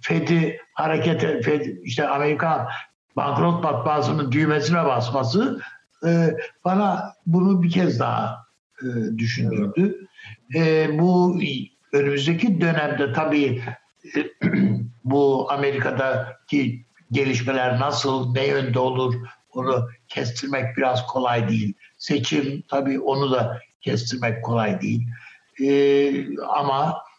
Fed'i 0.00 0.58
harekete, 0.74 1.42
Fed, 1.42 1.66
işte 1.82 2.08
Amerikan 2.08 2.68
bankrot 3.16 3.64
matbaasının 3.64 4.32
düğmesine 4.32 4.84
basması 4.84 5.60
e, 6.06 6.36
bana 6.64 7.14
bunu 7.26 7.62
bir 7.62 7.70
kez 7.70 8.00
daha 8.00 8.46
e, 8.82 9.18
düşündürdü. 9.18 10.06
E, 10.54 10.88
bu 10.98 11.40
önümüzdeki 11.92 12.60
dönemde 12.60 13.12
tabii 13.12 13.62
e, 14.16 14.20
bu 15.04 15.52
Amerika'daki 15.52 16.84
gelişmeler 17.12 17.80
nasıl, 17.80 18.34
ne 18.34 18.46
yönde 18.46 18.78
olur 18.78 19.14
onu 19.52 19.88
kestirmek 20.08 20.76
biraz 20.76 21.06
kolay 21.06 21.48
değil. 21.48 21.74
Seçim 21.98 22.62
tabii 22.68 23.00
onu 23.00 23.32
da 23.32 23.60
kestirmek 23.80 24.44
kolay 24.44 24.80
değil. 24.80 25.06
Ee, 25.62 26.36
ama 26.38 26.88
e, 26.88 27.09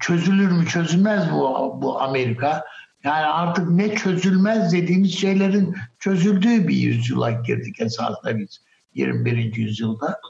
çözülür 0.00 0.50
mü 0.50 0.66
çözülmez 0.66 1.32
bu, 1.32 1.78
bu 1.82 2.00
Amerika? 2.02 2.64
Yani 3.04 3.26
artık 3.26 3.70
ne 3.70 3.94
çözülmez 3.94 4.72
dediğimiz 4.72 5.18
şeylerin 5.18 5.76
çözüldüğü 5.98 6.68
bir 6.68 6.76
yüzyıla 6.76 7.30
girdik 7.30 7.80
esasında 7.80 8.38
biz 8.38 8.60
21. 8.94 9.54
yüzyılda. 9.56 10.20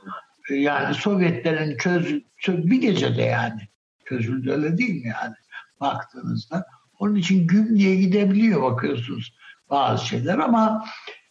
Ee, 0.51 0.55
Yani 0.55 0.95
Sovyetlerin 0.95 1.77
çöz, 1.77 2.23
çöz- 2.39 2.71
bir 2.71 2.81
gecede 2.81 3.23
yani 3.23 3.61
çözüldü 4.05 4.51
öyle 4.51 4.79
değil 4.79 5.03
mi 5.05 5.09
yani 5.23 5.35
baktığınızda. 5.81 6.67
Onun 6.99 7.15
için 7.15 7.47
güm 7.47 7.79
diye 7.79 7.97
gidebiliyor 7.97 8.63
bakıyorsunuz 8.63 9.35
bazı 9.71 10.07
şeyler 10.07 10.39
ama 10.39 10.85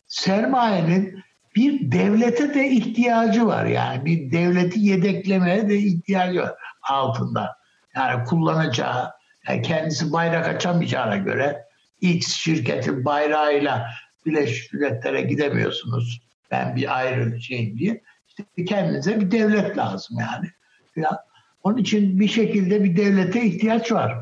sermayenin 0.08 1.24
bir 1.56 1.92
devlete 1.92 2.54
de 2.54 2.70
ihtiyacı 2.70 3.46
var 3.48 3.66
yani 3.66 4.06
bir 4.06 4.32
devleti 4.32 4.80
yedeklemeye 4.80 5.70
de 5.70 5.78
ihtiyacı 5.78 6.40
var 6.40 6.54
altında. 6.90 7.58
Yani 7.96 8.24
kullanacağı 8.24 9.12
yani 9.48 9.62
kendisi 9.62 10.12
bayrak 10.12 10.48
açamayacağına 10.48 11.18
göre 11.18 11.66
X 12.02 12.28
şirketin 12.28 13.06
bayrağıyla 13.06 13.88
Birleşmiş 14.26 14.74
Milletler'e 14.74 15.22
gidemiyorsunuz. 15.22 16.22
Ben 16.52 16.76
bir 16.76 16.98
ayrı 16.98 17.42
şeyim 17.42 17.78
diye. 17.78 18.02
İşte 18.28 18.66
kendinize 18.66 19.22
bir 19.22 19.32
devlet 19.32 19.78
lazım 19.78 20.18
yani. 20.20 20.48
Ya, 20.96 21.20
onun 21.64 21.78
için 21.78 22.20
bir 22.20 22.28
şekilde 22.28 22.84
bir 22.84 22.98
devlete 22.98 23.46
ihtiyaç 23.46 23.92
var. 23.92 24.18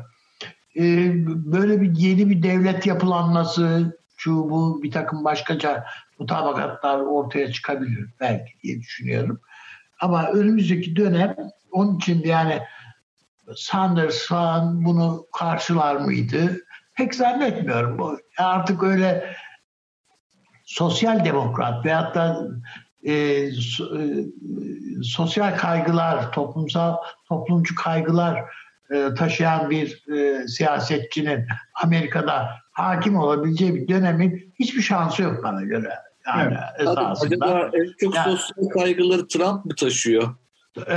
Ee, 0.76 1.12
böyle 1.26 1.80
bir 1.80 1.96
yeni 1.96 2.30
bir 2.30 2.42
devlet 2.42 2.86
yapılanması, 2.86 3.96
şu 4.16 4.50
bu 4.50 4.82
bir 4.82 4.90
takım 4.90 5.24
başkaca 5.24 5.84
mutabakatlar 6.18 6.98
ortaya 6.98 7.52
çıkabilir 7.52 8.10
belki 8.20 8.52
diye 8.62 8.80
düşünüyorum. 8.80 9.40
Ama 10.00 10.28
önümüzdeki 10.28 10.96
dönem 10.96 11.36
onun 11.74 11.96
için 11.96 12.22
yani 12.24 12.62
Sanders 13.56 14.26
falan 14.26 14.84
bunu 14.84 15.26
karşılar 15.38 15.96
mıydı? 15.96 16.56
Pek 16.96 17.14
zannetmiyorum. 17.14 18.18
Artık 18.38 18.82
öyle 18.82 19.36
sosyal 20.64 21.24
demokrat 21.24 21.84
veyahut 21.86 22.14
da 22.14 22.48
e, 23.02 23.12
so- 23.48 24.02
e, 24.02 24.26
sosyal 25.02 25.58
kaygılar, 25.58 26.32
toplumsal 26.32 26.96
toplumcu 27.28 27.74
kaygılar 27.74 28.44
e, 28.94 29.14
taşıyan 29.14 29.70
bir 29.70 30.08
e, 30.16 30.48
siyasetçinin 30.48 31.46
Amerika'da 31.82 32.50
hakim 32.72 33.16
olabileceği 33.16 33.74
bir 33.74 33.88
dönemin 33.88 34.54
hiçbir 34.58 34.82
şansı 34.82 35.22
yok 35.22 35.44
bana 35.44 35.62
göre. 35.62 35.90
Yani 36.26 36.56
esasında. 36.78 37.46
Acaba 37.46 37.70
en 37.74 37.92
çok 38.00 38.14
Yani- 38.14 38.36
sosyal 38.36 38.68
kaygıları 38.68 39.28
Trump 39.28 39.64
mı 39.64 39.74
taşıyor? 39.74 40.34
E, 40.86 40.94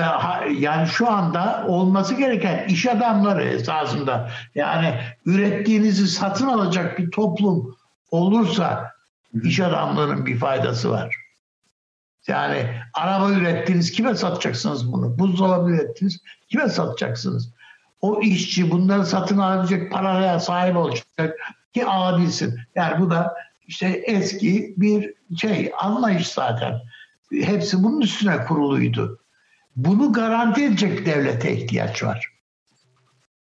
yani 0.59 0.87
şu 0.87 1.09
anda 1.09 1.65
olması 1.67 2.15
gereken 2.15 2.67
iş 2.67 2.87
adamları 2.87 3.43
esasında 3.43 4.29
yani 4.55 4.93
ürettiğinizi 5.25 6.07
satın 6.07 6.47
alacak 6.47 6.99
bir 6.99 7.11
toplum 7.11 7.77
olursa 8.11 8.91
iş 9.43 9.59
adamlarının 9.59 10.25
bir 10.25 10.37
faydası 10.39 10.91
var. 10.91 11.15
Yani 12.27 12.65
araba 12.93 13.31
ürettiniz 13.31 13.91
kime 13.91 14.15
satacaksınız 14.15 14.93
bunu? 14.93 15.19
Buzdolabı 15.19 15.69
ürettiniz 15.69 16.21
kime 16.49 16.69
satacaksınız? 16.69 17.53
O 18.01 18.21
işçi 18.21 18.71
bunları 18.71 19.05
satın 19.05 19.37
alabilecek 19.37 19.91
paraya 19.91 20.39
sahip 20.39 20.77
olacak 20.77 21.37
ki 21.73 21.85
alabilsin. 21.85 22.59
Yani 22.75 22.99
bu 23.01 23.09
da 23.09 23.35
işte 23.67 23.87
eski 23.87 24.73
bir 24.77 25.13
şey 25.37 25.71
anlayış 25.81 26.27
zaten. 26.27 26.79
Hepsi 27.31 27.83
bunun 27.83 28.01
üstüne 28.01 28.45
kuruluydu. 28.45 29.19
Bunu 29.77 30.13
garanti 30.13 30.63
edecek 30.63 31.05
devlete 31.05 31.57
ihtiyaç 31.57 32.03
var. 32.03 32.31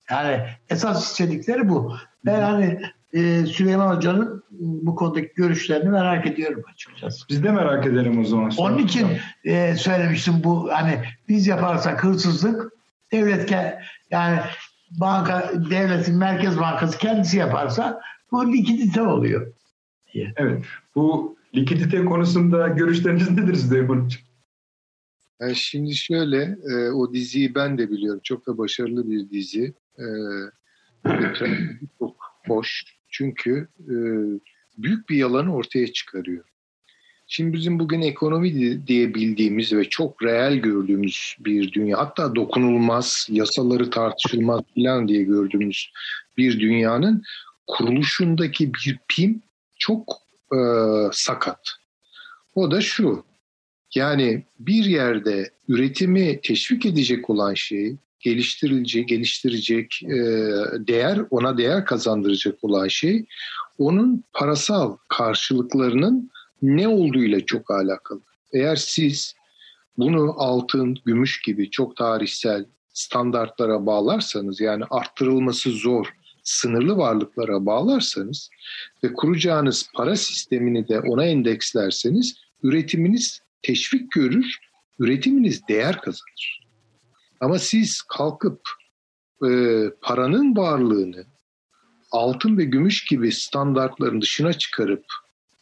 Yani 0.10 0.41
esas 0.69 1.11
istedikleri 1.11 1.69
bu. 1.69 1.95
Ben 2.26 2.41
hani 2.41 2.81
e, 3.14 3.45
Süleyman 3.45 3.95
Hoca'nın 3.95 4.43
bu 4.52 4.95
konudaki 4.95 5.31
görüşlerini 5.35 5.89
merak 5.89 6.27
ediyorum 6.27 6.64
açıkçası. 6.73 7.26
Biz 7.30 7.43
de 7.43 7.52
merak 7.52 7.85
edelim 7.85 8.19
o 8.19 8.23
zaman. 8.23 8.52
Onun 8.57 8.77
için 8.77 9.07
e, 9.43 9.76
söylemiştim 9.76 10.34
bu 10.43 10.69
hani 10.73 10.99
biz 11.30 11.47
yaparsak 11.47 12.03
hırsızlık 12.03 12.72
devlet 13.11 13.49
yani 14.11 14.39
banka 14.91 15.52
devletin 15.69 16.15
merkez 16.15 16.60
bankası 16.60 16.97
kendisi 16.97 17.38
yaparsa 17.38 18.02
bu 18.31 18.53
likidite 18.53 19.02
oluyor. 19.02 19.53
Evet. 20.38 20.65
Bu 20.95 21.38
likidite 21.56 22.06
konusunda 22.06 22.68
görüşleriniz 22.68 23.31
nedir 23.31 23.56
Süleyman 23.56 23.95
Hocam? 23.95 24.24
Yani 25.41 25.56
şimdi 25.56 25.95
şöyle, 25.95 26.57
e, 26.70 26.90
o 26.90 27.14
diziyi 27.14 27.56
ben 27.56 27.78
de 27.78 27.91
biliyorum. 27.91 28.20
Çok 28.24 28.48
da 28.48 28.57
başarılı 28.57 29.10
bir 29.10 29.30
dizi. 29.30 29.74
E, 29.99 30.06
çok 31.99 32.16
hoş. 32.48 32.84
Çünkü 33.10 33.68
e, 33.80 33.95
büyük 34.78 35.10
bir 35.10 35.18
yalanı 35.18 35.56
ortaya 35.56 35.94
çıkarıyor. 35.94 36.45
Şimdi 37.28 37.53
bizim 37.53 37.80
bugün 37.80 38.02
ekonomi 38.02 38.88
diye 38.88 39.14
bildiğimiz 39.14 39.74
ve 39.74 39.90
çok 39.90 40.24
reel 40.24 40.56
gördüğümüz 40.56 41.36
bir 41.40 41.72
dünya 41.72 41.98
hatta 41.98 42.36
dokunulmaz, 42.36 43.28
yasaları 43.30 43.90
tartışılmaz 43.90 44.62
falan 44.76 45.07
diye 45.07 45.24
gördüğümüz 45.24 45.91
bir 46.38 46.60
dünyanın 46.60 47.24
kuruluşundaki 47.68 48.74
bir 48.74 48.99
pim 49.07 49.41
çok 49.78 50.14
e, 50.53 50.60
sakat. 51.12 51.72
O 52.56 52.72
da 52.72 52.82
şu, 52.82 53.26
yani 53.95 54.43
bir 54.59 54.85
yerde 54.85 55.51
üretimi 55.67 56.41
teşvik 56.41 56.85
edecek 56.85 57.30
olan 57.30 57.53
şey, 57.53 57.95
geliştirilecek, 58.19 59.09
geliştirecek, 59.09 60.03
e, 60.03 60.17
değer 60.88 61.22
ona 61.30 61.57
değer 61.57 61.85
kazandıracak 61.85 62.63
olan 62.63 62.88
şey, 62.88 63.26
onun 63.77 64.23
parasal 64.34 64.97
karşılıklarının 65.07 66.31
ne 66.61 66.88
olduğuyla 66.88 67.45
çok 67.45 67.72
alakalı. 67.72 68.22
Eğer 68.53 68.76
siz 68.76 69.35
bunu 69.97 70.34
altın, 70.38 70.97
gümüş 71.05 71.41
gibi 71.41 71.69
çok 71.69 71.95
tarihsel 71.95 72.65
standartlara 72.93 73.85
bağlarsanız 73.85 74.61
yani 74.61 74.84
arttırılması 74.89 75.69
zor, 75.69 76.13
sınırlı 76.43 76.97
varlıklara 76.97 77.65
bağlarsanız 77.65 78.49
ve 79.03 79.13
kuracağınız 79.13 79.89
para 79.93 80.15
sistemini 80.15 80.88
de 80.88 80.99
ona 80.99 81.26
endekslerseniz 81.26 82.35
üretiminiz 82.63 83.41
teşvik 83.66 84.12
görür, 84.12 84.60
üretiminiz 85.00 85.68
değer 85.68 86.02
kazanır. 86.02 86.60
Ama 87.40 87.60
siz 87.60 88.02
kalkıp 88.02 88.62
e, 89.44 89.50
paranın 90.02 90.56
varlığını 90.56 91.26
altın 92.12 92.58
ve 92.58 92.64
gümüş 92.64 93.06
gibi 93.06 93.32
standartların 93.32 94.22
dışına 94.22 94.54
çıkarıp 94.54 95.06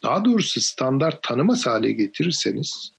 daha 0.02 0.24
doğrusu 0.24 0.60
standart 0.60 1.22
tanımaz 1.22 1.66
hale 1.66 1.92
getirirseniz 1.92 2.92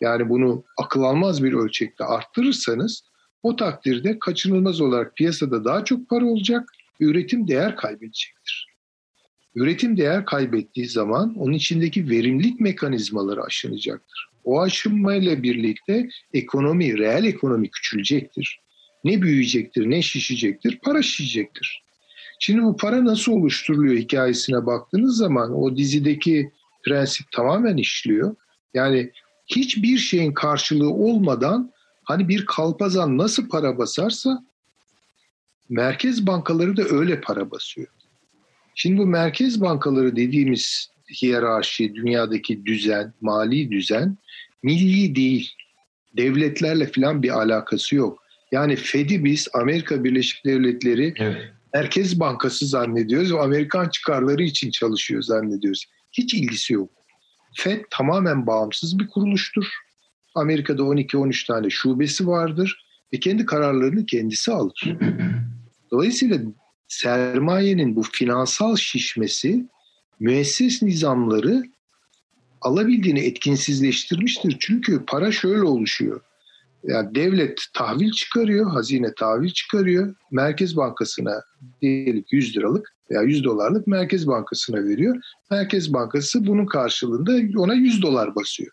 yani 0.00 0.28
bunu 0.28 0.64
akıl 0.78 1.02
almaz 1.02 1.44
bir 1.44 1.52
ölçekte 1.52 2.04
arttırırsanız 2.04 3.04
o 3.42 3.56
takdirde 3.56 4.18
kaçınılmaz 4.18 4.80
olarak 4.80 5.16
piyasada 5.16 5.64
daha 5.64 5.84
çok 5.84 6.08
para 6.08 6.24
olacak 6.24 6.70
üretim 7.00 7.48
değer 7.48 7.76
kaybedecektir. 7.76 8.75
Üretim 9.56 9.96
değer 9.96 10.24
kaybettiği 10.24 10.88
zaman 10.88 11.34
onun 11.38 11.52
içindeki 11.52 12.10
verimlilik 12.10 12.60
mekanizmaları 12.60 13.42
aşınacaktır. 13.42 14.28
O 14.44 14.60
aşınmayla 14.60 15.42
birlikte 15.42 16.08
ekonomi, 16.32 16.98
reel 16.98 17.24
ekonomi 17.24 17.70
küçülecektir. 17.70 18.60
Ne 19.04 19.22
büyüyecektir, 19.22 19.90
ne 19.90 20.02
şişecektir? 20.02 20.78
Para 20.82 21.02
şişecektir. 21.02 21.82
Şimdi 22.38 22.62
bu 22.62 22.76
para 22.76 23.04
nasıl 23.04 23.32
oluşturuluyor 23.32 23.96
hikayesine 23.96 24.66
baktığınız 24.66 25.16
zaman 25.16 25.54
o 25.54 25.76
dizideki 25.76 26.52
prensip 26.84 27.32
tamamen 27.32 27.76
işliyor. 27.76 28.36
Yani 28.74 29.10
hiçbir 29.46 29.98
şeyin 29.98 30.32
karşılığı 30.32 30.90
olmadan 30.90 31.72
hani 32.04 32.28
bir 32.28 32.46
kalpazan 32.46 33.18
nasıl 33.18 33.48
para 33.48 33.78
basarsa 33.78 34.44
merkez 35.68 36.26
bankaları 36.26 36.76
da 36.76 36.84
öyle 36.84 37.20
para 37.20 37.50
basıyor. 37.50 37.88
Şimdi 38.78 38.98
bu 38.98 39.06
merkez 39.06 39.60
bankaları 39.60 40.16
dediğimiz 40.16 40.90
hiyerarşi, 41.22 41.94
dünyadaki 41.94 42.66
düzen, 42.66 43.14
mali 43.20 43.70
düzen 43.70 44.16
milli 44.62 45.16
değil. 45.16 45.50
Devletlerle 46.16 46.86
falan 46.86 47.22
bir 47.22 47.30
alakası 47.30 47.96
yok. 47.96 48.22
Yani 48.52 48.76
Fed'i 48.76 49.24
biz 49.24 49.48
Amerika 49.52 50.04
Birleşik 50.04 50.44
Devletleri 50.44 51.14
evet. 51.18 51.36
Merkez 51.74 52.20
Bankası 52.20 52.66
zannediyoruz 52.66 53.32
ve 53.32 53.40
Amerikan 53.40 53.88
çıkarları 53.88 54.42
için 54.42 54.70
çalışıyor 54.70 55.22
zannediyoruz. 55.22 55.84
Hiç 56.12 56.34
ilgisi 56.34 56.72
yok. 56.72 56.90
Fed 57.54 57.84
tamamen 57.90 58.46
bağımsız 58.46 58.98
bir 58.98 59.08
kuruluştur. 59.08 59.66
Amerika'da 60.34 60.82
12-13 60.82 61.46
tane 61.46 61.70
şubesi 61.70 62.26
vardır 62.26 62.86
ve 63.12 63.20
kendi 63.20 63.46
kararlarını 63.46 64.06
kendisi 64.06 64.52
alır. 64.52 64.96
Dolayısıyla 65.90 66.38
sermayenin 66.88 67.96
bu 67.96 68.02
finansal 68.02 68.76
şişmesi 68.76 69.66
müesses 70.20 70.82
nizamları 70.82 71.64
alabildiğini 72.60 73.20
etkinsizleştirmiştir. 73.20 74.56
Çünkü 74.60 75.04
para 75.06 75.32
şöyle 75.32 75.62
oluşuyor. 75.62 76.20
Yani 76.84 77.14
devlet 77.14 77.60
tahvil 77.74 78.10
çıkarıyor, 78.10 78.70
hazine 78.70 79.14
tahvil 79.14 79.50
çıkarıyor. 79.50 80.14
Merkez 80.30 80.76
Bankası'na 80.76 81.42
diyelim 81.82 82.24
100 82.30 82.56
liralık 82.56 82.92
veya 83.10 83.22
100 83.22 83.44
dolarlık 83.44 83.86
Merkez 83.86 84.26
Bankası'na 84.26 84.84
veriyor. 84.84 85.16
Merkez 85.50 85.92
Bankası 85.92 86.46
bunun 86.46 86.66
karşılığında 86.66 87.60
ona 87.60 87.74
100 87.74 88.02
dolar 88.02 88.34
basıyor. 88.34 88.72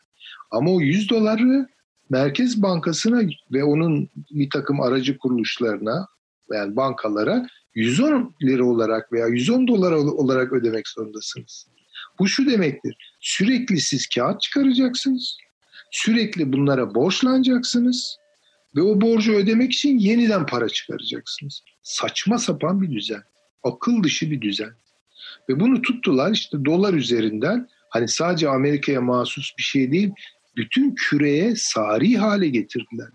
Ama 0.52 0.72
o 0.72 0.82
100 0.82 1.10
doları 1.10 1.68
Merkez 2.10 2.62
Bankası'na 2.62 3.22
ve 3.52 3.64
onun 3.64 4.10
bir 4.32 4.50
takım 4.50 4.82
aracı 4.82 5.18
kuruluşlarına 5.18 6.08
yani 6.52 6.76
bankalara 6.76 7.48
110 7.76 8.36
lira 8.44 8.66
olarak 8.66 9.14
veya 9.14 9.28
110 9.28 9.68
dolar 9.68 9.92
olarak 9.92 10.54
ödemek 10.54 10.88
zorundasınız. 10.88 11.68
Bu 12.20 12.28
şu 12.28 12.46
demektir. 12.46 12.98
Sürekli 13.20 13.82
siz 13.82 14.08
kağıt 14.08 14.42
çıkaracaksınız. 14.42 15.38
Sürekli 15.92 16.54
bunlara 16.54 16.96
borçlanacaksınız. 16.96 18.18
Ve 18.76 18.82
o 18.82 19.02
borcu 19.02 19.34
ödemek 19.34 19.74
için 19.74 19.98
yeniden 20.00 20.46
para 20.46 20.70
çıkaracaksınız. 20.70 21.64
Saçma 21.84 22.38
sapan 22.38 22.82
bir 22.82 22.92
düzen. 22.92 23.24
Akıl 23.64 24.04
dışı 24.04 24.32
bir 24.32 24.42
düzen. 24.42 24.72
Ve 25.50 25.60
bunu 25.60 25.82
tuttular 25.82 26.32
işte 26.32 26.66
dolar 26.66 26.94
üzerinden 26.94 27.70
hani 27.90 28.08
sadece 28.08 28.50
Amerika'ya 28.50 29.02
mahsus 29.02 29.52
bir 29.58 29.64
şey 29.64 29.92
değil 29.92 30.12
bütün 30.58 30.96
küreye 30.96 31.56
sari 31.56 32.18
hale 32.18 32.48
getirdiler. 32.50 33.08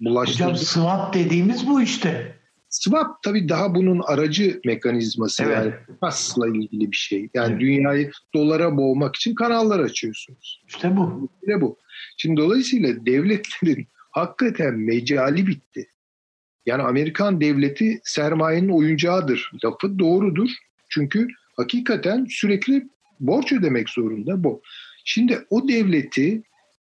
Hocam 0.44 0.56
swap 0.56 1.14
dediğimiz 1.14 1.66
bu 1.66 1.82
işte. 1.82 2.37
Swap 2.70 3.22
tabii 3.22 3.48
daha 3.48 3.74
bunun 3.74 4.02
aracı 4.06 4.60
mekanizması 4.64 5.42
evet. 5.42 5.56
yani 5.56 5.74
asla 6.00 6.48
ilgili 6.48 6.90
bir 6.90 6.96
şey. 6.96 7.28
Yani 7.34 7.50
evet. 7.50 7.60
dünyayı 7.60 8.10
dolara 8.34 8.76
boğmak 8.76 9.16
için 9.16 9.34
kanallar 9.34 9.80
açıyorsunuz. 9.80 10.62
İşte 10.68 10.96
bu. 10.96 11.30
İşte 11.42 11.60
bu. 11.60 11.78
Şimdi 12.16 12.40
dolayısıyla 12.40 13.06
devletlerin 13.06 13.88
hakikaten 14.10 14.74
mecali 14.74 15.46
bitti. 15.46 15.88
Yani 16.66 16.82
Amerikan 16.82 17.40
devleti 17.40 18.00
sermayenin 18.04 18.68
oyuncağıdır. 18.68 19.50
Lafı 19.64 19.98
doğrudur. 19.98 20.50
Çünkü 20.88 21.28
hakikaten 21.56 22.26
sürekli 22.30 22.88
borç 23.20 23.52
ödemek 23.52 23.88
zorunda 23.88 24.44
bu. 24.44 24.62
Şimdi 25.04 25.46
o 25.50 25.68
devleti 25.68 26.42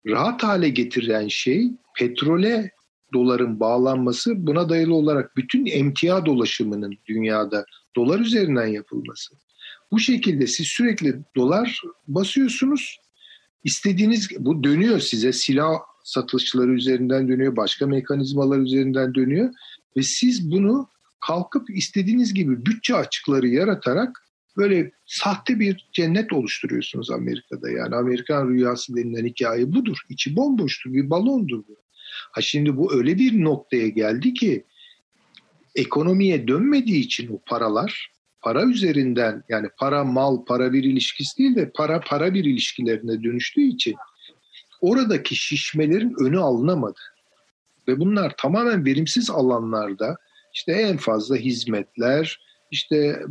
rahat 0.07 0.43
hale 0.43 0.69
getiren 0.69 1.27
şey 1.27 1.71
petrole 1.97 2.71
doların 3.13 3.59
bağlanması 3.59 4.47
buna 4.47 4.69
dayalı 4.69 4.95
olarak 4.95 5.37
bütün 5.37 5.65
emtia 5.65 6.25
dolaşımının 6.25 6.93
dünyada 7.07 7.65
dolar 7.95 8.19
üzerinden 8.19 8.67
yapılması. 8.67 9.35
Bu 9.91 9.99
şekilde 9.99 10.47
siz 10.47 10.67
sürekli 10.67 11.15
dolar 11.35 11.81
basıyorsunuz. 12.07 12.99
İstediğiniz 13.63 14.29
bu 14.39 14.63
dönüyor 14.63 14.99
size 14.99 15.33
silah 15.33 15.73
satışları 16.03 16.71
üzerinden 16.71 17.27
dönüyor, 17.27 17.55
başka 17.55 17.87
mekanizmalar 17.87 18.59
üzerinden 18.59 19.15
dönüyor 19.15 19.53
ve 19.97 20.01
siz 20.01 20.51
bunu 20.51 20.87
kalkıp 21.19 21.69
istediğiniz 21.69 22.33
gibi 22.33 22.65
bütçe 22.65 22.95
açıkları 22.95 23.47
yaratarak 23.47 24.29
böyle 24.57 24.91
sahte 25.05 25.59
bir 25.59 25.89
cennet 25.93 26.33
oluşturuyorsunuz 26.33 27.11
Amerika'da. 27.11 27.69
Yani 27.69 27.95
Amerikan 27.95 28.49
rüyası 28.49 28.95
denilen 28.95 29.25
hikaye 29.25 29.73
budur. 29.73 29.97
İçi 30.09 30.35
bomboştur, 30.35 30.93
bir 30.93 31.09
balondur 31.09 31.63
bu. 31.67 31.77
Ha 32.31 32.41
şimdi 32.41 32.77
bu 32.77 32.93
öyle 32.93 33.17
bir 33.17 33.43
noktaya 33.43 33.87
geldi 33.87 34.33
ki 34.33 34.63
ekonomiye 35.75 36.47
dönmediği 36.47 37.03
için 37.03 37.33
o 37.33 37.39
paralar 37.45 38.11
para 38.41 38.63
üzerinden 38.63 39.43
yani 39.49 39.67
para 39.77 40.03
mal 40.03 40.45
para 40.45 40.73
bir 40.73 40.83
ilişkisi 40.83 41.37
değil 41.37 41.55
de 41.55 41.71
para 41.75 41.99
para 41.99 42.33
bir 42.33 42.45
ilişkilerine 42.45 43.23
dönüştüğü 43.23 43.61
için 43.61 43.95
oradaki 44.81 45.35
şişmelerin 45.35 46.15
önü 46.19 46.39
alınamadı. 46.39 46.99
Ve 47.87 47.99
bunlar 47.99 48.33
tamamen 48.37 48.85
verimsiz 48.85 49.29
alanlarda 49.29 50.15
işte 50.53 50.71
en 50.71 50.97
fazla 50.97 51.35
hizmetler, 51.35 52.39
işte 52.71 53.21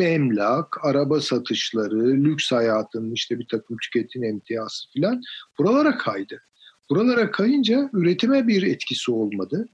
emlak, 0.00 0.84
araba 0.84 1.20
satışları, 1.20 2.24
lüks 2.24 2.52
hayatın 2.52 3.12
işte 3.12 3.38
bir 3.38 3.46
takım 3.48 3.76
tüketim 3.82 4.24
emtiyası 4.24 4.90
filan 4.92 5.22
buralara 5.58 5.98
kaydı. 5.98 6.42
Buralara 6.90 7.30
kayınca 7.30 7.90
üretime 7.92 8.48
bir 8.48 8.62
etkisi 8.62 9.10
olmadı. 9.10 9.68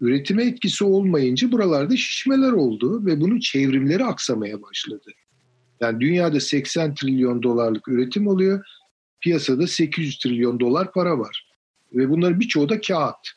Üretime 0.00 0.44
etkisi 0.44 0.84
olmayınca 0.84 1.52
buralarda 1.52 1.96
şişmeler 1.96 2.52
oldu 2.52 3.06
ve 3.06 3.20
bunun 3.20 3.40
çevrimleri 3.40 4.04
aksamaya 4.04 4.62
başladı. 4.62 5.10
Yani 5.80 6.00
dünyada 6.00 6.40
80 6.40 6.94
trilyon 6.94 7.42
dolarlık 7.42 7.88
üretim 7.88 8.26
oluyor. 8.26 8.64
Piyasada 9.20 9.66
800 9.66 10.18
trilyon 10.18 10.60
dolar 10.60 10.92
para 10.92 11.18
var. 11.18 11.48
Ve 11.92 12.10
bunların 12.10 12.40
birçoğu 12.40 12.68
da 12.68 12.80
kağıt. 12.80 13.28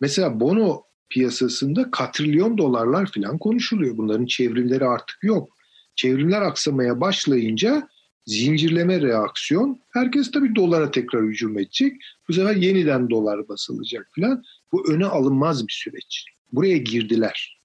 Mesela 0.00 0.40
bono 0.40 0.82
piyasasında 1.10 1.90
katrilyon 1.90 2.58
dolarlar 2.58 3.10
falan 3.14 3.38
konuşuluyor. 3.38 3.96
Bunların 3.96 4.26
çevrimleri 4.26 4.84
artık 4.84 5.18
yok. 5.22 5.56
Çevrimler 5.96 6.42
aksamaya 6.42 7.00
başlayınca 7.00 7.88
zincirleme 8.26 9.00
reaksiyon. 9.00 9.80
Herkes 9.90 10.30
tabii 10.30 10.54
dolara 10.54 10.90
tekrar 10.90 11.22
hücum 11.22 11.58
edecek. 11.58 11.96
Bu 12.28 12.32
sefer 12.32 12.56
yeniden 12.56 13.10
dolar 13.10 13.48
basılacak 13.48 14.08
falan. 14.16 14.42
Bu 14.72 14.92
öne 14.92 15.06
alınmaz 15.06 15.68
bir 15.68 15.72
süreç. 15.72 16.24
Buraya 16.52 16.76
girdiler. 16.76 17.60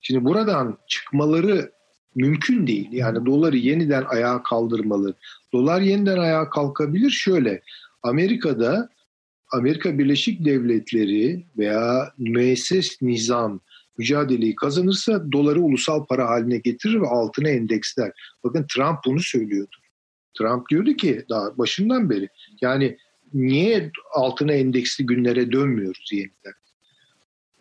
Şimdi 0.00 0.24
buradan 0.24 0.78
çıkmaları 0.88 1.72
mümkün 2.14 2.66
değil. 2.66 2.88
Yani 2.92 3.26
doları 3.26 3.56
yeniden 3.56 4.04
ayağa 4.08 4.42
kaldırmalı. 4.42 5.14
Dolar 5.52 5.80
yeniden 5.80 6.18
ayağa 6.18 6.50
kalkabilir 6.50 7.10
şöyle. 7.10 7.62
Amerika'da 8.02 8.88
Amerika 9.52 9.98
Birleşik 9.98 10.44
Devletleri 10.44 11.46
veya 11.58 12.12
müesses 12.18 13.02
nizam 13.02 13.60
mücadeleyi 13.98 14.54
kazanırsa 14.54 15.32
doları 15.32 15.60
ulusal 15.60 16.06
para 16.06 16.28
haline 16.28 16.58
getirir 16.58 17.00
ve 17.00 17.06
altına 17.06 17.48
endeksler. 17.48 18.12
Bakın 18.44 18.66
Trump 18.74 18.98
bunu 19.06 19.20
söylüyordu. 19.20 19.76
Trump 20.38 20.68
diyordu 20.68 20.92
ki 20.92 21.24
daha 21.28 21.58
başından 21.58 22.10
beri 22.10 22.28
yani 22.60 22.96
niye 23.34 23.90
altına 24.14 24.52
endeksli 24.52 25.06
günlere 25.06 25.52
dönmüyoruz 25.52 26.10
yeniden? 26.12 26.52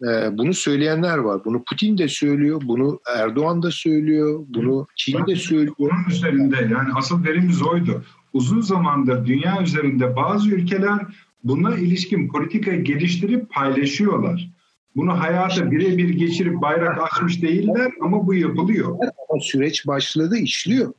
Ee, 0.03 0.37
bunu 0.37 0.53
söyleyenler 0.53 1.17
var. 1.17 1.45
Bunu 1.45 1.63
Putin 1.63 1.97
de 1.97 2.07
söylüyor, 2.07 2.61
bunu 2.65 2.99
Erdoğan 3.17 3.63
da 3.63 3.71
söylüyor, 3.71 4.45
bunu 4.47 4.87
Çin 4.95 5.27
de 5.27 5.35
söylüyor. 5.35 5.75
Bunun 5.79 6.09
üzerinde 6.09 6.55
yani 6.55 6.89
asıl 6.95 7.23
verimiz 7.23 7.61
oydu. 7.61 8.03
Uzun 8.33 8.61
zamandır 8.61 9.25
dünya 9.25 9.61
üzerinde 9.61 10.15
bazı 10.15 10.49
ülkeler 10.49 10.99
buna 11.43 11.77
ilişkin 11.77 12.27
politika 12.27 12.75
geliştirip 12.75 13.49
paylaşıyorlar. 13.49 14.51
Bunu 14.95 15.19
hayata 15.19 15.71
birebir 15.71 16.09
geçirip 16.09 16.61
bayrak 16.61 16.97
açmış 17.01 17.41
değiller 17.41 17.91
ama 18.01 18.27
bu 18.27 18.33
yapılıyor. 18.33 18.89
Ama 18.89 19.41
süreç 19.41 19.87
başladı, 19.87 20.37
işliyor. 20.37 20.93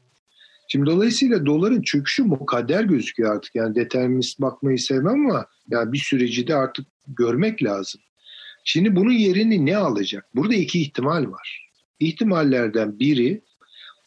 Şimdi 0.73 0.87
dolayısıyla 0.87 1.47
doların 1.47 1.83
çöküşü 1.83 2.23
mukadder 2.23 2.85
gözüküyor 2.85 3.37
artık. 3.37 3.55
Yani 3.55 3.75
determinist 3.75 4.41
bakmayı 4.41 4.79
sevmem 4.79 5.27
ama 5.27 5.47
yani 5.71 5.93
bir 5.93 5.99
süreci 5.99 6.47
de 6.47 6.55
artık 6.55 6.87
görmek 7.07 7.63
lazım. 7.63 8.01
Şimdi 8.65 8.97
bunun 8.97 9.13
yerini 9.13 9.67
ne 9.67 9.77
alacak? 9.77 10.27
Burada 10.35 10.55
iki 10.55 10.81
ihtimal 10.81 11.31
var. 11.31 11.69
İhtimallerden 12.01 12.99
biri 12.99 13.41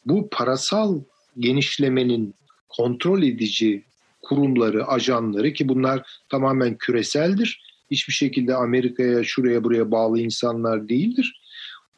bu 0.05 0.29
parasal 0.31 1.01
genişlemenin 1.39 2.33
kontrol 2.69 3.23
edici 3.23 3.83
kurumları, 4.21 4.87
ajanları 4.87 5.53
ki 5.53 5.69
bunlar 5.69 6.07
tamamen 6.29 6.77
küreseldir. 6.77 7.61
Hiçbir 7.91 8.13
şekilde 8.13 8.55
Amerika'ya, 8.55 9.23
şuraya 9.23 9.63
buraya 9.63 9.91
bağlı 9.91 10.19
insanlar 10.19 10.89
değildir. 10.89 11.41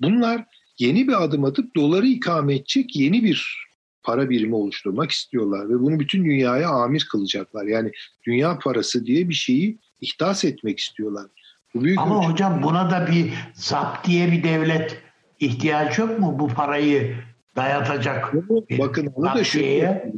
Bunlar 0.01 0.45
yeni 0.79 1.07
bir 1.07 1.23
adım 1.23 1.43
atıp 1.43 1.75
doları 1.75 2.07
ikame 2.07 2.55
edecek 2.55 2.95
yeni 2.95 3.23
bir 3.23 3.66
para 4.07 4.29
birimi 4.29 4.55
oluşturmak 4.55 5.11
istiyorlar 5.11 5.69
ve 5.69 5.79
bunu 5.79 5.99
bütün 5.99 6.25
dünyaya 6.25 6.69
amir 6.69 7.07
kılacaklar. 7.11 7.65
Yani 7.65 7.91
dünya 8.27 8.59
parası 8.59 9.05
diye 9.05 9.29
bir 9.29 9.33
şeyi 9.33 9.77
ihdas 10.01 10.45
etmek 10.45 10.79
istiyorlar. 10.79 11.25
Bu 11.73 11.83
büyük 11.83 11.99
Ama 11.99 12.19
ölçü... 12.19 12.29
hocam 12.29 12.63
buna 12.63 12.91
da 12.91 13.07
bir 13.11 13.33
zap 13.53 14.07
diye 14.07 14.31
bir 14.31 14.43
devlet 14.43 14.97
ihtiyaç 15.39 15.97
yok 15.99 16.19
mu 16.19 16.39
bu 16.39 16.47
parayı 16.47 17.15
dayatacak? 17.55 18.33
Bakın 18.79 19.07
onu 19.15 19.35
da 19.35 19.43
şöyle 19.43 20.11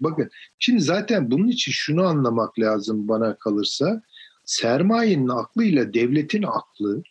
Bakın 0.00 0.30
şimdi 0.58 0.80
zaten 0.80 1.30
bunun 1.30 1.48
için 1.48 1.72
şunu 1.72 2.06
anlamak 2.06 2.58
lazım 2.58 3.08
bana 3.08 3.34
kalırsa. 3.34 4.02
Sermayenin 4.44 5.28
aklıyla 5.28 5.94
devletin 5.94 6.42
aklı, 6.42 7.02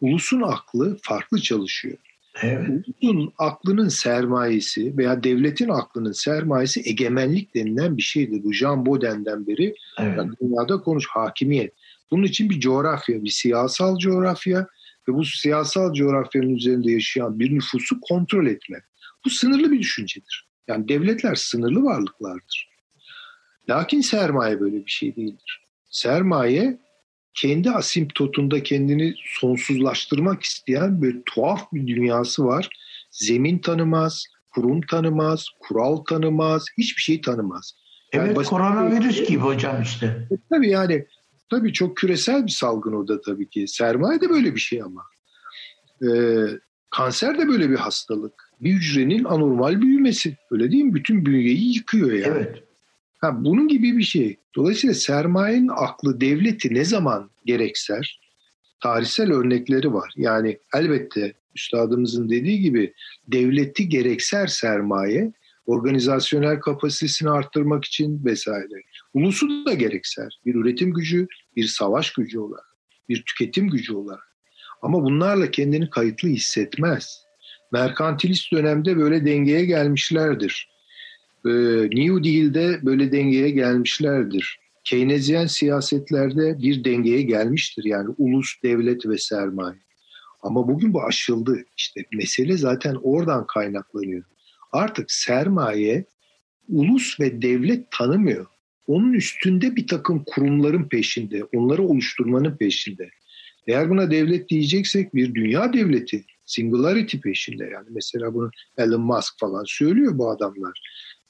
ulusun 0.00 0.42
aklı 0.42 0.98
farklı 1.02 1.40
çalışıyor. 1.40 1.98
Evet. 2.42 2.68
Ulusun 3.02 3.32
aklının 3.38 3.88
sermayesi 3.88 4.96
veya 4.96 5.24
devletin 5.24 5.68
aklının 5.68 6.12
sermayesi 6.12 6.80
egemenlik 6.84 7.54
denilen 7.54 7.96
bir 7.96 8.02
şeydir. 8.02 8.44
Bu 8.44 8.52
Jean 8.52 8.86
Bauden'den 8.86 9.46
beri 9.46 9.74
evet. 9.98 10.18
yani 10.18 10.30
dünyada 10.42 10.80
konuş 10.80 11.06
hakimiyet. 11.08 11.74
Bunun 12.10 12.24
için 12.24 12.50
bir 12.50 12.60
coğrafya, 12.60 13.24
bir 13.24 13.30
siyasal 13.30 13.98
coğrafya 13.98 14.66
ve 15.08 15.14
bu 15.14 15.24
siyasal 15.24 15.94
coğrafyanın 15.94 16.54
üzerinde 16.54 16.92
yaşayan 16.92 17.40
bir 17.40 17.54
nüfusu 17.54 18.00
kontrol 18.00 18.46
etme. 18.46 18.78
Bu 19.24 19.30
sınırlı 19.30 19.72
bir 19.72 19.78
düşüncedir. 19.78 20.46
Yani 20.68 20.88
devletler 20.88 21.34
sınırlı 21.34 21.84
varlıklardır. 21.84 22.68
Lakin 23.68 24.00
sermaye 24.00 24.60
böyle 24.60 24.86
bir 24.86 24.90
şey 24.90 25.16
değildir. 25.16 25.62
Sermaye 25.90 26.78
kendi 27.36 27.70
asimptotunda 27.70 28.62
kendini 28.62 29.14
sonsuzlaştırmak 29.24 30.42
isteyen 30.42 31.02
bir 31.02 31.22
tuhaf 31.26 31.72
bir 31.72 31.86
dünyası 31.86 32.44
var. 32.44 32.68
Zemin 33.10 33.58
tanımaz, 33.58 34.24
kurum 34.54 34.80
tanımaz, 34.80 35.46
kural 35.60 35.96
tanımaz, 35.96 36.64
hiçbir 36.78 37.02
şey 37.02 37.20
tanımaz. 37.20 37.72
Yani 38.12 38.32
evet 38.36 38.46
koronavirüs 38.46 39.28
gibi 39.28 39.38
hocam 39.38 39.82
işte. 39.82 40.06
E, 40.30 40.34
tabii 40.50 40.70
yani 40.70 41.06
tabii 41.50 41.72
çok 41.72 41.96
küresel 41.96 42.46
bir 42.46 42.52
salgın 42.52 42.92
o 42.92 43.08
da 43.08 43.20
tabii 43.20 43.48
ki. 43.48 43.68
Sermaye 43.68 44.20
de 44.20 44.30
böyle 44.30 44.54
bir 44.54 44.60
şey 44.60 44.82
ama. 44.82 45.02
Ee, 46.02 46.46
kanser 46.90 47.38
de 47.38 47.48
böyle 47.48 47.70
bir 47.70 47.76
hastalık 47.76 48.50
bir 48.60 48.72
hücrenin 48.72 49.24
anormal 49.24 49.82
büyümesi. 49.82 50.36
Öyle 50.50 50.70
değil 50.72 50.84
mi? 50.84 50.94
Bütün 50.94 51.26
bünyeyi 51.26 51.74
yıkıyor 51.74 52.12
yani. 52.12 52.34
Evet. 52.36 52.65
Ha, 53.18 53.44
bunun 53.44 53.68
gibi 53.68 53.98
bir 53.98 54.02
şey. 54.02 54.36
Dolayısıyla 54.56 54.94
sermayenin 54.94 55.70
aklı 55.76 56.20
devleti 56.20 56.74
ne 56.74 56.84
zaman 56.84 57.30
gerekser 57.44 58.20
tarihsel 58.80 59.32
örnekleri 59.32 59.92
var. 59.92 60.12
Yani 60.16 60.58
elbette 60.74 61.34
üstadımızın 61.54 62.30
dediği 62.30 62.60
gibi 62.60 62.94
devleti 63.28 63.88
gerekser 63.88 64.46
sermaye 64.46 65.32
organizasyonel 65.66 66.60
kapasitesini 66.60 67.30
arttırmak 67.30 67.84
için 67.84 68.24
vesaire. 68.24 68.82
Ulusu 69.14 69.66
da 69.66 69.74
gerekser. 69.74 70.40
Bir 70.46 70.54
üretim 70.54 70.94
gücü, 70.94 71.26
bir 71.56 71.64
savaş 71.64 72.12
gücü 72.12 72.38
olarak, 72.38 72.76
bir 73.08 73.22
tüketim 73.22 73.70
gücü 73.70 73.94
olarak. 73.94 74.36
Ama 74.82 75.02
bunlarla 75.02 75.50
kendini 75.50 75.90
kayıtlı 75.90 76.28
hissetmez 76.28 77.26
merkantilist 77.72 78.52
dönemde 78.52 78.96
böyle 78.96 79.26
dengeye 79.26 79.64
gelmişlerdir. 79.64 80.68
Ee, 81.46 81.82
New 81.82 82.24
Deal'de 82.24 82.80
böyle 82.82 83.12
dengeye 83.12 83.50
gelmişlerdir. 83.50 84.58
Keynesyen 84.84 85.46
siyasetlerde 85.46 86.58
bir 86.62 86.84
dengeye 86.84 87.22
gelmiştir. 87.22 87.84
Yani 87.84 88.14
ulus, 88.18 88.62
devlet 88.62 89.06
ve 89.06 89.18
sermaye. 89.18 89.78
Ama 90.42 90.68
bugün 90.68 90.92
bu 90.92 91.02
aşıldı. 91.02 91.64
İşte 91.76 92.04
mesele 92.12 92.56
zaten 92.56 92.96
oradan 93.02 93.46
kaynaklanıyor. 93.46 94.24
Artık 94.72 95.10
sermaye 95.12 96.04
ulus 96.68 97.20
ve 97.20 97.42
devlet 97.42 97.90
tanımıyor. 97.90 98.46
Onun 98.86 99.12
üstünde 99.12 99.76
bir 99.76 99.86
takım 99.86 100.24
kurumların 100.26 100.88
peşinde, 100.88 101.44
onları 101.44 101.82
oluşturmanın 101.82 102.56
peşinde. 102.56 103.10
Eğer 103.66 103.90
buna 103.90 104.10
devlet 104.10 104.48
diyeceksek 104.48 105.14
bir 105.14 105.34
dünya 105.34 105.72
devleti, 105.72 106.24
singularity 106.44 107.16
peşinde 107.16 107.64
yani. 107.64 107.86
Mesela 107.90 108.34
bunu 108.34 108.50
Elon 108.78 109.00
Musk 109.00 109.38
falan 109.38 109.64
söylüyor 109.66 110.18
bu 110.18 110.30
adamlar. 110.30 110.80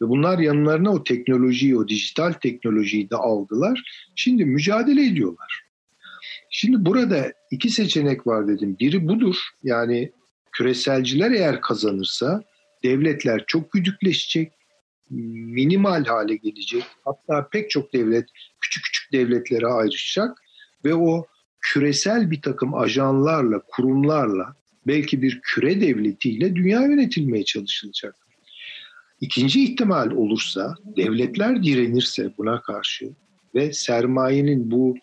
Ve 0.03 0.09
bunlar 0.09 0.39
yanlarına 0.39 0.93
o 0.93 1.05
teknolojiyi, 1.05 1.77
o 1.77 1.89
dijital 1.89 2.33
teknolojiyi 2.33 3.11
de 3.11 3.17
aldılar. 3.17 3.83
Şimdi 4.17 4.45
mücadele 4.45 5.07
ediyorlar. 5.07 5.63
Şimdi 6.51 6.85
burada 6.85 7.33
iki 7.51 7.71
seçenek 7.71 8.27
var 8.27 8.49
dedim. 8.49 8.77
Biri 8.81 9.09
budur. 9.09 9.37
Yani 9.63 10.13
küreselciler 10.53 11.31
eğer 11.31 11.61
kazanırsa 11.61 12.43
devletler 12.85 13.45
çok 13.47 13.73
güdükleşecek, 13.73 14.53
minimal 15.11 16.05
hale 16.05 16.37
gelecek. 16.37 16.85
Hatta 17.05 17.49
pek 17.49 17.71
çok 17.71 17.93
devlet 17.93 18.27
küçük 18.61 18.85
küçük 18.85 19.13
devletlere 19.13 19.67
ayrışacak 19.67 20.39
ve 20.85 20.95
o 20.95 21.27
küresel 21.61 22.31
bir 22.31 22.43
takım 22.43 22.75
ajanlarla, 22.75 23.63
kurumlarla 23.69 24.57
belki 24.87 25.23
bir 25.23 25.41
küre 25.43 25.81
devletiyle 25.81 26.57
dünya 26.57 26.83
yönetilmeye 26.83 27.45
çalışılacak. 27.45 28.26
İkinci 29.21 29.65
ihtimal 29.65 30.11
olursa 30.11 30.75
devletler 30.97 31.63
direnirse 31.63 32.33
buna 32.39 32.63
karşı 32.63 33.11
ve 33.55 33.73
sermayenin 33.73 34.71
bu 34.71 34.95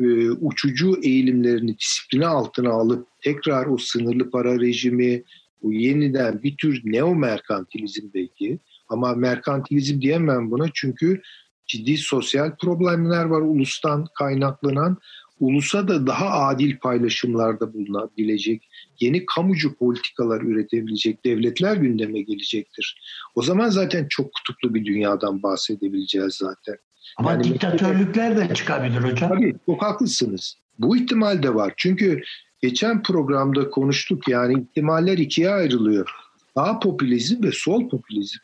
e, 0.00 0.30
uçucu 0.30 1.00
eğilimlerini 1.02 1.78
disipline 1.78 2.26
altına 2.26 2.70
alıp 2.70 3.08
tekrar 3.20 3.66
o 3.66 3.78
sınırlı 3.78 4.30
para 4.30 4.60
rejimi, 4.60 5.22
bu 5.62 5.72
yeniden 5.72 6.42
bir 6.42 6.56
tür 6.56 6.80
neo 6.84 7.14
merkantilizm 7.14 8.08
belki. 8.14 8.58
Ama 8.88 9.14
merkantilizm 9.14 10.00
diyemem 10.00 10.50
buna 10.50 10.66
çünkü 10.74 11.22
ciddi 11.66 11.96
sosyal 11.96 12.56
problemler 12.56 13.24
var 13.24 13.40
ulustan 13.40 14.06
kaynaklanan. 14.18 14.96
Ulusa 15.40 15.88
da 15.88 16.06
daha 16.06 16.30
adil 16.30 16.78
paylaşımlarda 16.78 17.74
bulunabilecek, 17.74 18.68
yeni 19.02 19.26
kamucu 19.26 19.76
politikalar 19.76 20.40
üretebilecek 20.40 21.24
devletler 21.24 21.76
gündeme 21.76 22.20
gelecektir. 22.20 23.00
O 23.34 23.42
zaman 23.42 23.68
zaten 23.68 24.06
çok 24.10 24.32
kutuplu 24.32 24.74
bir 24.74 24.84
dünyadan 24.84 25.42
bahsedebileceğiz 25.42 26.34
zaten. 26.34 26.76
Ama 27.16 27.32
yani 27.32 27.44
diktatörlükler 27.44 28.36
de 28.36 28.54
çıkabilir 28.54 29.00
hocam. 29.00 29.30
Tabii 29.30 29.54
çok 29.66 29.82
haklısınız. 29.82 30.58
Bu 30.78 30.96
ihtimal 30.96 31.42
de 31.42 31.54
var. 31.54 31.74
Çünkü 31.76 32.22
geçen 32.62 33.02
programda 33.02 33.70
konuştuk 33.70 34.28
yani 34.28 34.62
ihtimaller 34.62 35.18
ikiye 35.18 35.50
ayrılıyor. 35.50 36.10
Sağ 36.56 36.78
popülizm 36.78 37.42
ve 37.42 37.50
sol 37.52 37.88
popülizm. 37.88 38.38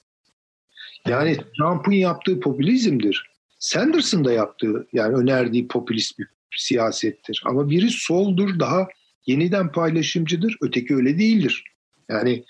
Yani 1.06 1.36
Trump'ın 1.58 1.92
yaptığı 1.92 2.40
popülizmdir. 2.40 3.30
Sanders'ın 3.58 4.24
da 4.24 4.32
yaptığı 4.32 4.86
yani 4.92 5.14
önerdiği 5.14 5.68
popülist 5.68 6.18
bir 6.18 6.26
siyasettir. 6.56 7.42
Ama 7.46 7.70
biri 7.70 7.90
soldur, 7.90 8.58
daha 8.58 8.88
yeniden 9.28 9.72
paylaşımcıdır. 9.72 10.56
Öteki 10.62 10.96
öyle 10.96 11.18
değildir. 11.18 11.64
Yani 12.10 12.44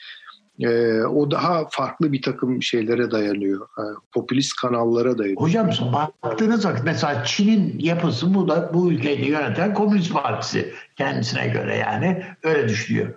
e, 0.61 1.03
o 1.03 1.31
daha 1.31 1.69
farklı 1.71 2.13
bir 2.13 2.23
takım 2.23 2.63
şeylere 2.63 3.11
dayanıyor. 3.11 3.61
E, 3.63 3.83
popülist 4.13 4.57
kanallara 4.57 5.19
dayanıyor. 5.19 5.41
Hocam 5.41 5.71
baktığınız 6.23 6.65
vakit 6.65 6.85
mesela 6.85 7.25
Çin'in 7.25 7.79
yapısı 7.79 8.35
bu 8.35 8.49
da 8.49 8.71
bu 8.75 8.93
ülkeyi 8.93 9.29
yöneten 9.29 9.75
Komünist 9.75 10.13
Partisi 10.13 10.75
kendisine 10.97 11.49
göre 11.49 11.77
yani 11.77 12.23
öyle 12.43 12.69
düşünüyor. 12.69 13.15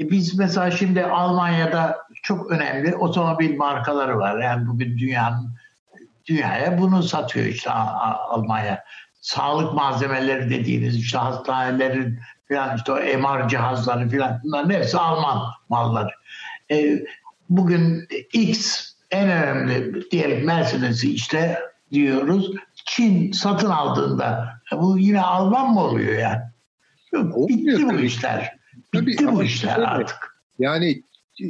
E 0.00 0.10
biz 0.10 0.38
mesela 0.38 0.70
şimdi 0.70 1.04
Almanya'da 1.04 1.98
çok 2.22 2.50
önemli 2.50 2.96
otomobil 2.96 3.56
markaları 3.56 4.18
var. 4.18 4.42
Yani 4.42 4.66
bugün 4.66 4.98
dünyanın 4.98 5.54
dünyaya 6.26 6.78
bunu 6.78 7.02
satıyor 7.02 7.46
işte 7.46 7.70
Almanya. 7.70 8.84
Sağlık 9.20 9.74
malzemeleri 9.74 10.50
dediğiniz 10.50 10.96
işte 10.96 11.18
hastanelerin 11.18 12.18
falan 12.48 12.76
işte 12.76 12.92
o 12.92 12.96
MR 12.96 13.48
cihazları 13.48 14.08
falan 14.08 14.40
bunların 14.44 14.70
hepsi 14.70 14.98
Alman 14.98 15.42
malları. 15.68 16.10
E, 16.70 17.04
bugün 17.48 18.08
X 18.32 18.84
en 19.10 19.28
önemli 19.28 20.10
diyelim 20.10 20.46
Mercedes'i 20.46 21.14
işte 21.14 21.58
diyoruz. 21.92 22.50
Çin 22.86 23.32
satın 23.32 23.70
aldığında 23.70 24.60
bu 24.72 24.98
yine 24.98 25.20
Alman 25.20 25.72
mı 25.72 25.80
oluyor 25.84 26.18
yani? 26.18 26.42
Yok, 27.12 27.48
bitti 27.48 27.88
bu 27.88 28.00
işler. 28.00 28.56
Bitti 28.94 29.24
Tabii, 29.24 29.36
bu 29.36 29.42
işler 29.42 29.78
artık. 29.78 30.36
Yani 30.58 31.02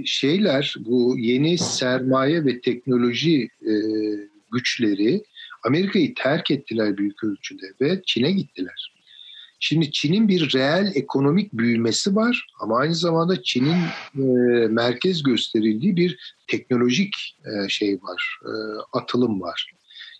şeyler 0.04 0.74
bu 0.78 1.14
yeni 1.18 1.58
sermaye 1.58 2.44
ve 2.44 2.60
teknoloji 2.60 3.48
e, 3.62 3.72
güçleri 4.52 5.24
Amerika'yı 5.64 6.14
terk 6.14 6.50
ettiler 6.50 6.96
büyük 6.96 7.24
ölçüde 7.24 7.66
ve 7.80 8.02
Çin'e 8.06 8.32
gittiler. 8.32 8.93
Şimdi 9.60 9.92
Çin'in 9.92 10.28
bir 10.28 10.54
reel 10.54 10.92
ekonomik 10.94 11.52
büyümesi 11.52 12.16
var 12.16 12.46
ama 12.60 12.78
aynı 12.78 12.94
zamanda 12.94 13.42
Çin'in 13.42 13.78
e, 14.18 14.22
merkez 14.68 15.22
gösterildiği 15.22 15.96
bir 15.96 16.34
teknolojik 16.46 17.36
e, 17.44 17.68
şey 17.68 17.98
var, 18.02 18.38
e, 18.44 18.52
atılım 18.92 19.40
var. 19.40 19.70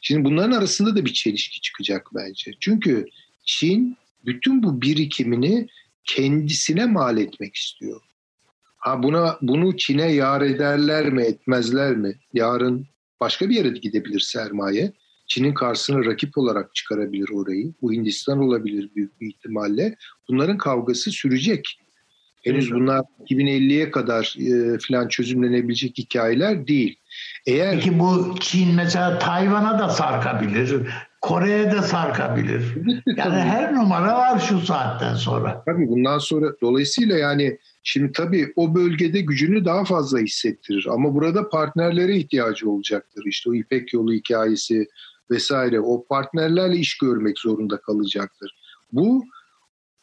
Şimdi 0.01 0.25
bunların 0.25 0.53
arasında 0.53 0.97
da 0.97 1.05
bir 1.05 1.13
çelişki 1.13 1.61
çıkacak 1.61 2.09
bence. 2.15 2.53
Çünkü 2.61 3.07
Çin 3.45 3.97
bütün 4.27 4.63
bu 4.63 4.83
birikimini 4.83 5.69
kendisine 6.05 6.87
mal 6.87 7.19
etmek 7.19 7.57
istiyor. 7.57 8.01
Ha 8.77 9.03
buna 9.03 9.39
bunu 9.43 9.77
Çin'e 9.77 10.13
yar 10.13 10.43
ederler 10.43 11.11
mi, 11.11 11.23
etmezler 11.23 11.97
mi? 11.97 12.15
Yarın 12.33 12.87
başka 13.21 13.49
bir 13.49 13.55
yere 13.55 13.69
gidebilir 13.69 14.21
sermaye. 14.21 14.93
Çin'in 15.27 15.55
karşısına 15.55 16.05
rakip 16.05 16.39
olarak 16.39 16.75
çıkarabilir 16.75 17.29
orayı. 17.29 17.73
Bu 17.83 17.93
Hindistan 17.93 18.39
olabilir 18.39 18.91
büyük 18.97 19.21
bir 19.21 19.29
ihtimalle. 19.29 19.97
Bunların 20.29 20.59
kavgası 20.59 21.11
sürecek. 21.11 21.81
Henüz 22.45 22.73
bunlar 22.73 23.01
2050'ye 23.29 23.91
kadar 23.91 24.37
e, 24.39 24.79
falan 24.79 25.09
çözümlenebilecek 25.09 25.99
hikayeler 25.99 26.67
değil. 26.67 26.99
Eğer 27.47 27.75
Peki 27.75 27.99
bu 27.99 28.35
Çin 28.41 28.75
mesela 28.75 29.19
Tayvan'a 29.19 29.79
da 29.79 29.89
sarkabilir. 29.89 30.87
Kore'ye 31.21 31.73
de 31.73 31.83
sarkabilir. 31.83 32.77
yani 33.07 33.17
tabii. 33.17 33.35
her 33.35 33.75
numara 33.75 34.19
var 34.19 34.39
şu 34.39 34.61
saatten 34.61 35.15
sonra. 35.15 35.63
Tabii 35.67 35.89
bundan 35.89 36.19
sonra 36.19 36.47
dolayısıyla 36.63 37.19
yani 37.19 37.59
şimdi 37.83 38.13
tabii 38.13 38.53
o 38.57 38.75
bölgede 38.75 39.21
gücünü 39.21 39.65
daha 39.65 39.85
fazla 39.85 40.19
hissettirir 40.19 40.87
ama 40.91 41.15
burada 41.15 41.49
partnerlere 41.49 42.17
ihtiyacı 42.17 42.71
olacaktır. 42.71 43.25
İşte 43.27 43.51
o 43.51 43.55
İpek 43.55 43.93
yolu 43.93 44.13
hikayesi 44.13 44.87
vesaire 45.31 45.81
o 45.81 46.07
partnerlerle 46.07 46.77
iş 46.77 46.99
görmek 46.99 47.39
zorunda 47.39 47.81
kalacaktır. 47.81 48.55
Bu 48.93 49.25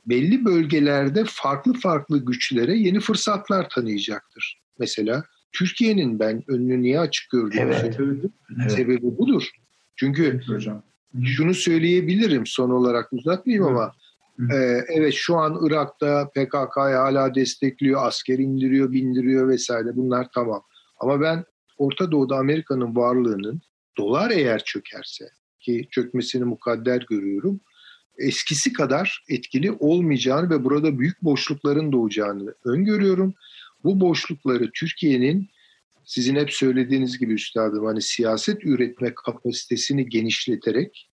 belli 0.06 0.46
bölgelerde 0.46 1.24
farklı 1.28 1.74
farklı 1.74 2.26
güçlere 2.26 2.78
yeni 2.78 3.00
fırsatlar 3.00 3.70
tanıyacaktır. 3.70 4.62
Mesela 4.80 5.24
Türkiye'nin 5.52 6.20
ben 6.20 6.44
önünü 6.48 6.82
niye 6.82 7.00
açık 7.00 7.30
gördüğümü 7.30 7.74
evet. 7.82 7.96
söyledim. 7.96 8.34
Evet. 8.62 8.72
Sebebi 8.72 9.18
budur. 9.18 9.50
Çünkü 9.96 10.24
evet, 10.24 10.50
hocam. 10.50 10.84
şunu 11.24 11.54
söyleyebilirim 11.54 12.46
son 12.46 12.70
olarak 12.70 13.14
uzatmayayım 13.14 13.66
evet. 13.68 13.78
ama 13.78 13.94
ee, 14.40 14.86
evet 14.88 15.14
şu 15.14 15.38
an 15.38 15.60
Irak'ta 15.66 16.30
PKK'yı 16.30 16.96
hala 16.96 17.36
destekliyor, 17.36 18.06
asker 18.06 18.40
indiriyor, 18.40 18.92
bindiriyor 18.92 19.48
vesaire 19.48 19.96
bunlar 19.96 20.28
tamam. 20.34 20.64
Ama 21.00 21.22
ben 21.22 21.46
Orta 21.78 22.12
Doğu'da 22.12 22.36
Amerika'nın 22.36 22.96
varlığının 22.96 23.62
dolar 24.02 24.32
eğer 24.32 24.64
çökerse 24.64 25.30
ki 25.60 25.88
çökmesini 25.92 26.44
mukadder 26.44 27.06
görüyorum 27.10 27.62
eskisi 28.18 28.74
kadar 28.74 29.24
etkili 29.30 29.72
olmayacağını 29.72 30.50
ve 30.50 30.64
burada 30.64 31.00
büyük 31.00 31.22
boşlukların 31.22 31.92
doğacağını 31.92 32.56
öngörüyorum. 32.66 33.34
Bu 33.84 34.00
boşlukları 34.00 34.72
Türkiye'nin 34.74 35.50
sizin 36.06 36.36
hep 36.36 36.54
söylediğiniz 36.54 37.20
gibi 37.20 37.34
üstadım 37.34 37.86
hani 37.86 38.02
siyaset 38.02 38.66
üretme 38.66 39.14
kapasitesini 39.16 40.10
genişleterek 40.10 41.10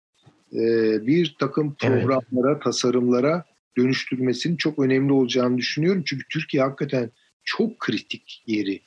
e, 0.54 0.62
bir 1.08 1.36
takım 1.40 1.76
programlara, 1.76 2.52
evet. 2.52 2.64
tasarımlara 2.64 3.46
dönüştürmesinin 3.78 4.58
çok 4.58 4.80
önemli 4.80 5.14
olacağını 5.14 5.58
düşünüyorum. 5.58 6.04
Çünkü 6.06 6.24
Türkiye 6.30 6.64
hakikaten 6.64 7.12
çok 7.44 7.80
kritik 7.80 8.44
yeri. 8.48 8.82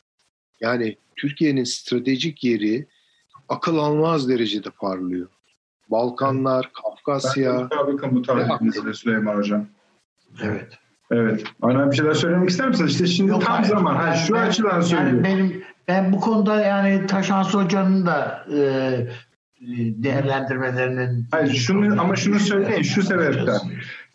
Yani 0.61 0.97
Türkiye'nin 1.17 1.65
stratejik 1.65 2.45
yeri 2.45 2.87
akıl 3.49 3.79
almaz 3.79 4.29
derecede 4.29 4.71
parlıyor. 4.71 5.29
Balkanlar, 5.91 6.71
Kafkasya. 6.83 7.69
Ben 7.71 7.87
bakın 7.87 8.15
bu 8.15 8.23
tarifinizle 8.23 8.95
Süleyman 8.95 9.37
Hocam. 9.37 9.67
Evet. 10.43 10.79
Evet. 11.11 11.45
Aynen 11.63 11.91
bir 11.91 11.97
şeyler 11.97 12.15
söylemek 12.15 12.51
ister 12.51 12.69
misiniz? 12.69 12.93
İşte 12.93 13.07
şimdi 13.07 13.31
Yok, 13.31 13.45
tam 13.45 13.57
hayır. 13.57 13.69
zaman. 13.69 13.95
Ha, 13.95 14.15
şu 14.15 14.35
ben, 14.35 14.47
açıdan 14.47 14.81
söylüyorum. 14.81 15.25
Yani 15.25 15.39
benim, 15.39 15.65
ben 15.89 16.13
bu 16.13 16.21
konuda 16.21 16.61
yani 16.61 17.07
Taşans 17.07 17.55
Hoca'nın 17.55 18.07
da 18.07 18.47
e, 18.53 18.61
değerlendirmelerinin... 20.03 21.27
Hayır, 21.31 21.55
şunu, 21.55 22.01
ama 22.01 22.17
şunu 22.17 22.39
söyleyin 22.39 22.83
şu 22.83 23.03
sebepten. 23.03 23.59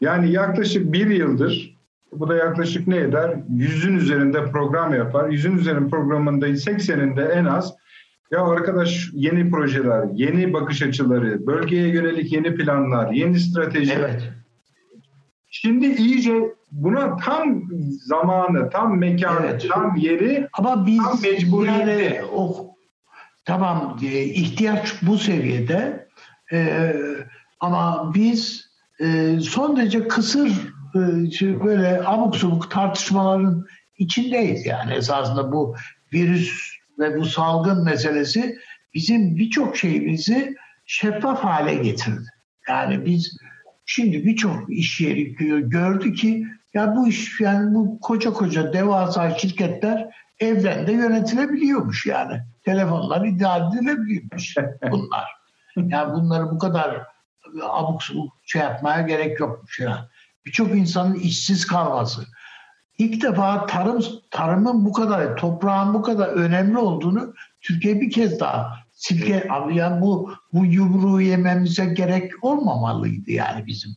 Yani 0.02 0.32
yaklaşık 0.32 0.94
bir 0.94 1.08
yıldır 1.08 1.74
bu 2.20 2.30
da 2.30 2.36
yaklaşık 2.36 2.88
ne 2.88 2.98
eder? 2.98 3.34
Yüzün 3.50 3.96
üzerinde 3.96 4.52
program 4.52 4.94
yapar. 4.94 5.30
Yüzün 5.30 5.58
üzerinde 5.58 5.90
programında 5.90 6.50
80'inde 6.50 7.32
en 7.32 7.46
az 7.46 7.74
ya 8.32 8.42
arkadaş 8.46 9.10
yeni 9.14 9.52
projeler, 9.52 10.08
yeni 10.14 10.54
bakış 10.54 10.82
açıları, 10.82 11.48
bölgeye 11.48 11.88
yönelik 11.88 12.32
yeni 12.32 12.56
planlar, 12.56 13.12
yeni 13.12 13.40
strateji. 13.40 13.94
Evet. 13.94 14.30
Şimdi 15.50 15.86
iyice 15.86 16.34
buna 16.72 17.18
tam 17.18 17.64
zamanı, 18.06 18.70
tam 18.70 18.98
mekanı, 18.98 19.46
evet. 19.46 19.66
tam 19.74 19.96
yeri, 19.96 20.48
Ama 20.54 20.86
biz 20.86 21.04
tam 21.04 21.22
mecburiyeti. 21.22 21.90
Yani 21.90 22.22
o, 22.34 22.68
tamam 23.46 24.00
e, 24.04 24.24
ihtiyaç 24.24 24.94
bu 25.02 25.18
seviyede 25.18 26.08
e, 26.54 26.94
ama 27.60 28.12
biz 28.16 28.70
e, 29.00 29.40
son 29.40 29.78
derece 29.78 30.08
kısır 30.08 30.50
e, 30.96 31.64
böyle 31.64 32.02
abuk 32.06 32.36
subuk 32.36 32.72
tartışmaların 32.72 33.66
içindeyiz 33.98 34.66
yani 34.66 34.94
esasında 34.94 35.52
bu 35.52 35.76
virüs 36.14 36.74
ve 37.00 37.18
bu 37.18 37.26
salgın 37.26 37.84
meselesi 37.84 38.58
bizim 38.94 39.36
birçok 39.36 39.78
şeyimizi 39.78 40.56
şeffaf 40.86 41.44
hale 41.44 41.76
getirdi. 41.76 42.28
Yani 42.68 43.06
biz 43.06 43.38
şimdi 43.86 44.26
birçok 44.26 44.70
iş 44.70 45.02
yeri 45.02 45.36
gördü 45.70 46.14
ki 46.14 46.48
ya 46.74 46.96
bu 46.96 47.08
iş 47.08 47.40
yani 47.40 47.76
bu 47.76 48.00
koca 48.00 48.34
koca 48.34 48.74
devasa 48.74 49.38
şirketler 49.38 50.10
evden 50.40 50.88
de 50.88 50.92
yönetilebiliyormuş 50.92 52.06
yani. 52.06 52.42
Telefonlar 52.66 53.26
idare 53.26 53.64
edilebiliyormuş 53.68 54.56
bunlar. 54.92 55.26
Yani 55.76 56.14
bunları 56.14 56.52
bu 56.52 56.60
kadar 56.60 57.02
abuk 57.62 58.04
subuk 58.04 58.34
şey 58.46 58.62
yapmaya 58.62 59.02
gerek 59.02 59.40
yokmuş 59.40 59.80
ya. 59.80 60.10
Birçok 60.46 60.72
insanın 60.72 61.16
işsiz 61.16 61.68
kalması, 61.68 62.26
ilk 62.98 63.24
defa 63.24 63.66
tarım 63.66 64.04
tarımın 64.32 64.86
bu 64.86 64.94
kadar, 64.94 65.38
toprağın 65.38 65.94
bu 65.94 66.02
kadar 66.02 66.28
önemli 66.28 66.78
olduğunu 66.78 67.34
Türkiye 67.62 68.02
bir 68.02 68.12
kez 68.12 68.40
daha 68.40 68.84
silke 68.92 69.48
yani 69.74 70.02
bu 70.02 70.34
bu 70.54 70.66
yumruğu 70.66 71.22
yememize 71.22 71.86
gerek 71.86 72.32
olmamalıydı 72.42 73.32
yani 73.32 73.66
bizim. 73.66 73.92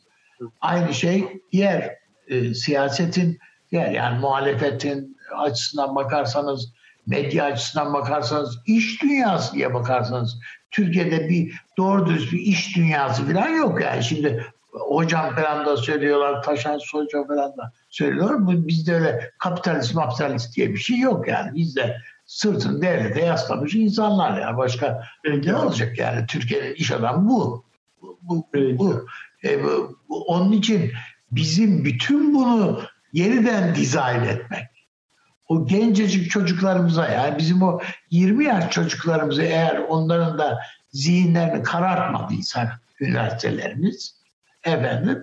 Aynı 0.60 0.94
şey 0.94 1.42
diğer 1.52 1.96
e, 2.28 2.54
siyasetin 2.54 3.38
diğer 3.72 3.90
yani 3.90 4.18
muhalefetin 4.18 5.16
açısından 5.36 5.94
bakarsanız 5.94 6.72
medya 7.06 7.44
açısından 7.44 7.92
bakarsanız 7.92 8.58
iş 8.66 9.02
dünyası 9.02 9.54
diye 9.54 9.74
bakarsanız 9.74 10.38
Türkiye'de 10.70 11.28
bir 11.28 11.60
doğru 11.78 12.06
düz 12.06 12.32
bir 12.32 12.38
iş 12.38 12.76
dünyası 12.76 13.32
falan 13.32 13.48
yok 13.48 13.80
yani 13.80 14.04
şimdi 14.04 14.46
hocam 14.80 15.34
falan 15.34 15.66
da 15.66 15.76
söylüyorlar, 15.76 16.42
Taşan 16.42 16.78
Hoca 16.92 17.26
falan 17.26 17.56
da 17.56 17.72
söylüyorlar. 17.88 18.46
Bu, 18.46 18.68
bizde 18.68 18.94
öyle 18.94 19.30
kapitalist, 19.38 19.94
kapitalist 19.94 20.56
diye 20.56 20.68
bir 20.70 20.78
şey 20.78 20.98
yok 20.98 21.28
yani. 21.28 21.54
Bizde 21.54 21.96
sırtını 22.26 22.82
devlete 22.82 23.20
yaslamış 23.20 23.74
insanlar 23.74 24.40
yani 24.40 24.56
başka 24.56 25.02
Peki. 25.24 25.48
ne 25.48 25.54
olacak 25.56 25.98
yani 25.98 26.26
Türkiye'nin 26.26 26.74
iş 26.74 26.90
adamı 26.90 27.28
bu. 27.28 27.64
Bu, 28.02 28.18
bu, 28.54 28.78
bu. 28.78 29.06
E, 29.44 29.64
bu- 29.64 29.98
bu- 30.08 30.24
Onun 30.24 30.52
için 30.52 30.92
bizim 31.30 31.84
bütün 31.84 32.34
bunu 32.34 32.80
yeniden 33.12 33.74
dizayn 33.74 34.24
etmek. 34.24 34.66
O 35.48 35.66
gencecik 35.66 36.30
çocuklarımıza 36.30 37.08
yani 37.08 37.38
bizim 37.38 37.62
o 37.62 37.80
20 38.10 38.44
yaş 38.44 38.70
çocuklarımızı 38.70 39.42
eğer 39.42 39.78
onların 39.88 40.38
da 40.38 40.58
zihinlerini 40.92 41.62
karartmadıysa 41.62 42.72
üniversitelerimiz 43.00 44.15
efendim 44.66 45.18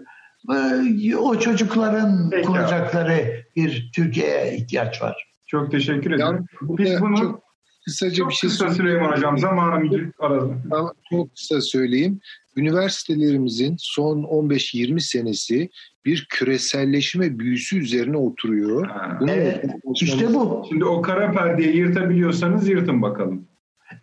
e, 1.11 1.15
o 1.15 1.39
çocukların 1.39 2.29
Peki. 2.31 2.47
kuracakları 2.47 3.43
bir 3.55 3.91
Türkiye'ye 3.95 4.55
ihtiyaç 4.55 5.01
var. 5.01 5.27
Çok 5.47 5.71
teşekkür 5.71 6.11
ederim. 6.11 6.19
Yani 6.21 6.45
Biz 6.61 7.01
bunu 7.01 7.17
çok 7.17 7.43
kısaca 7.85 8.15
çok 8.15 8.29
bir 8.29 8.35
şey 8.35 8.49
kısa 8.49 8.57
söyleyeyim. 8.71 8.77
Süleyman 8.99 9.17
Hocam 9.17 9.37
zamanım 9.37 10.11
aradı. 10.19 10.53
Ama 10.71 10.93
Çok 11.09 11.35
kısa 11.35 11.61
söyleyeyim. 11.61 12.19
Üniversitelerimizin 12.57 13.75
son 13.79 14.17
15-20 14.23 14.99
senesi 14.99 15.69
bir 16.05 16.27
küreselleşme 16.29 17.39
büyüsü 17.39 17.77
üzerine 17.79 18.17
oturuyor. 18.17 18.87
Ha. 18.87 19.17
Bunu 19.21 19.31
Evet, 19.31 19.65
İşte 20.01 20.33
bu. 20.33 20.65
Şimdi 20.69 20.85
o 20.85 21.01
kara 21.01 21.31
perdeyi 21.31 21.75
yırtabiliyorsanız 21.77 22.69
yırtın 22.69 23.01
bakalım. 23.01 23.47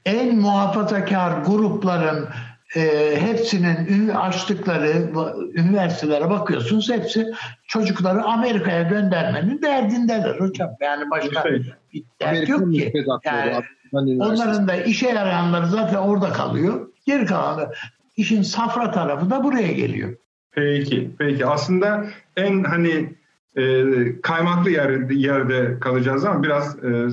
en 0.06 0.36
muhafazakar 0.36 1.42
grupların 1.42 2.28
e, 2.76 3.16
hepsinin 3.20 4.08
açtıkları 4.08 5.10
üniversitelere 5.54 6.30
bakıyorsunuz 6.30 6.90
hepsi 6.90 7.32
çocukları 7.68 8.22
Amerika'ya 8.22 8.82
göndermenin 8.82 9.62
derdindeler 9.62 10.40
hocam. 10.40 10.70
Yani 10.80 11.10
başka 11.10 11.44
bir 11.44 11.74
dert 12.20 12.48
yok 12.48 12.72
ki. 12.72 12.92
Yani 13.24 14.22
onların 14.22 14.68
da 14.68 14.76
işe 14.76 15.08
yarayanları 15.08 15.66
zaten 15.66 15.96
orada 15.96 16.32
kalıyor. 16.32 16.88
Geri 17.06 17.26
kalanı 17.26 17.72
işin 18.16 18.42
safra 18.42 18.90
tarafı 18.90 19.30
da 19.30 19.44
buraya 19.44 19.72
geliyor. 19.72 20.16
Peki, 20.52 21.10
peki. 21.18 21.46
Aslında 21.46 22.06
en 22.36 22.64
hani 22.64 23.14
e, 23.56 23.84
kaymaklı 24.22 24.70
yer, 24.70 25.10
yerde 25.10 25.80
kalacağız 25.80 26.24
ama 26.24 26.42
biraz 26.42 26.84
e, 26.84 27.08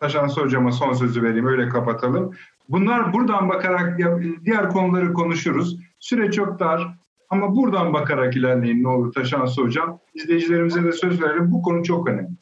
Taşansı 0.00 0.40
Hocam'a 0.40 0.72
son 0.72 0.92
sözü 0.92 1.22
vereyim, 1.22 1.46
öyle 1.46 1.68
kapatalım. 1.68 2.34
Bunlar 2.68 3.12
buradan 3.12 3.48
bakarak 3.48 3.98
diğer 4.44 4.68
konuları 4.68 5.12
konuşuruz. 5.12 5.76
Süre 6.00 6.30
çok 6.30 6.60
dar 6.60 6.98
ama 7.30 7.56
buradan 7.56 7.92
bakarak 7.92 8.36
ilerleyin 8.36 8.82
ne 8.82 8.88
olur 8.88 9.12
Taşansı 9.12 9.62
Hocam. 9.62 9.98
İzleyicilerimize 10.14 10.84
de 10.84 10.92
söz 10.92 11.22
verelim. 11.22 11.52
Bu 11.52 11.62
konu 11.62 11.84
çok 11.84 12.08
önemli. 12.08 12.36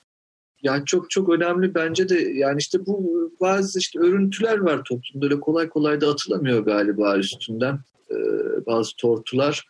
Yani 0.62 0.84
çok 0.84 1.10
çok 1.10 1.28
önemli 1.28 1.74
bence 1.74 2.09
de 2.09 2.18
yani 2.18 2.59
işte 2.59 2.86
bu 2.86 3.30
bazı 3.40 3.78
işte 3.78 3.98
örüntüler 3.98 4.59
var 4.59 4.82
toplumda 4.84 5.26
öyle 5.26 5.40
kolay 5.40 5.68
kolay 5.68 6.01
da 6.01 6.09
atılamıyor 6.09 6.64
galiba 6.64 7.18
üstünden 7.18 7.78
Ee, 8.10 8.66
bazı 8.66 8.97
tortular. 8.97 9.64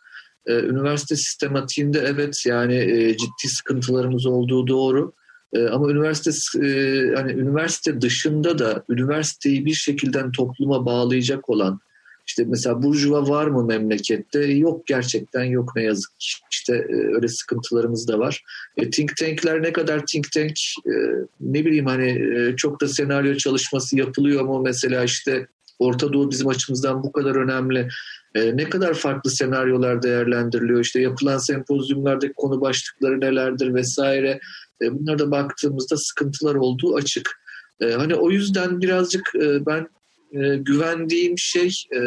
Ee, 0.45 0.59
üniversite 0.59 1.15
sistematiğinde 1.15 1.99
evet 1.99 2.43
yani 2.45 2.75
e, 2.75 3.17
ciddi 3.17 3.47
sıkıntılarımız 3.47 4.25
olduğu 4.25 4.67
doğru. 4.67 5.13
Ee, 5.53 5.67
ama 5.67 5.91
üniversite 5.91 6.31
e, 6.65 6.69
hani 7.15 7.31
üniversite 7.31 8.01
dışında 8.01 8.59
da 8.59 8.83
üniversiteyi 8.89 9.65
bir 9.65 9.73
şekilde 9.73 10.23
topluma 10.31 10.85
bağlayacak 10.85 11.49
olan 11.49 11.81
işte 12.27 12.43
mesela 12.47 12.83
burjuva 12.83 13.27
var 13.27 13.47
mı 13.47 13.65
memlekette? 13.65 14.39
Yok 14.39 14.87
gerçekten 14.87 15.43
yok 15.43 15.71
ne 15.75 15.83
yazık 15.83 16.19
ki. 16.19 16.27
İşte 16.51 16.75
e, 16.75 16.95
öyle 17.15 17.27
sıkıntılarımız 17.27 18.07
da 18.07 18.19
var. 18.19 18.43
E, 18.77 18.89
think 18.89 19.17
tank'ler 19.17 19.63
ne 19.63 19.73
kadar 19.73 20.05
think 20.05 20.31
tank 20.31 20.51
e, 20.85 20.93
ne 21.41 21.65
bileyim 21.65 21.85
hani 21.85 22.09
e, 22.09 22.55
çok 22.55 22.81
da 22.81 22.87
senaryo 22.87 23.35
çalışması 23.35 23.97
yapılıyor 23.97 24.43
mu 24.43 24.61
mesela 24.65 25.03
işte 25.03 25.47
Orta 25.79 26.13
Doğu 26.13 26.31
bizim 26.31 26.47
açımızdan 26.47 27.03
bu 27.03 27.11
kadar 27.11 27.35
önemli. 27.35 27.87
E, 28.35 28.57
ne 28.57 28.69
kadar 28.69 28.93
farklı 28.93 29.29
senaryolar 29.29 30.03
değerlendiriliyor 30.03 30.79
işte 30.79 31.01
yapılan 31.01 31.37
sempozyumlardaki 31.37 32.33
konu 32.33 32.61
başlıkları 32.61 33.21
nelerdir 33.21 33.73
vesaire. 33.73 34.39
E, 34.81 34.99
bunlara 34.99 35.19
da 35.19 35.31
baktığımızda 35.31 35.97
sıkıntılar 35.97 36.55
olduğu 36.55 36.95
açık. 36.95 37.41
E, 37.81 37.91
hani 37.91 38.15
o 38.15 38.31
yüzden 38.31 38.81
birazcık 38.81 39.35
e, 39.35 39.65
ben 39.65 39.87
e, 40.33 40.55
güvendiğim 40.55 41.37
şey 41.37 41.83
e, 41.95 41.99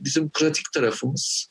bizim 0.00 0.28
pratik 0.28 0.72
tarafımız. 0.74 1.50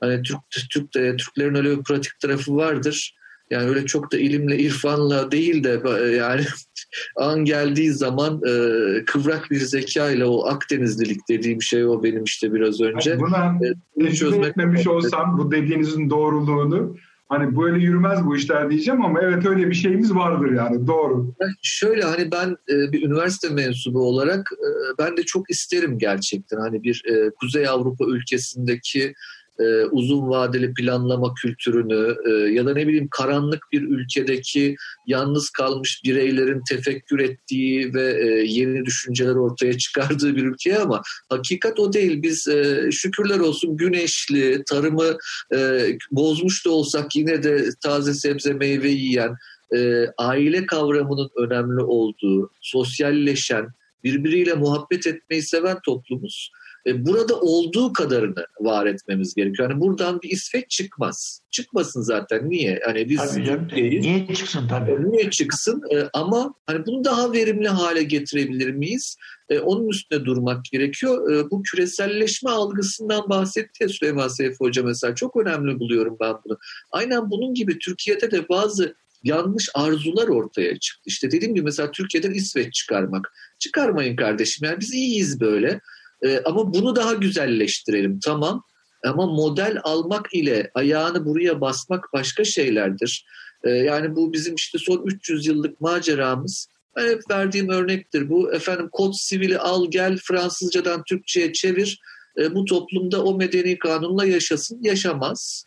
Hani 0.00 0.22
Türk, 0.22 0.38
Türk 0.70 0.94
de, 0.94 1.16
Türklerin 1.16 1.54
öyle 1.54 1.78
bir 1.78 1.82
pratik 1.82 2.20
tarafı 2.20 2.56
vardır. 2.56 3.16
Yani 3.50 3.68
öyle 3.68 3.86
çok 3.86 4.12
da 4.12 4.18
ilimle, 4.18 4.58
irfanla 4.58 5.32
değil 5.32 5.64
de 5.64 5.82
yani 6.16 6.44
an 7.16 7.44
geldiği 7.44 7.92
zaman 7.92 8.40
e, 8.46 9.04
kıvrak 9.04 9.50
bir 9.50 9.60
zeka 9.60 10.10
ile 10.10 10.24
o 10.24 10.46
Akdenizlilik 10.46 11.20
dediğim 11.28 11.62
şey 11.62 11.86
o 11.86 12.02
benim 12.02 12.24
işte 12.24 12.52
biraz 12.52 12.80
önce. 12.80 13.20
Buna 13.20 13.58
E, 13.96 14.14
çözmek 14.14 14.46
etmemiş 14.46 14.86
olsam 14.86 15.38
bu 15.38 15.52
dediğinizin 15.52 16.10
doğruluğunu 16.10 16.96
hani 17.30 17.56
böyle 17.56 17.84
yürümez 17.84 18.24
bu 18.24 18.36
işler 18.36 18.70
diyeceğim 18.70 19.04
ama 19.04 19.20
evet 19.22 19.46
öyle 19.46 19.68
bir 19.68 19.74
şeyimiz 19.74 20.14
vardır 20.14 20.50
yani 20.52 20.86
doğru. 20.86 21.34
Şöyle 21.62 22.02
hani 22.02 22.32
ben 22.32 22.48
e, 22.48 22.92
bir 22.92 23.06
üniversite 23.06 23.48
mensubu 23.48 24.02
olarak 24.02 24.50
e, 24.52 24.68
ben 24.98 25.16
de 25.16 25.22
çok 25.22 25.50
isterim 25.50 25.98
gerçekten 25.98 26.58
hani 26.60 26.82
bir 26.82 27.02
e, 27.06 27.30
Kuzey 27.30 27.68
Avrupa 27.68 28.04
ülkesindeki 28.04 29.14
e, 29.60 29.84
uzun 29.84 30.28
vadeli 30.28 30.74
planlama 30.74 31.34
kültürünü 31.34 32.16
e, 32.26 32.52
ya 32.52 32.66
da 32.66 32.72
ne 32.72 32.86
bileyim 32.86 33.08
karanlık 33.10 33.66
bir 33.72 33.82
ülkedeki 33.82 34.76
yalnız 35.06 35.50
kalmış 35.50 36.00
bireylerin 36.04 36.62
tefekkür 36.68 37.18
ettiği 37.18 37.94
ve 37.94 38.22
e, 38.22 38.26
yeni 38.46 38.84
düşünceler 38.84 39.34
ortaya 39.34 39.78
çıkardığı 39.78 40.36
bir 40.36 40.44
ülkeye 40.44 40.78
ama 40.78 41.02
hakikat 41.28 41.80
o 41.80 41.92
değil. 41.92 42.22
Biz 42.22 42.48
e, 42.48 42.88
şükürler 42.90 43.38
olsun 43.38 43.76
güneşli, 43.76 44.62
tarımı 44.68 45.16
e, 45.54 45.88
bozmuş 46.10 46.66
da 46.66 46.70
olsak 46.70 47.16
yine 47.16 47.42
de 47.42 47.64
taze 47.82 48.14
sebze 48.14 48.52
meyve 48.54 48.88
yiyen, 48.88 49.34
e, 49.76 50.06
aile 50.18 50.66
kavramının 50.66 51.30
önemli 51.36 51.82
olduğu, 51.82 52.50
sosyalleşen, 52.60 53.66
birbiriyle 54.04 54.54
muhabbet 54.54 55.06
etmeyi 55.06 55.42
seven 55.42 55.78
toplumuz. 55.84 56.50
E, 56.86 57.06
burada 57.06 57.40
olduğu 57.40 57.92
kadarını 57.92 58.46
var 58.60 58.86
etmemiz 58.86 59.34
gerekiyor. 59.34 59.70
Yani 59.70 59.80
buradan 59.80 60.22
bir 60.22 60.30
İsveç 60.30 60.70
çıkmaz. 60.70 61.42
Çıkmasın 61.50 62.02
zaten. 62.02 62.50
Niye? 62.50 62.80
Hani 62.84 63.08
biz 63.08 63.18
Tabii. 63.18 64.00
Niye 64.00 64.26
çıksın 64.34 64.68
tabii? 64.68 65.12
Niye 65.12 65.30
çıksın? 65.30 65.82
E, 65.94 66.08
ama 66.12 66.54
hani 66.66 66.86
bunu 66.86 67.04
daha 67.04 67.32
verimli 67.32 67.68
hale 67.68 68.02
getirebilir 68.02 68.70
miyiz? 68.70 69.16
E, 69.48 69.58
onun 69.58 69.88
üstüne 69.88 70.24
durmak 70.24 70.64
gerekiyor. 70.64 71.32
E, 71.32 71.50
bu 71.50 71.62
küreselleşme 71.62 72.50
algısından 72.50 73.28
bahsetti 73.28 73.88
Süleyman 73.88 74.28
Seyfi 74.28 74.56
Hoca 74.58 74.82
mesela. 74.82 75.14
Çok 75.14 75.36
önemli 75.36 75.80
buluyorum 75.80 76.16
ben 76.20 76.34
bunu. 76.44 76.58
Aynen 76.90 77.30
bunun 77.30 77.54
gibi 77.54 77.78
Türkiye'de 77.78 78.30
de 78.30 78.48
bazı 78.48 78.94
yanlış 79.24 79.68
arzular 79.74 80.28
ortaya 80.28 80.78
çıktı. 80.78 81.02
İşte 81.06 81.30
dediğim 81.30 81.54
gibi 81.54 81.64
mesela 81.64 81.90
Türkiye'den 81.90 82.30
İsveç 82.30 82.74
çıkarmak. 82.74 83.32
Çıkarmayın 83.58 84.16
kardeşim. 84.16 84.68
Yani 84.68 84.80
biz 84.80 84.94
iyiyiz 84.94 85.40
böyle. 85.40 85.80
E, 86.22 86.40
ama 86.44 86.74
bunu 86.74 86.96
daha 86.96 87.14
güzelleştirelim. 87.14 88.18
Tamam. 88.24 88.64
Ama 89.04 89.26
model 89.26 89.80
almak 89.82 90.34
ile 90.34 90.70
ayağını 90.74 91.26
buraya 91.26 91.60
basmak 91.60 92.12
başka 92.12 92.44
şeylerdir. 92.44 93.26
E, 93.64 93.70
yani 93.70 94.16
bu 94.16 94.32
bizim 94.32 94.54
işte 94.54 94.78
son 94.78 95.06
300 95.06 95.46
yıllık 95.46 95.80
maceramız. 95.80 96.68
Ben 96.96 97.08
hep 97.08 97.30
verdiğim 97.30 97.68
örnektir 97.68 98.28
bu. 98.28 98.52
Efendim 98.52 98.88
kod 98.92 99.12
sivili 99.12 99.58
al 99.58 99.90
gel 99.90 100.18
Fransızcadan 100.22 101.04
Türkçe'ye 101.04 101.52
çevir. 101.52 102.00
E, 102.38 102.54
bu 102.54 102.64
toplumda 102.64 103.24
o 103.24 103.36
medeni 103.36 103.78
kanunla 103.78 104.26
yaşasın. 104.26 104.78
Yaşamaz. 104.82 105.64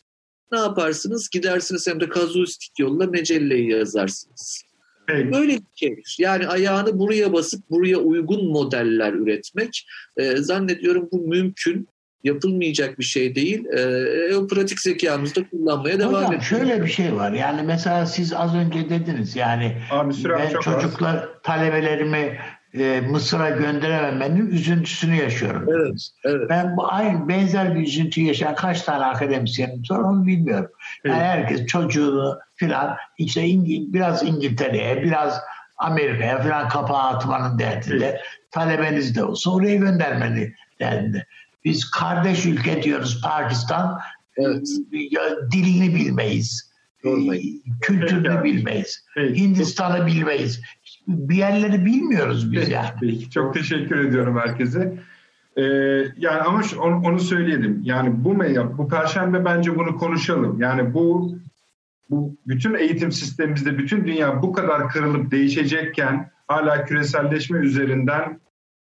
Ne 0.52 0.60
yaparsınız? 0.60 1.30
Gidersiniz 1.30 1.88
hem 1.88 2.00
de 2.00 2.10
kazuistik 2.10 2.80
yolla 2.80 3.08
mecelleyi 3.08 3.70
yazarsınız. 3.70 4.64
Peki. 5.08 5.32
Böyle 5.32 5.54
bir 5.54 5.62
şeydir. 5.76 6.16
Yani 6.20 6.48
ayağını 6.48 7.00
buraya 7.00 7.34
basıp 7.34 7.70
buraya 7.70 7.98
uygun 7.98 8.52
modeller 8.52 9.14
üretmek 9.14 9.88
e, 10.18 10.38
zannediyorum 10.38 11.10
bu 11.12 11.28
mümkün. 11.28 11.88
Yapılmayacak 12.24 13.00
bir 13.00 13.04
şey 13.04 13.36
değil. 13.36 13.66
E, 13.66 14.36
o 14.36 14.48
pratik 14.48 14.80
zekamızı 14.80 15.36
da 15.36 15.50
kullanmaya 15.50 16.00
devam 16.00 16.14
Hocam 16.14 16.26
ediyoruz. 16.26 16.48
şöyle 16.48 16.84
bir 16.84 16.90
şey 16.90 17.16
var. 17.16 17.32
Yani 17.32 17.62
mesela 17.64 18.06
siz 18.06 18.34
az 18.34 18.56
önce 18.56 18.90
dediniz 18.90 19.36
yani 19.36 19.78
Abi 19.92 20.14
ben 20.30 20.50
çok 20.50 20.68
az. 20.68 20.74
çocuklar 20.82 21.30
talebelerimi 21.44 22.38
e, 22.80 23.02
Mısır'a 23.02 23.50
gönderememenin 23.50 24.48
üzüntüsünü 24.48 25.16
yaşıyorum. 25.16 25.66
Evet, 25.70 26.10
evet. 26.26 26.50
Ben 26.50 26.78
bu 26.78 26.94
aynı 26.94 27.28
benzer 27.28 27.76
bir 27.76 27.82
üzüntü 27.82 28.22
yaşayan 28.22 28.56
kaç 28.56 28.82
tane 28.82 29.06
akademisyenim 29.06 29.84
var 29.90 30.00
onu 30.00 30.28
bilmiyorum. 30.28 30.72
Yani 31.04 31.16
Evet. 31.16 31.26
herkes 31.26 31.66
çocuğunu 31.66 32.40
filan 32.56 32.96
işte 33.18 33.42
biraz 33.94 34.24
İngiltere'ye 34.24 35.04
biraz 35.04 35.40
Amerika'ya 35.78 36.42
filan 36.42 36.70
kapağı 36.70 37.08
atmanın 37.08 37.60
derdinde. 37.60 38.22
Talebeniz 38.52 39.16
de 39.16 39.24
olsa 39.24 39.52
oraya 39.52 39.76
göndermeni 39.76 40.54
derdinde. 40.80 41.26
Biz 41.66 41.92
kardeş 41.92 42.46
ülke 42.46 42.84
diyoruz 42.84 43.22
Pakistan. 43.22 44.00
Evet. 44.38 44.68
Dilini 45.52 45.96
bilmeyiz. 45.96 46.74
Sormayın. 47.04 47.64
Kültürünü 47.82 48.30
Peki. 48.30 48.44
bilmeyiz. 48.44 49.06
Peki. 49.16 49.40
Hindistan'ı 49.42 50.06
bilmeyiz. 50.08 50.62
Bir 51.08 51.36
yerleri 51.36 51.86
bilmiyoruz 51.86 52.52
biz 52.52 52.70
yani. 52.70 52.90
Peki, 53.02 53.30
çok 53.30 53.54
teşekkür 53.54 54.06
ediyorum 54.06 54.38
herkese. 54.38 54.98
Ee, 55.58 55.62
yani 56.18 56.42
ama 56.46 56.64
şu, 56.64 56.80
onu, 56.80 56.96
onu 56.96 57.20
söyleyelim. 57.20 57.82
Yani 57.84 58.24
bu 58.24 58.40
bu 58.78 58.88
perşembe 58.88 59.46
bence 59.46 59.76
bunu 59.76 59.98
konuşalım. 59.98 60.62
Yani 60.62 60.94
bu 60.94 61.36
bu 62.10 62.36
bütün 62.48 62.76
eğitim 62.76 63.12
sistemimizde 63.12 63.78
bütün 63.78 64.08
dünya 64.08 64.42
bu 64.42 64.54
kadar 64.54 64.90
kırılıp 64.90 65.32
değişecekken 65.32 66.32
hala 66.48 66.86
küreselleşme 66.86 67.60
üzerinden 67.60 68.40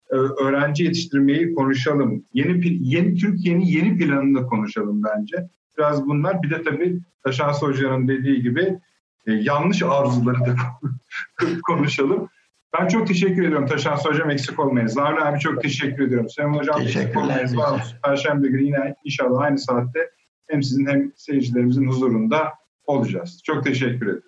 e, 0.09 0.15
öğrenci 0.15 0.83
yetiştirmeyi 0.83 1.55
konuşalım. 1.55 2.23
Yeni 2.33 2.77
yeni 2.81 3.15
Türkiye'nin 3.15 3.65
yeni 3.65 3.97
planını 3.97 4.47
konuşalım 4.47 5.01
bence. 5.03 5.49
Biraz 5.77 6.05
bunlar 6.07 6.43
bir 6.43 6.49
de 6.49 6.63
tabii 6.63 6.99
Taşan 7.23 7.53
Hoca'nın 7.53 8.07
dediği 8.07 8.41
gibi 8.41 8.79
e, 9.27 9.33
yanlış 9.33 9.83
arzuları 9.83 10.39
da 10.39 10.55
konuşalım. 11.67 12.29
Ben 12.79 12.87
çok 12.87 13.07
teşekkür 13.07 13.43
ediyorum 13.43 13.67
Taşan 13.67 13.95
Hocam 13.95 14.29
eksik 14.29 14.59
olmayın. 14.59 14.87
Zavri 14.87 15.23
abi 15.23 15.39
çok 15.39 15.61
teşekkür 15.61 16.07
ediyorum. 16.07 16.29
Süleyman 16.29 16.57
Hocam 16.57 16.81
eksik 16.81 17.17
olmayın. 17.17 17.57
Var 17.57 17.99
Perşembe 18.03 18.47
günü 18.47 18.63
yine 18.63 18.95
inşallah 19.03 19.41
aynı 19.41 19.57
saatte 19.57 20.09
hem 20.47 20.63
sizin 20.63 20.85
hem 20.85 21.11
seyircilerimizin 21.15 21.87
huzurunda 21.87 22.53
olacağız. 22.85 23.41
Çok 23.43 23.63
teşekkür 23.63 24.07
ederim. 24.07 24.23